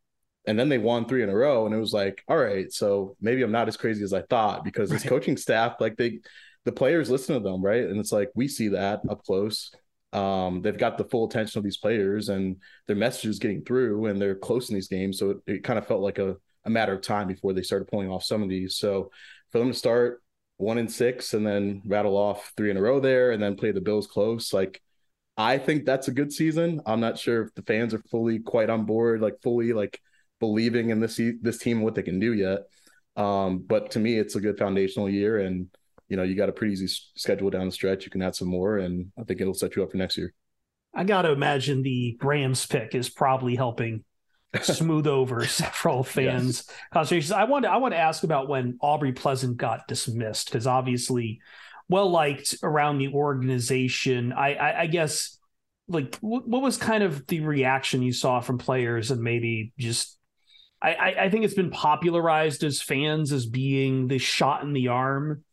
and 0.46 0.58
then 0.58 0.68
they 0.68 0.78
won 0.78 1.04
three 1.04 1.22
in 1.22 1.28
a 1.28 1.34
row, 1.34 1.66
and 1.66 1.74
it 1.74 1.78
was 1.78 1.92
like, 1.92 2.24
all 2.26 2.36
right, 2.36 2.72
so 2.72 3.14
maybe 3.20 3.42
I'm 3.42 3.52
not 3.52 3.68
as 3.68 3.76
crazy 3.76 4.02
as 4.02 4.14
I 4.14 4.22
thought 4.22 4.64
because 4.64 4.88
this 4.88 5.04
coaching 5.04 5.36
staff, 5.36 5.76
like 5.80 5.96
they, 5.96 6.20
the 6.64 6.72
players 6.72 7.10
listen 7.10 7.34
to 7.34 7.40
them, 7.40 7.62
right? 7.62 7.84
And 7.84 8.00
it's 8.00 8.12
like 8.12 8.30
we 8.34 8.48
see 8.48 8.68
that 8.68 9.00
up 9.08 9.22
close 9.22 9.70
um, 10.12 10.60
they've 10.62 10.76
got 10.76 10.98
the 10.98 11.04
full 11.04 11.28
attention 11.28 11.58
of 11.58 11.64
these 11.64 11.76
players 11.76 12.28
and 12.28 12.56
their 12.86 12.96
message 12.96 13.30
is 13.30 13.38
getting 13.38 13.62
through 13.62 14.06
and 14.06 14.20
they're 14.20 14.34
close 14.34 14.68
in 14.68 14.74
these 14.74 14.88
games. 14.88 15.18
So 15.18 15.30
it, 15.30 15.38
it 15.46 15.64
kind 15.64 15.78
of 15.78 15.86
felt 15.86 16.00
like 16.00 16.18
a, 16.18 16.36
a 16.64 16.70
matter 16.70 16.92
of 16.92 17.02
time 17.02 17.28
before 17.28 17.52
they 17.52 17.62
started 17.62 17.88
pulling 17.88 18.10
off 18.10 18.24
some 18.24 18.42
of 18.42 18.48
these. 18.48 18.76
So 18.76 19.10
for 19.52 19.58
them 19.58 19.70
to 19.70 19.78
start 19.78 20.22
one 20.56 20.78
and 20.78 20.90
six 20.90 21.32
and 21.32 21.46
then 21.46 21.82
rattle 21.86 22.16
off 22.16 22.52
three 22.56 22.70
in 22.70 22.76
a 22.76 22.82
row 22.82 23.00
there 23.00 23.30
and 23.30 23.42
then 23.42 23.56
play 23.56 23.72
the 23.72 23.80
Bills 23.80 24.06
close, 24.06 24.52
like 24.52 24.82
I 25.36 25.58
think 25.58 25.86
that's 25.86 26.08
a 26.08 26.12
good 26.12 26.32
season. 26.32 26.80
I'm 26.84 27.00
not 27.00 27.18
sure 27.18 27.42
if 27.44 27.54
the 27.54 27.62
fans 27.62 27.94
are 27.94 28.02
fully 28.10 28.40
quite 28.40 28.68
on 28.68 28.84
board, 28.84 29.20
like 29.20 29.40
fully 29.42 29.72
like 29.72 30.00
believing 30.38 30.90
in 30.90 31.00
this 31.00 31.20
this 31.40 31.58
team 31.58 31.78
and 31.78 31.84
what 31.84 31.94
they 31.94 32.02
can 32.02 32.18
do 32.18 32.34
yet. 32.34 32.60
Um, 33.16 33.58
but 33.58 33.92
to 33.92 34.00
me, 34.00 34.18
it's 34.18 34.34
a 34.34 34.40
good 34.40 34.58
foundational 34.58 35.08
year 35.08 35.38
and 35.38 35.68
you 36.10 36.16
know, 36.16 36.24
you 36.24 36.34
got 36.34 36.48
a 36.48 36.52
pretty 36.52 36.72
easy 36.72 36.88
schedule 37.14 37.50
down 37.50 37.66
the 37.66 37.72
stretch. 37.72 38.04
You 38.04 38.10
can 38.10 38.20
add 38.20 38.34
some 38.34 38.48
more, 38.48 38.78
and 38.78 39.12
I 39.18 39.22
think 39.22 39.40
it'll 39.40 39.54
set 39.54 39.76
you 39.76 39.84
up 39.84 39.92
for 39.92 39.96
next 39.96 40.18
year. 40.18 40.34
I 40.92 41.04
got 41.04 41.22
to 41.22 41.30
imagine 41.30 41.82
the 41.82 42.18
Rams 42.20 42.66
pick 42.66 42.96
is 42.96 43.08
probably 43.08 43.54
helping 43.54 44.02
smooth 44.62 45.06
over 45.06 45.46
several 45.46 46.02
fans' 46.02 46.68
uh, 46.68 46.72
yes. 46.72 46.78
conversations. 46.92 47.30
I 47.30 47.44
want 47.44 47.64
to, 47.64 47.70
I 47.70 47.76
want 47.76 47.94
to 47.94 47.98
ask 47.98 48.24
about 48.24 48.48
when 48.48 48.76
Aubrey 48.82 49.12
Pleasant 49.12 49.56
got 49.56 49.86
dismissed 49.86 50.48
because 50.48 50.66
obviously 50.66 51.40
well 51.88 52.10
liked 52.10 52.56
around 52.64 52.98
the 52.98 53.12
organization. 53.12 54.32
I, 54.32 54.54
I, 54.54 54.80
I 54.80 54.86
guess 54.88 55.38
like 55.86 56.16
what, 56.16 56.46
what 56.46 56.60
was 56.60 56.76
kind 56.76 57.04
of 57.04 57.24
the 57.28 57.40
reaction 57.40 58.02
you 58.02 58.12
saw 58.12 58.40
from 58.40 58.58
players 58.58 59.12
and 59.12 59.22
maybe 59.22 59.72
just 59.78 60.16
I, 60.82 61.14
I 61.18 61.30
think 61.30 61.44
it's 61.44 61.52
been 61.52 61.70
popularized 61.70 62.64
as 62.64 62.80
fans 62.80 63.32
as 63.32 63.44
being 63.44 64.08
the 64.08 64.16
shot 64.16 64.62
in 64.62 64.72
the 64.72 64.88
arm 64.88 65.44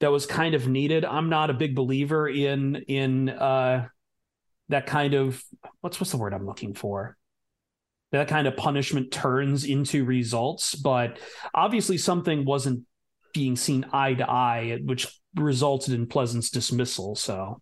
that 0.00 0.10
was 0.10 0.26
kind 0.26 0.54
of 0.54 0.68
needed. 0.68 1.04
I'm 1.04 1.28
not 1.28 1.50
a 1.50 1.54
big 1.54 1.74
believer 1.74 2.28
in 2.28 2.76
in 2.88 3.28
uh, 3.28 3.88
that 4.68 4.86
kind 4.86 5.14
of 5.14 5.42
what's 5.80 6.00
what's 6.00 6.10
the 6.10 6.18
word 6.18 6.34
I'm 6.34 6.46
looking 6.46 6.74
for? 6.74 7.16
that 8.12 8.28
kind 8.28 8.46
of 8.46 8.56
punishment 8.56 9.12
turns 9.12 9.64
into 9.64 10.04
results. 10.04 10.74
But 10.74 11.18
obviously, 11.54 11.98
something 11.98 12.44
wasn't 12.44 12.84
being 13.32 13.56
seen 13.56 13.86
eye 13.92 14.14
to 14.14 14.28
eye, 14.28 14.80
which 14.84 15.06
resulted 15.36 15.94
in 15.94 16.06
Pleasant's 16.06 16.50
dismissal. 16.50 17.14
So, 17.14 17.60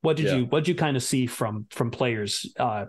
what 0.00 0.16
did 0.16 0.26
yeah. 0.26 0.36
you 0.36 0.44
what 0.46 0.60
did 0.60 0.68
you 0.68 0.74
kind 0.74 0.96
of 0.96 1.02
see 1.02 1.26
from 1.26 1.66
from 1.70 1.90
players, 1.90 2.50
uh, 2.58 2.86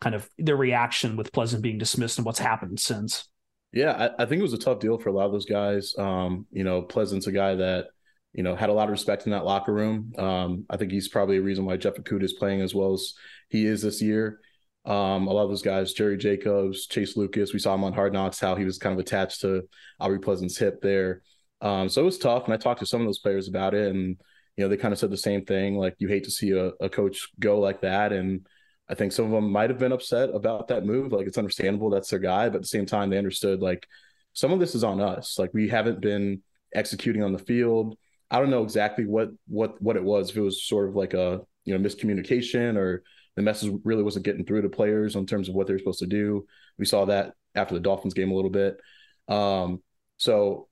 kind 0.00 0.14
of 0.14 0.28
their 0.38 0.56
reaction 0.56 1.16
with 1.16 1.32
Pleasant 1.32 1.62
being 1.62 1.78
dismissed 1.78 2.18
and 2.18 2.24
what's 2.24 2.38
happened 2.38 2.78
since? 2.78 3.28
Yeah, 3.72 4.10
I, 4.18 4.22
I 4.22 4.26
think 4.26 4.38
it 4.38 4.42
was 4.42 4.54
a 4.54 4.58
tough 4.58 4.78
deal 4.78 4.98
for 4.98 5.10
a 5.10 5.12
lot 5.12 5.26
of 5.26 5.32
those 5.32 5.44
guys. 5.44 5.94
Um, 5.98 6.46
you 6.50 6.64
know, 6.64 6.82
Pleasant's 6.82 7.26
a 7.26 7.32
guy 7.32 7.56
that 7.56 7.88
you 8.32 8.42
know 8.42 8.54
had 8.54 8.70
a 8.70 8.72
lot 8.72 8.84
of 8.84 8.90
respect 8.90 9.26
in 9.26 9.32
that 9.32 9.44
locker 9.44 9.72
room. 9.72 10.12
Um, 10.18 10.64
I 10.70 10.76
think 10.76 10.92
he's 10.92 11.08
probably 11.08 11.38
a 11.38 11.42
reason 11.42 11.64
why 11.64 11.76
Jeff 11.76 11.94
Okudah 11.94 12.22
is 12.24 12.34
playing 12.34 12.60
as 12.60 12.74
well 12.74 12.92
as 12.92 13.14
he 13.48 13.66
is 13.66 13.82
this 13.82 14.02
year. 14.02 14.40
Um, 14.84 15.26
a 15.26 15.32
lot 15.32 15.42
of 15.42 15.50
those 15.50 15.62
guys, 15.62 15.92
Jerry 15.92 16.16
Jacobs, 16.16 16.86
Chase 16.86 17.16
Lucas, 17.16 17.52
we 17.52 17.58
saw 17.58 17.74
him 17.74 17.84
on 17.84 17.92
Hard 17.92 18.12
Knocks, 18.12 18.40
how 18.40 18.54
he 18.54 18.64
was 18.64 18.78
kind 18.78 18.94
of 18.94 18.98
attached 18.98 19.42
to 19.42 19.68
Aubrey 20.00 20.18
Pleasant's 20.18 20.56
hip 20.56 20.80
there. 20.80 21.22
Um, 21.60 21.88
so 21.88 22.02
it 22.02 22.06
was 22.06 22.18
tough. 22.18 22.44
And 22.44 22.54
I 22.54 22.56
talked 22.56 22.80
to 22.80 22.86
some 22.86 23.00
of 23.00 23.06
those 23.06 23.18
players 23.18 23.48
about 23.48 23.74
it, 23.74 23.90
and 23.90 24.16
you 24.56 24.64
know, 24.64 24.68
they 24.68 24.76
kind 24.76 24.92
of 24.92 24.98
said 24.98 25.10
the 25.10 25.16
same 25.16 25.44
thing. 25.44 25.76
Like 25.76 25.94
you 25.98 26.08
hate 26.08 26.24
to 26.24 26.30
see 26.30 26.50
a, 26.50 26.72
a 26.80 26.88
coach 26.88 27.28
go 27.38 27.60
like 27.60 27.82
that. 27.82 28.12
And 28.12 28.46
I 28.88 28.94
think 28.94 29.12
some 29.12 29.26
of 29.26 29.30
them 29.30 29.52
might 29.52 29.70
have 29.70 29.78
been 29.78 29.92
upset 29.92 30.30
about 30.34 30.68
that 30.68 30.84
move. 30.84 31.12
Like 31.12 31.26
it's 31.28 31.38
understandable 31.38 31.90
that's 31.90 32.10
their 32.10 32.18
guy, 32.18 32.48
but 32.48 32.56
at 32.56 32.62
the 32.62 32.68
same 32.68 32.86
time, 32.86 33.08
they 33.08 33.18
understood 33.18 33.60
like 33.60 33.86
some 34.32 34.52
of 34.52 34.58
this 34.58 34.74
is 34.74 34.82
on 34.82 35.00
us. 35.00 35.38
Like 35.38 35.54
we 35.54 35.68
haven't 35.68 36.00
been 36.00 36.42
executing 36.74 37.22
on 37.22 37.32
the 37.32 37.38
field. 37.38 37.96
I 38.30 38.38
don't 38.38 38.50
know 38.50 38.62
exactly 38.62 39.06
what 39.06 39.30
what 39.46 39.80
what 39.80 39.96
it 39.96 40.04
was. 40.04 40.30
If 40.30 40.36
it 40.36 40.42
was 40.42 40.62
sort 40.62 40.88
of 40.88 40.96
like 40.96 41.14
a 41.14 41.40
you 41.64 41.76
know 41.76 41.88
miscommunication 41.88 42.76
or 42.76 43.02
the 43.36 43.42
message 43.42 43.72
really 43.84 44.02
wasn't 44.02 44.24
getting 44.24 44.44
through 44.44 44.62
to 44.62 44.68
players 44.68 45.14
in 45.14 45.26
terms 45.26 45.48
of 45.48 45.54
what 45.54 45.66
they're 45.66 45.78
supposed 45.78 46.00
to 46.00 46.06
do. 46.06 46.46
We 46.76 46.84
saw 46.84 47.04
that 47.04 47.34
after 47.54 47.74
the 47.74 47.80
Dolphins 47.80 48.14
game 48.14 48.30
a 48.30 48.34
little 48.34 48.50
bit. 48.50 48.80
Um, 49.28 49.82
so 50.16 50.68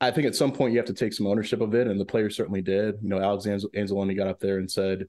I 0.00 0.10
think 0.10 0.26
at 0.26 0.36
some 0.36 0.52
point 0.52 0.72
you 0.72 0.78
have 0.78 0.88
to 0.88 0.94
take 0.94 1.12
some 1.12 1.26
ownership 1.26 1.60
of 1.60 1.74
it, 1.74 1.86
and 1.86 1.98
the 1.98 2.04
players 2.04 2.36
certainly 2.36 2.60
did. 2.60 2.96
You 3.00 3.08
know, 3.08 3.20
Alex 3.20 3.46
Anzalone 3.46 4.16
got 4.16 4.26
up 4.26 4.40
there 4.40 4.58
and 4.58 4.70
said, 4.70 5.06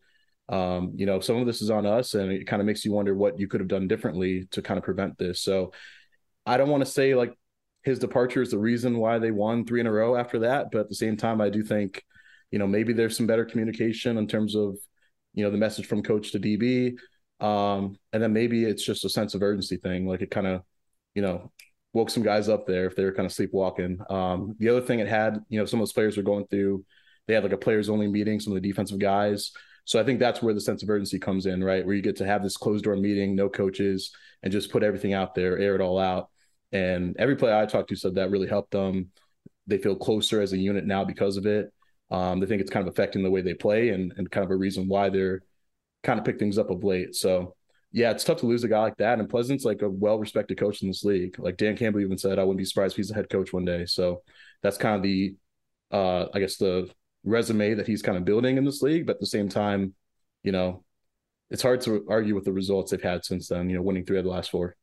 um, 0.47 0.93
you 0.95 1.05
know, 1.05 1.19
some 1.19 1.38
of 1.38 1.45
this 1.45 1.61
is 1.61 1.69
on 1.69 1.85
us, 1.85 2.13
and 2.13 2.31
it 2.31 2.47
kind 2.47 2.61
of 2.61 2.65
makes 2.65 2.85
you 2.85 2.93
wonder 2.93 3.13
what 3.13 3.39
you 3.39 3.47
could 3.47 3.59
have 3.59 3.67
done 3.67 3.88
differently 3.88 4.47
to 4.51 4.61
kind 4.61 4.77
of 4.77 4.84
prevent 4.84 5.17
this. 5.17 5.41
So 5.41 5.73
I 6.45 6.57
don't 6.57 6.69
want 6.69 6.85
to 6.85 6.91
say 6.91 7.15
like 7.15 7.38
his 7.86 7.99
departure 7.99 8.41
is 8.41 8.49
the 8.49 8.57
reason 8.57 8.98
why 8.98 9.20
they 9.20 9.30
won 9.30 9.64
three 9.64 9.80
in 9.80 9.88
a 9.88 9.91
row 9.91 10.16
after 10.16 10.40
that, 10.40 10.72
but 10.72 10.80
at 10.82 10.90
the 10.90 10.95
same 10.95 11.16
time, 11.16 11.40
I 11.40 11.49
do 11.49 11.64
think, 11.64 12.03
you 12.49 12.57
know, 12.57 12.66
maybe 12.66 12.94
there's 12.94 13.16
some 13.16 13.28
better 13.28 13.45
communication 13.45 14.18
in 14.18 14.28
terms 14.28 14.56
of, 14.56 14.76
you 15.36 15.44
know, 15.44 15.52
the 15.52 15.57
message 15.57 15.86
from 15.86 16.02
coach 16.02 16.32
to 16.32 16.40
DB. 16.40 16.95
Um, 17.40 17.98
and 18.12 18.24
then 18.24 18.34
maybe 18.34 18.66
it's 18.66 18.84
just 18.84 19.06
a 19.06 19.10
sense 19.10 19.36
of 19.36 19.44
urgency 19.44 19.78
thing. 19.78 20.07
Like 20.07 20.22
it 20.22 20.32
kind 20.32 20.48
of, 20.48 20.64
you 21.14 21.22
know, 21.22 21.52
woke 21.94 22.10
some 22.10 22.24
guys 22.24 22.49
up 22.49 22.66
there 22.66 22.88
if 22.88 22.95
they 22.95 23.03
were 23.03 23.14
kind 23.14 23.28
of 23.28 23.32
sleepwalking. 23.32 23.99
Um, 24.10 24.56
the 24.57 24.70
other 24.70 24.82
thing 24.82 24.99
it 24.99 25.07
had, 25.07 25.40
you 25.49 25.60
know, 25.60 25.66
some 25.66 25.80
of 25.80 25.82
those 25.82 25.94
players 25.94 26.18
were 26.18 26.24
going 26.24 26.48
through, 26.48 26.84
they 27.28 27.36
had 27.36 27.44
like 27.44 27.53
a 27.53 27.57
players 27.57 27.88
only 27.88 28.07
meeting, 28.07 28.40
some 28.40 28.56
of 28.56 28.62
the 28.62 28.68
defensive 28.68 28.99
guys. 28.99 29.52
So 29.86 29.99
I 29.99 30.03
think 30.03 30.20
that's 30.20 30.41
where 30.41 30.56
the 30.56 30.62
sense 30.62 30.82
of 30.82 30.90
urgency 30.90 31.20
comes 31.20 31.45
in, 31.45 31.64
right? 31.64 31.86
Where 31.86 31.94
you 31.94 32.02
get 32.02 32.16
to 32.18 32.26
have 32.26 32.41
this 32.41 32.57
closed 32.57 32.86
door 32.86 32.95
meeting, 32.95 33.36
no 33.36 33.48
coaches, 33.48 34.12
and 34.41 34.52
just 34.52 34.72
put 34.72 34.82
everything 34.82 35.14
out 35.14 35.36
there, 35.36 35.60
air 35.60 35.76
it 35.76 35.82
all 35.82 35.99
out. 35.99 36.30
And 36.76 37.15
every 37.18 37.38
player 37.38 37.56
I 37.56 37.65
talked 37.65 37.89
to 37.89 37.95
said 37.95 38.15
that 38.15 38.31
really 38.31 38.49
helped 38.49 38.72
them. 38.72 39.11
They 39.65 39.77
feel 39.77 39.95
closer 39.95 40.41
as 40.41 40.52
a 40.52 40.57
unit 40.57 40.85
now 40.85 41.06
because 41.06 41.38
of 41.38 41.45
it. 41.45 41.72
Um, 42.11 42.39
they 42.39 42.45
think 42.45 42.61
it's 42.61 42.69
kind 42.69 42.85
of 42.85 42.93
affecting 42.93 43.23
the 43.23 43.31
way 43.31 43.41
they 43.41 43.53
play 43.53 43.89
and, 43.89 44.14
and 44.18 44.30
kind 44.30 44.43
of 44.43 44.52
a 44.52 44.56
reason 44.56 44.89
why 44.89 45.10
they're 45.10 45.41
kind 46.03 46.19
of 46.19 46.26
pick 46.26 46.38
things 46.38 46.57
up 46.57 46.69
of 46.69 46.84
late. 46.84 47.15
So 47.15 47.56
yeah, 47.93 48.11
it's 48.11 48.26
tough 48.26 48.39
to 48.39 48.45
lose 48.45 48.65
a 48.65 48.68
guy 48.68 48.81
like 48.81 48.97
that. 48.97 49.19
And 49.19 49.30
Pleasant's 49.30 49.64
like 49.64 49.81
a 49.84 49.89
well 49.89 50.19
respected 50.19 50.57
coach 50.57 50.81
in 50.81 50.89
this 50.89 51.06
league. 51.06 51.39
Like 51.39 51.56
Dan 51.56 51.77
Campbell 51.77 52.02
even 52.02 52.18
said, 52.18 52.38
I 52.38 52.43
wouldn't 52.43 52.57
be 52.57 52.65
surprised 52.65 52.93
if 52.93 52.97
he's 52.97 53.11
a 53.11 53.15
head 53.15 53.30
coach 53.30 53.53
one 53.53 53.64
day. 53.64 53.85
So 53.85 54.22
that's 54.61 54.77
kind 54.77 54.97
of 54.97 55.02
the, 55.02 55.35
uh, 55.91 56.26
I 56.34 56.39
guess 56.39 56.57
the 56.57 56.89
resume 57.23 57.76
that 57.76 57.88
he's 57.88 58.02
kind 58.02 58.18
of 58.18 58.26
building 58.26 58.57
in 58.57 58.65
this 58.65 58.81
league. 58.81 59.06
But 59.06 59.15
at 59.15 59.19
the 59.22 59.27
same 59.27 59.47
time, 59.47 59.93
you 60.43 60.52
know, 60.52 60.84
it's 61.49 61.61
hard 61.61 61.80
to 61.81 62.06
argue 62.10 62.35
with 62.35 62.43
the 62.43 62.52
results 62.52 62.91
they've 62.91 63.02
had 63.02 63.23
since 63.23 63.47
then. 63.47 63.69
You 63.69 63.77
know, 63.77 63.81
winning 63.81 64.06
three 64.06 64.18
of 64.18 64.26
the 64.26 64.31
last 64.31 64.52
four. 64.52 64.76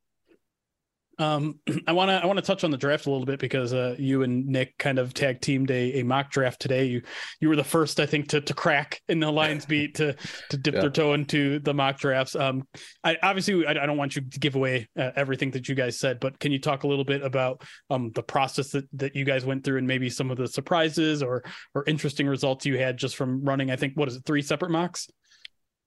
Um, 1.18 1.58
I 1.86 1.92
want 1.92 2.10
to 2.10 2.14
I 2.14 2.26
want 2.26 2.38
to 2.38 2.44
touch 2.44 2.64
on 2.64 2.70
the 2.70 2.76
draft 2.76 3.06
a 3.06 3.10
little 3.10 3.26
bit 3.26 3.38
because 3.38 3.72
uh, 3.72 3.96
you 3.98 4.22
and 4.22 4.46
Nick 4.46 4.78
kind 4.78 4.98
of 4.98 5.14
tag 5.14 5.40
teamed 5.40 5.70
a, 5.70 6.00
a 6.00 6.02
mock 6.04 6.30
draft 6.30 6.60
today. 6.60 6.86
You 6.86 7.02
you 7.40 7.48
were 7.48 7.56
the 7.56 7.64
first, 7.64 8.00
I 8.00 8.06
think, 8.06 8.28
to 8.28 8.40
to 8.40 8.54
crack 8.54 9.00
in 9.08 9.20
the 9.20 9.30
Lions 9.30 9.66
beat 9.66 9.96
to 9.96 10.14
to 10.50 10.56
dip 10.56 10.74
yeah. 10.74 10.80
their 10.80 10.90
toe 10.90 11.12
into 11.14 11.58
the 11.60 11.74
mock 11.74 11.98
drafts. 11.98 12.34
Um, 12.34 12.66
I 13.04 13.16
obviously 13.22 13.66
I, 13.66 13.70
I 13.70 13.86
don't 13.86 13.96
want 13.96 14.16
you 14.16 14.22
to 14.22 14.40
give 14.40 14.54
away 14.54 14.88
uh, 14.98 15.10
everything 15.16 15.50
that 15.52 15.68
you 15.68 15.74
guys 15.74 15.98
said, 15.98 16.20
but 16.20 16.38
can 16.38 16.52
you 16.52 16.58
talk 16.58 16.84
a 16.84 16.88
little 16.88 17.04
bit 17.04 17.22
about 17.22 17.62
um 17.90 18.10
the 18.14 18.22
process 18.22 18.70
that 18.70 18.84
that 18.94 19.16
you 19.16 19.24
guys 19.24 19.44
went 19.44 19.64
through 19.64 19.78
and 19.78 19.86
maybe 19.86 20.10
some 20.10 20.30
of 20.30 20.36
the 20.36 20.48
surprises 20.48 21.22
or 21.22 21.44
or 21.74 21.84
interesting 21.86 22.26
results 22.26 22.66
you 22.66 22.78
had 22.78 22.96
just 22.96 23.16
from 23.16 23.44
running? 23.44 23.70
I 23.70 23.76
think 23.76 23.94
what 23.94 24.08
is 24.08 24.16
it, 24.16 24.24
three 24.24 24.42
separate 24.42 24.70
mocks? 24.70 25.08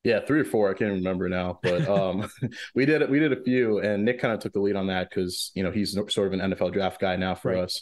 Yeah, 0.06 0.20
three 0.20 0.40
or 0.40 0.46
four. 0.46 0.70
I 0.70 0.76
can't 0.76 0.92
remember 0.92 1.28
now, 1.28 1.60
but 1.64 1.90
um, 1.90 2.30
we 2.76 2.86
did 2.86 3.10
we 3.10 3.20
did 3.20 3.34
a 3.34 3.44
few, 3.44 3.80
and 3.80 4.06
Nick 4.06 4.20
kind 4.20 4.34
of 4.34 4.40
took 4.40 4.54
the 4.54 4.60
lead 4.60 4.76
on 4.76 4.88
that 4.88 5.10
because 5.10 5.52
you 5.56 5.64
know 5.64 5.72
he's 5.72 5.94
sort 5.94 6.28
of 6.28 6.34
an 6.34 6.52
NFL 6.52 6.74
draft 6.74 7.02
guy 7.02 7.16
now 7.16 7.34
for 7.34 7.52
right. 7.52 7.64
us. 7.64 7.82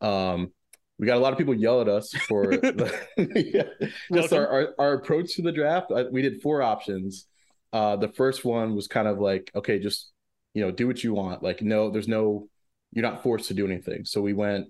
Um, 0.00 0.52
we 0.98 1.06
got 1.08 1.16
a 1.16 1.20
lot 1.20 1.32
of 1.32 1.38
people 1.38 1.54
yell 1.54 1.80
at 1.80 1.88
us 1.88 2.12
for 2.28 2.46
the, 2.56 2.96
yeah, 3.52 3.86
just 4.12 4.32
our, 4.32 4.46
our, 4.46 4.74
our 4.78 4.92
approach 4.92 5.34
to 5.34 5.42
the 5.42 5.50
draft. 5.50 5.90
We 6.12 6.22
did 6.22 6.40
four 6.40 6.62
options. 6.62 7.26
Uh, 7.72 7.96
the 7.96 8.08
first 8.08 8.44
one 8.44 8.76
was 8.76 8.86
kind 8.86 9.08
of 9.08 9.18
like, 9.18 9.50
okay, 9.56 9.80
just 9.80 10.12
you 10.54 10.64
know, 10.64 10.70
do 10.70 10.86
what 10.86 11.02
you 11.02 11.12
want. 11.12 11.42
Like, 11.42 11.60
no, 11.60 11.90
there's 11.90 12.06
no, 12.06 12.48
you're 12.92 13.02
not 13.02 13.24
forced 13.24 13.48
to 13.48 13.54
do 13.54 13.66
anything. 13.66 14.04
So 14.04 14.20
we 14.20 14.32
went 14.32 14.68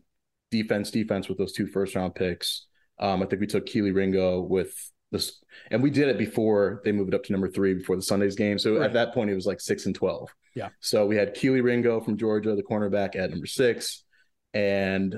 defense, 0.51 0.91
defense 0.91 1.29
with 1.29 1.37
those 1.37 1.53
two 1.53 1.67
first 1.67 1.95
round 1.95 2.15
picks. 2.15 2.67
Um, 2.99 3.23
I 3.23 3.27
think 3.27 3.41
we 3.41 3.47
took 3.47 3.67
Kelee 3.67 3.95
Ringo 3.95 4.41
with 4.41 4.75
this, 5.15 5.41
and 5.71 5.83
we 5.83 5.91
did 5.91 6.09
it 6.09 6.19
before 6.19 6.83
they 6.85 6.93
moved 6.93 7.15
up 7.15 7.25
to 7.25 7.33
number 7.33 7.49
three 7.49 7.75
before 7.75 7.97
the 7.97 8.03
Sundays 8.03 8.37
game. 8.37 8.59
So 8.59 8.77
right. 8.77 8.87
at 8.87 8.93
that 8.93 9.15
point, 9.15 9.31
it 9.31 9.35
was 9.35 9.47
like 9.47 9.61
six 9.61 9.87
and 9.87 9.95
twelve. 9.95 10.29
Yeah. 10.55 10.69
So 10.81 11.07
we 11.07 11.17
had 11.17 11.35
Kelee 11.35 11.63
Ringo 11.63 12.01
from 12.01 12.17
Georgia, 12.17 12.55
the 12.55 12.63
cornerback, 12.63 13.17
at 13.17 13.31
number 13.31 13.47
six, 13.47 14.05
and 14.53 15.15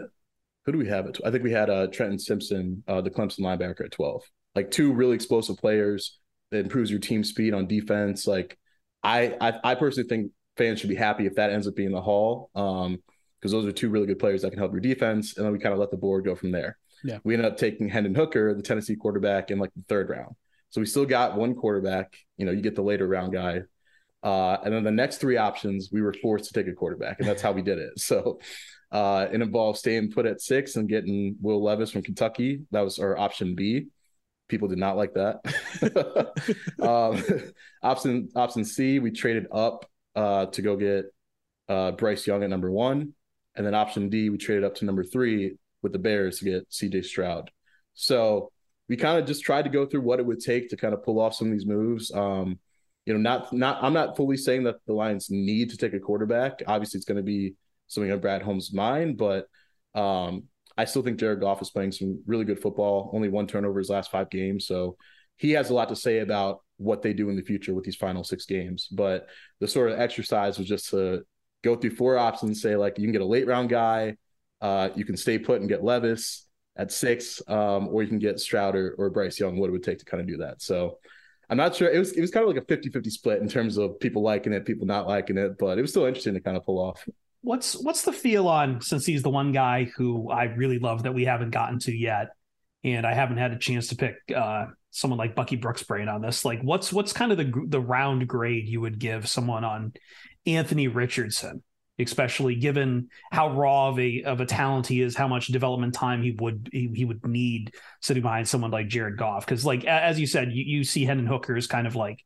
who 0.64 0.73
do 0.73 0.78
we 0.78 0.89
have? 0.89 1.10
I 1.24 1.31
think 1.31 1.43
we 1.43 1.52
had 1.52 1.70
uh, 1.70 1.89
Trenton 1.89 2.18
Simpson, 2.18 2.85
uh, 2.86 3.01
the 3.01 3.10
Clemson 3.10 3.40
linebacker, 3.40 3.85
at 3.85 3.93
twelve. 3.93 4.23
Like 4.55 4.70
two 4.70 4.93
really 4.93 5.14
explosive 5.14 5.56
players 5.59 6.18
that 6.51 6.60
improves 6.60 6.90
your 6.90 7.01
team 7.01 7.24
speed 7.24 7.55
on 7.55 7.66
defense. 7.66 8.27
Like 8.27 8.56
I, 9.02 9.36
I, 9.40 9.73
I 9.73 9.74
personally 9.74 10.09
think 10.09 10.32
fans 10.56 10.81
should 10.81 10.89
be 10.89 10.97
happy 10.97 11.27
if 11.27 11.35
that 11.35 11.51
ends 11.51 11.66
up 11.66 11.74
being 11.74 11.93
the 11.93 12.01
haul, 12.01 12.51
um, 12.55 13.02
because 13.47 13.62
those 13.62 13.70
are 13.70 13.73
two 13.73 13.90
really 13.90 14.09
good 14.09 14.18
players 14.18 14.43
that 14.43 14.51
can 14.51 14.59
help 14.59 14.73
your 14.73 14.81
defense, 14.81 15.36
and 15.36 15.47
then 15.47 15.52
we 15.52 15.60
kind 15.60 15.73
of 15.73 15.78
let 15.78 15.93
the 15.93 15.97
board 15.97 16.24
go 16.24 16.35
from 16.35 16.51
there. 16.51 16.77
Yeah. 17.05 17.18
We 17.23 17.35
ended 17.35 17.51
up 17.51 17.56
taking 17.56 17.89
Hendon 17.89 18.12
Hooker, 18.12 18.55
the 18.55 18.62
Tennessee 18.62 18.97
quarterback, 18.97 19.52
in 19.52 19.60
like 19.60 19.73
the 19.77 19.85
third 19.89 20.09
round. 20.09 20.35
So 20.70 20.81
we 20.81 20.86
still 20.86 21.06
got 21.06 21.36
one 21.36 21.55
quarterback. 21.55 22.16
You 22.39 22.47
know, 22.47 22.51
you 22.51 22.60
get 22.60 22.74
the 22.74 22.82
later 22.82 23.06
round 23.06 23.32
guy. 23.32 23.60
Uh, 24.24 24.56
and 24.64 24.74
then 24.74 24.82
the 24.82 24.90
next 24.90 25.18
three 25.18 25.36
options, 25.36 25.90
we 25.93 26.02
were 26.02 26.12
forced 26.12 26.47
to 26.47 26.52
take 26.52 26.66
a 26.66 26.74
quarterback, 26.74 27.20
and 27.20 27.28
that's 27.28 27.40
how 27.40 27.52
we 27.52 27.62
did 27.62 27.78
it. 27.78 27.93
So 27.98 28.40
uh, 28.90 29.28
it 29.32 29.40
involved 29.40 29.78
staying 29.78 30.10
put 30.10 30.27
at 30.27 30.40
six 30.40 30.74
and 30.74 30.89
getting 30.89 31.36
Will 31.40 31.62
Levis 31.62 31.93
from 31.93 32.02
Kentucky. 32.02 32.62
That 32.73 32.81
was 32.81 32.98
our 32.98 33.16
option 33.16 33.55
B. 33.55 33.86
People 34.48 34.66
did 34.66 34.78
not 34.78 34.97
like 34.97 35.14
that. 35.14 36.32
um, 36.82 37.52
option 37.82 38.28
option 38.35 38.64
C, 38.64 38.98
we 38.98 39.12
traded 39.12 39.47
up 39.52 39.86
uh, 40.16 40.47
to 40.47 40.62
go 40.62 40.77
get 40.77 41.05
uh, 41.68 41.93
Bryce 41.93 42.27
Young 42.27 42.43
at 42.43 42.51
number 42.51 42.70
one, 42.70 43.12
and 43.56 43.66
then 43.66 43.74
option 43.74 44.08
D, 44.08 44.30
we 44.30 44.38
traded 44.38 44.64
up 44.64 44.74
to 44.76 44.84
number 44.84 45.04
three 45.04 45.56
with 45.82 45.92
the 45.92 45.98
Bears 45.98 46.38
to 46.38 46.44
get 46.44 46.70
CJ 46.70 47.04
Stroud. 47.04 47.50
So 47.94 48.50
we 48.88 48.96
kind 48.96 49.18
of 49.18 49.26
just 49.26 49.42
tried 49.42 49.62
to 49.62 49.70
go 49.70 49.86
through 49.86 50.02
what 50.02 50.20
it 50.20 50.26
would 50.26 50.40
take 50.40 50.70
to 50.70 50.76
kind 50.76 50.94
of 50.94 51.02
pull 51.02 51.20
off 51.20 51.34
some 51.34 51.48
of 51.48 51.52
these 51.52 51.66
moves. 51.66 52.10
Um, 52.12 52.58
you 53.04 53.14
know, 53.14 53.20
not 53.20 53.52
not 53.52 53.82
I'm 53.82 53.92
not 53.92 54.16
fully 54.16 54.36
saying 54.36 54.64
that 54.64 54.76
the 54.86 54.92
Lions 54.92 55.28
need 55.30 55.70
to 55.70 55.76
take 55.76 55.94
a 55.94 56.00
quarterback. 56.00 56.62
Obviously, 56.66 56.98
it's 56.98 57.06
going 57.06 57.16
to 57.16 57.22
be 57.22 57.54
something 57.86 58.10
on 58.10 58.20
Brad 58.20 58.42
Holmes' 58.42 58.72
mind, 58.72 59.16
but 59.16 59.46
um, 59.94 60.44
I 60.76 60.84
still 60.84 61.02
think 61.02 61.18
Jared 61.18 61.40
Goff 61.40 61.62
is 61.62 61.70
playing 61.70 61.92
some 61.92 62.22
really 62.26 62.44
good 62.44 62.60
football. 62.60 63.10
Only 63.14 63.28
one 63.28 63.46
turnover 63.46 63.78
his 63.78 63.88
last 63.88 64.10
five 64.10 64.28
games, 64.28 64.66
so 64.66 64.96
he 65.36 65.52
has 65.52 65.70
a 65.70 65.74
lot 65.74 65.88
to 65.90 65.96
say 65.96 66.18
about 66.18 66.60
what 66.78 67.02
they 67.02 67.12
do 67.12 67.30
in 67.30 67.36
the 67.36 67.42
future 67.42 67.74
with 67.74 67.84
these 67.84 67.96
final 67.96 68.24
six 68.24 68.44
games. 68.44 68.88
But 68.90 69.28
the 69.60 69.68
sort 69.68 69.90
of 69.90 70.00
exercise 70.00 70.58
was 70.58 70.68
just 70.68 70.90
to 70.90 71.22
go 71.66 71.76
through 71.76 71.97
four 71.97 72.16
options, 72.16 72.62
say 72.62 72.76
like 72.76 72.98
you 72.98 73.05
can 73.05 73.12
get 73.12 73.20
a 73.20 73.26
late 73.26 73.47
round 73.47 73.68
guy, 73.68 74.16
uh, 74.60 74.88
you 74.94 75.05
can 75.05 75.16
stay 75.16 75.38
put 75.38 75.60
and 75.60 75.68
get 75.68 75.82
Levis 75.82 76.47
at 76.76 76.93
six, 76.93 77.43
um, 77.48 77.88
or 77.88 78.02
you 78.02 78.09
can 78.09 78.18
get 78.18 78.40
Stroud 78.40 78.74
or, 78.74 78.94
or 78.98 79.10
Bryce 79.10 79.38
Young, 79.40 79.59
what 79.59 79.68
it 79.68 79.72
would 79.72 79.82
take 79.82 79.98
to 79.98 80.05
kind 80.05 80.20
of 80.20 80.26
do 80.26 80.38
that. 80.38 80.62
So 80.62 80.98
I'm 81.48 81.56
not 81.56 81.74
sure. 81.74 81.90
It 81.90 81.98
was 81.98 82.12
it 82.12 82.20
was 82.20 82.30
kind 82.30 82.43
of 82.43 82.55
like 82.55 82.62
a 82.62 82.66
50 82.66 82.90
50 82.90 83.10
split 83.10 83.43
in 83.43 83.48
terms 83.48 83.76
of 83.76 83.98
people 84.01 84.22
liking 84.22 84.52
it, 84.52 84.64
people 84.64 84.86
not 84.86 85.06
liking 85.06 85.38
it, 85.38 85.59
but 85.59 85.78
it 85.78 85.82
was 85.82 85.90
still 85.90 86.05
interesting 86.05 86.34
to 86.34 86.40
kind 86.40 86.56
of 86.56 86.64
pull 86.64 86.78
off. 86.78 87.06
What's 87.43 87.74
what's 87.80 88.02
the 88.02 88.12
feel 88.12 88.48
on 88.48 88.80
since 88.80 89.06
he's 89.06 89.22
the 89.22 89.30
one 89.30 89.52
guy 89.52 89.88
who 89.97 90.30
I 90.30 90.44
really 90.44 90.78
love 90.78 91.05
that 91.05 91.14
we 91.14 91.24
haven't 91.24 91.51
gotten 91.51 91.78
to 91.80 91.97
yet, 91.97 92.28
and 92.82 93.06
I 93.06 93.14
haven't 93.14 93.36
had 93.36 93.52
a 93.52 93.59
chance 93.59 93.88
to 93.88 93.97
pick 93.97 94.16
uh, 94.34 94.66
someone 94.90 95.18
like 95.18 95.36
Bucky 95.36 95.55
Brooks 95.55 95.84
brain 95.84 96.09
on 96.09 96.20
this. 96.22 96.44
Like, 96.44 96.60
what's 96.62 96.93
what's 96.93 97.12
kind 97.12 97.30
of 97.30 97.38
the 97.38 97.52
the 97.68 97.80
round 97.80 98.26
grade 98.26 98.68
you 98.68 98.80
would 98.80 98.98
give 98.98 99.28
someone 99.28 99.62
on 99.62 99.93
Anthony 100.47 100.89
Richardson, 100.89 101.62
especially 101.98 102.56
given 102.56 103.09
how 103.31 103.55
raw 103.55 103.89
of 103.89 103.98
a 103.98 104.23
of 104.23 104.40
a 104.40 104.47
talent 104.47 104.86
he 104.86 105.01
is, 105.01 105.16
how 105.16 105.28
much 105.28 105.48
development 105.48 105.94
time 105.94 106.23
he 106.23 106.32
would 106.32 106.68
he, 106.73 106.90
he 106.94 107.05
would 107.05 107.24
need 107.27 107.74
sitting 108.01 108.23
behind 108.23 108.48
someone 108.48 108.70
like 108.70 108.89
Jared 108.89 109.16
Goff. 109.16 109.44
Because, 109.44 109.64
like 109.64 109.85
as 109.85 110.18
you 110.20 110.27
said, 110.27 110.52
you, 110.52 110.64
you 110.64 110.85
see 110.85 111.05
Hendon 111.05 111.27
Hooker 111.27 111.56
is 111.56 111.66
kind 111.66 111.86
of 111.86 111.97
like 111.97 112.24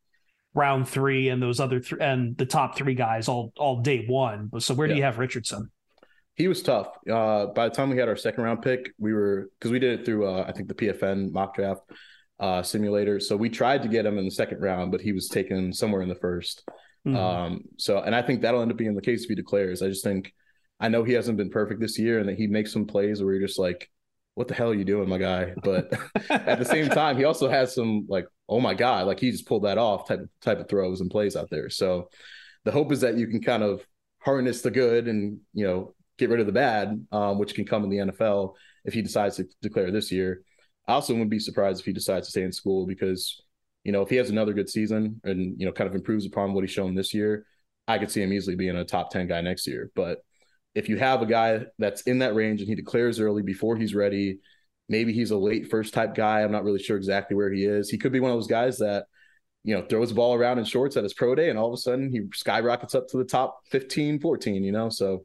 round 0.55 0.89
three, 0.89 1.29
and 1.29 1.43
those 1.43 1.61
other 1.61 1.81
th- 1.81 2.01
and 2.01 2.37
the 2.37 2.47
top 2.47 2.77
three 2.77 2.95
guys 2.95 3.29
all 3.29 3.53
all 3.57 3.81
day 3.81 4.07
one. 4.07 4.51
So 4.61 4.75
where 4.75 4.87
yeah. 4.87 4.95
do 4.95 4.99
you 4.99 5.05
have 5.05 5.19
Richardson? 5.19 5.71
He 6.35 6.49
was 6.49 6.63
tough. 6.63 6.89
Uh, 7.11 7.47
by 7.47 7.69
the 7.69 7.75
time 7.75 7.91
we 7.91 7.99
had 7.99 8.09
our 8.09 8.17
second 8.17 8.45
round 8.45 8.63
pick, 8.63 8.91
we 8.99 9.13
were 9.13 9.51
because 9.59 9.71
we 9.71 9.79
did 9.79 10.01
it 10.01 10.07
through 10.07 10.27
uh, 10.27 10.45
I 10.47 10.53
think 10.53 10.69
the 10.69 10.75
PFN 10.75 11.33
mock 11.33 11.55
draft 11.55 11.83
uh, 12.41 12.63
simulator. 12.63 13.21
So 13.21 13.37
we 13.37 13.51
tried 13.51 13.83
to 13.83 13.89
get 13.89 14.07
him 14.07 14.19
in 14.19 14.25
the 14.25 14.31
second 14.31 14.61
round, 14.61 14.91
but 14.91 15.01
he 15.01 15.13
was 15.13 15.29
taken 15.29 15.73
somewhere 15.73 16.03
in 16.03 16.09
the 16.09 16.15
1st 16.17 16.63
mm-hmm. 17.07 17.17
Um, 17.17 17.63
so 17.77 18.01
and 18.01 18.15
I 18.15 18.23
think 18.23 18.43
that'll 18.43 18.63
end 18.63 18.71
up 18.71 18.77
being 18.77 18.95
the 18.95 19.03
case 19.03 19.23
if 19.23 19.29
he 19.29 19.35
declares. 19.35 19.83
I 19.83 19.89
just 19.89 20.05
think 20.05 20.33
I 20.79 20.89
know 20.89 21.05
he 21.05 21.13
hasn't 21.13 21.39
been 21.39 21.51
perfect 21.51 21.81
this 21.81 21.99
year, 21.99 22.19
and 22.21 22.29
that 22.29 22.39
he 22.39 22.47
makes 22.47 22.73
some 22.73 22.87
plays 22.87 23.23
where 23.23 23.35
you're 23.35 23.47
just 23.47 23.59
like, 23.59 23.91
"What 24.35 24.49
the 24.49 24.55
hell 24.55 24.71
are 24.71 24.75
you 24.75 24.85
doing, 24.85 25.09
my 25.09 25.19
guy?" 25.19 25.55
But 25.63 25.93
at 26.31 26.59
the 26.59 26.65
same 26.65 26.89
time, 26.89 27.17
he 27.17 27.25
also 27.25 27.49
has 27.49 27.75
some 27.75 28.07
like, 28.09 28.27
"Oh 28.49 28.61
my 28.61 28.75
god!" 28.75 29.07
Like 29.07 29.21
he 29.21 29.31
just 29.31 29.47
pulled 29.47 29.65
that 29.65 29.79
off 29.79 30.09
type 30.09 30.21
type 30.41 30.61
of 30.61 30.69
throws 30.69 31.01
and 31.01 31.11
plays 31.11 31.37
out 31.37 31.51
there. 31.51 31.71
So 31.71 32.09
the 32.65 32.73
hope 32.73 32.93
is 32.93 33.01
that 33.01 33.17
you 33.17 33.27
can 33.27 33.43
kind 33.43 33.63
of 33.63 33.85
harness 34.21 34.61
the 34.63 34.71
good 34.71 35.09
and 35.09 35.39
you 35.55 35.67
know 35.67 35.95
get 36.19 36.31
rid 36.31 36.41
of 36.41 36.47
the 36.47 36.53
bad, 36.53 37.07
um, 37.11 37.39
which 37.39 37.55
can 37.55 37.65
come 37.65 37.83
in 37.83 37.91
the 37.91 38.13
NFL 38.13 38.55
if 38.85 38.95
he 38.95 39.03
decides 39.03 39.37
to 39.37 39.47
declare 39.63 39.91
this 39.91 40.13
year. 40.13 40.43
I 40.87 40.93
also 40.93 41.13
wouldn't 41.13 41.31
be 41.31 41.39
surprised 41.39 41.81
if 41.81 41.87
he 41.87 41.93
decides 41.93 42.27
to 42.27 42.31
stay 42.31 42.43
in 42.43 42.53
school 42.53 42.87
because, 42.87 43.41
you 43.85 43.93
know, 43.93 44.02
if 44.02 44.11
he 44.11 44.16
has 44.16 44.31
another 44.31 44.52
good 44.52 44.69
season 44.69 45.20
and, 45.24 45.59
you 45.59 45.66
know, 45.66 45.73
kind 45.73 45.89
of 45.89 45.94
improves 45.94 46.27
upon 46.27 46.52
what 46.52 46.65
he's 46.65 46.70
shown 46.70 46.94
this 46.94 47.15
year, 47.15 47.47
I 47.89 47.98
could 47.98 48.11
see 48.11 48.23
him 48.23 48.32
easily 48.32 48.57
being 48.57 48.77
a 48.77 48.85
top 48.85 49.11
10 49.11 49.27
guy 49.27 49.40
next 49.40 49.66
year. 49.66 49.90
But 49.94 50.19
if 50.74 50.89
you 50.89 50.98
have 50.98 51.23
a 51.23 51.27
guy 51.27 51.65
that's 51.78 52.02
in 52.02 52.19
that 52.19 52.35
range 52.35 52.61
and 52.61 52.69
he 52.69 52.74
declares 52.74 53.19
early 53.19 53.43
before 53.43 53.77
he's 53.77 53.94
ready, 53.94 54.39
maybe 54.89 55.12
he's 55.12 55.31
a 55.31 55.36
late 55.36 55.70
first 55.70 55.94
type 55.94 56.15
guy. 56.15 56.43
I'm 56.43 56.52
not 56.52 56.65
really 56.65 56.82
sure 56.82 56.97
exactly 56.97 57.36
where 57.36 57.51
he 57.51 57.65
is. 57.65 57.89
He 57.89 57.98
could 57.98 58.12
be 58.12 58.20
one 58.20 58.31
of 58.31 58.36
those 58.36 58.47
guys 58.47 58.78
that, 58.78 59.07
you 59.65 59.74
know, 59.74 59.82
throws 59.82 60.11
the 60.11 60.15
ball 60.15 60.35
around 60.35 60.59
in 60.59 60.65
shorts 60.65 60.97
at 60.97 61.02
his 61.02 61.15
pro 61.15 61.35
day 61.35 61.51
and 61.51 61.59
all 61.59 61.69
of 61.69 61.74
a 61.74 61.77
sudden 61.77 62.11
he 62.11 62.23
skyrockets 62.35 62.94
up 62.94 63.09
to 63.09 63.19
the 63.19 63.24
top 63.24 63.61
15, 63.70 64.20
14, 64.20 64.62
you 64.62 64.73
know? 64.73 64.89
So 64.89 65.24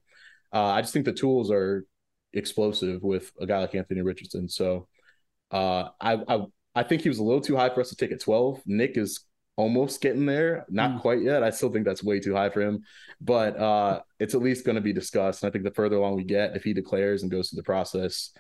uh, 0.53 0.65
I 0.65 0.82
just 0.82 0.94
think 0.94 1.06
the 1.06 1.14
tools 1.14 1.52
are 1.52 1.86
explosive 2.34 3.02
with 3.03 3.32
a 3.40 3.45
guy 3.45 3.60
like 3.60 3.76
Anthony 3.76 4.02
Richardson. 4.02 4.49
So 4.49 4.88
uh, 5.52 5.90
I, 6.02 6.19
I 6.27 6.45
I 6.76 6.84
think 6.84 7.02
he 7.02 7.10
was 7.10 7.20
a 7.20 7.24
little 7.24 7.42
too 7.42 7.56
high 7.56 7.70
for 7.70 7.82
us 7.82 7.90
to 7.90 7.96
take 7.96 8.12
at 8.12 8.20
12. 8.20 8.62
Nick 8.66 8.98
is 8.98 9.22
almost 9.56 10.02
getting 10.02 10.26
there, 10.26 10.66
not 10.70 10.92
mm. 10.92 11.02
quite 11.02 11.22
yet. 11.22 11.44
I 11.44 11.50
still 11.50 11.72
think 11.72 11.86
that's 11.86 12.04
way 12.04 12.20
too 12.20 12.36
high 12.36 12.50
for 12.50 12.62
him, 12.62 12.84
but 13.22 13.58
uh, 13.58 14.02
it's 14.20 14.36
at 14.36 14.42
least 14.42 14.66
going 14.66 14.76
to 14.76 14.82
be 14.82 14.94
discussed. 14.94 15.44
And 15.44 15.50
I 15.50 15.52
think 15.52 15.64
the 15.64 15.72
further 15.72 15.96
along 15.96 16.18
we 16.18 16.26
get, 16.26 16.56
if 16.56 16.64
he 16.64 16.74
declares 16.74 17.22
and 17.22 17.32
goes 17.32 17.50
through 17.50 17.58
the 17.58 17.64
process, 17.64 18.32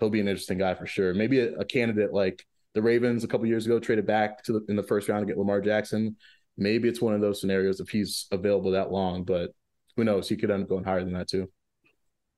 he'll 0.00 0.10
be 0.10 0.20
an 0.20 0.28
interesting 0.28 0.58
guy 0.58 0.74
for 0.74 0.86
sure. 0.86 1.12
Maybe 1.12 1.40
a, 1.40 1.52
a 1.56 1.64
candidate 1.64 2.12
like 2.12 2.46
the 2.74 2.82
Ravens 2.82 3.24
a 3.24 3.28
couple 3.28 3.46
years 3.46 3.66
ago 3.66 3.78
traded 3.78 4.06
back 4.06 4.42
to 4.44 4.52
the, 4.52 4.64
in 4.68 4.76
the 4.76 4.82
first 4.82 5.08
round 5.08 5.22
to 5.22 5.30
get 5.30 5.38
Lamar 5.38 5.60
Jackson. 5.60 6.16
Maybe 6.56 6.88
it's 6.88 7.02
one 7.02 7.14
of 7.14 7.20
those 7.20 7.40
scenarios 7.40 7.80
if 7.80 7.90
he's 7.90 8.26
available 8.30 8.70
that 8.72 8.90
long, 8.90 9.24
but 9.24 9.50
who 9.96 10.04
knows? 10.04 10.28
He 10.28 10.36
could 10.36 10.50
end 10.50 10.62
up 10.62 10.68
going 10.68 10.84
higher 10.84 11.04
than 11.04 11.12
that 11.12 11.28
too. 11.28 11.50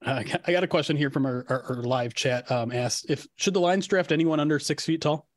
Uh, 0.04 0.22
I 0.46 0.52
got 0.52 0.64
a 0.64 0.68
question 0.68 0.96
here 0.96 1.10
from 1.10 1.24
our, 1.24 1.46
our, 1.48 1.62
our 1.62 1.82
live 1.82 2.14
chat. 2.14 2.50
Um, 2.50 2.72
asked 2.72 3.06
if 3.08 3.26
should 3.36 3.54
the 3.54 3.60
Lions 3.60 3.86
draft 3.86 4.12
anyone 4.12 4.40
under 4.40 4.58
six 4.58 4.84
feet 4.84 5.00
tall? 5.00 5.28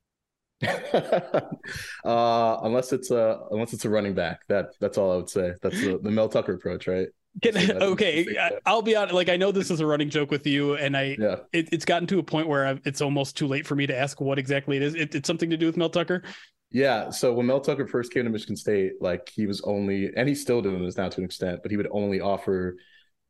Uh, 0.64 2.58
unless 2.64 2.94
it's 2.94 3.12
a 3.12 3.40
unless 3.52 3.74
it's 3.74 3.86
a 3.86 3.90
running 3.90 4.14
back. 4.14 4.42
That 4.48 4.68
that's 4.80 4.98
all 4.98 5.12
I 5.12 5.16
would 5.18 5.30
say. 5.30 5.54
That's 5.62 5.80
the, 5.80 6.00
the 6.02 6.12
Mel 6.12 6.30
Tucker 6.30 6.54
approach, 6.54 6.88
right? 6.88 7.08
Can, 7.44 7.82
okay, 7.84 8.26
I'll 8.66 8.82
be 8.82 8.96
honest. 8.96 9.14
Like 9.14 9.30
I 9.30 9.38
know 9.38 9.52
this 9.52 9.70
is 9.70 9.80
a 9.80 9.86
running 9.86 10.10
joke 10.10 10.32
with 10.32 10.48
you, 10.48 10.76
and 10.76 10.98
I 10.98 11.16
yeah. 11.20 11.36
it, 11.54 11.70
it's 11.72 11.86
gotten 11.86 12.08
to 12.08 12.20
a 12.20 12.24
point 12.24 12.48
where 12.48 12.66
I've, 12.66 12.82
it's 12.86 13.02
almost 13.02 13.38
too 13.38 13.48
late 13.48 13.68
for 13.68 13.76
me 13.76 13.86
to 13.86 13.96
ask 13.96 14.20
what 14.20 14.40
exactly 14.40 14.78
it 14.78 14.84
is. 14.84 14.96
It, 14.96 15.14
it's 15.14 15.28
something 15.28 15.50
to 15.52 15.58
do 15.58 15.68
with 15.68 15.78
Mel 15.78 15.90
Tucker. 15.90 16.24
Yeah. 16.72 17.12
So 17.12 17.34
when 17.34 17.46
Mel 17.46 17.62
Tucker 17.62 17.88
first 17.88 18.12
came 18.12 18.24
to 18.24 18.30
Michigan 18.30 18.56
State, 18.56 18.94
like 19.00 19.30
he 19.34 19.46
was 19.46 19.62
only, 19.62 20.12
and 20.16 20.28
he's 20.28 20.42
still 20.42 20.62
doing 20.62 20.84
this 20.84 20.98
now 20.98 21.10
to 21.10 21.20
an 21.20 21.26
extent, 21.26 21.60
but 21.62 21.72
he 21.72 21.78
would 21.78 21.88
only 21.92 22.20
offer 22.20 22.76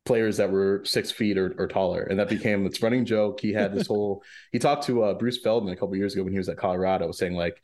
players 0.08 0.38
that 0.38 0.50
were 0.50 0.82
six 0.86 1.12
feet 1.12 1.38
or, 1.38 1.54
or 1.60 1.68
taller, 1.68 2.02
and 2.04 2.20
that 2.20 2.30
became 2.30 2.66
its 2.66 2.82
running 2.82 3.06
joke. 3.06 3.40
He 3.40 3.54
had 3.54 3.74
this 3.74 3.88
whole. 3.92 4.24
He 4.52 4.58
talked 4.58 4.86
to 4.86 5.04
uh, 5.04 5.14
Bruce 5.14 5.38
Feldman 5.38 5.74
a 5.74 5.76
couple 5.76 5.96
years 5.96 6.14
ago 6.14 6.24
when 6.24 6.34
he 6.34 6.40
was 6.40 6.50
at 6.50 6.58
Colorado, 6.58 7.12
saying 7.12 7.34
like, 7.34 7.62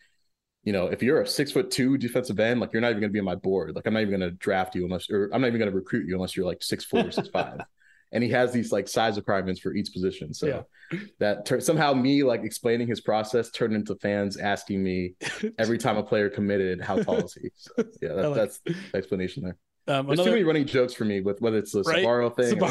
you 0.64 0.74
know, 0.74 0.88
if 0.88 1.02
you're 1.02 1.22
a 1.22 1.28
six 1.28 1.52
foot 1.52 1.72
two 1.72 1.98
defensive 1.98 2.40
end, 2.40 2.60
like 2.60 2.74
you're 2.74 2.82
not 2.82 2.90
even 2.90 3.00
going 3.00 3.10
to 3.10 3.14
be 3.14 3.20
on 3.20 3.26
my 3.26 3.36
board. 3.36 3.76
Like 3.76 3.88
I'm 3.88 3.94
not 3.94 4.02
even 4.02 4.20
going 4.20 4.30
to 4.30 4.38
draft 4.38 4.76
you 4.76 4.86
unless, 4.86 5.10
or 5.10 5.30
I'm 5.34 5.42
not 5.42 5.48
even 5.48 5.60
going 5.60 5.72
to 5.72 5.76
recruit 5.76 6.06
you 6.06 6.14
unless 6.14 6.36
you're 6.36 6.46
like 6.46 6.62
six 6.62 6.86
four 6.86 7.08
or 7.08 7.12
six 7.12 7.30
five. 7.30 7.62
And 8.12 8.24
he 8.24 8.30
has 8.30 8.52
these 8.54 8.72
like 8.72 8.88
size 8.88 9.18
requirements 9.18 9.60
for 9.60 9.74
each 9.74 9.92
position. 9.92 10.36
So 10.36 10.46
yeah. 10.92 11.00
that 11.18 11.48
ter- 11.48 11.60
somehow 11.60 11.96
me 11.96 12.22
like 12.22 12.44
explaining 12.44 12.88
his 12.88 13.02
process 13.02 13.50
turned 13.50 13.74
into 13.74 13.96
fans 13.96 14.38
asking 14.38 14.84
me 14.84 15.16
every 15.58 15.80
time 15.80 15.98
a 15.98 16.04
player 16.04 16.30
committed, 16.30 16.80
how 16.80 16.98
tall 16.98 17.26
is 17.26 17.34
he? 17.34 17.50
So, 17.56 17.72
yeah, 18.04 18.14
that, 18.14 18.30
like 18.30 18.36
that's 18.36 18.60
the 18.60 18.76
explanation 18.94 19.42
there. 19.46 19.58
Um, 19.88 20.08
There's 20.08 20.20
another... 20.20 20.30
too 20.30 20.36
many 20.36 20.44
running 20.44 20.66
jokes 20.66 20.94
for 20.94 21.06
me 21.06 21.22
with 21.22 21.42
whether 21.42 21.58
it's 21.58 21.74
the 21.74 21.82
right? 21.82 22.36
Thing. 22.36 22.64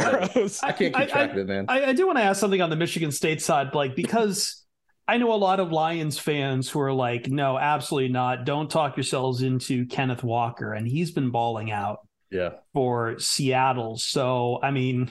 I 0.62 0.72
can't 0.72 0.94
keep 0.94 1.08
track 1.08 1.14
I, 1.14 1.24
of 1.24 1.38
it, 1.38 1.46
man. 1.46 1.66
I, 1.68 1.86
I 1.86 1.92
do 1.92 2.06
want 2.06 2.18
to 2.18 2.24
ask 2.24 2.40
something 2.40 2.62
on 2.62 2.70
the 2.70 2.76
Michigan 2.76 3.12
State 3.12 3.42
side, 3.42 3.74
like 3.74 3.94
because 3.94 4.64
I 5.06 5.18
know 5.18 5.32
a 5.32 5.36
lot 5.36 5.60
of 5.60 5.72
Lions 5.72 6.18
fans 6.18 6.70
who 6.70 6.80
are 6.80 6.92
like, 6.92 7.28
no, 7.28 7.58
absolutely 7.58 8.08
not. 8.10 8.46
Don't 8.46 8.70
talk 8.70 8.96
yourselves 8.96 9.42
into 9.42 9.84
Kenneth 9.86 10.22
Walker, 10.22 10.72
and 10.72 10.88
he's 10.88 11.10
been 11.10 11.30
balling 11.30 11.70
out. 11.70 11.98
Yeah. 12.30 12.52
For 12.72 13.18
Seattle, 13.18 13.98
so 13.98 14.58
I 14.62 14.70
mean, 14.70 15.10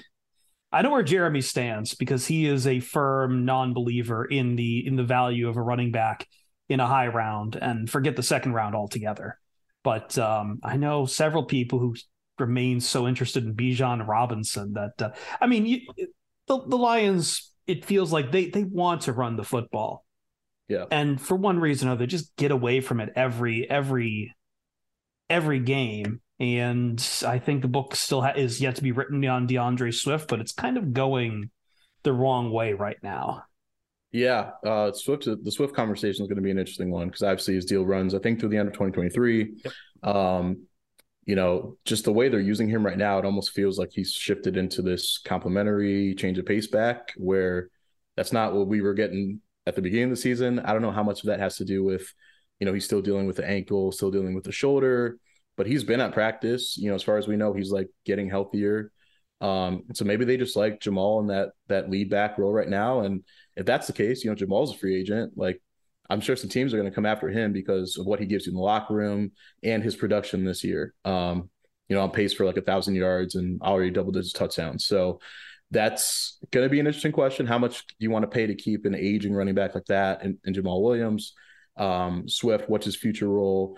I 0.72 0.82
know 0.82 0.90
where 0.90 1.04
Jeremy 1.04 1.42
stands 1.42 1.94
because 1.94 2.26
he 2.26 2.48
is 2.48 2.66
a 2.66 2.80
firm 2.80 3.46
non-believer 3.46 4.26
in 4.26 4.56
the 4.56 4.88
in 4.88 4.96
the 4.96 5.04
value 5.04 5.48
of 5.48 5.56
a 5.56 5.62
running 5.62 5.92
back 5.92 6.28
in 6.68 6.80
a 6.80 6.88
high 6.88 7.08
round, 7.08 7.58
and 7.58 7.88
forget 7.88 8.16
the 8.16 8.24
second 8.24 8.54
round 8.54 8.74
altogether. 8.74 9.38
But 9.84 10.18
um, 10.18 10.60
I 10.64 10.78
know 10.78 11.06
several 11.06 11.46
people 11.46 11.80
who 11.80 11.96
remain 12.40 12.80
so 12.80 13.08
interested 13.08 13.46
in 13.46 13.56
Bijan 13.56 14.08
Robinson 14.08 14.74
that 14.74 15.02
uh, 15.02 15.12
I 15.40 15.48
mean, 15.48 15.66
you, 15.66 15.82
the 16.48 16.62
the 16.68 16.78
Lions. 16.78 17.48
It 17.68 17.86
feels 17.86 18.12
like 18.12 18.32
they 18.32 18.50
they 18.50 18.64
want 18.64 19.04
to 19.04 19.14
run 19.14 19.38
the 19.38 19.44
football, 19.44 20.04
yeah. 20.72 20.86
And 20.90 21.20
for 21.22 21.36
one 21.36 21.60
reason 21.60 21.90
or 21.90 21.92
other, 21.92 22.06
just 22.06 22.34
get 22.38 22.52
away 22.52 22.80
from 22.80 23.02
it 23.02 23.12
every 23.16 23.70
every 23.70 24.34
every 25.30 25.60
game. 25.60 26.22
And 26.40 27.06
I 27.28 27.40
think 27.40 27.62
the 27.62 27.68
book 27.68 27.94
still 27.94 28.22
ha- 28.22 28.34
is 28.38 28.62
yet 28.62 28.76
to 28.78 28.84
be 28.84 28.94
written 28.94 29.24
on 29.26 29.48
D'Andre 29.48 29.92
Swift, 29.92 30.30
but 30.30 30.40
it's 30.40 30.54
kind 30.54 30.78
of 30.78 30.94
going 30.94 31.50
the 32.04 32.14
wrong 32.14 32.52
way 32.52 32.72
right 32.72 32.98
now. 33.04 33.44
Yeah, 34.12 34.52
uh, 34.66 34.92
Swift. 34.92 35.26
The 35.26 35.52
Swift 35.52 35.74
conversation 35.74 36.24
is 36.24 36.28
going 36.28 36.36
to 36.36 36.42
be 36.42 36.52
an 36.52 36.60
interesting 36.60 36.92
one 36.92 37.08
because 37.08 37.24
obviously 37.24 37.56
his 37.56 37.66
deal 37.66 37.86
runs, 37.86 38.14
I 38.14 38.20
think, 38.20 38.40
through 38.40 38.50
the 38.50 38.58
end 38.58 38.68
of 38.68 38.74
2023. 38.74 39.64
Yep. 39.64 40.16
Um, 40.16 40.68
you 41.26 41.36
know, 41.36 41.78
just 41.86 42.04
the 42.04 42.12
way 42.12 42.28
they're 42.28 42.40
using 42.40 42.68
him 42.68 42.86
right 42.86 42.98
now, 42.98 43.20
it 43.20 43.26
almost 43.26 43.52
feels 43.52 43.78
like 43.78 43.92
he's 43.94 44.12
shifted 44.12 44.58
into 44.58 44.82
this 44.82 45.20
complementary 45.24 46.16
change 46.16 46.38
of 46.38 46.46
pace 46.46 46.68
back, 46.68 47.14
where 47.16 47.70
that's 48.18 48.34
not 48.34 48.54
what 48.54 48.68
we 48.68 48.82
were 48.82 48.94
getting 48.94 49.40
at 49.66 49.76
the 49.76 49.82
beginning 49.82 50.06
of 50.06 50.10
the 50.12 50.18
season. 50.18 50.60
I 50.60 50.74
don't 50.74 50.82
know 50.82 50.92
how 50.92 51.04
much 51.04 51.22
of 51.22 51.28
that 51.28 51.40
has 51.40 51.58
to 51.58 51.66
do 51.66 51.84
with, 51.84 52.12
you 52.60 52.66
know, 52.66 52.74
he's 52.74 52.86
still 52.86 53.02
dealing 53.02 53.28
with 53.28 53.38
the 53.38 53.48
ankle, 53.48 53.92
still 53.92 54.12
dealing 54.12 54.34
with 54.34 54.44
the 54.44 54.52
shoulder, 54.52 55.20
but 55.56 55.68
he's 55.68 55.84
been 55.84 56.02
at 56.02 56.12
practice. 56.12 56.78
You 56.78 56.90
know, 56.90 56.96
as 56.96 57.04
far 57.04 57.18
as 57.18 57.28
we 57.28 57.38
know, 57.38 57.54
he's 57.54 57.72
like 57.72 57.88
getting 58.06 58.30
healthier. 58.30 58.92
Um, 59.40 59.84
so 59.94 60.06
maybe 60.06 60.26
they 60.26 60.38
just 60.38 60.56
like 60.56 60.80
Jamaal 60.80 61.22
in 61.22 61.28
that 61.28 61.50
that 61.68 61.90
lead 61.90 62.10
back 62.10 62.38
role 62.38 62.52
right 62.52 62.68
now, 62.68 63.02
and 63.02 63.24
if 63.56 63.66
that's 63.66 63.88
the 63.88 63.94
case, 63.94 64.24
you 64.24 64.30
know, 64.30 64.36
Jamaal's 64.36 64.74
a 64.74 64.78
free 64.78 65.00
agent. 65.00 65.34
Like, 65.36 65.62
I'm 66.10 66.22
sure 66.22 66.36
some 66.36 66.50
teams 66.50 66.74
are 66.74 66.78
going 66.78 66.90
to 66.90 66.96
come 66.96 67.06
after 67.06 67.30
him 67.30 67.54
because 67.54 67.98
of 67.98 68.06
what 68.06 68.20
he 68.20 68.26
gives 68.26 68.46
you 68.46 68.52
in 68.52 68.56
the 68.56 68.62
locker 68.62 68.94
room 68.94 69.32
and 69.64 69.82
his 69.82 69.96
production 69.96 70.44
this 70.44 70.64
year. 70.64 70.94
Um, 71.06 71.50
you 71.88 71.96
know, 71.96 72.04
on 72.04 72.12
pace 72.12 72.34
for 72.34 72.46
like 72.46 72.58
a 72.58 72.62
thousand 72.62 72.96
yards 72.96 73.36
and 73.36 73.62
already 73.62 73.92
double 73.92 74.12
digit 74.12 74.34
touchdowns. 74.34 74.86
So 74.86 75.20
that's 75.72 76.38
going 76.52 76.66
to 76.66 76.70
be 76.70 76.80
an 76.80 76.88
interesting 76.88 77.12
question. 77.12 77.46
How 77.46 77.58
much 77.58 77.86
do 77.88 77.96
you 78.00 78.12
want 78.12 78.24
to 78.24 78.30
pay 78.30 78.48
to 78.48 78.56
keep 78.56 78.86
an 78.86 78.96
aging 78.96 79.34
running 79.34 79.56
back 79.56 79.76
like 79.76 79.86
that 79.86 80.24
and, 80.24 80.38
and 80.46 80.56
Jamaal 80.56 80.82
Williams? 80.82 81.34
Um, 81.78 82.28
Swift, 82.28 82.70
what's 82.70 82.86
his 82.86 82.96
future 82.96 83.28
role? 83.28 83.78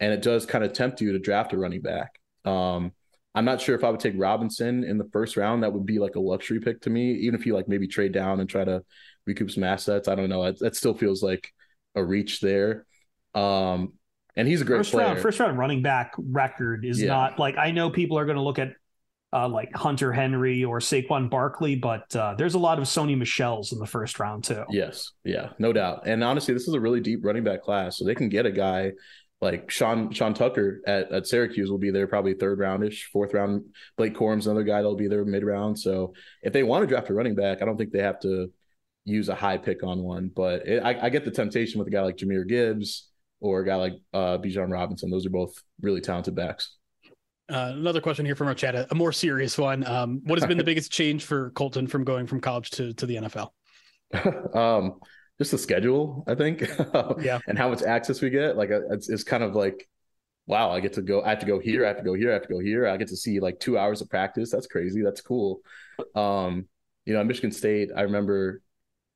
And 0.00 0.12
it 0.12 0.22
does 0.22 0.46
kind 0.46 0.64
of 0.64 0.72
tempt 0.72 1.00
you 1.00 1.12
to 1.12 1.18
draft 1.18 1.52
a 1.52 1.58
running 1.58 1.80
back. 1.80 2.20
Um, 2.44 2.92
I'm 3.34 3.44
not 3.44 3.60
sure 3.60 3.74
if 3.74 3.84
I 3.84 3.90
would 3.90 4.00
take 4.00 4.14
Robinson 4.16 4.84
in 4.84 4.98
the 4.98 5.08
first 5.12 5.36
round. 5.36 5.62
That 5.62 5.72
would 5.72 5.86
be 5.86 5.98
like 5.98 6.16
a 6.16 6.20
luxury 6.20 6.60
pick 6.60 6.80
to 6.82 6.90
me, 6.90 7.12
even 7.12 7.38
if 7.38 7.46
you 7.46 7.54
like 7.54 7.68
maybe 7.68 7.86
trade 7.86 8.12
down 8.12 8.40
and 8.40 8.48
try 8.48 8.64
to 8.64 8.82
recoup 9.26 9.50
some 9.50 9.64
assets. 9.64 10.08
I 10.08 10.14
don't 10.14 10.28
know. 10.28 10.44
That, 10.44 10.58
that 10.58 10.76
still 10.76 10.94
feels 10.94 11.22
like 11.22 11.52
a 11.94 12.04
reach 12.04 12.40
there. 12.40 12.86
Um, 13.34 13.92
and 14.36 14.48
he's 14.48 14.60
a 14.60 14.64
great 14.64 14.78
first 14.78 14.92
player. 14.92 15.06
Round, 15.06 15.20
first 15.20 15.40
round 15.40 15.58
running 15.58 15.82
back 15.82 16.14
record 16.16 16.84
is 16.84 17.00
yeah. 17.00 17.08
not 17.08 17.38
like 17.38 17.56
I 17.58 17.70
know 17.70 17.90
people 17.90 18.18
are 18.18 18.24
going 18.24 18.36
to 18.36 18.42
look 18.42 18.58
at 18.58 18.72
uh, 19.32 19.48
like 19.48 19.74
Hunter 19.76 20.12
Henry 20.12 20.64
or 20.64 20.78
Saquon 20.78 21.28
Barkley, 21.28 21.76
but 21.76 22.14
uh, 22.16 22.34
there's 22.38 22.54
a 22.54 22.58
lot 22.58 22.78
of 22.78 22.84
Sony 22.84 23.16
Michels 23.16 23.72
in 23.72 23.78
the 23.78 23.86
first 23.86 24.18
round 24.18 24.44
too. 24.44 24.64
Yes, 24.70 25.12
yeah, 25.24 25.50
no 25.58 25.72
doubt. 25.72 26.06
And 26.06 26.24
honestly, 26.24 26.54
this 26.54 26.66
is 26.66 26.74
a 26.74 26.80
really 26.80 27.00
deep 27.00 27.20
running 27.24 27.44
back 27.44 27.62
class, 27.62 27.98
so 27.98 28.04
they 28.04 28.14
can 28.14 28.28
get 28.28 28.46
a 28.46 28.52
guy 28.52 28.92
like 29.40 29.70
Sean 29.70 30.10
Sean 30.12 30.34
Tucker 30.34 30.80
at, 30.86 31.12
at 31.12 31.26
Syracuse 31.26 31.70
will 31.70 31.78
be 31.78 31.90
there 31.90 32.06
probably 32.06 32.34
third 32.34 32.58
roundish, 32.58 33.04
fourth 33.12 33.34
round. 33.34 33.64
Blake 33.96 34.14
Corum's 34.14 34.46
another 34.46 34.64
guy 34.64 34.76
that'll 34.76 34.96
be 34.96 35.08
there 35.08 35.24
mid 35.24 35.44
round. 35.44 35.78
So 35.78 36.14
if 36.42 36.52
they 36.52 36.62
want 36.62 36.82
to 36.82 36.86
draft 36.86 37.10
a 37.10 37.14
running 37.14 37.34
back, 37.34 37.62
I 37.62 37.64
don't 37.64 37.76
think 37.76 37.92
they 37.92 38.02
have 38.02 38.20
to 38.20 38.50
use 39.04 39.28
a 39.28 39.34
high 39.34 39.58
pick 39.58 39.82
on 39.82 40.02
one. 40.02 40.30
But 40.34 40.66
it, 40.66 40.82
I, 40.82 41.06
I, 41.06 41.08
get 41.08 41.24
the 41.24 41.30
temptation 41.30 41.78
with 41.78 41.88
a 41.88 41.90
guy 41.90 42.02
like 42.02 42.16
Jahmyr 42.16 42.46
Gibbs 42.46 43.08
or 43.40 43.60
a 43.60 43.66
guy 43.66 43.76
like 43.76 43.94
uh, 44.12 44.38
Bijan 44.38 44.72
Robinson. 44.72 45.10
Those 45.10 45.24
are 45.24 45.30
both 45.30 45.54
really 45.80 46.00
talented 46.00 46.34
backs. 46.34 46.76
Uh, 47.48 47.72
another 47.74 48.00
question 48.00 48.26
here 48.26 48.34
from 48.34 48.48
our 48.48 48.54
chat, 48.54 48.74
a 48.90 48.94
more 48.94 49.12
serious 49.12 49.56
one. 49.56 49.86
Um, 49.86 50.20
what 50.24 50.38
has 50.38 50.46
been 50.46 50.58
the 50.58 50.64
biggest 50.72 50.92
change 50.92 51.24
for 51.24 51.50
Colton 51.52 51.86
from 51.86 52.04
going 52.04 52.26
from 52.26 52.40
college 52.40 52.70
to, 52.72 52.92
to 52.94 53.06
the 53.06 53.16
NFL? 53.16 53.50
um, 54.54 55.00
just 55.38 55.52
the 55.52 55.58
schedule, 55.58 56.24
I 56.26 56.34
think. 56.34 56.60
yeah. 57.20 57.38
and 57.46 57.56
how 57.58 57.68
much 57.68 57.82
access 57.82 58.20
we 58.20 58.30
get. 58.30 58.56
Like 58.56 58.70
uh, 58.70 58.88
it's, 58.90 59.08
it's 59.08 59.24
kind 59.24 59.42
of 59.42 59.54
like, 59.54 59.88
wow, 60.46 60.70
I 60.70 60.80
get 60.80 60.94
to 60.94 61.02
go, 61.02 61.22
I 61.22 61.30
have 61.30 61.40
to 61.40 61.46
go 61.46 61.58
here, 61.58 61.84
I 61.84 61.88
have 61.88 61.98
to 61.98 62.02
go 62.02 62.14
here, 62.14 62.30
I 62.30 62.34
have 62.34 62.42
to 62.42 62.48
go 62.48 62.58
here. 62.58 62.86
I 62.86 62.96
get 62.96 63.08
to 63.08 63.16
see 63.16 63.38
like 63.40 63.60
two 63.60 63.78
hours 63.78 64.00
of 64.00 64.08
practice. 64.08 64.50
That's 64.50 64.66
crazy. 64.66 65.02
That's 65.02 65.20
cool. 65.20 65.60
Um, 66.14 66.66
you 67.04 67.14
know, 67.14 67.20
at 67.20 67.26
Michigan 67.26 67.52
State, 67.52 67.90
I 67.96 68.02
remember 68.02 68.62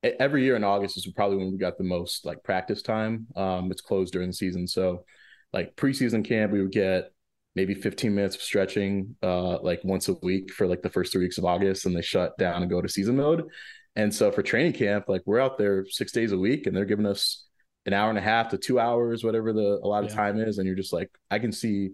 every 0.02 0.44
year 0.44 0.56
in 0.56 0.64
August 0.64 0.96
is 0.96 1.06
probably 1.14 1.36
when 1.38 1.52
we 1.52 1.58
got 1.58 1.78
the 1.78 1.84
most 1.84 2.24
like 2.24 2.42
practice 2.42 2.82
time. 2.82 3.26
Um, 3.36 3.70
it's 3.70 3.80
closed 3.80 4.12
during 4.12 4.28
the 4.28 4.34
season. 4.34 4.66
So 4.66 5.04
like 5.52 5.76
preseason 5.76 6.24
camp, 6.26 6.52
we 6.52 6.60
would 6.60 6.72
get 6.72 7.12
maybe 7.54 7.74
15 7.74 8.14
minutes 8.14 8.36
of 8.36 8.42
stretching 8.42 9.14
uh, 9.22 9.60
like 9.60 9.80
once 9.84 10.08
a 10.08 10.14
week 10.22 10.52
for 10.52 10.66
like 10.66 10.82
the 10.82 10.88
first 10.88 11.12
three 11.12 11.24
weeks 11.24 11.38
of 11.38 11.44
August 11.44 11.86
and 11.86 11.94
they 11.94 12.02
shut 12.02 12.36
down 12.38 12.62
and 12.62 12.70
go 12.70 12.80
to 12.80 12.88
season 12.88 13.16
mode. 13.16 13.44
And 13.96 14.14
so 14.14 14.32
for 14.32 14.42
training 14.42 14.72
camp, 14.72 15.04
like 15.08 15.22
we're 15.26 15.40
out 15.40 15.58
there 15.58 15.86
six 15.86 16.12
days 16.12 16.32
a 16.32 16.38
week 16.38 16.66
and 16.66 16.76
they're 16.76 16.84
giving 16.84 17.06
us 17.06 17.44
an 17.84 17.92
hour 17.92 18.08
and 18.08 18.18
a 18.18 18.22
half 18.22 18.48
to 18.50 18.58
two 18.58 18.78
hours, 18.78 19.24
whatever 19.24 19.52
the 19.52 19.80
a 19.82 19.86
lot 19.86 20.04
of 20.04 20.10
yeah. 20.10 20.16
time 20.16 20.40
is. 20.40 20.58
And 20.58 20.66
you're 20.66 20.76
just 20.76 20.92
like, 20.92 21.10
I 21.30 21.38
can 21.38 21.52
see 21.52 21.90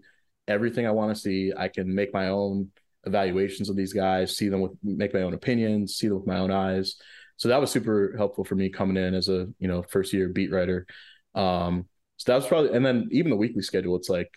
everything 0.47 0.87
I 0.87 0.91
want 0.93 1.15
to 1.15 1.21
see. 1.21 1.53
I 1.57 1.69
can 1.69 1.93
make 1.95 2.13
my 2.13 2.29
own 2.29 2.71
evaluations 3.05 3.69
of 3.69 3.77
these 3.77 3.93
guys, 3.93 4.37
see 4.37 4.49
them 4.49 4.61
with 4.61 4.73
make 4.83 5.15
my 5.15 5.23
own 5.23 5.35
opinions, 5.35 5.97
see 5.97 6.09
them 6.09 6.19
with 6.19 6.27
my 6.27 6.39
own 6.39 6.51
eyes. 6.51 6.97
So 7.37 7.49
that 7.49 7.61
was 7.61 7.71
super 7.71 8.15
helpful 8.17 8.45
for 8.45 8.55
me 8.55 8.69
coming 8.69 8.97
in 8.97 9.15
as 9.15 9.29
a, 9.29 9.47
you 9.59 9.69
know, 9.69 9.83
first 9.83 10.13
year 10.13 10.29
beat 10.29 10.53
writer. 10.53 10.87
Um, 11.35 11.87
so 12.17 12.33
that 12.33 12.37
was 12.37 12.47
probably 12.47 12.73
and 12.73 12.85
then 12.85 13.09
even 13.13 13.31
the 13.31 13.37
weekly 13.37 13.63
schedule, 13.63 13.97
it's 13.97 14.09
like, 14.09 14.31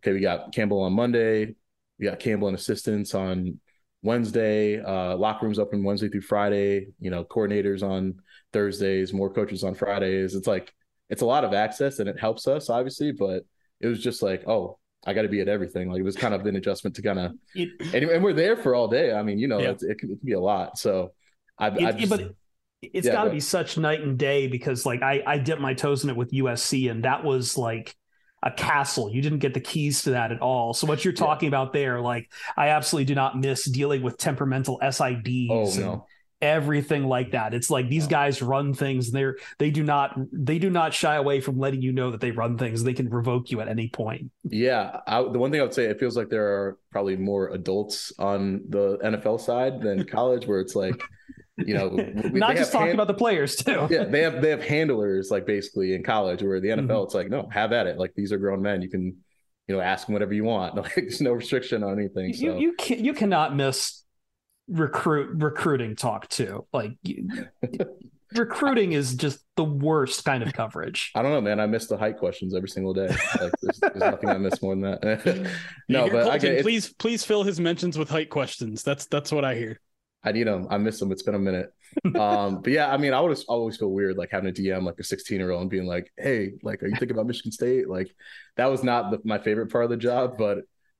okay, 0.00 0.12
we 0.12 0.20
got 0.20 0.52
Campbell 0.52 0.82
on 0.82 0.92
Monday, 0.92 1.54
we 1.98 2.06
got 2.06 2.20
Campbell 2.20 2.48
and 2.48 2.56
assistants 2.56 3.14
on 3.14 3.58
Wednesday, 4.04 4.80
uh, 4.80 5.16
locker 5.16 5.46
rooms 5.46 5.58
open 5.58 5.82
Wednesday 5.82 6.10
through 6.10 6.20
Friday, 6.20 6.88
you 7.00 7.10
know, 7.10 7.24
coordinators 7.24 7.82
on 7.82 8.14
Thursdays, 8.52 9.14
more 9.14 9.32
coaches 9.32 9.64
on 9.64 9.74
Fridays. 9.74 10.34
It's 10.34 10.46
like, 10.46 10.72
it's 11.08 11.22
a 11.22 11.26
lot 11.26 11.42
of 11.42 11.54
access 11.54 11.98
and 11.98 12.08
it 12.08 12.20
helps 12.20 12.46
us 12.46 12.68
obviously, 12.68 13.12
but 13.12 13.44
it 13.80 13.86
was 13.86 14.02
just 14.02 14.22
like, 14.22 14.46
oh, 14.46 14.78
I 15.06 15.14
got 15.14 15.22
to 15.22 15.28
be 15.28 15.40
at 15.40 15.48
everything. 15.48 15.90
Like 15.90 16.00
it 16.00 16.04
was 16.04 16.16
kind 16.16 16.34
of 16.34 16.44
an 16.44 16.54
adjustment 16.54 16.94
to 16.96 17.02
kind 17.02 17.18
of, 17.18 17.32
and, 17.54 18.04
and, 18.04 18.22
we're 18.22 18.34
there 18.34 18.56
for 18.56 18.74
all 18.74 18.88
day. 18.88 19.14
I 19.14 19.22
mean, 19.22 19.38
you 19.38 19.48
know, 19.48 19.58
yeah. 19.58 19.70
it, 19.70 19.78
can, 19.78 19.90
it, 19.90 19.98
can, 19.98 20.18
be 20.22 20.32
a 20.32 20.40
lot. 20.40 20.78
So 20.78 21.12
I've, 21.58 21.78
it, 21.78 21.84
I've 21.84 21.96
just, 21.96 22.10
but 22.10 22.34
it's 22.82 23.06
yeah, 23.06 23.12
got 23.12 23.24
to 23.24 23.30
be 23.30 23.40
such 23.40 23.78
night 23.78 24.02
and 24.02 24.18
day 24.18 24.48
because 24.48 24.84
like 24.84 25.02
I, 25.02 25.22
I 25.26 25.38
dipped 25.38 25.62
my 25.62 25.72
toes 25.72 26.04
in 26.04 26.10
it 26.10 26.16
with 26.16 26.30
USC 26.30 26.90
and 26.90 27.04
that 27.04 27.24
was 27.24 27.56
like, 27.56 27.96
a 28.44 28.50
castle. 28.50 29.10
You 29.10 29.22
didn't 29.22 29.38
get 29.38 29.54
the 29.54 29.60
keys 29.60 30.02
to 30.02 30.10
that 30.10 30.30
at 30.30 30.40
all. 30.40 30.74
So 30.74 30.86
what 30.86 31.04
you're 31.04 31.14
talking 31.14 31.46
yeah. 31.46 31.56
about 31.56 31.72
there, 31.72 32.00
like 32.00 32.30
I 32.56 32.68
absolutely 32.68 33.06
do 33.06 33.14
not 33.14 33.38
miss 33.38 33.64
dealing 33.64 34.02
with 34.02 34.18
temperamental 34.18 34.78
SIDs. 34.80 35.48
Oh, 35.50 35.80
no. 35.80 36.06
everything 36.42 37.04
like 37.04 37.30
that 37.30 37.54
it's 37.54 37.70
like 37.70 37.88
these 37.88 38.06
guys 38.06 38.42
run 38.42 38.74
things 38.74 39.06
and 39.06 39.16
they're 39.16 39.36
they 39.58 39.70
do 39.70 39.82
not 39.82 40.14
they 40.30 40.58
do 40.58 40.68
not 40.68 40.92
shy 40.92 41.14
away 41.14 41.40
from 41.40 41.58
letting 41.58 41.80
you 41.80 41.90
know 41.90 42.10
that 42.10 42.20
they 42.20 42.32
run 42.32 42.58
things 42.58 42.82
they 42.82 42.92
can 42.92 43.08
revoke 43.08 43.50
you 43.50 43.62
at 43.62 43.68
any 43.68 43.88
point 43.88 44.30
yeah 44.50 45.00
I, 45.06 45.22
the 45.22 45.38
one 45.38 45.50
thing 45.50 45.60
i 45.60 45.62
would 45.62 45.72
say 45.72 45.86
it 45.86 45.98
feels 45.98 46.18
like 46.18 46.28
there 46.28 46.44
are 46.44 46.78
probably 46.90 47.16
more 47.16 47.48
adults 47.48 48.12
on 48.18 48.62
the 48.68 48.98
nfl 48.98 49.40
side 49.40 49.80
than 49.80 50.04
college 50.04 50.46
where 50.46 50.60
it's 50.60 50.74
like 50.74 51.02
you 51.56 51.74
know 51.74 51.88
we, 51.88 52.40
not 52.40 52.56
just 52.56 52.72
talking 52.72 52.88
hand, 52.88 52.98
about 52.98 53.06
the 53.06 53.14
players 53.14 53.56
too. 53.56 53.86
Yeah 53.90 54.04
they 54.04 54.22
have 54.22 54.42
they 54.42 54.50
have 54.50 54.62
handlers 54.62 55.30
like 55.30 55.46
basically 55.46 55.94
in 55.94 56.02
college 56.02 56.42
where 56.42 56.60
the 56.60 56.68
nfl 56.68 56.86
mm-hmm. 56.86 57.04
it's 57.04 57.14
like 57.14 57.28
no 57.28 57.48
have 57.52 57.72
at 57.72 57.86
it. 57.86 57.98
Like 57.98 58.12
these 58.14 58.32
are 58.32 58.38
grown 58.38 58.60
men. 58.60 58.82
You 58.82 58.90
can 58.90 59.16
you 59.68 59.74
know 59.74 59.80
ask 59.80 60.06
them 60.06 60.14
whatever 60.14 60.34
you 60.34 60.44
want. 60.44 60.74
Like 60.84 60.94
there's 60.94 61.20
no 61.20 61.32
restriction 61.32 61.82
on 61.82 61.98
anything 61.98 62.28
you 62.28 62.34
so. 62.34 62.58
you, 62.58 62.74
can, 62.74 63.04
you 63.04 63.14
cannot 63.14 63.54
miss 63.54 64.02
recruit 64.68 65.30
recruiting 65.42 65.94
talk 65.94 66.28
too. 66.28 66.66
Like 66.72 66.92
recruiting 68.34 68.92
is 68.92 69.14
just 69.14 69.38
the 69.56 69.64
worst 69.64 70.24
kind 70.24 70.42
of 70.42 70.52
coverage. 70.52 71.12
I 71.14 71.22
don't 71.22 71.30
know 71.30 71.40
man. 71.40 71.60
I 71.60 71.66
miss 71.66 71.86
the 71.86 71.96
height 71.96 72.18
questions 72.18 72.54
every 72.54 72.68
single 72.68 72.94
day. 72.94 73.08
Like, 73.08 73.52
there's, 73.62 73.78
there's 73.80 73.94
nothing 73.96 74.28
i 74.28 74.38
miss 74.38 74.60
more 74.60 74.74
than 74.74 74.82
that. 74.82 75.52
No 75.88 76.10
but 76.10 76.24
Colton, 76.24 76.56
I 76.58 76.62
please 76.62 76.92
please 76.94 77.24
fill 77.24 77.44
his 77.44 77.60
mentions 77.60 77.96
with 77.96 78.08
height 78.08 78.30
questions. 78.30 78.82
That's 78.82 79.06
that's 79.06 79.30
what 79.30 79.44
i 79.44 79.54
hear 79.54 79.78
I 80.24 80.32
need 80.32 80.46
them. 80.46 80.66
I 80.70 80.78
miss 80.78 80.98
them. 80.98 81.12
It's 81.12 81.22
been 81.22 81.34
a 81.34 81.38
minute. 81.38 81.72
Um, 82.16 82.60
but 82.60 82.72
yeah, 82.72 82.92
I 82.92 82.96
mean, 82.96 83.12
I 83.12 83.20
would 83.20 83.38
always 83.46 83.76
feel 83.76 83.90
weird 83.90 84.16
like 84.16 84.30
having 84.30 84.48
a 84.48 84.52
DM 84.52 84.82
like 84.82 84.98
a 84.98 85.04
16 85.04 85.38
year 85.38 85.50
old 85.50 85.62
and 85.62 85.70
being 85.70 85.86
like, 85.86 86.10
"Hey, 86.16 86.54
like, 86.62 86.82
are 86.82 86.88
you 86.88 86.96
thinking 86.96 87.12
about 87.12 87.26
Michigan 87.26 87.52
State?" 87.52 87.88
Like, 87.88 88.08
that 88.56 88.66
was 88.66 88.82
not 88.82 89.10
the, 89.10 89.20
my 89.24 89.38
favorite 89.38 89.70
part 89.70 89.84
of 89.84 89.90
the 89.90 89.96
job, 89.96 90.36
but 90.36 90.58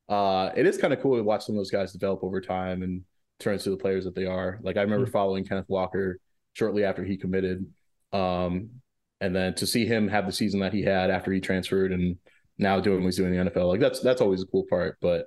uh, 0.08 0.50
it 0.56 0.66
is 0.66 0.78
kind 0.78 0.92
of 0.92 1.00
cool 1.00 1.16
to 1.16 1.22
watch 1.24 1.46
some 1.46 1.56
of 1.56 1.58
those 1.58 1.70
guys 1.70 1.92
develop 1.92 2.22
over 2.22 2.40
time 2.40 2.82
and 2.82 3.02
turn 3.40 3.54
into 3.54 3.70
the 3.70 3.76
players 3.76 4.04
that 4.04 4.14
they 4.14 4.26
are. 4.26 4.60
Like, 4.62 4.76
I 4.76 4.82
remember 4.82 5.06
mm-hmm. 5.06 5.12
following 5.12 5.44
Kenneth 5.44 5.68
Walker 5.68 6.20
shortly 6.52 6.84
after 6.84 7.02
he 7.04 7.16
committed, 7.16 7.66
um, 8.12 8.70
and 9.20 9.34
then 9.34 9.54
to 9.54 9.66
see 9.66 9.86
him 9.86 10.08
have 10.08 10.26
the 10.26 10.32
season 10.32 10.60
that 10.60 10.72
he 10.72 10.82
had 10.82 11.10
after 11.10 11.32
he 11.32 11.40
transferred 11.40 11.92
and 11.92 12.18
now 12.58 12.78
doing 12.80 13.00
what 13.00 13.06
he's 13.06 13.16
doing 13.16 13.34
in 13.34 13.46
the 13.46 13.50
NFL, 13.50 13.68
like 13.68 13.80
that's 13.80 14.00
that's 14.00 14.20
always 14.20 14.42
a 14.42 14.46
cool 14.46 14.64
part. 14.70 14.98
But 15.00 15.26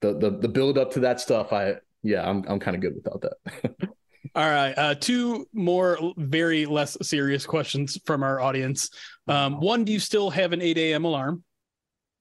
the 0.00 0.18
the 0.18 0.30
the 0.30 0.48
build 0.48 0.78
up 0.78 0.92
to 0.92 1.00
that 1.00 1.20
stuff, 1.20 1.52
I 1.52 1.76
yeah, 2.02 2.28
I'm 2.28 2.44
I'm 2.48 2.58
kind 2.58 2.74
of 2.74 2.80
good 2.80 2.94
without 2.94 3.22
that. 3.22 3.88
All 4.34 4.48
right, 4.48 4.74
uh, 4.76 4.94
two 4.94 5.46
more 5.52 5.98
very 6.16 6.66
less 6.66 6.96
serious 7.02 7.46
questions 7.46 7.98
from 8.04 8.22
our 8.22 8.40
audience. 8.40 8.90
Um, 9.26 9.60
one, 9.60 9.84
do 9.84 9.92
you 9.92 9.98
still 9.98 10.30
have 10.30 10.52
an 10.52 10.60
8 10.60 10.78
a.m. 10.78 11.04
alarm? 11.04 11.42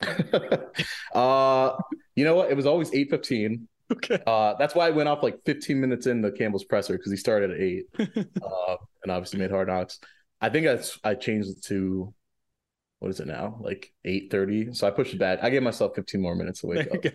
uh, 1.14 1.72
you 2.16 2.24
know 2.24 2.36
what? 2.36 2.50
It 2.50 2.56
was 2.56 2.66
always 2.66 2.92
8:15. 2.92 3.62
Okay. 3.92 4.20
Uh, 4.26 4.54
that's 4.58 4.76
why 4.76 4.88
I 4.88 4.92
went 4.92 5.10
off 5.10 5.24
like 5.24 5.40
15 5.46 5.80
minutes 5.80 6.06
in 6.08 6.22
the 6.22 6.32
Campbell's 6.32 6.64
presser 6.64 6.94
because 6.94 7.12
he 7.12 7.18
started 7.18 7.52
at 7.52 7.60
eight, 7.60 7.86
uh, 8.00 8.76
and 9.04 9.12
obviously 9.12 9.40
made 9.40 9.52
hard 9.52 9.68
knocks. 9.68 10.00
I 10.42 10.50
think 10.50 10.68
I 10.68 10.80
I 11.04 11.16
changed 11.16 11.50
it 11.50 11.64
to 11.66 12.14
what 13.00 13.10
is 13.10 13.20
it 13.20 13.28
now? 13.28 13.58
Like 13.62 13.94
8:30. 14.06 14.76
So 14.76 14.86
I 14.86 14.92
pushed 14.92 15.14
it 15.14 15.20
back. 15.20 15.40
I 15.42 15.50
gave 15.50 15.64
myself 15.64 15.96
15 15.96 16.22
more 16.22 16.36
minutes 16.36 16.62
to 16.62 16.68
wake 16.68 16.88
up. 16.94 17.06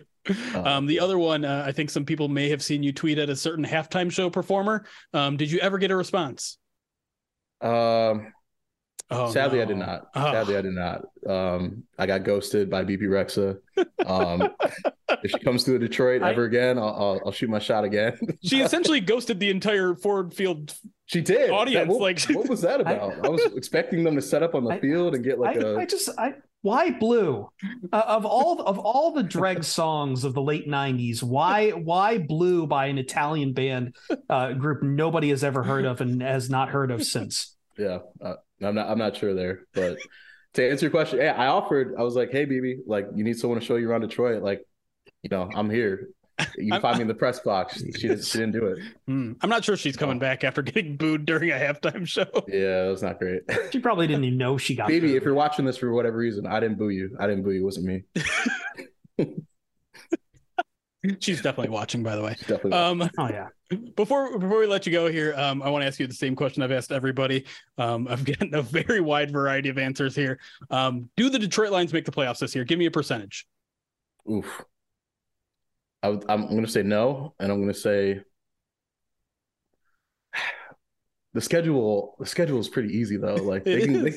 Um, 0.55 0.65
um, 0.65 0.85
the 0.87 0.99
other 0.99 1.19
one, 1.19 1.45
uh, 1.45 1.63
I 1.65 1.71
think 1.71 1.91
some 1.91 2.05
people 2.05 2.27
may 2.27 2.49
have 2.49 2.63
seen 2.63 2.81
you 2.81 2.91
tweet 2.91 3.19
at 3.19 3.29
a 3.29 3.35
certain 3.35 3.63
halftime 3.63 4.11
show 4.11 4.31
performer. 4.31 4.85
Um, 5.13 5.37
did 5.37 5.51
you 5.51 5.59
ever 5.59 5.77
get 5.77 5.91
a 5.91 5.95
response? 5.95 6.57
Um, 7.61 8.33
oh, 9.11 9.31
sadly, 9.31 9.59
no. 9.59 9.63
I 9.63 9.65
did 9.65 9.77
not. 9.77 10.07
Oh. 10.15 10.31
Sadly, 10.31 10.57
I 10.57 10.61
did 10.61 10.73
not. 10.73 11.01
Um, 11.27 11.83
I 11.99 12.07
got 12.07 12.23
ghosted 12.23 12.71
by 12.71 12.83
Bebe 12.83 13.05
Rexha. 13.05 13.57
Um, 14.03 14.49
if 15.23 15.29
she 15.29 15.39
comes 15.39 15.63
to 15.65 15.77
Detroit 15.77 16.23
I, 16.23 16.31
ever 16.31 16.45
again, 16.45 16.79
I'll, 16.79 16.95
I'll, 16.95 17.21
I'll, 17.27 17.31
shoot 17.31 17.49
my 17.49 17.59
shot 17.59 17.83
again. 17.83 18.17
she 18.43 18.61
essentially 18.61 19.01
ghosted 19.01 19.39
the 19.39 19.51
entire 19.51 19.93
Ford 19.93 20.33
Field. 20.33 20.75
She 21.07 21.21
did. 21.21 21.51
Audience, 21.51 21.87
that, 21.87 21.87
what, 21.87 22.01
like, 22.01 22.21
what 22.35 22.49
was 22.49 22.61
that 22.61 22.81
about? 22.81 23.13
I, 23.23 23.27
I, 23.27 23.29
was 23.29 23.41
expecting 23.55 24.03
them 24.03 24.15
to 24.15 24.21
set 24.21 24.41
up 24.41 24.55
on 24.55 24.63
the 24.63 24.75
field 24.77 25.15
and 25.15 25.23
get 25.23 25.39
like 25.39 25.57
a. 25.57 25.77
I 25.77 25.85
just, 25.85 26.09
I, 26.17 26.33
why 26.65 26.89
blue 26.89 27.47
uh, 27.93 28.03
of 28.07 28.25
all 28.25 28.59
of 28.61 28.79
all 28.79 29.11
the 29.11 29.21
dreg 29.21 29.63
songs 29.63 30.23
of 30.23 30.33
the 30.33 30.41
late 30.41 30.67
90s 30.67 31.21
why 31.21 31.69
why 31.69 32.17
blue 32.17 32.65
by 32.65 32.87
an 32.87 32.97
italian 32.97 33.53
band 33.53 33.95
uh, 34.29 34.51
group 34.53 34.81
nobody 34.81 35.29
has 35.29 35.43
ever 35.43 35.61
heard 35.61 35.85
of 35.85 36.01
and 36.01 36.23
has 36.23 36.49
not 36.49 36.69
heard 36.69 36.89
of 36.89 37.03
since 37.03 37.55
yeah 37.77 37.99
uh, 38.19 38.33
i'm 38.63 38.73
not 38.73 38.89
i'm 38.89 38.97
not 38.97 39.15
sure 39.15 39.35
there 39.35 39.59
but 39.75 39.99
to 40.53 40.67
answer 40.67 40.85
your 40.85 40.91
question 40.91 41.19
yeah 41.19 41.33
i 41.33 41.45
offered 41.45 41.93
i 41.99 42.01
was 42.01 42.15
like 42.15 42.31
hey 42.31 42.47
bb 42.47 42.77
like 42.87 43.05
you 43.13 43.23
need 43.23 43.37
someone 43.37 43.59
to 43.59 43.65
show 43.65 43.75
you 43.75 43.87
around 43.87 44.01
detroit 44.01 44.41
like 44.41 44.65
you 45.21 45.29
know 45.29 45.47
i'm 45.53 45.69
here 45.69 46.09
you 46.57 46.71
can 46.71 46.81
find 46.81 46.97
me 46.97 47.03
in 47.03 47.07
the 47.07 47.13
press 47.13 47.39
box. 47.39 47.77
She, 47.77 47.91
she, 47.91 48.07
didn't, 48.07 48.25
she 48.25 48.37
didn't 48.39 48.53
do 48.53 48.65
it. 48.67 48.79
Mm, 49.09 49.37
I'm 49.41 49.49
not 49.49 49.63
sure 49.63 49.77
she's 49.77 49.95
coming 49.95 50.19
back 50.19 50.43
after 50.43 50.61
getting 50.61 50.97
booed 50.97 51.25
during 51.25 51.51
a 51.51 51.55
halftime 51.55 52.05
show. 52.07 52.27
Yeah, 52.47 52.83
that 52.83 52.89
was 52.91 53.03
not 53.03 53.19
great. 53.19 53.41
She 53.71 53.79
probably 53.79 54.07
didn't 54.07 54.25
even 54.25 54.37
know 54.37 54.57
she 54.57 54.75
got. 54.75 54.87
Baby, 54.87 55.07
booed. 55.09 55.17
if 55.17 55.23
you're 55.23 55.33
watching 55.33 55.65
this 55.65 55.77
for 55.77 55.91
whatever 55.91 56.17
reason, 56.17 56.45
I 56.45 56.59
didn't 56.59 56.77
boo 56.77 56.89
you. 56.89 57.15
I 57.19 57.27
didn't 57.27 57.43
boo 57.43 57.51
you. 57.51 57.61
It 57.61 57.65
wasn't 57.65 57.85
me. 57.85 58.03
she's 61.19 61.41
definitely 61.41 61.69
watching, 61.69 62.03
by 62.03 62.15
the 62.15 62.21
way. 62.21 62.35
Definitely. 62.39 62.73
Um, 62.73 63.09
oh 63.17 63.29
yeah. 63.29 63.47
Before 63.95 64.37
before 64.37 64.59
we 64.59 64.67
let 64.67 64.85
you 64.85 64.91
go 64.91 65.09
here, 65.09 65.33
um, 65.37 65.61
I 65.61 65.69
want 65.69 65.83
to 65.83 65.87
ask 65.87 65.99
you 65.99 66.07
the 66.07 66.13
same 66.13 66.35
question 66.35 66.63
I've 66.63 66.71
asked 66.71 66.91
everybody. 66.91 67.45
Um, 67.77 68.07
I've 68.07 68.23
gotten 68.25 68.53
a 68.53 68.61
very 68.61 69.01
wide 69.01 69.31
variety 69.31 69.69
of 69.69 69.77
answers 69.77 70.15
here. 70.15 70.39
Um, 70.69 71.09
do 71.15 71.29
the 71.29 71.39
Detroit 71.39 71.71
Lions 71.71 71.93
make 71.93 72.05
the 72.05 72.11
playoffs 72.11 72.39
this 72.39 72.55
year? 72.55 72.63
Give 72.63 72.79
me 72.79 72.85
a 72.85 72.91
percentage. 72.91 73.47
Oof. 74.29 74.63
I 76.03 76.09
am 76.09 76.47
going 76.47 76.65
to 76.65 76.71
say 76.71 76.83
no, 76.83 77.33
and 77.39 77.51
I'm 77.51 77.59
going 77.59 77.73
to 77.73 77.79
say 77.79 78.21
the 81.33 81.41
schedule. 81.41 82.15
The 82.19 82.25
schedule 82.25 82.59
is 82.59 82.69
pretty 82.69 82.97
easy 82.97 83.17
though. 83.17 83.35
Like 83.43 83.63
they 83.63 83.81
can, 83.81 84.03
they, 84.03 84.13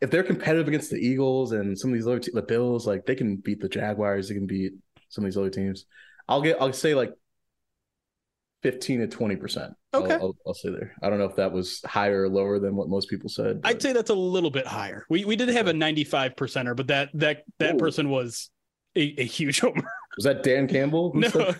if 0.00 0.10
they're 0.10 0.22
competitive 0.22 0.68
against 0.68 0.90
the 0.90 0.98
Eagles 0.98 1.52
and 1.52 1.78
some 1.78 1.90
of 1.90 1.94
these 1.94 2.06
other 2.06 2.18
te- 2.18 2.32
the 2.32 2.42
Bills, 2.42 2.86
like 2.86 3.06
they 3.06 3.14
can 3.14 3.36
beat 3.36 3.60
the 3.60 3.68
Jaguars. 3.68 4.28
They 4.28 4.34
can 4.34 4.46
beat 4.46 4.72
some 5.08 5.24
of 5.24 5.30
these 5.30 5.38
other 5.38 5.50
teams. 5.50 5.86
I'll 6.28 6.42
get. 6.42 6.56
I'll 6.60 6.72
say 6.72 6.94
like 6.94 7.12
fifteen 8.62 9.00
to 9.00 9.06
twenty 9.06 9.36
percent. 9.36 9.74
Okay, 9.94 10.14
I'll, 10.14 10.20
I'll, 10.20 10.36
I'll, 10.48 10.54
say 10.54 10.70
there. 10.70 10.94
I 11.02 11.08
don't 11.08 11.18
know 11.18 11.24
if 11.24 11.36
that 11.36 11.52
was 11.52 11.80
higher 11.86 12.22
or 12.22 12.28
lower 12.28 12.58
than 12.58 12.74
what 12.76 12.88
most 12.88 13.08
people 13.08 13.28
said. 13.28 13.62
But... 13.62 13.68
I'd 13.68 13.82
say 13.82 13.92
that's 13.92 14.10
a 14.10 14.14
little 14.14 14.50
bit 14.50 14.66
higher. 14.66 15.06
We 15.08 15.24
we 15.24 15.36
did 15.36 15.48
have 15.50 15.68
a 15.68 15.72
ninety-five 15.72 16.34
percenter, 16.36 16.76
but 16.76 16.88
that 16.88 17.10
that 17.14 17.44
that 17.58 17.76
Ooh. 17.76 17.78
person 17.78 18.10
was 18.10 18.50
a, 18.96 19.14
a, 19.18 19.24
huge 19.24 19.60
homer. 19.60 19.88
Was 20.16 20.24
that 20.24 20.42
Dan 20.42 20.66
Campbell? 20.66 21.12
no, 21.14 21.28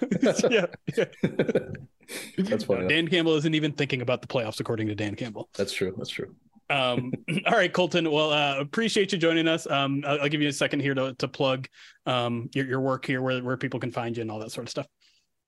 yeah, 0.51 0.67
yeah. 0.97 1.05
that's 2.39 2.65
funny. 2.65 2.83
No, 2.83 2.89
Dan 2.89 3.09
Campbell 3.09 3.35
isn't 3.37 3.55
even 3.55 3.73
thinking 3.73 4.01
about 4.01 4.23
the 4.23 4.29
playoffs, 4.29 4.61
according 4.61 4.89
to 4.89 4.95
Dan 4.95 5.15
Campbell. 5.15 5.49
That's 5.55 5.73
true. 5.73 5.95
That's 5.97 6.11
true. 6.11 6.35
Um, 6.71 7.13
all 7.47 7.53
right, 7.53 7.73
Colton. 7.73 8.11
Well, 8.11 8.33
uh, 8.33 8.59
appreciate 8.59 9.13
you 9.13 9.19
joining 9.19 9.47
us. 9.47 9.67
Um, 9.71 10.03
I'll, 10.07 10.23
I'll, 10.23 10.29
give 10.29 10.41
you 10.41 10.49
a 10.49 10.53
second 10.53 10.81
here 10.81 10.95
to, 10.95 11.15
to 11.15 11.29
plug 11.29 11.69
um, 12.07 12.49
your, 12.55 12.67
your 12.67 12.81
work 12.81 13.05
here, 13.05 13.23
where, 13.23 13.43
where 13.43 13.57
people 13.57 13.79
can 13.79 13.93
find 13.93 14.17
you 14.17 14.23
and 14.23 14.31
all 14.31 14.39
that 14.41 14.53
sort 14.53 14.67
of 14.67 14.71
stuff. 14.71 14.87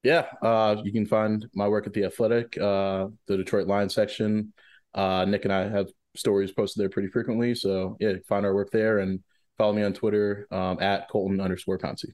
Yeah, 0.02 0.27
uh, 0.43 0.77
you 0.85 0.93
can 0.93 1.06
find 1.06 1.47
my 1.55 1.66
work 1.66 1.86
at 1.86 1.93
the 1.93 2.05
Athletic, 2.05 2.56
uh, 2.56 3.09
the 3.27 3.36
Detroit 3.36 3.66
Lions 3.66 3.94
section. 3.94 4.52
Uh, 4.94 5.24
Nick 5.24 5.44
and 5.44 5.52
I 5.52 5.69
have 5.69 5.89
stories 6.15 6.52
posted 6.52 6.82
there 6.82 6.89
pretty 6.89 7.09
frequently, 7.09 7.55
so 7.55 7.97
yeah, 8.01 8.12
find 8.28 8.47
our 8.47 8.55
work 8.55 8.70
there 8.70 8.98
and 8.98 9.20
follow 9.59 9.72
me 9.72 9.82
on 9.82 9.93
Twitter 9.93 10.47
um, 10.51 10.80
at 10.80 11.09
Colton 11.10 11.40
underscore 11.40 11.78
Pouncy. 11.78 12.12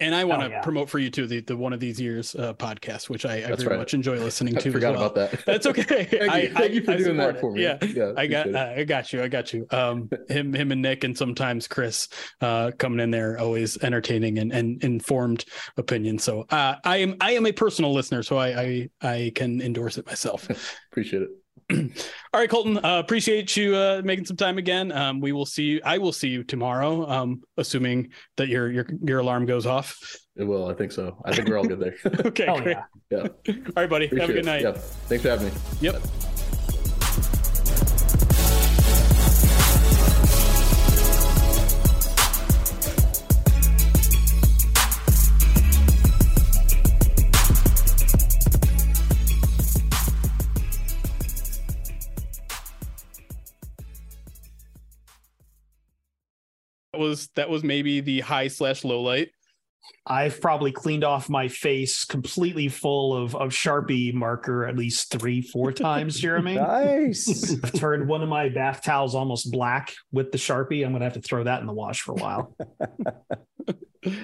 And 0.00 0.12
I 0.12 0.24
want 0.24 0.42
to 0.42 0.48
yeah. 0.48 0.60
promote 0.60 0.90
for 0.90 0.98
you 0.98 1.08
too 1.08 1.28
the, 1.28 1.40
the 1.40 1.56
one 1.56 1.72
of 1.72 1.78
these 1.78 2.00
years 2.00 2.34
uh, 2.34 2.52
podcast, 2.54 3.08
which 3.08 3.24
I, 3.24 3.36
I 3.36 3.54
very 3.54 3.68
right. 3.68 3.78
much 3.78 3.94
enjoy 3.94 4.16
listening 4.18 4.54
to. 4.58 4.68
I 4.68 4.72
forgot 4.72 4.94
well. 4.94 5.06
about 5.06 5.30
that. 5.30 5.44
That's 5.46 5.66
okay. 5.66 6.04
thank, 6.04 6.32
I, 6.32 6.38
you. 6.40 6.48
thank 6.50 6.72
you 6.72 6.82
for 6.82 6.92
I 6.92 6.96
doing 6.96 7.16
that 7.18 7.40
for 7.40 7.52
me. 7.52 7.62
Yeah, 7.62 7.78
yeah 7.84 8.12
I 8.16 8.26
got 8.26 8.52
uh, 8.52 8.72
I 8.76 8.82
got 8.82 9.12
you. 9.12 9.22
I 9.22 9.28
got 9.28 9.52
you. 9.52 9.66
Um, 9.70 10.10
him 10.28 10.52
him 10.52 10.72
and 10.72 10.82
Nick 10.82 11.04
and 11.04 11.16
sometimes 11.16 11.68
Chris 11.68 12.08
uh, 12.40 12.72
coming 12.76 12.98
in 12.98 13.12
there 13.12 13.38
always 13.38 13.80
entertaining 13.84 14.38
and, 14.38 14.52
and 14.52 14.82
informed 14.82 15.44
opinion. 15.76 16.18
So 16.18 16.44
uh, 16.50 16.74
I 16.84 16.96
am 16.96 17.14
I 17.20 17.32
am 17.32 17.46
a 17.46 17.52
personal 17.52 17.94
listener, 17.94 18.24
so 18.24 18.36
I 18.36 18.60
I, 18.60 18.90
I 19.00 19.32
can 19.36 19.60
endorse 19.62 19.96
it 19.96 20.06
myself. 20.06 20.50
Appreciate 20.90 21.22
it. 21.22 21.28
All 21.72 22.40
right, 22.40 22.50
Colton. 22.50 22.78
Uh, 22.78 22.98
appreciate 22.98 23.56
you 23.56 23.74
uh, 23.76 24.02
making 24.04 24.26
some 24.26 24.36
time 24.36 24.58
again. 24.58 24.92
Um, 24.92 25.20
we 25.20 25.32
will 25.32 25.46
see 25.46 25.64
you. 25.64 25.80
I 25.84 25.98
will 25.98 26.12
see 26.12 26.28
you 26.28 26.44
tomorrow, 26.44 27.08
um, 27.08 27.42
assuming 27.56 28.10
that 28.36 28.48
your 28.48 28.70
your 28.70 28.86
your 29.02 29.20
alarm 29.20 29.46
goes 29.46 29.66
off. 29.66 29.96
It 30.36 30.44
will. 30.44 30.68
I 30.68 30.74
think 30.74 30.92
so. 30.92 31.16
I 31.24 31.34
think 31.34 31.48
we're 31.48 31.58
all 31.58 31.64
good 31.64 31.80
there. 31.80 31.94
okay, 32.26 32.46
oh, 32.46 32.60
great. 32.60 32.76
Yeah. 33.10 33.28
yeah. 33.46 33.54
All 33.54 33.72
right, 33.76 33.88
buddy. 33.88 34.06
Appreciate 34.06 34.20
Have 34.20 34.30
a 34.30 34.32
good 34.32 34.44
night. 34.44 34.62
Yeah. 34.62 34.72
Thanks 34.72 35.22
for 35.22 35.30
having 35.30 35.48
me. 35.48 35.54
Yep. 35.80 36.02
That 36.02 36.33
was 56.98 57.28
that 57.36 57.48
was 57.48 57.64
maybe 57.64 58.00
the 58.00 58.20
high 58.20 58.48
slash 58.48 58.84
low 58.84 59.02
light. 59.02 59.30
I've 60.06 60.40
probably 60.40 60.72
cleaned 60.72 61.04
off 61.04 61.28
my 61.30 61.48
face 61.48 62.04
completely 62.04 62.68
full 62.68 63.16
of, 63.16 63.34
of 63.34 63.50
Sharpie 63.50 64.12
marker 64.12 64.66
at 64.66 64.76
least 64.76 65.10
three, 65.10 65.40
four 65.40 65.72
times, 65.72 66.18
Jeremy. 66.18 66.56
nice. 66.56 67.54
I've 67.64 67.72
turned 67.72 68.06
one 68.08 68.22
of 68.22 68.28
my 68.28 68.48
bath 68.48 68.82
towels 68.82 69.14
almost 69.14 69.50
black 69.50 69.94
with 70.12 70.30
the 70.30 70.38
Sharpie. 70.38 70.84
I'm 70.84 70.92
going 70.92 71.00
to 71.00 71.06
have 71.06 71.14
to 71.14 71.22
throw 71.22 71.44
that 71.44 71.60
in 71.60 71.66
the 71.66 71.72
wash 71.72 72.00
for 72.00 72.12
a 72.12 72.14
while. 72.14 72.56
uh, 72.80 73.76
nice. 74.06 74.22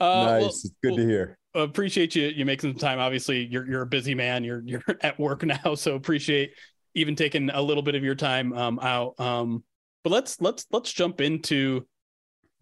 Well, 0.00 0.46
it's 0.46 0.70
good 0.82 0.92
well, 0.92 0.96
to 0.96 1.06
hear. 1.06 1.38
Appreciate 1.54 2.16
you 2.16 2.28
you 2.28 2.46
making 2.46 2.70
some 2.70 2.78
time. 2.78 2.98
Obviously, 2.98 3.44
you're 3.44 3.68
you're 3.68 3.82
a 3.82 3.86
busy 3.86 4.14
man. 4.14 4.42
You're 4.42 4.62
you're 4.64 4.82
at 5.02 5.18
work 5.20 5.44
now, 5.44 5.74
so 5.74 5.94
appreciate 5.94 6.52
even 6.94 7.14
taking 7.14 7.50
a 7.50 7.60
little 7.60 7.82
bit 7.82 7.94
of 7.94 8.02
your 8.02 8.14
time 8.14 8.52
um, 8.54 8.78
out. 8.80 9.18
Um, 9.20 9.62
but 10.02 10.10
let's 10.10 10.40
let's 10.40 10.66
let's 10.72 10.92
jump 10.92 11.20
into 11.20 11.86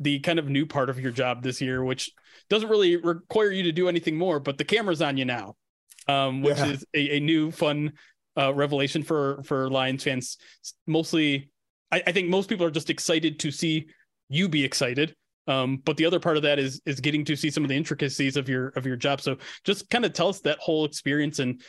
the 0.01 0.19
kind 0.21 0.39
of 0.39 0.49
new 0.49 0.67
part 0.67 0.91
of 0.91 0.99
your 0.99 1.13
job 1.13 1.43
this 1.43 1.61
year, 1.61 1.85
which 1.85 2.11
doesn't 2.49 2.69
really 2.69 2.97
require 2.97 3.51
you 3.51 3.63
to 3.65 3.73
do 3.73 3.89
anything 3.89 4.17
more, 4.17 4.41
but 4.41 4.59
the 4.59 4.65
camera's 4.65 5.03
on 5.03 5.17
you 5.17 5.25
now, 5.25 5.57
um, 6.09 6.43
which 6.43 6.59
yeah. 6.59 6.67
is 6.67 6.85
a, 6.95 7.17
a, 7.17 7.21
new 7.21 7.51
fun 7.51 7.93
uh, 8.37 8.53
revelation 8.53 9.03
for 9.03 9.43
for 9.45 9.71
Lions 9.71 10.03
fans. 10.03 10.39
Mostly, 10.87 11.51
I, 11.93 12.03
I, 12.07 12.13
think 12.13 12.29
most 12.29 12.49
people 12.49 12.67
are 12.67 12.71
just 12.71 12.91
excited 12.91 13.39
to 13.41 13.51
see 13.51 13.87
you 14.29 14.49
be 14.49 14.65
excited. 14.65 15.15
Um, 15.47 15.79
but 15.85 15.97
the 15.97 16.07
other 16.07 16.21
part 16.21 16.37
of 16.37 16.43
that 16.45 16.59
is 16.59 16.81
is 16.87 17.01
getting 17.01 17.25
to 17.27 17.37
see 17.37 17.51
some 17.51 17.65
of 17.65 17.69
the 17.69 17.77
intricacies 17.77 18.37
of 18.37 18.49
your 18.49 18.69
of 18.69 18.87
your 18.87 18.97
job. 18.97 19.21
So 19.21 19.37
just 19.65 19.91
kind 19.91 20.05
of 20.05 20.13
tell 20.13 20.29
us 20.29 20.41
that 20.41 20.59
whole 20.59 20.85
experience 20.85 21.39
and 21.39 21.61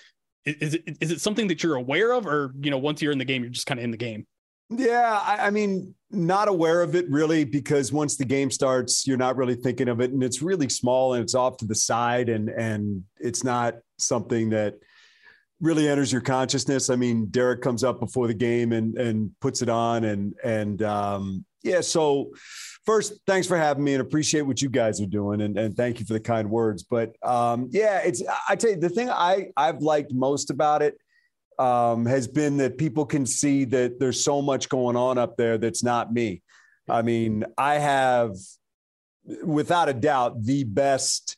is 0.46 0.76
it 0.76 0.98
is 1.02 1.12
it 1.12 1.22
something 1.22 1.48
that 1.48 1.64
you're 1.64 1.76
aware 1.76 2.14
of, 2.14 2.26
or 2.26 2.54
you 2.62 2.72
know, 2.72 2.78
once 2.78 3.02
you're 3.02 3.12
in 3.12 3.18
the 3.18 3.26
game, 3.26 3.44
you're 3.44 3.52
just 3.52 3.68
kind 3.68 3.80
of 3.80 3.84
in 3.84 3.92
the 3.92 3.98
game. 3.98 4.26
Yeah, 4.74 5.20
I, 5.22 5.48
I, 5.48 5.50
mean, 5.50 5.94
not 6.12 6.48
aware 6.48 6.82
of 6.82 6.96
it 6.96 7.10
really 7.10 7.44
because 7.44 7.92
once 7.92 8.16
the 8.16 8.24
game 8.24 8.50
starts, 8.50 9.06
you're 9.06 9.18
not 9.18 9.36
really 9.36 9.56
thinking 9.56 9.90
of 9.90 10.00
it, 10.00 10.12
and 10.12 10.24
it's 10.24 10.42
really 10.42 10.70
small 10.70 11.14
and 11.14 11.22
it's 11.22 11.36
off 11.36 11.58
to 11.58 11.66
the 11.66 11.76
side, 11.76 12.30
and 12.30 12.50
and 12.50 13.04
it's 13.20 13.44
not 13.44 13.76
something 13.98 14.50
that 14.52 14.76
really 15.60 15.90
enters 15.90 16.12
your 16.12 16.22
consciousness. 16.22 16.90
I 16.90 16.96
mean, 16.96 17.26
Derek 17.28 17.62
comes 17.62 17.84
up 17.84 18.00
before 18.00 18.28
the 18.28 18.34
game 18.34 18.72
and 18.72 18.98
and 18.98 19.32
puts 19.42 19.62
it 19.62 19.68
on, 19.68 20.06
and 20.06 20.34
and 20.42 20.82
um, 20.84 21.46
yeah. 21.64 21.82
So 21.82 22.32
first, 22.86 23.14
thanks 23.28 23.48
for 23.48 23.58
having 23.58 23.84
me, 23.84 23.94
and 23.94 24.02
appreciate 24.02 24.44
what 24.44 24.62
you 24.62 24.70
guys 24.70 25.02
are 25.02 25.06
doing, 25.06 25.42
and 25.42 25.58
and 25.58 25.76
thank 25.76 26.00
you 26.00 26.06
for 26.06 26.14
the 26.14 26.20
kind 26.22 26.50
words. 26.50 26.84
But 26.84 27.14
um, 27.24 27.68
yeah, 27.72 28.00
it's 28.06 28.24
I 28.48 28.56
tell 28.56 28.70
you 28.70 28.78
the 28.78 28.90
thing 28.90 29.10
I 29.10 29.48
I've 29.58 29.82
liked 29.82 30.14
most 30.14 30.50
about 30.50 30.82
it 30.82 30.98
um, 31.62 32.08
has 32.08 32.28
been 32.28 32.58
that 32.58 32.80
people 32.80 33.06
can 33.06 33.24
see 33.24 33.66
that 33.66 34.00
there's 34.00 34.24
so 34.24 34.42
much 34.42 34.68
going 34.68 34.96
on 34.96 35.20
up 35.20 35.38
there 35.38 35.60
that's 35.60 35.84
not 35.84 36.12
me. 36.12 36.42
I 36.90 37.04
mean, 37.04 37.46
I 37.56 37.76
have, 37.76 38.36
without 39.44 39.88
a 39.88 39.94
doubt, 39.94 40.44
the 40.44 40.64
best 40.64 41.38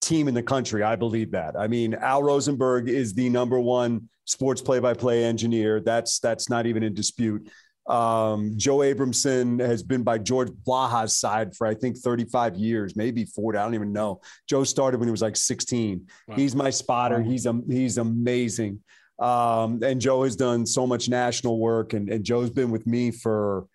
team 0.00 0.28
in 0.28 0.34
the 0.34 0.44
country. 0.44 0.84
I 0.84 0.94
believe 0.94 1.32
that. 1.32 1.56
I 1.58 1.66
mean, 1.66 1.94
Al 1.94 2.22
Rosenberg 2.22 2.88
is 2.88 3.14
the 3.14 3.28
number 3.28 3.58
one 3.58 4.08
sports 4.26 4.62
play-by-play 4.62 5.24
engineer. 5.24 5.80
That's 5.80 6.20
that's 6.20 6.48
not 6.48 6.66
even 6.66 6.84
in 6.84 6.94
dispute. 6.94 7.50
Um, 7.88 8.52
Joe 8.56 8.78
Abramson 8.78 9.58
has 9.58 9.82
been 9.82 10.04
by 10.04 10.18
George 10.18 10.50
Blaha's 10.64 11.16
side 11.16 11.54
for 11.56 11.66
I 11.66 11.74
think 11.74 11.98
35 11.98 12.54
years, 12.54 12.94
maybe 12.94 13.24
40. 13.24 13.58
I 13.58 13.64
don't 13.64 13.74
even 13.74 13.92
know. 13.92 14.20
Joe 14.48 14.62
started 14.62 15.00
when 15.00 15.08
he 15.08 15.10
was 15.10 15.20
like 15.20 15.36
16. 15.36 16.06
Wow. 16.28 16.36
He's 16.36 16.54
my 16.54 16.70
spotter. 16.70 17.20
He's 17.20 17.44
a, 17.44 17.60
he's 17.68 17.98
amazing. 17.98 18.80
Um, 19.18 19.82
and 19.82 20.00
Joe 20.00 20.24
has 20.24 20.36
done 20.36 20.66
so 20.66 20.86
much 20.86 21.08
national 21.08 21.58
work, 21.58 21.92
and, 21.92 22.08
and 22.08 22.24
Joe's 22.24 22.50
been 22.50 22.70
with 22.70 22.86
me 22.86 23.10
for 23.10 23.66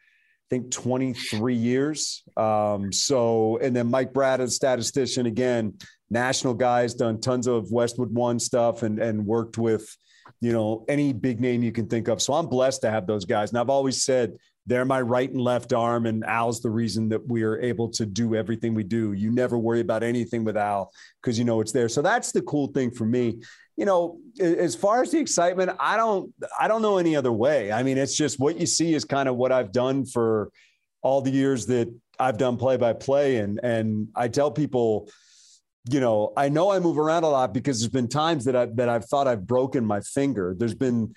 I 0.52 0.56
think 0.56 0.72
23 0.72 1.54
years. 1.54 2.24
Um, 2.36 2.92
so, 2.92 3.58
and 3.62 3.76
then 3.76 3.90
Mike 3.90 4.14
Brad, 4.14 4.42
a 4.42 4.48
statistician, 4.48 5.28
again, 5.28 5.76
national 6.10 6.56
guys, 6.56 6.96
done 6.96 7.22
tons 7.22 7.46
of 7.48 7.72
Westwood 7.72 8.12
One 8.12 8.40
stuff 8.40 8.84
and 8.84 9.00
and 9.00 9.26
worked 9.26 9.58
with, 9.58 9.96
you 10.42 10.52
know, 10.52 10.86
any 10.88 11.14
big 11.14 11.40
name 11.40 11.64
you 11.64 11.72
can 11.72 11.88
think 11.88 12.08
of. 12.08 12.22
So 12.22 12.34
I'm 12.34 12.48
blessed 12.48 12.82
to 12.82 12.92
have 12.92 13.06
those 13.06 13.26
guys. 13.26 13.52
And 13.52 13.60
I've 13.60 13.70
always 13.70 14.04
said 14.04 14.34
they're 14.70 14.86
my 14.86 15.02
right 15.02 15.30
and 15.30 15.42
left 15.42 15.74
arm, 15.74 16.06
and 16.06 16.24
Al's 16.24 16.62
the 16.62 16.70
reason 16.70 17.10
that 17.10 17.28
we 17.28 17.44
are 17.44 17.60
able 17.60 17.90
to 17.90 18.06
do 18.06 18.36
everything 18.36 18.74
we 18.74 18.84
do. 18.84 19.14
You 19.14 19.32
never 19.32 19.58
worry 19.58 19.82
about 19.82 20.04
anything 20.04 20.44
with 20.44 20.56
Al 20.56 20.92
because 21.22 21.38
you 21.38 21.46
know 21.46 21.60
it's 21.60 21.72
there. 21.72 21.90
So 21.90 22.02
that's 22.02 22.32
the 22.32 22.42
cool 22.44 22.68
thing 22.68 22.92
for 22.92 23.06
me 23.06 23.40
you 23.80 23.86
know, 23.86 24.20
as 24.42 24.76
far 24.76 25.02
as 25.02 25.12
the 25.12 25.20
excitement, 25.20 25.72
I 25.80 25.96
don't, 25.96 26.34
I 26.60 26.68
don't 26.68 26.82
know 26.82 26.98
any 26.98 27.16
other 27.16 27.32
way. 27.32 27.72
I 27.72 27.82
mean, 27.82 27.98
it's 27.98 28.18
just 28.18 28.38
what 28.38 28.60
you 28.60 28.66
see 28.66 28.94
is 28.94 29.06
kind 29.06 29.30
of 29.30 29.38
what 29.38 29.54
I've 29.54 29.72
done 29.72 30.06
for 30.06 30.52
all 31.02 31.22
the 31.22 31.32
years 31.32 31.66
that 31.68 31.88
I've 32.20 32.38
done 32.38 32.58
play 32.58 32.76
by 32.76 32.92
play. 32.92 33.38
And, 33.38 33.58
and 33.64 34.10
I 34.18 34.28
tell 34.28 34.52
people, 34.52 35.10
you 35.90 36.02
know, 36.02 36.34
I 36.36 36.50
know 36.50 36.72
I 36.72 36.80
move 36.80 37.00
around 37.00 37.24
a 37.24 37.30
lot 37.30 37.54
because 37.54 37.80
there's 37.80 37.90
been 37.90 38.10
times 38.10 38.44
that 38.46 38.56
I 38.58 38.66
that 38.66 38.90
I've 38.90 39.06
thought 39.06 39.28
I've 39.28 39.48
broken 39.48 39.86
my 39.86 40.02
finger. 40.02 40.54
There's 40.58 40.76
been 40.76 41.16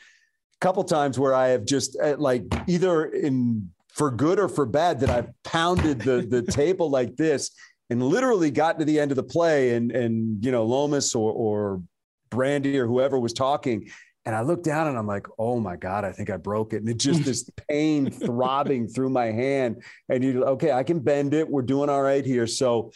couple 0.63 0.85
times 0.85 1.19
where 1.19 1.35
I 1.35 1.49
have 1.49 1.65
just 1.65 1.97
eh, 2.01 2.15
like 2.17 2.45
either 2.69 3.07
in 3.07 3.69
for 3.93 4.11
good 4.11 4.39
or 4.39 4.49
for 4.49 4.65
bad 4.65 5.01
that 5.01 5.11
I've 5.11 5.31
pounded 5.43 6.01
the 6.01 6.23
the 6.23 6.43
table 6.61 6.89
like 6.89 7.17
this 7.17 7.51
and 7.91 8.03
literally 8.03 8.51
got 8.51 8.79
to 8.79 8.85
the 8.85 8.99
end 8.99 9.11
of 9.11 9.17
the 9.17 9.25
play 9.25 9.75
and 9.75 9.91
and 9.91 10.43
you 10.45 10.53
know 10.53 10.65
Lomas 10.65 11.15
or 11.15 11.33
or 11.33 11.83
Brandy 12.31 12.79
or 12.79 12.87
whoever 12.87 13.19
was 13.19 13.33
talking. 13.33 13.91
And 14.25 14.37
I 14.37 14.43
look 14.43 14.63
down 14.63 14.87
and 14.87 14.97
I'm 14.97 15.07
like, 15.07 15.27
oh 15.37 15.59
my 15.59 15.75
God, 15.75 16.05
I 16.05 16.13
think 16.13 16.31
I 16.31 16.37
broke 16.37 16.73
it. 16.73 16.77
And 16.77 16.89
it's 16.89 17.03
just 17.05 17.25
this 17.25 17.51
pain 17.69 18.09
throbbing 18.09 18.87
through 18.87 19.11
my 19.11 19.27
hand. 19.27 19.83
And 20.09 20.23
you, 20.23 20.45
okay, 20.45 20.71
I 20.71 20.85
can 20.85 21.01
bend 21.01 21.35
it. 21.35 21.51
We're 21.51 21.63
doing 21.63 21.91
all 21.91 22.03
right 22.03 22.25
here. 22.25 22.47
So, 22.47 22.93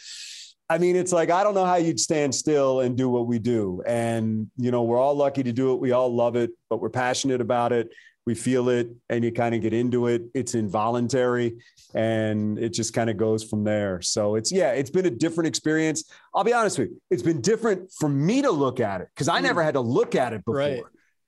I 0.69 0.77
mean, 0.77 0.95
it's 0.95 1.13
like 1.13 1.29
I 1.29 1.43
don't 1.43 1.53
know 1.53 1.65
how 1.65 1.75
you'd 1.75 1.99
stand 1.99 2.35
still 2.35 2.81
and 2.81 2.97
do 2.97 3.09
what 3.09 3.27
we 3.27 3.39
do. 3.39 3.81
And 3.85 4.49
you 4.57 4.71
know, 4.71 4.83
we're 4.83 4.99
all 4.99 5.15
lucky 5.15 5.43
to 5.43 5.53
do 5.53 5.73
it. 5.73 5.79
We 5.79 5.91
all 5.91 6.13
love 6.13 6.35
it, 6.35 6.51
but 6.69 6.81
we're 6.81 6.89
passionate 6.89 7.41
about 7.41 7.71
it. 7.71 7.89
We 8.25 8.35
feel 8.35 8.67
it, 8.67 8.89
and 9.09 9.23
you 9.23 9.31
kind 9.31 9.55
of 9.55 9.61
get 9.61 9.73
into 9.73 10.07
it. 10.07 10.23
It's 10.33 10.53
involuntary, 10.53 11.57
and 11.95 12.59
it 12.59 12.73
just 12.73 12.93
kind 12.93 13.09
of 13.09 13.15
goes 13.15 13.43
from 13.43 13.63
there. 13.63 14.01
So 14.01 14.35
it's 14.35 14.51
yeah, 14.51 14.71
it's 14.71 14.89
been 14.89 15.05
a 15.05 15.09
different 15.09 15.47
experience. 15.47 16.11
I'll 16.35 16.43
be 16.43 16.51
honest 16.51 16.77
with 16.77 16.89
you, 16.89 17.01
it's 17.09 17.23
been 17.23 17.39
different 17.39 17.89
for 17.97 18.09
me 18.09 18.41
to 18.41 18.51
look 18.51 18.81
at 18.81 18.99
it 18.99 19.07
because 19.15 19.29
I 19.29 19.39
never 19.39 19.63
had 19.63 19.75
to 19.75 19.81
look 19.81 20.15
at 20.15 20.33
it 20.33 20.43
before. 20.43 20.55
Right. 20.55 20.83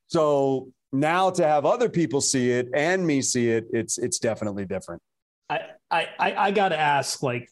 So 0.08 0.70
now 0.92 1.30
to 1.30 1.46
have 1.46 1.64
other 1.64 1.88
people 1.88 2.20
see 2.20 2.50
it 2.50 2.68
and 2.74 3.06
me 3.06 3.22
see 3.22 3.48
it, 3.48 3.68
it's 3.72 3.96
it's 3.96 4.18
definitely 4.18 4.66
different. 4.66 5.00
I 5.48 5.60
I 5.90 6.08
I 6.18 6.50
got 6.50 6.70
to 6.70 6.78
ask, 6.78 7.22
like, 7.22 7.48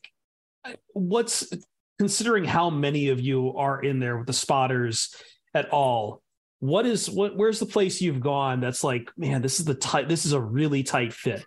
what's 0.93 1.51
considering 1.99 2.45
how 2.45 2.71
many 2.71 3.09
of 3.09 3.21
you 3.21 3.55
are 3.57 3.81
in 3.81 3.99
there 3.99 4.17
with 4.19 4.27
the 4.27 4.33
spotters 4.33 5.15
at 5.55 5.69
all 5.71 6.23
what 6.61 6.87
is 6.87 7.09
what 7.09 7.37
where's 7.37 7.61
the 7.61 7.67
place 7.67 8.01
you've 8.01 8.21
gone 8.21 8.61
that's 8.61 8.83
like 8.83 9.11
man 9.17 9.43
this 9.43 9.61
is 9.61 9.65
the 9.65 9.75
tight 9.75 10.09
this 10.09 10.27
is 10.27 10.33
a 10.33 10.41
really 10.41 10.83
tight 10.83 11.13
fit 11.13 11.45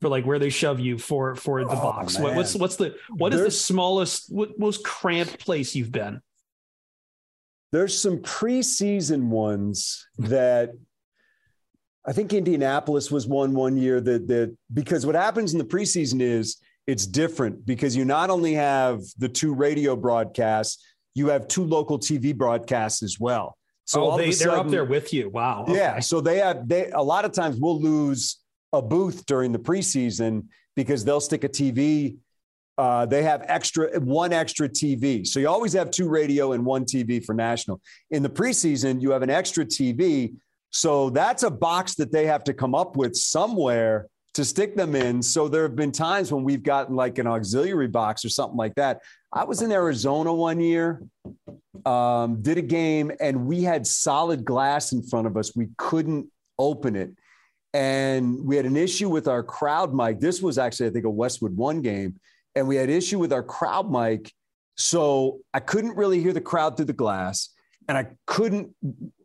for 0.00 0.08
like 0.08 0.24
where 0.24 0.38
they 0.38 0.50
shove 0.50 0.80
you 0.80 0.98
for 0.98 1.34
for 1.34 1.64
the 1.64 1.70
oh, 1.70 1.74
box? 1.74 2.18
What, 2.18 2.34
what's 2.34 2.54
what's 2.54 2.76
the 2.76 2.96
what 3.16 3.32
is 3.32 3.42
the 3.42 3.50
smallest 3.50 4.32
what 4.32 4.58
most 4.58 4.84
cramped 4.84 5.44
place 5.44 5.74
you've 5.74 5.92
been? 5.92 6.20
There's 7.72 7.98
some 7.98 8.18
preseason 8.18 9.28
ones 9.28 10.06
that 10.18 10.72
I 12.06 12.12
think 12.12 12.32
Indianapolis 12.32 13.10
was 13.10 13.26
one 13.26 13.54
one 13.54 13.76
year 13.76 14.00
that 14.00 14.28
that 14.28 14.56
because 14.72 15.06
what 15.06 15.14
happens 15.14 15.52
in 15.52 15.58
the 15.58 15.64
preseason 15.64 16.20
is 16.20 16.58
it's 16.88 17.06
different 17.06 17.66
because 17.66 17.94
you 17.94 18.06
not 18.06 18.30
only 18.30 18.54
have 18.54 19.02
the 19.18 19.28
two 19.28 19.54
radio 19.54 19.94
broadcasts, 19.94 20.82
you 21.14 21.28
have 21.28 21.46
two 21.46 21.64
local 21.64 21.98
TV 21.98 22.34
broadcasts 22.34 23.02
as 23.02 23.20
well. 23.20 23.58
So 23.84 24.12
oh, 24.12 24.16
they, 24.16 24.30
they're 24.30 24.52
up 24.52 24.68
there 24.68 24.86
with 24.86 25.12
you. 25.12 25.28
Wow. 25.28 25.64
Okay. 25.64 25.74
Yeah. 25.74 26.00
So 26.00 26.22
they 26.22 26.38
have 26.38 26.66
they 26.66 26.90
a 26.90 27.02
lot 27.02 27.26
of 27.26 27.32
times 27.32 27.58
we'll 27.60 27.80
lose 27.80 28.38
a 28.72 28.80
booth 28.80 29.26
during 29.26 29.52
the 29.52 29.58
preseason 29.58 30.46
because 30.76 31.04
they'll 31.04 31.20
stick 31.20 31.44
a 31.44 31.48
TV. 31.48 32.16
Uh, 32.78 33.04
they 33.04 33.22
have 33.22 33.44
extra 33.48 34.00
one 34.00 34.32
extra 34.32 34.66
TV. 34.66 35.26
So 35.26 35.40
you 35.40 35.48
always 35.48 35.74
have 35.74 35.90
two 35.90 36.08
radio 36.08 36.52
and 36.52 36.64
one 36.64 36.86
TV 36.86 37.22
for 37.22 37.34
national. 37.34 37.82
In 38.10 38.22
the 38.22 38.30
preseason, 38.30 39.02
you 39.02 39.10
have 39.10 39.22
an 39.22 39.30
extra 39.30 39.66
TV. 39.66 40.34
So 40.70 41.10
that's 41.10 41.42
a 41.42 41.50
box 41.50 41.96
that 41.96 42.12
they 42.12 42.26
have 42.26 42.44
to 42.44 42.54
come 42.54 42.74
up 42.74 42.96
with 42.96 43.14
somewhere 43.14 44.08
to 44.38 44.44
stick 44.44 44.76
them 44.76 44.94
in. 44.94 45.20
So 45.20 45.48
there 45.48 45.62
have 45.62 45.74
been 45.74 45.90
times 45.90 46.32
when 46.32 46.44
we've 46.44 46.62
gotten 46.62 46.94
like 46.94 47.18
an 47.18 47.26
auxiliary 47.26 47.88
box 47.88 48.24
or 48.24 48.28
something 48.28 48.56
like 48.56 48.76
that. 48.76 49.00
I 49.32 49.42
was 49.42 49.62
in 49.62 49.72
Arizona 49.72 50.32
one 50.32 50.60
year, 50.60 51.02
um, 51.84 52.40
did 52.40 52.56
a 52.56 52.62
game, 52.62 53.10
and 53.18 53.46
we 53.46 53.64
had 53.64 53.84
solid 53.84 54.44
glass 54.44 54.92
in 54.92 55.02
front 55.02 55.26
of 55.26 55.36
us. 55.36 55.56
We 55.56 55.70
couldn't 55.76 56.28
open 56.56 56.94
it. 56.94 57.10
And 57.74 58.44
we 58.44 58.54
had 58.54 58.64
an 58.64 58.76
issue 58.76 59.08
with 59.08 59.26
our 59.26 59.42
crowd 59.42 59.92
mic. 59.92 60.20
This 60.20 60.40
was 60.40 60.56
actually, 60.56 60.86
I 60.86 60.92
think, 60.92 61.04
a 61.04 61.10
Westwood 61.10 61.56
One 61.56 61.82
game. 61.82 62.14
And 62.54 62.68
we 62.68 62.76
had 62.76 62.90
issue 62.90 63.18
with 63.18 63.32
our 63.32 63.42
crowd 63.42 63.90
mic. 63.90 64.32
So 64.76 65.40
I 65.52 65.58
couldn't 65.58 65.96
really 65.96 66.22
hear 66.22 66.32
the 66.32 66.40
crowd 66.40 66.76
through 66.76 66.86
the 66.86 66.92
glass, 66.92 67.50
and 67.88 67.98
I 67.98 68.06
couldn't 68.28 68.72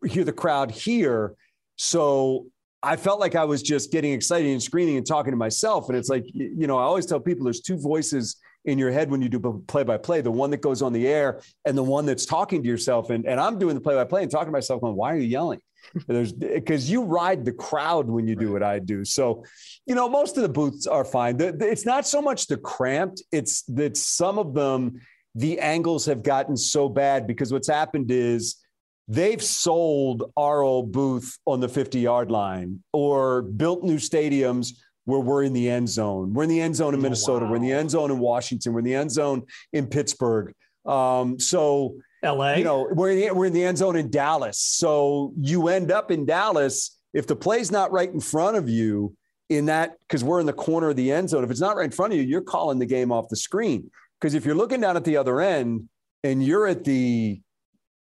hear 0.04 0.24
the 0.24 0.32
crowd 0.32 0.72
here. 0.72 1.36
So 1.76 2.48
I 2.84 2.96
felt 2.96 3.20
like 3.20 3.34
I 3.34 3.44
was 3.44 3.62
just 3.62 3.90
getting 3.90 4.12
excited 4.12 4.50
and 4.50 4.62
screaming 4.62 4.96
and 4.96 5.06
talking 5.06 5.32
to 5.32 5.36
myself. 5.36 5.88
And 5.88 5.96
it's 5.96 6.08
like, 6.08 6.24
you 6.32 6.66
know, 6.66 6.78
I 6.78 6.82
always 6.82 7.06
tell 7.06 7.20
people 7.20 7.44
there's 7.44 7.60
two 7.60 7.78
voices 7.78 8.36
in 8.64 8.78
your 8.78 8.90
head 8.90 9.10
when 9.10 9.20
you 9.20 9.28
do 9.28 9.62
play 9.66 9.82
by 9.82 9.96
play 9.96 10.20
the 10.20 10.30
one 10.30 10.50
that 10.50 10.62
goes 10.62 10.82
on 10.82 10.92
the 10.92 11.06
air 11.06 11.40
and 11.64 11.76
the 11.76 11.82
one 11.82 12.06
that's 12.06 12.24
talking 12.24 12.62
to 12.62 12.68
yourself. 12.68 13.10
And, 13.10 13.26
and 13.26 13.40
I'm 13.40 13.58
doing 13.58 13.74
the 13.74 13.80
play 13.80 13.94
by 13.94 14.04
play 14.04 14.22
and 14.22 14.30
talking 14.30 14.48
to 14.48 14.52
myself, 14.52 14.80
going, 14.80 14.96
why 14.96 15.12
are 15.12 15.18
you 15.18 15.26
yelling? 15.26 15.60
There's 16.06 16.32
because 16.32 16.90
you 16.90 17.02
ride 17.02 17.44
the 17.44 17.52
crowd 17.52 18.08
when 18.08 18.26
you 18.26 18.36
do 18.36 18.52
what 18.52 18.62
I 18.62 18.78
do. 18.78 19.04
So, 19.04 19.44
you 19.86 19.94
know, 19.94 20.08
most 20.08 20.36
of 20.36 20.42
the 20.42 20.48
booths 20.48 20.86
are 20.86 21.04
fine. 21.04 21.36
The, 21.36 21.52
the, 21.52 21.70
it's 21.70 21.84
not 21.84 22.06
so 22.06 22.22
much 22.22 22.46
the 22.46 22.56
cramped, 22.56 23.22
it's 23.32 23.62
that 23.62 23.96
some 23.96 24.38
of 24.38 24.54
them, 24.54 25.00
the 25.34 25.60
angles 25.60 26.06
have 26.06 26.22
gotten 26.22 26.56
so 26.56 26.88
bad 26.88 27.26
because 27.26 27.52
what's 27.52 27.68
happened 27.68 28.10
is, 28.10 28.63
they've 29.08 29.42
sold 29.42 30.30
our 30.36 30.62
old 30.62 30.92
booth 30.92 31.38
on 31.46 31.60
the 31.60 31.68
50 31.68 31.98
yard 31.98 32.30
line 32.30 32.82
or 32.92 33.42
built 33.42 33.82
new 33.82 33.96
stadiums 33.96 34.72
where 35.04 35.20
we're 35.20 35.42
in 35.42 35.52
the 35.52 35.68
end 35.68 35.88
zone. 35.88 36.32
We're 36.32 36.44
in 36.44 36.48
the 36.48 36.60
end 36.60 36.76
zone 36.76 36.94
in 36.94 37.00
oh, 37.00 37.02
Minnesota. 37.02 37.44
Oh, 37.44 37.46
wow. 37.46 37.50
We're 37.50 37.56
in 37.56 37.62
the 37.62 37.72
end 37.72 37.90
zone 37.90 38.10
in 38.10 38.18
Washington. 38.18 38.72
We're 38.72 38.78
in 38.80 38.84
the 38.86 38.94
end 38.94 39.12
zone 39.12 39.42
in 39.72 39.86
Pittsburgh. 39.86 40.54
Um, 40.86 41.38
so, 41.38 41.96
LA, 42.22 42.54
you 42.54 42.64
know, 42.64 42.88
we're 42.90 43.10
in, 43.10 43.20
the, 43.20 43.34
we're 43.34 43.46
in 43.46 43.52
the 43.52 43.64
end 43.64 43.78
zone 43.78 43.96
in 43.96 44.10
Dallas. 44.10 44.58
So 44.58 45.32
you 45.38 45.68
end 45.68 45.90
up 45.90 46.10
in 46.10 46.24
Dallas 46.24 46.98
if 47.12 47.26
the 47.26 47.36
play's 47.36 47.70
not 47.70 47.92
right 47.92 48.10
in 48.10 48.20
front 48.20 48.56
of 48.56 48.68
you 48.68 49.14
in 49.50 49.66
that 49.66 49.98
because 50.00 50.24
we're 50.24 50.40
in 50.40 50.46
the 50.46 50.52
corner 50.52 50.88
of 50.88 50.96
the 50.96 51.12
end 51.12 51.28
zone. 51.30 51.44
If 51.44 51.50
it's 51.50 51.60
not 51.60 51.76
right 51.76 51.84
in 51.84 51.90
front 51.90 52.12
of 52.14 52.18
you, 52.18 52.24
you're 52.24 52.40
calling 52.40 52.78
the 52.78 52.86
game 52.86 53.12
off 53.12 53.28
the 53.28 53.36
screen. 53.36 53.90
Because 54.20 54.34
if 54.34 54.46
you're 54.46 54.54
looking 54.54 54.80
down 54.80 54.96
at 54.96 55.04
the 55.04 55.18
other 55.18 55.40
end 55.40 55.88
and 56.22 56.42
you're 56.42 56.66
at 56.66 56.84
the 56.84 57.40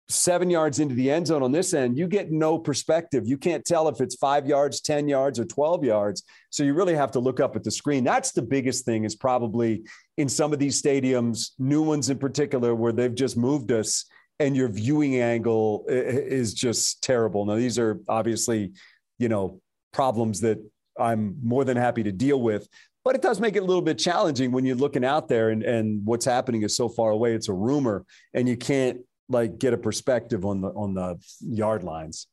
seven 0.08 0.50
yards 0.50 0.78
into 0.78 0.94
the 0.94 1.10
end 1.10 1.26
zone 1.26 1.42
on 1.42 1.52
this 1.52 1.74
end, 1.74 1.98
you 1.98 2.06
get 2.06 2.30
no 2.30 2.58
perspective. 2.58 3.24
You 3.26 3.36
can't 3.36 3.64
tell 3.64 3.88
if 3.88 4.00
it's 4.00 4.14
five 4.14 4.46
yards, 4.46 4.80
10 4.80 5.08
yards, 5.08 5.38
or 5.38 5.44
12 5.44 5.84
yards. 5.84 6.22
So 6.50 6.62
you 6.62 6.74
really 6.74 6.94
have 6.94 7.10
to 7.12 7.20
look 7.20 7.40
up 7.40 7.56
at 7.56 7.64
the 7.64 7.70
screen. 7.70 8.04
That's 8.04 8.32
the 8.32 8.42
biggest 8.42 8.84
thing, 8.84 9.04
is 9.04 9.16
probably 9.16 9.82
in 10.16 10.28
some 10.28 10.52
of 10.52 10.58
these 10.58 10.80
stadiums, 10.80 11.50
new 11.58 11.82
ones 11.82 12.08
in 12.08 12.18
particular, 12.18 12.74
where 12.74 12.92
they've 12.92 13.14
just 13.14 13.36
moved 13.36 13.72
us 13.72 14.04
and 14.38 14.56
your 14.56 14.68
viewing 14.68 15.20
angle 15.20 15.84
is 15.88 16.52
just 16.54 17.02
terrible. 17.02 17.46
Now, 17.46 17.56
these 17.56 17.78
are 17.78 18.00
obviously, 18.06 18.72
you 19.18 19.28
know, 19.28 19.60
problems 19.92 20.40
that 20.42 20.58
I'm 20.98 21.36
more 21.42 21.64
than 21.64 21.76
happy 21.76 22.02
to 22.02 22.12
deal 22.12 22.40
with. 22.40 22.68
But 23.02 23.14
it 23.14 23.22
does 23.22 23.40
make 23.40 23.56
it 23.56 23.60
a 23.60 23.64
little 23.64 23.82
bit 23.82 23.98
challenging 23.98 24.52
when 24.52 24.64
you're 24.64 24.76
looking 24.76 25.04
out 25.04 25.28
there 25.28 25.50
and, 25.50 25.62
and 25.62 26.04
what's 26.04 26.24
happening 26.24 26.62
is 26.62 26.76
so 26.76 26.88
far 26.88 27.10
away. 27.10 27.34
It's 27.34 27.48
a 27.48 27.54
rumor 27.54 28.04
and 28.34 28.48
you 28.48 28.56
can't 28.56 28.98
like 29.28 29.58
get 29.58 29.72
a 29.72 29.78
perspective 29.78 30.44
on 30.44 30.60
the 30.60 30.68
on 30.68 30.94
the 30.94 31.16
yard 31.40 31.82
lines. 31.82 32.26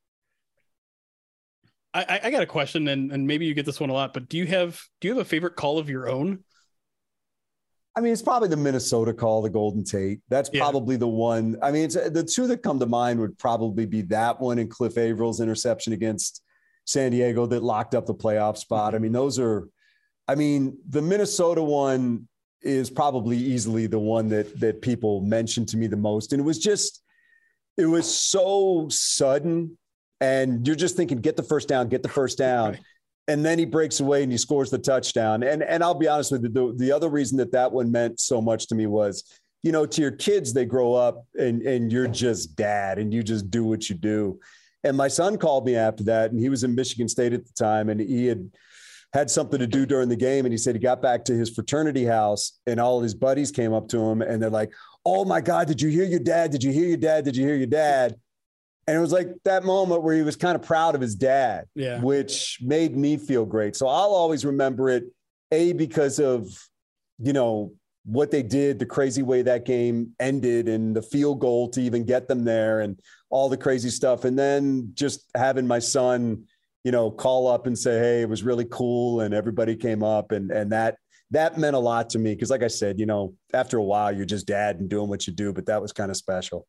I, 1.96 2.22
I 2.24 2.32
got 2.32 2.42
a 2.42 2.48
question, 2.48 2.88
and, 2.88 3.12
and 3.12 3.28
maybe 3.28 3.46
you 3.46 3.54
get 3.54 3.68
this 3.68 3.80
one 3.80 3.92
a 3.92 3.94
lot, 3.94 4.16
but 4.16 4.28
do 4.28 4.38
you 4.38 4.48
have 4.48 4.82
do 5.00 5.08
you 5.08 5.14
have 5.14 5.22
a 5.22 5.30
favorite 5.30 5.56
call 5.56 5.78
of 5.78 5.90
your 5.90 6.10
own? 6.10 6.44
I 7.96 8.02
mean, 8.02 8.12
it's 8.12 8.24
probably 8.24 8.50
the 8.50 8.58
Minnesota 8.58 9.14
call, 9.14 9.44
the 9.44 9.52
Golden 9.52 9.84
Tate. 9.84 10.22
That's 10.28 10.50
yeah. 10.52 10.62
probably 10.62 10.96
the 10.96 11.08
one. 11.08 11.58
I 11.62 11.72
mean, 11.72 11.84
it's 11.86 11.94
the 11.94 12.24
two 12.24 12.48
that 12.48 12.64
come 12.64 12.80
to 12.80 12.88
mind 12.88 13.20
would 13.20 13.38
probably 13.38 13.86
be 13.86 14.02
that 14.04 14.42
one 14.42 14.58
and 14.58 14.70
Cliff 14.70 14.98
Avril's 14.98 15.40
interception 15.40 15.94
against 15.94 16.42
San 16.86 17.12
Diego 17.12 17.46
that 17.46 17.62
locked 17.62 17.94
up 17.94 18.08
the 18.08 18.16
playoff 18.16 18.58
spot. 18.58 18.90
Mm-hmm. 18.90 18.96
I 18.96 19.00
mean, 19.00 19.12
those 19.12 19.40
are. 19.40 19.68
I 20.28 20.36
mean, 20.36 20.78
the 20.88 21.02
Minnesota 21.02 21.62
one 21.62 22.28
is 22.64 22.90
probably 22.90 23.38
easily 23.38 23.88
the 23.88 24.00
one 24.00 24.30
that 24.30 24.60
that 24.60 24.82
people 24.82 25.22
mentioned 25.22 25.68
to 25.70 25.78
me 25.78 25.88
the 25.88 25.98
most. 25.98 26.34
And 26.34 26.40
it 26.40 26.44
was 26.44 26.60
just, 26.60 27.02
it 27.78 27.86
was 27.86 28.14
so 28.14 28.88
sudden. 28.90 29.78
And 30.22 30.66
you're 30.66 30.76
just 30.76 30.96
thinking, 30.96 31.20
get 31.20 31.36
the 31.36 31.44
first 31.44 31.68
down, 31.68 31.90
get 31.90 32.04
the 32.04 32.10
first 32.10 32.38
down. 32.50 32.72
Right. 32.72 32.82
And 33.28 33.46
then 33.46 33.58
he 33.58 33.66
breaks 33.66 34.02
away 34.02 34.24
and 34.24 34.32
he 34.32 34.38
scores 34.38 34.70
the 34.70 34.78
touchdown. 34.78 35.44
And 35.44 35.64
and 35.64 35.84
I'll 35.84 35.94
be 35.94 36.08
honest 36.08 36.32
with 36.32 36.44
you, 36.44 36.50
the, 36.50 36.74
the 36.78 36.92
other 36.92 37.10
reason 37.10 37.38
that 37.38 37.52
that 37.54 37.72
one 37.72 37.92
meant 37.92 38.20
so 38.20 38.42
much 38.42 38.68
to 38.68 38.76
me 38.76 38.86
was, 38.86 39.24
you 39.62 39.72
know, 39.72 39.86
to 39.86 40.02
your 40.02 40.12
kids, 40.12 40.54
they 40.54 40.66
grow 40.66 40.94
up 40.94 41.26
and 41.40 41.62
and 41.62 41.92
you're 41.92 42.08
just 42.08 42.56
dad 42.56 43.00
and 43.00 43.14
you 43.14 43.24
just 43.24 43.50
do 43.50 43.64
what 43.64 43.90
you 43.90 43.96
do. 43.96 44.40
And 44.84 44.98
my 44.98 45.08
son 45.08 45.38
called 45.38 45.66
me 45.66 45.76
after 45.78 46.04
that, 46.06 46.32
and 46.32 46.40
he 46.40 46.50
was 46.50 46.64
in 46.66 46.76
Michigan 46.76 47.08
State 47.08 47.32
at 47.32 47.46
the 47.46 47.54
time, 47.54 47.90
and 47.90 48.02
he 48.02 48.26
had 48.26 48.52
had 49.14 49.30
something 49.30 49.60
to 49.60 49.68
do 49.68 49.86
during 49.86 50.10
the 50.10 50.16
game. 50.16 50.46
And 50.46 50.52
he 50.52 50.58
said 50.58 50.76
he 50.76 50.82
got 50.82 51.02
back 51.02 51.24
to 51.26 51.34
his 51.34 51.50
fraternity 51.50 52.04
house 52.04 52.60
and 52.66 52.80
all 52.80 53.02
his 53.02 53.14
buddies 53.14 53.52
came 53.52 53.72
up 53.72 53.88
to 53.90 54.00
him 54.00 54.22
and 54.22 54.42
they're 54.42 54.50
like, 54.50 54.72
Oh 55.06 55.24
my 55.24 55.42
God, 55.42 55.68
did 55.68 55.82
you 55.82 55.90
hear 55.90 56.06
your 56.06 56.20
dad? 56.20 56.52
Did 56.52 56.64
you 56.64 56.72
hear 56.72 56.88
your 56.88 56.98
dad? 56.98 57.26
Did 57.26 57.36
you 57.36 57.46
hear 57.46 57.56
your 57.56 57.68
dad? 57.68 58.16
And 58.88 58.98
it 58.98 59.00
was 59.00 59.12
like 59.14 59.30
that 59.46 59.64
moment 59.64 60.04
where 60.04 60.16
he 60.16 60.24
was 60.24 60.36
kind 60.36 60.56
of 60.56 60.62
proud 60.62 60.96
of 60.96 61.02
his 61.02 61.16
dad, 61.16 61.66
yeah. 61.74 62.02
which 62.02 62.60
made 62.62 62.98
me 62.98 63.18
feel 63.18 63.46
great. 63.46 63.76
So 63.76 63.88
I'll 63.88 64.14
always 64.14 64.44
remember 64.44 64.90
it, 64.90 65.06
A, 65.52 65.72
because 65.74 66.20
of, 66.20 66.48
you 67.18 67.32
know, 67.32 67.72
what 68.06 68.32
they 68.32 68.44
did, 68.44 68.80
the 68.80 68.86
crazy 68.86 69.24
way 69.24 69.42
that 69.44 69.66
game 69.66 70.12
ended, 70.20 70.68
and 70.68 70.94
the 70.94 71.02
field 71.02 71.40
goal 71.40 71.70
to 71.70 71.82
even 71.82 72.04
get 72.04 72.28
them 72.28 72.44
there, 72.44 72.82
and 72.82 73.00
all 73.30 73.48
the 73.48 73.56
crazy 73.56 73.90
stuff. 73.90 74.26
And 74.26 74.38
then 74.38 74.92
just 74.94 75.30
having 75.34 75.66
my 75.66 75.80
son 75.80 76.44
you 76.84 76.92
know, 76.92 77.12
call 77.12 77.48
up 77.48 77.68
and 77.68 77.78
say, 77.78 78.00
"Hey, 78.00 78.22
it 78.22 78.30
was 78.30 78.44
really 78.44 78.66
cool," 78.66 79.22
and 79.22 79.34
everybody 79.34 79.76
came 79.76 80.04
up, 80.04 80.32
and 80.32 80.52
and 80.52 80.72
that 80.72 80.98
that 81.32 81.58
meant 81.58 81.76
a 81.76 81.80
lot 81.80 82.10
to 82.12 82.20
me 82.20 82.34
because, 82.34 82.50
like 82.50 82.64
I 82.64 82.68
said, 82.68 83.00
you 83.00 83.06
know, 83.06 83.34
after 83.54 83.78
a 83.78 83.84
while, 83.84 84.16
you're 84.16 84.26
just 84.26 84.46
dad 84.48 84.80
and 84.80 84.90
doing 84.90 85.10
what 85.10 85.26
you 85.26 85.34
do, 85.34 85.52
but 85.54 85.66
that 85.66 85.82
was 85.82 85.92
kind 85.92 86.12
of 86.12 86.18
special. 86.18 86.68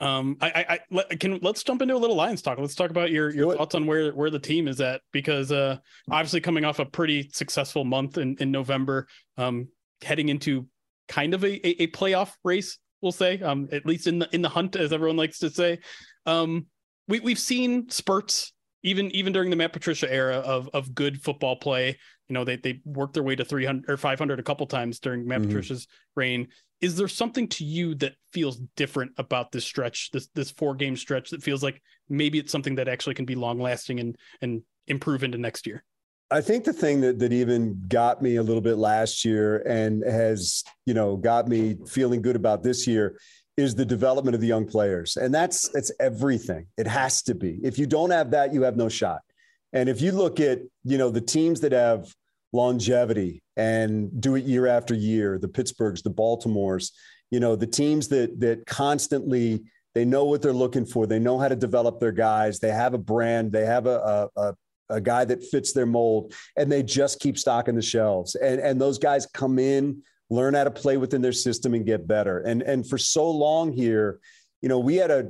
Um, 0.00 0.36
I, 0.40 0.78
I, 0.90 1.04
I 1.10 1.14
can 1.14 1.38
let's 1.40 1.62
jump 1.62 1.80
into 1.80 1.94
a 1.94 1.96
little 1.96 2.16
Lions 2.16 2.42
talk. 2.42 2.58
Let's 2.58 2.74
talk 2.74 2.90
about 2.90 3.10
your 3.10 3.30
your 3.30 3.56
thoughts 3.56 3.74
on 3.74 3.86
where 3.86 4.12
where 4.12 4.30
the 4.30 4.38
team 4.38 4.68
is 4.68 4.80
at 4.80 5.00
because 5.12 5.52
uh, 5.52 5.78
obviously 6.10 6.40
coming 6.40 6.64
off 6.64 6.78
a 6.78 6.84
pretty 6.84 7.30
successful 7.32 7.84
month 7.84 8.18
in 8.18 8.36
in 8.38 8.50
November, 8.50 9.06
um, 9.38 9.68
heading 10.02 10.28
into 10.28 10.66
kind 11.08 11.32
of 11.32 11.44
a, 11.44 11.66
a, 11.66 11.84
a 11.84 11.86
playoff 11.88 12.32
race. 12.44 12.78
We'll 13.02 13.12
say, 13.12 13.40
um, 13.40 13.68
at 13.70 13.86
least 13.86 14.06
in 14.06 14.18
the 14.18 14.28
in 14.32 14.42
the 14.42 14.48
hunt, 14.48 14.76
as 14.76 14.92
everyone 14.92 15.16
likes 15.16 15.38
to 15.40 15.50
say. 15.50 15.78
Um, 16.26 16.66
we 17.08 17.20
we've 17.20 17.38
seen 17.38 17.88
spurts 17.90 18.52
even 18.84 19.10
even 19.12 19.32
during 19.32 19.50
the 19.50 19.56
Matt 19.56 19.72
Patricia 19.72 20.12
era 20.12 20.36
of 20.36 20.68
of 20.72 20.94
good 20.94 21.20
football 21.20 21.56
play. 21.56 21.98
You 22.28 22.34
know, 22.34 22.44
they 22.44 22.56
they 22.56 22.80
worked 22.84 23.14
their 23.14 23.22
way 23.22 23.34
to 23.34 23.44
300 23.44 23.90
or 23.90 23.96
500 23.96 24.38
a 24.38 24.42
couple 24.42 24.66
times 24.66 25.00
during 25.00 25.26
Matt 25.26 25.40
mm-hmm. 25.40 25.48
Patricia's 25.48 25.88
reign. 26.14 26.48
Is 26.80 26.96
there 26.96 27.08
something 27.08 27.48
to 27.48 27.64
you 27.64 27.94
that 27.96 28.12
feels 28.32 28.58
different 28.76 29.12
about 29.16 29.52
this 29.52 29.64
stretch, 29.64 30.10
this 30.12 30.28
this 30.34 30.50
four 30.50 30.74
game 30.74 30.96
stretch 30.96 31.30
that 31.30 31.42
feels 31.42 31.62
like 31.62 31.82
maybe 32.08 32.38
it's 32.38 32.52
something 32.52 32.74
that 32.76 32.88
actually 32.88 33.14
can 33.14 33.24
be 33.24 33.34
long 33.34 33.58
lasting 33.58 34.00
and 34.00 34.16
and 34.42 34.62
improve 34.86 35.24
into 35.24 35.38
next 35.38 35.66
year? 35.66 35.82
I 36.30 36.40
think 36.40 36.64
the 36.64 36.72
thing 36.72 37.00
that 37.02 37.18
that 37.20 37.32
even 37.32 37.82
got 37.88 38.22
me 38.22 38.36
a 38.36 38.42
little 38.42 38.62
bit 38.62 38.76
last 38.76 39.24
year 39.24 39.58
and 39.66 40.04
has, 40.04 40.62
you 40.84 40.92
know, 40.92 41.16
got 41.16 41.48
me 41.48 41.76
feeling 41.86 42.20
good 42.20 42.36
about 42.36 42.62
this 42.62 42.86
year 42.86 43.18
is 43.56 43.74
the 43.74 43.84
development 43.84 44.34
of 44.34 44.40
the 44.40 44.46
young 44.46 44.66
players. 44.66 45.16
And 45.16 45.32
that's 45.32 45.72
it's 45.74 45.92
everything. 46.00 46.66
It 46.76 46.86
has 46.86 47.22
to 47.22 47.34
be. 47.34 47.60
If 47.62 47.78
you 47.78 47.86
don't 47.86 48.10
have 48.10 48.30
that, 48.32 48.52
you 48.52 48.62
have 48.62 48.76
no 48.76 48.88
shot. 48.88 49.20
And 49.72 49.88
if 49.88 50.00
you 50.00 50.12
look 50.12 50.40
at, 50.40 50.60
you 50.84 50.98
know, 50.98 51.10
the 51.10 51.20
teams 51.20 51.60
that 51.60 51.72
have 51.72 52.12
longevity 52.52 53.42
and 53.56 54.20
do 54.20 54.36
it 54.36 54.44
year 54.44 54.66
after 54.66 54.94
year, 54.94 55.38
the 55.38 55.48
Pittsburghs, 55.48 56.02
the 56.02 56.10
Baltimores, 56.10 56.92
you 57.30 57.40
know, 57.40 57.56
the 57.56 57.66
teams 57.66 58.08
that 58.08 58.40
that 58.40 58.66
constantly 58.66 59.62
they 59.94 60.04
know 60.04 60.24
what 60.24 60.42
they're 60.42 60.52
looking 60.52 60.84
for. 60.84 61.06
They 61.06 61.20
know 61.20 61.38
how 61.38 61.48
to 61.48 61.56
develop 61.56 62.00
their 62.00 62.12
guys. 62.12 62.58
They 62.58 62.70
have 62.70 62.94
a 62.94 62.98
brand. 62.98 63.52
They 63.52 63.64
have 63.64 63.86
a, 63.86 64.28
a, 64.36 64.54
a 64.90 65.00
guy 65.00 65.24
that 65.24 65.42
fits 65.44 65.72
their 65.72 65.86
mold, 65.86 66.34
and 66.56 66.70
they 66.70 66.82
just 66.82 67.20
keep 67.20 67.38
stocking 67.38 67.76
the 67.76 67.82
shelves. 67.82 68.34
And 68.34 68.60
and 68.60 68.80
those 68.80 68.98
guys 68.98 69.26
come 69.26 69.58
in, 69.58 70.02
learn 70.30 70.54
how 70.54 70.64
to 70.64 70.70
play 70.70 70.96
within 70.96 71.22
their 71.22 71.32
system, 71.32 71.74
and 71.74 71.84
get 71.86 72.06
better. 72.06 72.40
And 72.40 72.62
and 72.62 72.88
for 72.88 72.98
so 72.98 73.30
long 73.30 73.72
here, 73.72 74.20
you 74.62 74.68
know, 74.68 74.78
we 74.78 74.96
had 74.96 75.10
a 75.10 75.28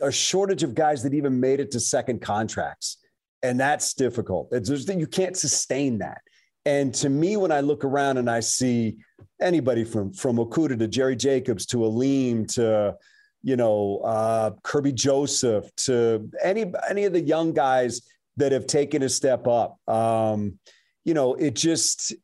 a 0.00 0.12
shortage 0.12 0.62
of 0.62 0.74
guys 0.74 1.02
that 1.02 1.14
even 1.14 1.40
made 1.40 1.60
it 1.60 1.70
to 1.72 1.80
second 1.80 2.20
contracts, 2.20 2.98
and 3.42 3.58
that's 3.58 3.94
difficult. 3.94 4.48
It's 4.52 4.68
just 4.68 4.86
that 4.86 4.98
you 4.98 5.06
can't 5.06 5.36
sustain 5.36 5.98
that. 5.98 6.20
And 6.64 6.94
to 6.96 7.08
me, 7.08 7.36
when 7.36 7.50
I 7.50 7.60
look 7.60 7.84
around 7.84 8.18
and 8.18 8.28
I 8.28 8.40
see 8.40 8.96
anybody 9.40 9.84
from 9.84 10.12
from 10.12 10.36
Okudah 10.36 10.78
to 10.78 10.88
Jerry 10.88 11.16
Jacobs 11.16 11.66
to 11.66 11.84
Alim 11.84 12.46
to 12.46 12.96
you 13.42 13.56
know 13.56 13.98
uh, 14.04 14.50
Kerby 14.62 14.94
Joseph 14.94 15.74
to 15.76 16.30
any 16.42 16.72
any 16.88 17.04
of 17.04 17.12
the 17.12 17.20
young 17.20 17.52
guys 17.52 18.02
that 18.36 18.52
have 18.52 18.66
taken 18.66 19.02
a 19.02 19.08
step 19.08 19.46
up. 19.46 19.78
Um, 19.88 20.58
you 21.04 21.14
know, 21.14 21.34
it 21.34 21.54
just 21.54 22.14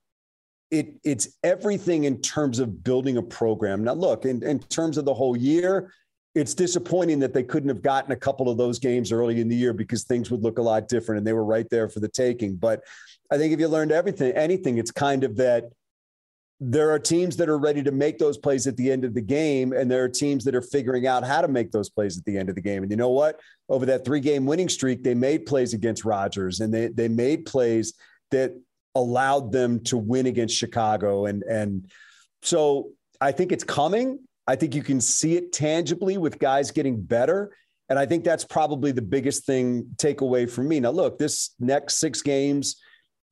it 0.74 0.94
it's 1.04 1.28
everything 1.44 2.04
in 2.04 2.20
terms 2.20 2.58
of 2.58 2.82
building 2.82 3.16
a 3.16 3.22
program. 3.22 3.84
Now, 3.84 3.94
look, 3.94 4.24
in, 4.24 4.42
in 4.42 4.58
terms 4.58 4.98
of 4.98 5.04
the 5.04 5.14
whole 5.14 5.36
year, 5.36 5.92
it's 6.34 6.52
disappointing 6.52 7.20
that 7.20 7.32
they 7.32 7.44
couldn't 7.44 7.68
have 7.68 7.80
gotten 7.80 8.10
a 8.10 8.16
couple 8.16 8.48
of 8.48 8.58
those 8.58 8.80
games 8.80 9.12
early 9.12 9.40
in 9.40 9.48
the 9.48 9.54
year 9.54 9.72
because 9.72 10.02
things 10.02 10.32
would 10.32 10.42
look 10.42 10.58
a 10.58 10.62
lot 10.62 10.88
different 10.88 11.18
and 11.18 11.26
they 11.26 11.32
were 11.32 11.44
right 11.44 11.70
there 11.70 11.88
for 11.88 12.00
the 12.00 12.08
taking. 12.08 12.56
But 12.56 12.82
I 13.30 13.38
think 13.38 13.52
if 13.52 13.60
you 13.60 13.68
learned 13.68 13.92
everything, 13.92 14.32
anything, 14.32 14.78
it's 14.78 14.90
kind 14.90 15.22
of 15.22 15.36
that 15.36 15.70
there 16.58 16.90
are 16.90 16.98
teams 16.98 17.36
that 17.36 17.48
are 17.48 17.58
ready 17.58 17.82
to 17.84 17.92
make 17.92 18.18
those 18.18 18.36
plays 18.36 18.66
at 18.66 18.76
the 18.76 18.90
end 18.90 19.04
of 19.04 19.14
the 19.14 19.20
game, 19.20 19.72
and 19.72 19.88
there 19.88 20.02
are 20.02 20.08
teams 20.08 20.44
that 20.44 20.54
are 20.56 20.62
figuring 20.62 21.06
out 21.06 21.24
how 21.24 21.40
to 21.40 21.48
make 21.48 21.70
those 21.70 21.88
plays 21.88 22.18
at 22.18 22.24
the 22.24 22.36
end 22.36 22.48
of 22.48 22.56
the 22.56 22.60
game. 22.60 22.82
And 22.82 22.90
you 22.90 22.96
know 22.96 23.10
what? 23.10 23.38
Over 23.68 23.86
that 23.86 24.04
three 24.04 24.20
game 24.20 24.44
winning 24.44 24.68
streak, 24.68 25.04
they 25.04 25.14
made 25.14 25.46
plays 25.46 25.72
against 25.72 26.04
Rodgers 26.04 26.60
and 26.60 26.74
they, 26.74 26.88
they 26.88 27.08
made 27.08 27.46
plays 27.46 27.94
that 28.32 28.52
allowed 28.94 29.52
them 29.52 29.80
to 29.84 29.96
win 29.96 30.26
against 30.26 30.56
Chicago. 30.56 31.26
And, 31.26 31.42
and 31.42 31.90
so 32.42 32.90
I 33.20 33.32
think 33.32 33.52
it's 33.52 33.64
coming. 33.64 34.20
I 34.46 34.56
think 34.56 34.74
you 34.74 34.82
can 34.82 35.00
see 35.00 35.36
it 35.36 35.52
tangibly 35.52 36.18
with 36.18 36.38
guys 36.38 36.70
getting 36.70 37.00
better. 37.00 37.56
And 37.88 37.98
I 37.98 38.06
think 38.06 38.24
that's 38.24 38.44
probably 38.44 38.92
the 38.92 39.02
biggest 39.02 39.44
thing 39.44 39.86
takeaway 39.96 40.48
for 40.48 40.62
me. 40.62 40.80
Now, 40.80 40.90
look, 40.90 41.18
this 41.18 41.50
next 41.58 41.98
six 41.98 42.22
games, 42.22 42.76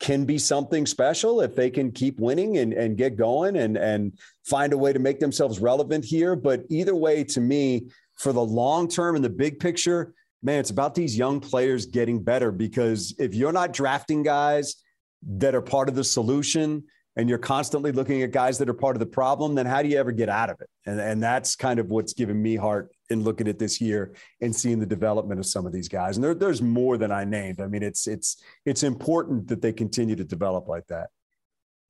can 0.03 0.25
be 0.25 0.37
something 0.37 0.85
special 0.85 1.41
if 1.41 1.55
they 1.55 1.71
can 1.71 1.93
keep 1.93 2.19
winning 2.19 2.59
and, 2.59 2.73
and 2.73 2.97
get 2.97 3.17
going 3.17 3.57
and, 3.57 3.77
and 3.79 4.19
find 4.45 4.73
a 4.73 4.77
way 4.77 4.93
to 4.93 4.99
make 4.99 5.21
themselves 5.21 5.61
relevant 5.61 6.05
here. 6.05 6.35
But 6.35 6.65
either 6.69 6.95
way, 6.95 7.23
to 7.25 7.41
me, 7.41 7.87
for 8.19 8.33
the 8.33 8.45
long 8.45 8.89
term 8.89 9.15
and 9.15 9.25
the 9.25 9.31
big 9.31 9.61
picture, 9.61 10.13
man, 10.43 10.59
it's 10.59 10.71
about 10.71 10.97
these 10.97 11.17
young 11.17 11.39
players 11.39 11.87
getting 11.87 12.21
better 12.21 12.51
because 12.51 13.15
if 13.19 13.33
you're 13.33 13.53
not 13.53 13.73
drafting 13.73 14.25
guys 14.25 14.83
that 15.27 15.55
are 15.55 15.63
part 15.63 15.89
of 15.89 15.95
the 15.95 16.05
solution 16.05 16.85
and 17.17 17.29
you're 17.29 17.39
constantly 17.39 17.93
looking 17.93 18.23
at 18.23 18.31
guys 18.31 18.57
that 18.59 18.69
are 18.69 18.75
part 18.75 18.97
of 18.97 19.01
the 19.01 19.07
problem, 19.07 19.55
then 19.55 19.67
how 19.67 19.83
do 19.83 19.89
you 19.89 19.99
ever 19.99 20.13
get 20.13 20.29
out 20.29 20.49
of 20.49 20.61
it? 20.61 20.71
And, 20.87 20.99
and 20.99 21.23
that's 21.23 21.55
kind 21.55 21.79
of 21.79 21.91
what's 21.91 22.15
given 22.15 22.41
me 22.41 22.57
heart 22.57 22.91
in 23.11 23.23
looking 23.23 23.49
at 23.49 23.59
this 23.59 23.81
year 23.81 24.15
and 24.41 24.55
seeing 24.55 24.81
the 24.81 24.87
development 24.87 25.39
of 25.39 25.47
some 25.47 25.67
of 25.67 25.73
these 25.73 25.89
guys. 25.89 26.17
And 26.17 26.25
there, 26.25 26.35
there's 26.35 26.63
more 26.63 26.97
than 26.97 27.13
I 27.13 27.25
named. 27.25 27.61
I 27.61 27.67
mean, 27.67 27.83
it's 27.83 28.07
it's 28.07 28.43
it's 28.65 28.83
important 28.83 29.49
that 29.49 29.61
they 29.61 29.73
continue 29.73 30.17
to 30.17 30.25
develop 30.25 30.69
like 30.69 30.87
that. 30.87 31.09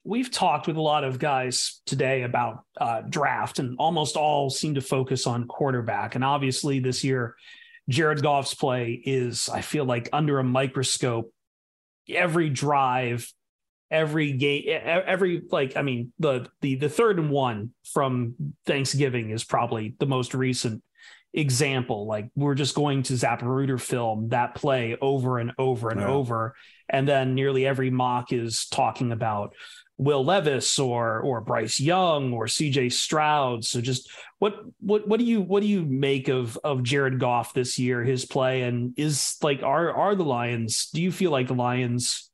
We've 0.05 0.31
talked 0.31 0.67
with 0.67 0.77
a 0.77 0.83
lot 0.83 1.05
of 1.05 1.21
guys 1.21 1.81
today 1.87 2.23
about 2.23 2.65
uh, 2.77 3.03
draft, 3.03 3.61
and 3.61 3.77
almost 3.79 4.17
all 4.17 4.51
seem 4.51 4.75
to 4.75 4.81
focus 4.81 5.29
on 5.29 5.47
quarterback. 5.47 6.17
And 6.17 6.25
obviously, 6.25 6.81
this 6.81 7.05
year, 7.05 7.37
Jared 7.89 8.21
Goff's 8.21 8.55
play 8.55 9.01
is, 9.05 9.49
I 9.49 9.61
feel 9.61 9.85
like, 9.85 10.09
under 10.13 10.41
a 10.41 10.45
microscope. 10.45 11.32
Every 12.09 12.51
drive, 12.51 13.33
every 13.91 14.33
game 14.33 14.65
every 14.66 15.43
like 15.51 15.77
i 15.77 15.83
mean 15.83 16.15
the 16.19 16.49
the 16.62 16.77
the 16.77 16.89
third 16.89 17.19
and 17.19 17.29
one 17.29 17.73
from 17.93 18.35
thanksgiving 18.65 19.29
is 19.29 19.45
probably 19.45 19.95
the 19.99 20.07
most 20.07 20.33
recent 20.33 20.83
example. 21.35 22.07
Like 22.07 22.31
we're 22.35 22.55
just 22.55 22.74
going 22.74 23.03
to 23.05 23.15
Zapruder 23.15 23.81
film 23.81 24.29
that 24.29 24.55
play 24.55 24.97
over 25.01 25.39
and 25.39 25.53
over 25.59 25.91
and 25.91 26.01
yeah. 26.01 26.09
over. 26.09 26.55
And 26.89 27.09
then 27.09 27.35
nearly 27.35 27.66
every 27.66 27.91
mock 27.91 28.33
is 28.33 28.66
talking 28.66 29.12
about 29.12 29.55
Will 29.98 30.24
Levis 30.24 30.78
or 30.78 31.20
or 31.20 31.40
Bryce 31.40 31.78
Young 31.78 32.32
or 32.32 32.47
CJ 32.47 32.93
Stroud. 32.93 33.64
So 33.64 33.81
just 33.81 34.10
what 34.39 34.64
what 34.81 35.06
what 35.06 35.20
do 35.20 35.27
you 35.27 35.40
what 35.40 35.62
do 35.62 35.69
you 35.69 35.85
make 35.85 36.28
of 36.28 36.59
of 36.64 36.82
Jared 36.82 37.20
Goff 37.20 37.55
this 37.55 37.78
year, 37.78 38.02
his 38.02 38.24
play? 38.24 38.62
And 38.62 38.94
is 38.97 39.36
like 39.43 39.62
are 39.62 39.93
are 39.93 40.14
the 40.14 40.24
Lions, 40.24 40.89
do 40.93 41.02
you 41.02 41.12
feel 41.12 41.31
like 41.31 41.48
the 41.48 41.55
Lions 41.55 42.31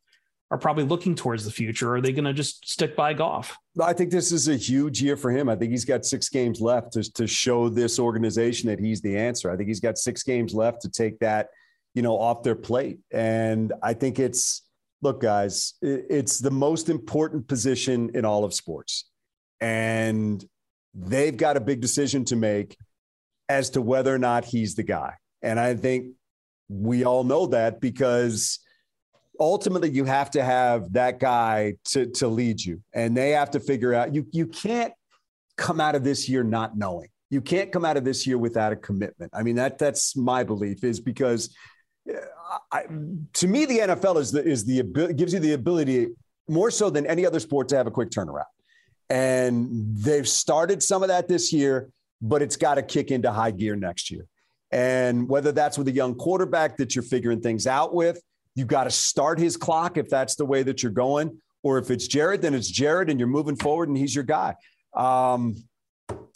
are 0.51 0.59
probably 0.59 0.85
looking 0.85 1.15
towards 1.15 1.45
the 1.45 1.51
future? 1.51 1.95
Are 1.95 2.01
they 2.01 2.13
going 2.13 2.25
to 2.25 2.33
just 2.33 2.67
stick 2.67 2.97
by 2.97 3.13
Goff? 3.13 3.59
I 3.81 3.93
think 3.93 4.11
this 4.11 4.33
is 4.33 4.49
a 4.49 4.57
huge 4.57 5.03
year 5.03 5.17
for 5.17 5.31
him. 5.31 5.49
I 5.49 5.57
think 5.57 5.71
he's 5.71 5.85
got 5.85 6.07
six 6.07 6.31
games 6.31 6.61
left 6.61 6.93
to, 6.95 7.13
to 7.13 7.27
show 7.27 7.69
this 7.69 7.99
organization 7.99 8.69
that 8.71 8.81
he's 8.81 9.03
the 9.03 9.17
answer. 9.17 9.51
I 9.51 9.57
think 9.57 9.69
he's 9.69 9.81
got 9.81 9.99
six 9.99 10.23
games 10.23 10.55
left 10.55 10.81
to 10.83 10.89
take 10.89 11.19
that, 11.19 11.49
you 11.95 12.01
know, 12.01 12.19
off 12.19 12.43
their 12.43 12.55
plate. 12.55 13.01
And 13.11 13.75
I 13.83 13.93
think 13.93 14.19
it's, 14.19 14.63
look, 15.03 15.21
guys, 15.21 15.75
it's 15.83 16.39
the 16.39 16.51
most 16.51 16.89
important 16.89 17.49
position 17.49 18.11
in 18.15 18.25
all 18.25 18.45
of 18.45 18.53
sports. 18.53 19.05
And 19.61 20.45
they've 20.95 21.37
got 21.37 21.57
a 21.57 21.61
big 21.61 21.81
decision 21.81 22.25
to 22.27 22.37
make 22.37 22.77
as 23.49 23.71
to 23.71 23.83
whether 23.83 24.15
or 24.15 24.19
not 24.19 24.45
he's 24.45 24.75
the 24.75 24.83
guy. 24.83 25.15
And 25.43 25.59
I 25.59 25.75
think 25.75 26.15
we 26.69 27.05
all 27.05 27.25
know 27.25 27.47
that 27.47 27.81
because– 27.81 28.59
ultimately 29.41 29.91
you 29.91 30.05
have 30.05 30.31
to 30.31 30.43
have 30.43 30.93
that 30.93 31.21
guy 31.21 31.75
to 31.85 32.07
to 32.07 32.29
lead 32.29 32.61
you 32.65 32.83
and 32.93 33.17
they 33.17 33.31
have 33.31 33.51
to 33.51 33.61
figure 33.61 33.95
out 33.95 34.15
you 34.15 34.27
you 34.33 34.47
can't 34.47 34.93
come 35.57 35.81
out 35.81 35.95
of 35.95 36.05
this 36.05 36.29
year 36.29 36.43
not 36.43 36.77
knowing 36.77 37.09
you 37.31 37.41
can't 37.41 37.73
come 37.73 37.85
out 37.85 37.97
of 37.97 38.05
this 38.05 38.27
year 38.27 38.39
without 38.39 38.73
a 38.73 38.77
commitment 38.77 39.31
i 39.35 39.43
mean 39.43 39.57
that 39.57 39.79
that's 39.79 40.17
my 40.17 40.43
belief 40.43 40.83
is 40.85 41.01
because 41.01 41.55
I, 42.73 42.85
to 43.35 43.47
me 43.47 43.67
the 43.67 43.79
nfl 43.79 44.19
is 44.19 44.33
the 44.33 44.43
is 44.43 44.65
the 44.65 44.83
gives 45.15 45.33
you 45.33 45.41
the 45.41 45.53
ability 45.53 46.09
more 46.49 46.71
so 46.71 46.89
than 46.89 47.07
any 47.07 47.27
other 47.27 47.41
sport 47.41 47.69
to 47.69 47.77
have 47.77 47.87
a 47.87 47.91
quick 47.91 48.11
turnaround 48.11 48.45
and 49.11 49.69
they've 49.95 50.29
started 50.29 50.83
some 50.83 51.03
of 51.03 51.09
that 51.09 51.29
this 51.29 51.53
year 51.53 51.91
but 52.23 52.41
it's 52.43 52.57
got 52.57 52.77
to 52.77 52.83
kick 52.83 53.11
into 53.11 53.31
high 53.31 53.51
gear 53.51 53.77
next 53.77 54.11
year 54.11 54.27
and 54.71 55.29
whether 55.29 55.53
that's 55.53 55.77
with 55.77 55.89
a 55.89 55.93
young 55.93 56.15
quarterback 56.15 56.77
that 56.79 56.95
you're 56.95 57.03
figuring 57.03 57.41
things 57.41 57.67
out 57.67 57.95
with 57.95 58.21
you've 58.59 58.69
got 58.69 58.85
to 58.85 58.91
start 58.91 59.39
his 59.39 59.57
clock 59.57 59.97
if 59.97 60.11
that's 60.11 60.35
the 60.35 60.45
way 60.45 60.65
that 60.65 60.83
you're 60.83 60.91
going. 60.91 61.41
Or 61.63 61.79
if 61.79 61.91
it's 61.91 62.09
Jared, 62.09 62.43
then 62.43 62.55
it's 62.55 62.69
Jared 62.69 63.09
and 63.09 63.19
you're 63.19 63.29
moving 63.29 63.57
forward 63.57 63.89
and 63.89 63.97
he's 63.97 64.15
your 64.15 64.25
guy. 64.25 64.57
Um, 64.95 65.55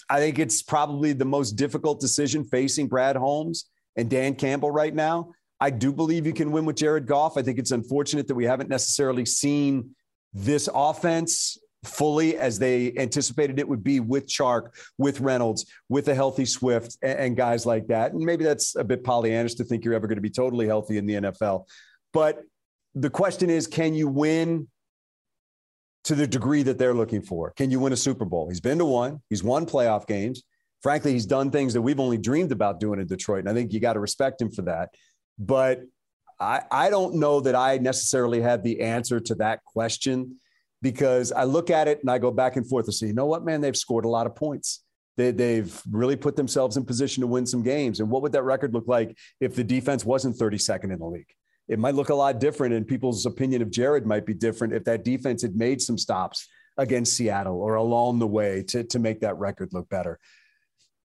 I 0.09 0.19
think 0.19 0.39
it's 0.39 0.63
probably 0.63 1.13
the 1.15 1.25
most 1.25 1.53
difficult 1.53 2.01
decision 2.01 2.45
facing 2.45 2.87
Brad 2.87 3.17
Holmes 3.17 3.69
and 3.97 4.09
Dan 4.09 4.37
Campbell 4.37 4.71
right 4.71 4.95
now. 4.95 5.33
I 5.63 5.71
do 5.71 5.93
believe 5.93 6.27
you 6.27 6.33
can 6.33 6.51
win 6.51 6.65
with 6.65 6.75
Jared 6.75 7.07
Goff. 7.07 7.37
I 7.37 7.43
think 7.43 7.61
it's 7.61 7.71
unfortunate 7.71 8.27
that 8.27 8.35
we 8.35 8.45
haven't 8.45 8.69
necessarily 8.69 9.25
seen 9.25 9.95
this 10.35 10.69
offense 10.75 11.57
fully 11.85 12.37
as 12.37 12.59
they 12.59 12.93
anticipated 12.97 13.61
it 13.61 13.69
would 13.69 13.85
be 13.85 14.01
with 14.01 14.27
Chark, 14.27 14.71
with 14.99 15.21
Reynolds, 15.21 15.67
with 15.89 16.09
a 16.09 16.17
healthy 16.17 16.47
Swift, 16.47 16.97
and, 17.01 17.17
and 17.17 17.37
guys 17.37 17.65
like 17.65 17.87
that. 17.87 18.13
And 18.13 18.25
maybe 18.25 18.43
that's 18.43 18.75
a 18.75 18.83
bit 18.83 19.05
Pollyannish 19.05 19.57
to 19.59 19.65
think 19.65 19.85
you're 19.85 19.95
ever 19.95 20.09
going 20.09 20.17
to 20.17 20.23
be 20.23 20.31
totally 20.31 20.67
healthy 20.67 20.99
in 20.99 21.07
the 21.07 21.15
NFL. 21.15 21.67
But 22.13 22.43
the 22.97 23.11
question 23.11 23.49
is, 23.49 23.69
can 23.69 23.95
you 23.95 24.09
win 24.09 24.67
to 26.05 26.17
the 26.17 26.27
degree 26.27 26.65
that 26.65 26.79
they're 26.79 26.95
looking 26.95 27.23
for. 27.23 27.53
Can 27.53 27.71
you 27.71 27.79
win 27.79 27.93
a 27.93 27.97
Super 27.97 28.25
Bowl? 28.25 28.49
He's 28.49 28.61
been 28.61 28.79
to 28.79 28.85
one, 28.85 29.23
he's 29.31 29.45
won 29.45 29.67
playoff 29.67 30.09
games. 30.09 30.43
Frankly, 30.83 31.13
he's 31.13 31.27
done 31.27 31.53
things 31.53 31.73
that 31.75 31.83
we've 31.83 32.01
only 32.01 32.19
dreamed 32.19 32.51
about 32.51 32.81
doing 32.81 32.99
in 32.99 33.07
Detroit. 33.07 33.41
And 33.41 33.49
I 33.49 33.55
think 33.55 33.73
you 33.73 33.79
got 33.79 33.93
to 33.93 34.01
respect 34.01 34.43
him 34.43 34.51
for 34.51 34.63
that. 34.63 34.89
But 35.47 35.83
I, 36.39 36.63
I 36.71 36.91
don't 36.91 37.17
know 37.17 37.41
that 37.41 37.55
I 37.55 37.79
necessarily 37.79 38.41
have 38.41 38.63
the 38.63 38.81
answer 38.81 39.19
to 39.21 39.35
that 39.37 39.65
question 39.65 40.37
because 40.81 41.33
I 41.33 41.45
look 41.45 41.71
at 41.71 41.89
it 41.89 42.01
and 42.01 42.11
I 42.11 42.19
go 42.19 42.31
back 42.31 42.57
and 42.57 42.67
forth 42.67 42.87
and 42.87 42.95
say, 42.95 43.09
you 43.09 43.13
know 43.13 43.27
what, 43.27 43.45
man, 43.45 43.61
they've 43.61 43.77
scored 43.77 44.05
a 44.05 44.09
lot 44.09 44.27
of 44.27 44.35
points. 44.35 44.83
They, 45.17 45.31
they've 45.31 45.83
really 45.91 46.17
put 46.17 46.37
themselves 46.37 46.77
in 46.77 46.85
position 46.85 47.21
to 47.21 47.27
win 47.27 47.47
some 47.47 47.63
games. 47.63 48.01
And 48.01 48.11
what 48.11 48.23
would 48.23 48.33
that 48.33 48.43
record 48.45 48.73
look 48.73 48.89
like 48.89 49.17
if 49.41 49.55
the 49.55 49.65
defense 49.65 50.05
wasn't 50.05 50.37
32nd 50.37 50.93
in 50.93 50.99
the 50.99 51.07
league? 51.07 51.33
It 51.69 51.79
might 51.79 51.95
look 51.95 52.09
a 52.09 52.15
lot 52.15 52.41
different, 52.41 52.75
and 52.75 52.87
people's 52.87 53.25
opinion 53.25 53.63
of 53.63 53.71
Jared 53.71 54.07
might 54.07 54.27
be 54.27 54.35
different 54.35 54.75
if 54.75 54.85
that 54.85 55.05
defense 55.05 55.43
had 55.43 55.55
made 55.55 55.81
some 55.81 55.97
stops 55.97 56.49
against 56.77 57.15
Seattle 57.15 57.61
or 57.61 57.75
along 57.75 58.19
the 58.19 58.27
way 58.27 58.63
to, 58.65 58.83
to 58.85 58.99
make 58.99 59.21
that 59.21 59.39
record 59.39 59.73
look 59.73 59.89
better. 59.89 60.19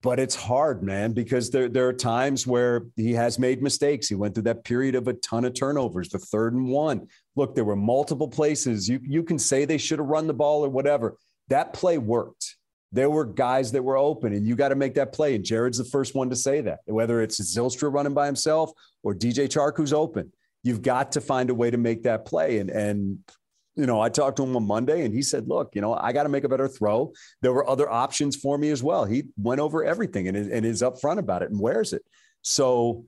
But 0.01 0.21
it's 0.21 0.37
hard, 0.37 0.83
man, 0.83 1.13
because 1.13 1.51
there, 1.51 1.69
there 1.69 1.89
are 1.89 1.93
times 1.93 2.47
where 2.47 2.87
he 2.95 3.13
has 3.15 3.39
made 3.39 3.63
mistakes. 3.63 4.09
He 4.09 4.15
went 4.15 4.35
through 4.35 4.45
that 4.45 4.65
period 4.65 4.95
of 4.95 5.09
a 5.09 5.15
ton 5.15 5.45
of 5.45 5.55
turnovers, 5.55 6.09
the 6.11 6.21
third 6.21 6.55
and 6.55 6.69
one. 6.69 7.09
Look, 7.35 7.57
there 7.57 7.65
were 7.65 7.75
multiple 7.75 8.29
places. 8.29 8.89
You, 8.89 9.01
you 9.03 9.25
can 9.25 9.41
say 9.41 9.65
they 9.65 9.77
should 9.77 9.99
have 9.99 10.07
run 10.07 10.29
the 10.29 10.35
ball 10.35 10.65
or 10.65 10.69
whatever. 10.69 11.17
That 11.49 11.73
play 11.73 11.99
worked 11.99 12.59
there 12.93 13.11
were 13.11 13.25
guys 13.25 13.73
that 13.73 13.83
were 13.83 13.97
open, 13.99 14.33
and 14.33 14.47
you 14.47 14.57
got 14.57 14.69
to 14.69 14.75
make 14.75 14.95
that 14.95 15.13
play. 15.13 15.35
And 15.35 15.45
Jared's 15.45 15.79
the 15.79 15.85
first 15.85 16.15
one 16.15 16.31
to 16.31 16.37
say 16.37 16.61
that, 16.63 16.81
whether 16.87 17.21
it's 17.21 17.41
Zylstra 17.41 17.93
running 17.93 18.15
by 18.15 18.27
himself 18.27 18.73
or 19.03 19.15
DJ 19.15 19.47
Chark 19.49 19.77
who's 19.77 19.93
open. 19.93 20.33
You've 20.63 20.83
got 20.83 21.13
to 21.13 21.21
find 21.21 21.51
a 21.51 21.55
way 21.55 21.71
to 21.71 21.77
make 21.77 22.03
that 22.05 22.25
play. 22.25 22.59
And 22.59 22.71
and 22.71 23.19
you 23.79 23.87
know, 23.87 24.01
I 24.01 24.09
talked 24.09 24.37
to 24.39 24.43
him 24.43 24.57
on 24.57 24.67
Monday, 24.67 25.05
and 25.05 25.15
he 25.15 25.23
said, 25.23 25.49
"Look, 25.49 25.75
you 25.75 25.81
know, 25.81 25.95
I 25.95 26.13
got 26.13 26.25
to 26.25 26.29
make 26.29 26.45
a 26.45 26.49
better 26.49 26.69
throw. 26.69 27.13
There 27.43 27.53
were 27.53 27.69
other 27.69 27.89
options 27.89 28.35
for 28.35 28.59
me 28.59 28.71
as 28.71 28.83
well. 28.83 29.05
He 29.05 29.25
went 29.37 29.61
over 29.61 29.85
everything 29.85 30.27
and, 30.27 30.37
and 30.37 30.67
is 30.67 30.83
upfront 30.83 31.19
about 31.19 31.43
it 31.43 31.51
and 31.51 31.61
wears 31.61 31.93
it. 31.93 32.03
So." 32.43 33.05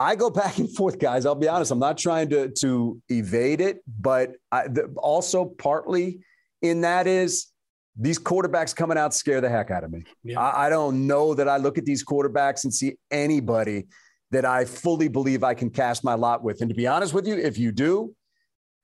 I 0.00 0.16
go 0.16 0.30
back 0.42 0.58
and 0.58 0.68
forth, 0.68 0.98
guys. 0.98 1.26
I'll 1.26 1.36
be 1.36 1.46
honest. 1.46 1.70
I'm 1.70 1.78
not 1.78 1.96
trying 1.96 2.28
to 2.30 2.48
to 2.48 3.00
evade 3.08 3.60
it, 3.60 3.84
but 3.86 4.32
I, 4.50 4.66
the, 4.66 4.92
also 4.96 5.44
partly 5.44 6.24
in 6.60 6.80
that 6.80 7.06
is 7.06 7.52
these 7.96 8.18
quarterbacks 8.18 8.74
coming 8.74 8.98
out 8.98 9.14
scare 9.14 9.40
the 9.40 9.48
heck 9.48 9.70
out 9.70 9.84
of 9.84 9.92
me. 9.92 10.02
Yeah. 10.24 10.40
I, 10.40 10.66
I, 10.66 10.70
don't 10.70 11.06
know 11.06 11.34
that 11.34 11.48
I 11.48 11.58
look 11.58 11.76
at 11.76 11.84
these 11.84 12.02
quarterbacks 12.02 12.64
and 12.64 12.72
see 12.72 12.96
anybody 13.10 13.86
that 14.30 14.44
I 14.46 14.64
fully 14.64 15.08
believe 15.08 15.44
I 15.44 15.54
can 15.54 15.68
cast 15.68 16.02
my 16.02 16.14
lot 16.14 16.42
with. 16.42 16.62
And 16.62 16.70
to 16.70 16.74
be 16.74 16.86
honest 16.86 17.12
with 17.12 17.26
you, 17.26 17.34
if 17.34 17.58
you 17.58 17.70
do, 17.70 18.14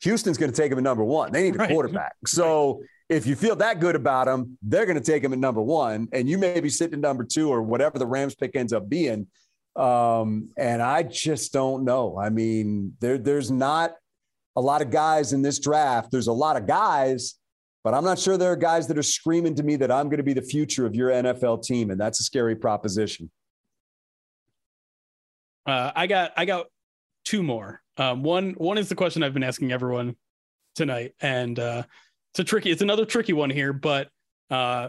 Houston's 0.03 0.39
going 0.39 0.51
to 0.51 0.57
take 0.57 0.71
him 0.71 0.79
at 0.79 0.85
number 0.85 1.05
one. 1.05 1.33
They 1.33 1.43
need 1.43 1.57
a 1.57 1.59
right. 1.59 1.71
quarterback. 1.71 2.15
So 2.27 2.75
right. 2.75 2.83
if 3.09 3.27
you 3.27 3.37
feel 3.37 3.57
that 3.57 3.81
good 3.81 3.97
about 3.97 4.29
him, 4.29 4.59
they're 4.63 4.87
going 4.87 4.99
to 4.99 5.05
take 5.05 5.25
him 5.25 5.33
at 5.33 5.39
number 5.39 5.63
one, 5.63 6.09
and 6.13 6.29
you 6.29 6.39
may 6.39 6.61
be 6.61 6.69
sitting 6.69 6.95
at 6.95 7.01
number 7.01 7.25
two 7.25 7.51
or 7.51 7.63
whatever 7.63 7.99
the 7.99 8.07
Rams 8.07 8.35
pick 8.35 8.57
ends 8.57 8.73
up 8.73 8.89
being. 8.89 9.27
Um, 9.77 10.51
and 10.57 10.83
I 10.83 11.05
just 11.05 11.53
don't 11.53 11.85
know. 11.85 12.19
I 12.19 12.31
mean, 12.31 12.97
there, 13.01 13.19
there's 13.19 13.51
not 13.51 13.95
a 14.57 14.61
lot 14.61 14.83
of 14.83 14.91
guys 14.91 15.33
in 15.33 15.43
this 15.43 15.59
draft. 15.59 16.11
There's 16.11 16.27
a 16.27 16.33
lot 16.33 16.57
of 16.57 16.67
guys 16.67 17.39
but 17.85 17.95
I'm 17.95 18.05
not 18.05 18.19
sure 18.19 18.37
there 18.37 18.53
are 18.53 18.57
guys 18.57 18.87
that 18.89 18.99
are 18.99 19.03
screaming 19.03 19.55
to 19.55 19.63
me 19.63 19.77
that 19.77 19.91
I'm 19.91 20.09
going 20.09 20.19
to 20.19 20.23
be 20.23 20.35
the 20.35 20.43
future 20.43 20.85
of 20.85 20.95
your 20.95 21.11
NFL 21.11 21.63
team, 21.63 21.91
and 21.91 21.99
that's 21.99 22.21
a 22.21 22.23
scary 22.23 22.57
proposition. 22.57 23.31
Uh, 25.65 25.93
I 25.95 26.07
got 26.07 26.33
I 26.37 26.45
got 26.45 26.67
two 27.25 27.43
more. 27.43 27.81
Um, 27.99 28.23
one 28.23 28.53
one 28.53 28.79
is 28.79 28.89
the 28.89 28.95
question 28.95 29.23
I've 29.23 29.35
been 29.35 29.43
asking 29.43 29.73
everyone 29.73 30.17
tonight, 30.77 31.13
and 31.21 31.59
uh, 31.59 31.83
it's 32.33 32.39
a 32.39 32.45
tricky. 32.45 32.71
It's 32.71 32.83
another 32.83 33.05
tricky 33.05 33.33
one 33.33 33.51
here, 33.51 33.73
but 33.73 34.09
uh, 34.51 34.89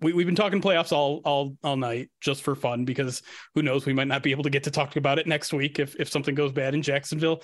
we, 0.00 0.12
we've 0.12 0.26
been 0.26 0.34
talking 0.34 0.60
playoffs 0.60 0.92
all 0.92 1.20
all 1.24 1.56
all 1.62 1.76
night 1.76 2.10
just 2.20 2.42
for 2.42 2.54
fun 2.54 2.84
because 2.84 3.22
who 3.54 3.62
knows 3.62 3.86
we 3.86 3.92
might 3.92 4.08
not 4.08 4.22
be 4.22 4.30
able 4.30 4.44
to 4.44 4.50
get 4.50 4.64
to 4.64 4.70
talk 4.70 4.96
about 4.96 5.18
it 5.18 5.26
next 5.26 5.52
week 5.52 5.78
if 5.78 5.94
if 5.96 6.08
something 6.08 6.34
goes 6.34 6.52
bad 6.52 6.74
in 6.74 6.82
Jacksonville. 6.82 7.42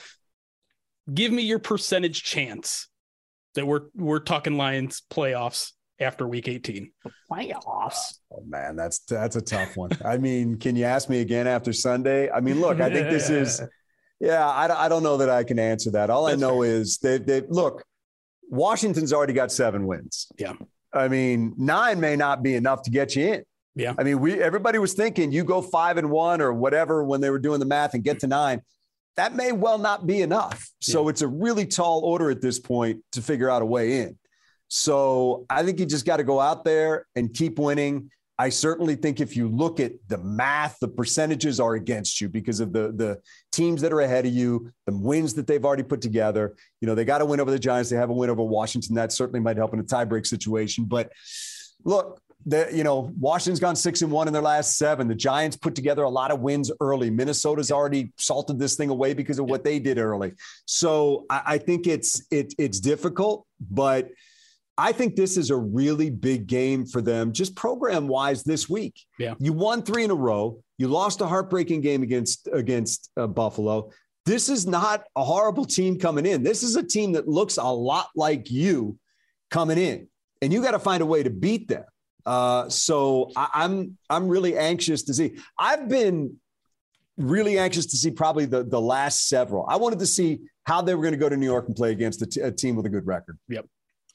Give 1.12 1.30
me 1.30 1.42
your 1.42 1.58
percentage 1.58 2.22
chance 2.22 2.88
that 3.54 3.66
we're 3.66 3.82
we're 3.94 4.20
talking 4.20 4.56
Lions 4.56 5.02
playoffs 5.10 5.72
after 6.00 6.26
week 6.26 6.48
18. 6.48 6.90
Playoffs. 7.30 8.18
Oh 8.32 8.42
man, 8.46 8.74
that's 8.74 9.00
that's 9.00 9.36
a 9.36 9.42
tough 9.42 9.76
one. 9.76 9.90
I 10.04 10.16
mean, 10.16 10.58
can 10.58 10.76
you 10.76 10.84
ask 10.84 11.10
me 11.10 11.20
again 11.20 11.46
after 11.46 11.72
Sunday? 11.72 12.30
I 12.30 12.40
mean, 12.40 12.60
look, 12.60 12.80
I 12.80 12.90
think 12.90 13.10
this 13.10 13.28
is 13.28 13.60
yeah, 14.24 14.48
I, 14.48 14.86
I 14.86 14.88
don't 14.88 15.02
know 15.02 15.16
that 15.18 15.30
I 15.30 15.44
can 15.44 15.58
answer 15.58 15.90
that. 15.92 16.10
All 16.10 16.24
that's 16.26 16.36
I 16.36 16.40
know 16.40 16.62
fair. 16.62 16.70
is 16.70 16.98
they 16.98 17.18
they 17.18 17.42
look, 17.42 17.84
Washington's 18.48 19.12
already 19.12 19.32
got 19.32 19.52
7 19.52 19.86
wins. 19.86 20.28
Yeah. 20.38 20.54
I 20.92 21.08
mean, 21.08 21.54
9 21.56 22.00
may 22.00 22.16
not 22.16 22.42
be 22.42 22.54
enough 22.54 22.82
to 22.82 22.90
get 22.90 23.16
you 23.16 23.34
in. 23.34 23.44
Yeah. 23.74 23.94
I 23.98 24.04
mean, 24.04 24.20
we 24.20 24.40
everybody 24.40 24.78
was 24.78 24.94
thinking 24.94 25.32
you 25.32 25.44
go 25.44 25.60
5 25.60 25.98
and 25.98 26.10
1 26.10 26.40
or 26.40 26.52
whatever 26.52 27.04
when 27.04 27.20
they 27.20 27.30
were 27.30 27.38
doing 27.38 27.60
the 27.60 27.66
math 27.66 27.94
and 27.94 28.04
get 28.04 28.20
to 28.20 28.26
9 28.26 28.62
that 29.16 29.34
may 29.34 29.52
well 29.52 29.78
not 29.78 30.06
be 30.06 30.22
enough. 30.22 30.70
So 30.80 31.04
yeah. 31.04 31.10
it's 31.10 31.22
a 31.22 31.28
really 31.28 31.66
tall 31.66 32.00
order 32.04 32.30
at 32.30 32.40
this 32.40 32.58
point 32.58 33.02
to 33.12 33.22
figure 33.22 33.48
out 33.48 33.62
a 33.62 33.66
way 33.66 34.00
in. 34.00 34.18
So 34.68 35.46
I 35.48 35.62
think 35.62 35.78
you 35.78 35.86
just 35.86 36.06
got 36.06 36.16
to 36.16 36.24
go 36.24 36.40
out 36.40 36.64
there 36.64 37.06
and 37.14 37.32
keep 37.32 37.58
winning. 37.58 38.10
I 38.38 38.48
certainly 38.48 38.96
think 38.96 39.20
if 39.20 39.36
you 39.36 39.48
look 39.48 39.78
at 39.78 39.92
the 40.08 40.18
math, 40.18 40.78
the 40.80 40.88
percentages 40.88 41.60
are 41.60 41.74
against 41.74 42.20
you 42.20 42.28
because 42.28 42.60
of 42.60 42.72
the 42.72 42.92
the 42.92 43.20
teams 43.52 43.80
that 43.82 43.92
are 43.92 44.00
ahead 44.00 44.26
of 44.26 44.32
you, 44.32 44.72
the 44.86 44.96
wins 44.96 45.34
that 45.34 45.46
they've 45.46 45.64
already 45.64 45.84
put 45.84 46.00
together. 46.00 46.56
You 46.80 46.86
know, 46.86 46.94
they 46.94 47.04
got 47.04 47.18
to 47.18 47.26
win 47.26 47.40
over 47.40 47.50
the 47.50 47.58
Giants. 47.58 47.90
They 47.90 47.96
have 47.96 48.10
a 48.10 48.14
win 48.14 48.30
over 48.30 48.42
Washington. 48.42 48.96
That 48.96 49.12
certainly 49.12 49.40
might 49.40 49.56
help 49.56 49.72
in 49.72 49.80
a 49.80 49.84
tiebreak 49.84 50.26
situation. 50.26 50.84
But 50.84 51.12
look, 51.84 52.20
the, 52.46 52.68
you 52.72 52.84
know, 52.84 53.10
Washington's 53.18 53.60
gone 53.60 53.76
six 53.76 54.02
and 54.02 54.10
one 54.10 54.26
in 54.26 54.32
their 54.32 54.42
last 54.42 54.76
seven. 54.76 55.08
The 55.08 55.14
Giants 55.14 55.56
put 55.56 55.74
together 55.74 56.02
a 56.02 56.10
lot 56.10 56.30
of 56.30 56.40
wins 56.40 56.70
early. 56.80 57.10
Minnesota's 57.10 57.70
already 57.70 58.12
salted 58.18 58.58
this 58.58 58.74
thing 58.74 58.90
away 58.90 59.14
because 59.14 59.38
of 59.38 59.46
what 59.46 59.64
they 59.64 59.78
did 59.78 59.98
early. 59.98 60.32
So 60.66 61.24
I, 61.30 61.42
I 61.46 61.58
think 61.58 61.86
it's 61.86 62.22
it, 62.30 62.52
it's 62.58 62.80
difficult, 62.80 63.46
but 63.70 64.08
I 64.76 64.92
think 64.92 65.14
this 65.14 65.36
is 65.36 65.50
a 65.50 65.56
really 65.56 66.10
big 66.10 66.46
game 66.46 66.84
for 66.84 67.00
them, 67.00 67.32
just 67.32 67.54
program 67.54 68.08
wise 68.08 68.42
this 68.42 68.68
week. 68.68 69.00
Yeah, 69.18 69.34
you 69.38 69.52
won 69.52 69.82
three 69.82 70.04
in 70.04 70.10
a 70.10 70.14
row. 70.14 70.62
You 70.78 70.88
lost 70.88 71.20
a 71.20 71.26
heartbreaking 71.26 71.80
game 71.80 72.02
against 72.02 72.48
against 72.52 73.10
uh, 73.16 73.26
Buffalo. 73.26 73.90
This 74.26 74.48
is 74.48 74.66
not 74.66 75.04
a 75.16 75.22
horrible 75.22 75.64
team 75.64 75.98
coming 75.98 76.26
in. 76.26 76.42
This 76.42 76.62
is 76.62 76.76
a 76.76 76.82
team 76.82 77.12
that 77.12 77.28
looks 77.28 77.56
a 77.56 77.64
lot 77.64 78.08
like 78.16 78.50
you 78.50 78.98
coming 79.50 79.78
in, 79.78 80.08
and 80.42 80.52
you 80.52 80.62
got 80.62 80.72
to 80.72 80.78
find 80.78 81.02
a 81.02 81.06
way 81.06 81.22
to 81.22 81.30
beat 81.30 81.68
them. 81.68 81.84
Uh, 82.26 82.68
so 82.68 83.30
I, 83.36 83.48
I'm 83.54 83.96
I'm 84.10 84.28
really 84.28 84.56
anxious 84.56 85.02
to 85.04 85.14
see. 85.14 85.36
I've 85.58 85.88
been 85.88 86.36
really 87.16 87.58
anxious 87.58 87.86
to 87.86 87.96
see 87.96 88.10
probably 88.10 88.46
the 88.46 88.64
the 88.64 88.80
last 88.80 89.28
several. 89.28 89.66
I 89.68 89.76
wanted 89.76 90.00
to 90.00 90.06
see 90.06 90.40
how 90.64 90.80
they 90.80 90.94
were 90.94 91.02
going 91.02 91.12
to 91.12 91.18
go 91.18 91.28
to 91.28 91.36
New 91.36 91.46
York 91.46 91.66
and 91.66 91.76
play 91.76 91.92
against 91.92 92.22
a, 92.22 92.26
t- 92.26 92.40
a 92.40 92.50
team 92.50 92.74
with 92.74 92.86
a 92.86 92.88
good 92.88 93.06
record. 93.06 93.38
Yep. 93.48 93.66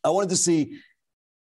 I 0.03 0.09
wanted 0.09 0.29
to 0.29 0.37
see 0.37 0.79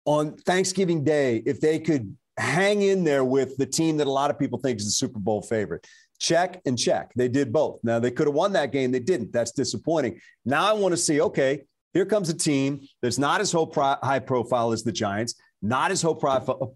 on 0.05 0.37
Thanksgiving 0.37 1.03
Day 1.03 1.43
if 1.45 1.59
they 1.59 1.79
could 1.79 2.15
hang 2.37 2.81
in 2.81 3.03
there 3.03 3.23
with 3.23 3.57
the 3.57 3.65
team 3.65 3.97
that 3.97 4.07
a 4.07 4.11
lot 4.11 4.29
of 4.29 4.39
people 4.39 4.59
think 4.59 4.79
is 4.79 4.85
the 4.85 4.91
Super 4.91 5.19
Bowl 5.19 5.41
favorite. 5.41 5.85
Check 6.19 6.61
and 6.65 6.77
check. 6.77 7.11
They 7.15 7.27
did 7.27 7.53
both. 7.53 7.79
Now 7.83 7.99
they 7.99 8.11
could 8.11 8.27
have 8.27 8.33
won 8.33 8.53
that 8.53 8.71
game. 8.71 8.91
They 8.91 8.99
didn't. 8.99 9.31
That's 9.31 9.51
disappointing. 9.51 10.19
Now 10.45 10.67
I 10.67 10.73
want 10.73 10.93
to 10.93 10.97
see. 10.97 11.21
Okay, 11.21 11.63
here 11.93 12.05
comes 12.05 12.29
a 12.29 12.33
team 12.33 12.81
that's 13.01 13.17
not 13.17 13.41
as 13.41 13.51
high 13.51 14.19
profile 14.19 14.71
as 14.71 14.83
the 14.83 14.91
Giants 14.91 15.35
not 15.61 15.91
as 15.91 16.01
high 16.01 16.13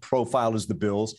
profile 0.00 0.54
as 0.54 0.66
the 0.66 0.74
Bills. 0.74 1.18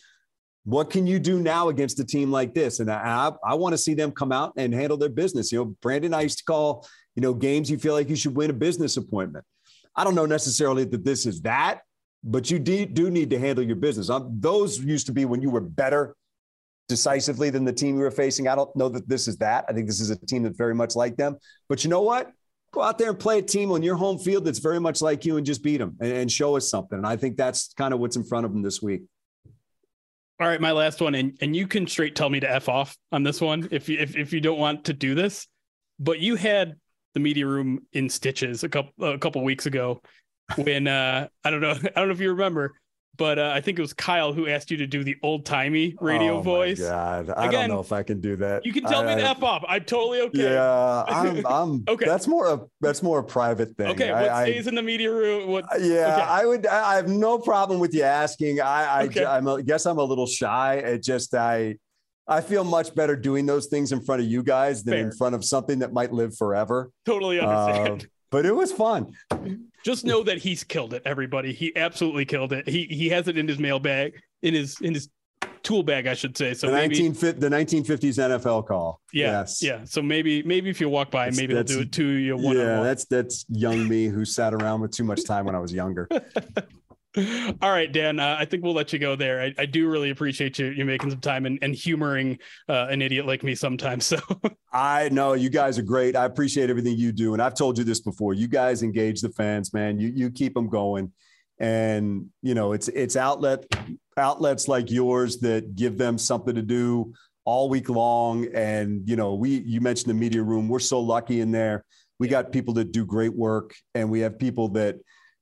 What 0.64 0.90
can 0.90 1.06
you 1.06 1.18
do 1.18 1.40
now 1.40 1.68
against 1.68 2.00
a 2.00 2.04
team 2.04 2.30
like 2.30 2.54
this? 2.54 2.80
And 2.80 2.90
I, 2.90 3.32
I 3.44 3.54
want 3.54 3.74
to 3.74 3.78
see 3.78 3.94
them 3.94 4.12
come 4.12 4.32
out 4.32 4.54
and 4.56 4.72
handle 4.72 4.96
their 4.96 5.10
business. 5.10 5.52
You 5.52 5.58
know, 5.58 5.64
Brandon, 5.82 6.14
I 6.14 6.22
used 6.22 6.38
to 6.38 6.44
call, 6.44 6.86
you 7.14 7.20
know, 7.20 7.34
games 7.34 7.70
you 7.70 7.78
feel 7.78 7.92
like 7.92 8.08
you 8.08 8.16
should 8.16 8.34
win 8.34 8.50
a 8.50 8.54
business 8.54 8.96
appointment. 8.96 9.44
I 9.96 10.04
don't 10.04 10.14
know 10.14 10.26
necessarily 10.26 10.84
that 10.84 11.04
this 11.04 11.26
is 11.26 11.42
that, 11.42 11.80
but 12.22 12.50
you 12.50 12.58
do, 12.58 12.86
do 12.86 13.10
need 13.10 13.30
to 13.30 13.38
handle 13.38 13.64
your 13.64 13.76
business. 13.76 14.10
Um, 14.10 14.36
those 14.40 14.78
used 14.78 15.06
to 15.06 15.12
be 15.12 15.24
when 15.24 15.42
you 15.42 15.50
were 15.50 15.60
better 15.60 16.16
decisively 16.88 17.50
than 17.50 17.64
the 17.64 17.72
team 17.72 17.96
you 17.96 18.02
were 18.02 18.10
facing. 18.10 18.48
I 18.48 18.54
don't 18.54 18.74
know 18.76 18.88
that 18.90 19.08
this 19.08 19.28
is 19.28 19.38
that. 19.38 19.64
I 19.68 19.72
think 19.72 19.86
this 19.86 20.00
is 20.00 20.10
a 20.10 20.16
team 20.26 20.42
that's 20.42 20.56
very 20.56 20.74
much 20.74 20.96
like 20.96 21.16
them. 21.16 21.36
But 21.68 21.84
you 21.84 21.90
know 21.90 22.02
what? 22.02 22.32
go 22.74 22.82
out 22.82 22.98
there 22.98 23.08
and 23.08 23.18
play 23.18 23.38
a 23.38 23.42
team 23.42 23.70
on 23.70 23.82
your 23.82 23.94
home 23.96 24.18
field 24.18 24.44
that's 24.44 24.58
very 24.58 24.80
much 24.80 25.00
like 25.00 25.24
you 25.24 25.36
and 25.36 25.46
just 25.46 25.62
beat 25.62 25.78
them 25.78 25.96
and, 26.00 26.12
and 26.12 26.32
show 26.32 26.56
us 26.56 26.68
something. 26.68 26.98
And 26.98 27.06
I 27.06 27.16
think 27.16 27.36
that's 27.36 27.72
kind 27.74 27.94
of 27.94 28.00
what's 28.00 28.16
in 28.16 28.24
front 28.24 28.44
of 28.44 28.52
them 28.52 28.62
this 28.62 28.82
week. 28.82 29.02
All 30.40 30.48
right, 30.48 30.60
my 30.60 30.72
last 30.72 31.00
one, 31.00 31.14
and 31.14 31.38
and 31.40 31.54
you 31.54 31.68
can 31.68 31.86
straight 31.86 32.16
tell 32.16 32.28
me 32.28 32.40
to 32.40 32.50
f 32.50 32.68
off 32.68 32.96
on 33.12 33.22
this 33.22 33.40
one 33.40 33.68
if 33.70 33.88
you 33.88 33.98
if, 34.00 34.16
if 34.16 34.32
you 34.32 34.40
don't 34.40 34.58
want 34.58 34.86
to 34.86 34.92
do 34.92 35.14
this, 35.14 35.46
but 36.00 36.18
you 36.18 36.34
had 36.34 36.74
the 37.14 37.20
media 37.20 37.46
room 37.46 37.80
in 37.92 38.08
stitches 38.08 38.64
a 38.64 38.68
couple 38.68 38.92
a 39.04 39.18
couple 39.18 39.42
weeks 39.42 39.66
ago 39.66 40.02
when 40.56 40.86
uh 40.86 41.28
I 41.44 41.50
don't 41.50 41.60
know 41.60 41.70
I 41.96 42.00
don't 42.00 42.08
know 42.08 42.14
if 42.14 42.20
you 42.20 42.30
remember 42.30 42.74
but 43.16 43.38
uh, 43.38 43.52
I 43.54 43.60
think 43.60 43.78
it 43.78 43.82
was 43.82 43.92
Kyle 43.92 44.32
who 44.32 44.48
asked 44.48 44.70
you 44.70 44.76
to 44.78 44.86
do 44.86 45.04
the 45.04 45.16
old 45.22 45.46
timey 45.46 45.94
radio 46.00 46.38
oh 46.38 46.42
voice. 46.42 46.80
God, 46.80 47.30
I 47.30 47.46
Again, 47.46 47.68
don't 47.68 47.76
know 47.76 47.80
if 47.80 47.92
I 47.92 48.02
can 48.02 48.20
do 48.20 48.36
that. 48.36 48.66
You 48.66 48.72
can 48.72 48.84
tell 48.84 49.08
I, 49.08 49.14
me 49.14 49.22
the 49.22 49.28
f 49.28 49.42
off. 49.42 49.64
I'm 49.68 49.84
totally 49.84 50.20
okay. 50.22 50.52
Yeah, 50.52 51.04
I'm. 51.06 51.46
I'm 51.54 51.84
okay. 51.86 52.06
That's 52.06 52.26
more 52.26 52.52
a 52.52 52.60
that's 52.80 53.02
more 53.02 53.20
a 53.20 53.24
private 53.24 53.76
thing. 53.76 53.88
Okay, 53.88 54.10
what 54.10 54.28
I, 54.28 54.44
stays 54.50 54.66
I, 54.66 54.70
in 54.70 54.74
the 54.74 54.82
media 54.82 55.12
room? 55.12 55.48
What? 55.48 55.64
Yeah, 55.80 56.14
okay. 56.14 56.22
I 56.22 56.44
would. 56.44 56.66
I 56.66 56.96
have 56.96 57.08
no 57.08 57.38
problem 57.38 57.78
with 57.78 57.94
you 57.94 58.02
asking. 58.02 58.60
I 58.60 58.84
I 58.84 59.04
okay. 59.04 59.24
I'm 59.24 59.46
a, 59.46 59.62
guess 59.62 59.86
I'm 59.86 59.98
a 59.98 60.04
little 60.04 60.26
shy. 60.26 60.74
It 60.76 61.02
just 61.02 61.34
I. 61.34 61.76
I 62.26 62.40
feel 62.40 62.64
much 62.64 62.94
better 62.94 63.16
doing 63.16 63.46
those 63.46 63.66
things 63.66 63.92
in 63.92 64.00
front 64.00 64.22
of 64.22 64.28
you 64.28 64.42
guys 64.42 64.82
than 64.82 64.94
Fair. 64.94 65.04
in 65.04 65.12
front 65.12 65.34
of 65.34 65.44
something 65.44 65.80
that 65.80 65.92
might 65.92 66.12
live 66.12 66.36
forever. 66.36 66.90
Totally 67.04 67.38
understand. 67.38 68.02
Uh, 68.02 68.06
but 68.30 68.46
it 68.46 68.54
was 68.54 68.72
fun. 68.72 69.14
Just 69.84 70.04
know 70.04 70.22
that 70.24 70.38
he's 70.38 70.64
killed 70.64 70.94
it, 70.94 71.02
everybody. 71.04 71.52
He 71.52 71.76
absolutely 71.76 72.24
killed 72.24 72.52
it. 72.52 72.68
He 72.68 72.84
he 72.84 73.08
has 73.10 73.28
it 73.28 73.38
in 73.38 73.46
his 73.46 73.58
mailbag, 73.58 74.20
in 74.42 74.54
his 74.54 74.80
in 74.80 74.94
his 74.94 75.08
tool 75.62 75.82
bag, 75.82 76.06
I 76.06 76.14
should 76.14 76.36
say. 76.36 76.54
So 76.54 76.68
the 76.68 76.72
maybe, 76.72 77.08
19, 77.08 77.40
the 77.40 77.48
1950s 77.48 78.18
NFL 78.18 78.66
call. 78.66 79.00
Yeah, 79.12 79.40
yes. 79.40 79.62
Yeah. 79.62 79.84
So 79.84 80.02
maybe 80.02 80.42
maybe 80.42 80.70
if 80.70 80.80
you 80.80 80.88
walk 80.88 81.10
by, 81.10 81.26
that's, 81.26 81.36
maybe 81.36 81.54
they'll 81.54 81.64
do 81.64 81.80
it 81.80 81.92
to 81.92 82.04
you. 82.04 82.38
Yeah, 82.40 82.82
that's 82.82 83.04
that's 83.06 83.44
young 83.48 83.88
me 83.88 84.06
who 84.06 84.24
sat 84.24 84.54
around 84.54 84.80
with 84.80 84.92
too 84.92 85.04
much 85.04 85.24
time 85.24 85.44
when 85.44 85.54
I 85.54 85.58
was 85.58 85.72
younger. 85.72 86.08
All 87.62 87.70
right, 87.70 87.92
Dan. 87.92 88.18
Uh, 88.18 88.36
I 88.38 88.44
think 88.44 88.64
we'll 88.64 88.74
let 88.74 88.92
you 88.92 88.98
go 88.98 89.14
there. 89.14 89.40
I, 89.40 89.54
I 89.58 89.66
do 89.66 89.88
really 89.88 90.10
appreciate 90.10 90.58
you 90.58 90.66
you 90.66 90.84
making 90.84 91.10
some 91.10 91.20
time 91.20 91.46
and, 91.46 91.58
and 91.62 91.74
humoring 91.74 92.38
uh, 92.68 92.88
an 92.90 93.02
idiot 93.02 93.26
like 93.26 93.42
me 93.42 93.54
sometimes. 93.54 94.04
So 94.14 94.18
I 94.72 95.08
know 95.08 95.32
you 95.32 95.48
guys 95.48 95.78
are 95.78 95.82
great. 95.82 96.14
I 96.14 96.24
appreciate 96.24 96.68
everything 96.68 96.96
you 96.96 97.10
do, 97.10 97.32
and 97.32 97.42
I've 97.42 97.54
told 97.54 97.78
you 97.78 97.84
this 97.84 98.00
before. 98.00 98.34
You 98.34 98.48
guys 98.48 98.82
engage 98.82 99.20
the 99.20 99.30
fans, 99.30 99.72
man. 99.72 99.98
You 99.98 100.08
you 100.14 100.30
keep 100.30 100.54
them 100.54 100.68
going, 100.68 101.12
and 101.58 102.26
you 102.42 102.54
know 102.54 102.72
it's 102.72 102.88
it's 102.88 103.16
outlet 103.16 103.64
outlets 104.16 104.68
like 104.68 104.90
yours 104.90 105.38
that 105.38 105.74
give 105.74 105.96
them 105.96 106.18
something 106.18 106.54
to 106.54 106.62
do 106.62 107.14
all 107.44 107.68
week 107.68 107.88
long. 107.88 108.46
And 108.54 109.08
you 109.08 109.16
know, 109.16 109.34
we 109.34 109.60
you 109.60 109.80
mentioned 109.80 110.10
the 110.10 110.14
media 110.14 110.42
room. 110.42 110.68
We're 110.68 110.80
so 110.80 111.00
lucky 111.00 111.40
in 111.40 111.50
there. 111.50 111.84
We 112.18 112.28
got 112.28 112.52
people 112.52 112.74
that 112.74 112.92
do 112.92 113.06
great 113.06 113.34
work, 113.34 113.74
and 113.94 114.10
we 114.10 114.20
have 114.20 114.38
people 114.38 114.68
that 114.70 114.96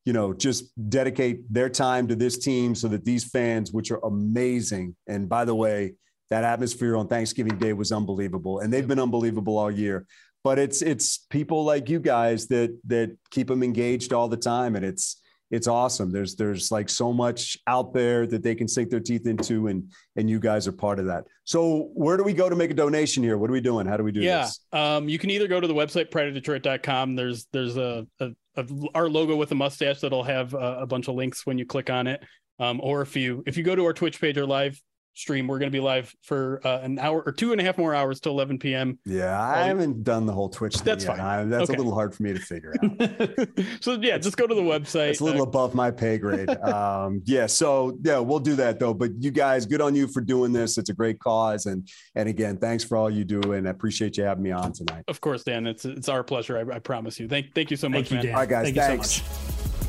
you 0.05 0.13
know, 0.13 0.33
just 0.33 0.73
dedicate 0.91 1.53
their 1.53 1.69
time 1.69 2.09
to 2.09 2.17
this 2.17 2.39
team 2.39 2.75
so 2.75 2.89
that 2.89 3.05
these 3.05 3.25
fans, 3.25 3.73
which 3.73 3.91
are 3.91 4.05
amazing, 4.05 4.97
and 5.07 5.29
by 5.29 5.45
the 5.45 5.55
way, 5.55 5.95
that 6.31 6.45
atmosphere 6.45 6.97
on 6.97 7.09
Thanksgiving 7.09 7.59
Day 7.59 7.73
was 7.73 7.93
unbelievable, 7.93 8.61
and 8.61 8.73
they've 8.73 8.89
been 8.89 8.99
unbelievable 8.99 9.59
all 9.59 9.71
year. 9.71 10.07
But 10.45 10.59
it's 10.59 10.83
it's 10.83 11.19
people 11.31 11.65
like 11.65 11.89
you 11.89 12.01
guys 12.01 12.49
that 12.49 12.77
that 12.87 13.17
keep 13.31 13.49
them 13.49 13.63
engaged 13.63 14.13
all 14.13 14.29
the 14.29 14.37
time, 14.37 14.75
and 14.75 14.85
it's 14.85 15.23
it's 15.53 15.69
awesome. 15.69 16.11
There's 16.11 16.35
there's 16.35 16.73
like 16.73 16.89
so 16.89 17.13
much 17.13 17.59
out 17.67 17.93
there 17.93 18.27
that 18.27 18.43
they 18.43 18.55
can 18.55 18.67
sink 18.67 18.89
their 18.89 19.01
teeth 19.01 19.27
into, 19.27 19.69
and 19.69 19.93
and 20.17 20.29
you 20.29 20.41
guys 20.41 20.67
are 20.67 20.73
part 20.73 20.99
of 20.99 21.05
that. 21.07 21.25
So 21.45 21.91
where 21.93 22.17
do 22.17 22.25
we 22.25 22.33
go 22.33 22.49
to 22.49 22.57
make 22.57 22.71
a 22.71 22.75
donation 22.75 23.23
here? 23.23 23.37
What 23.37 23.51
are 23.51 23.53
we 23.53 23.61
doing? 23.61 23.87
How 23.87 23.99
do 23.99 24.03
we 24.03 24.11
do 24.11 24.21
this? 24.21 24.27
yeah, 24.27 24.45
this? 24.45 24.61
um, 24.73 25.09
you 25.11 25.19
can 25.19 25.29
either 25.29 25.47
go 25.47 25.61
to 25.61 25.69
the 25.69 25.75
website 25.75 26.11
prideofdetroit.com. 26.11 27.15
There's 27.15 27.47
there's 27.53 27.77
a, 27.77 28.07
a, 28.19 28.31
a, 28.57 28.67
our 28.95 29.09
logo 29.09 29.37
with 29.37 29.53
a 29.53 29.55
mustache 29.55 30.01
that'll 30.01 30.23
have 30.23 30.55
a, 30.55 30.81
a 30.81 30.87
bunch 30.87 31.09
of 31.09 31.15
links 31.15 31.47
when 31.47 31.59
you 31.59 31.67
click 31.67 31.91
on 31.91 32.07
it. 32.07 32.23
Um, 32.59 32.81
or 32.83 33.03
if 33.03 33.17
you 33.17 33.43
if 33.47 33.57
you 33.57 33.65
go 33.65 33.75
to 33.75 33.85
our 33.85 33.93
Twitch 33.93 34.21
page 34.21 34.39
or 34.39 34.47
live 34.47 34.81
stream. 35.15 35.47
We're 35.47 35.59
going 35.59 35.71
to 35.71 35.77
be 35.77 35.81
live 35.81 36.15
for 36.23 36.61
uh, 36.65 36.81
an 36.81 36.99
hour 36.99 37.23
or 37.25 37.33
two 37.33 37.53
and 37.53 37.61
a 37.61 37.65
half 37.65 37.79
more 37.79 37.95
hours 37.95 38.21
till 38.21 38.33
11 38.33 38.59
p.m. 38.59 38.99
Yeah, 39.05 39.41
I 39.41 39.65
haven't 39.65 40.05
done 40.05 40.27
the 40.27 40.33
whole 40.33 40.49
Twitch 40.49 40.77
thing 40.77 40.85
That's 40.85 41.05
yet. 41.05 41.17
fine. 41.17 41.21
I, 41.25 41.45
that's 41.45 41.71
okay. 41.71 41.75
a 41.75 41.77
little 41.77 41.95
hard 41.95 42.15
for 42.15 42.23
me 42.23 42.33
to 42.33 42.39
figure 42.39 42.75
out. 42.83 43.59
so 43.81 43.93
yeah, 44.01 44.19
just 44.19 44.37
go 44.37 44.47
to 44.47 44.55
the 44.55 44.63
website. 44.63 45.11
It's 45.11 45.21
a 45.21 45.25
little 45.25 45.43
uh, 45.43 45.45
above 45.45 45.75
my 45.75 45.91
pay 45.91 46.19
grade. 46.19 46.51
um, 46.65 47.23
yeah, 47.25 47.47
so 47.47 47.99
yeah, 48.03 48.19
we'll 48.19 48.41
do 48.41 48.57
that 48.57 48.79
though. 48.79 48.95
But 48.95 49.11
you 49.19 49.31
guys, 49.31 49.67
good 49.67 49.81
on 49.81 49.95
you 49.95 50.09
for 50.09 50.21
doing 50.21 50.53
this. 50.53 50.79
It's 50.79 50.91
a 50.91 50.95
great 50.95 51.19
cause, 51.19 51.67
and 51.67 51.89
and 52.15 52.29
again, 52.29 52.57
thanks 52.57 52.85
for 52.85 52.97
all 52.97 53.11
you 53.11 53.25
do, 53.25 53.53
and 53.53 53.67
I 53.67 53.71
appreciate 53.71 54.17
you 54.17 54.25
having 54.25 54.43
me 54.43 54.51
on 54.51 54.73
tonight. 54.73 55.05
Of 55.09 55.21
course, 55.21 55.45
Dan. 55.45 55.67
It's 55.67 55.85
it's 55.85 56.09
our 56.09 56.25
pleasure. 56.25 56.59
I, 56.59 56.77
I 56.77 56.79
promise 56.79 57.19
you. 57.21 57.29
Thank 57.29 57.55
thank 57.55 57.71
you 57.71 57.77
so 57.77 57.89
much, 57.89 58.09
thank 58.09 58.11
you, 58.11 58.17
man. 58.17 58.25
Dan. 58.27 58.35
All 58.35 58.41
right, 58.41 58.49
guys. 58.49 58.65
Thank 58.65 58.77
thanks. 58.77 59.82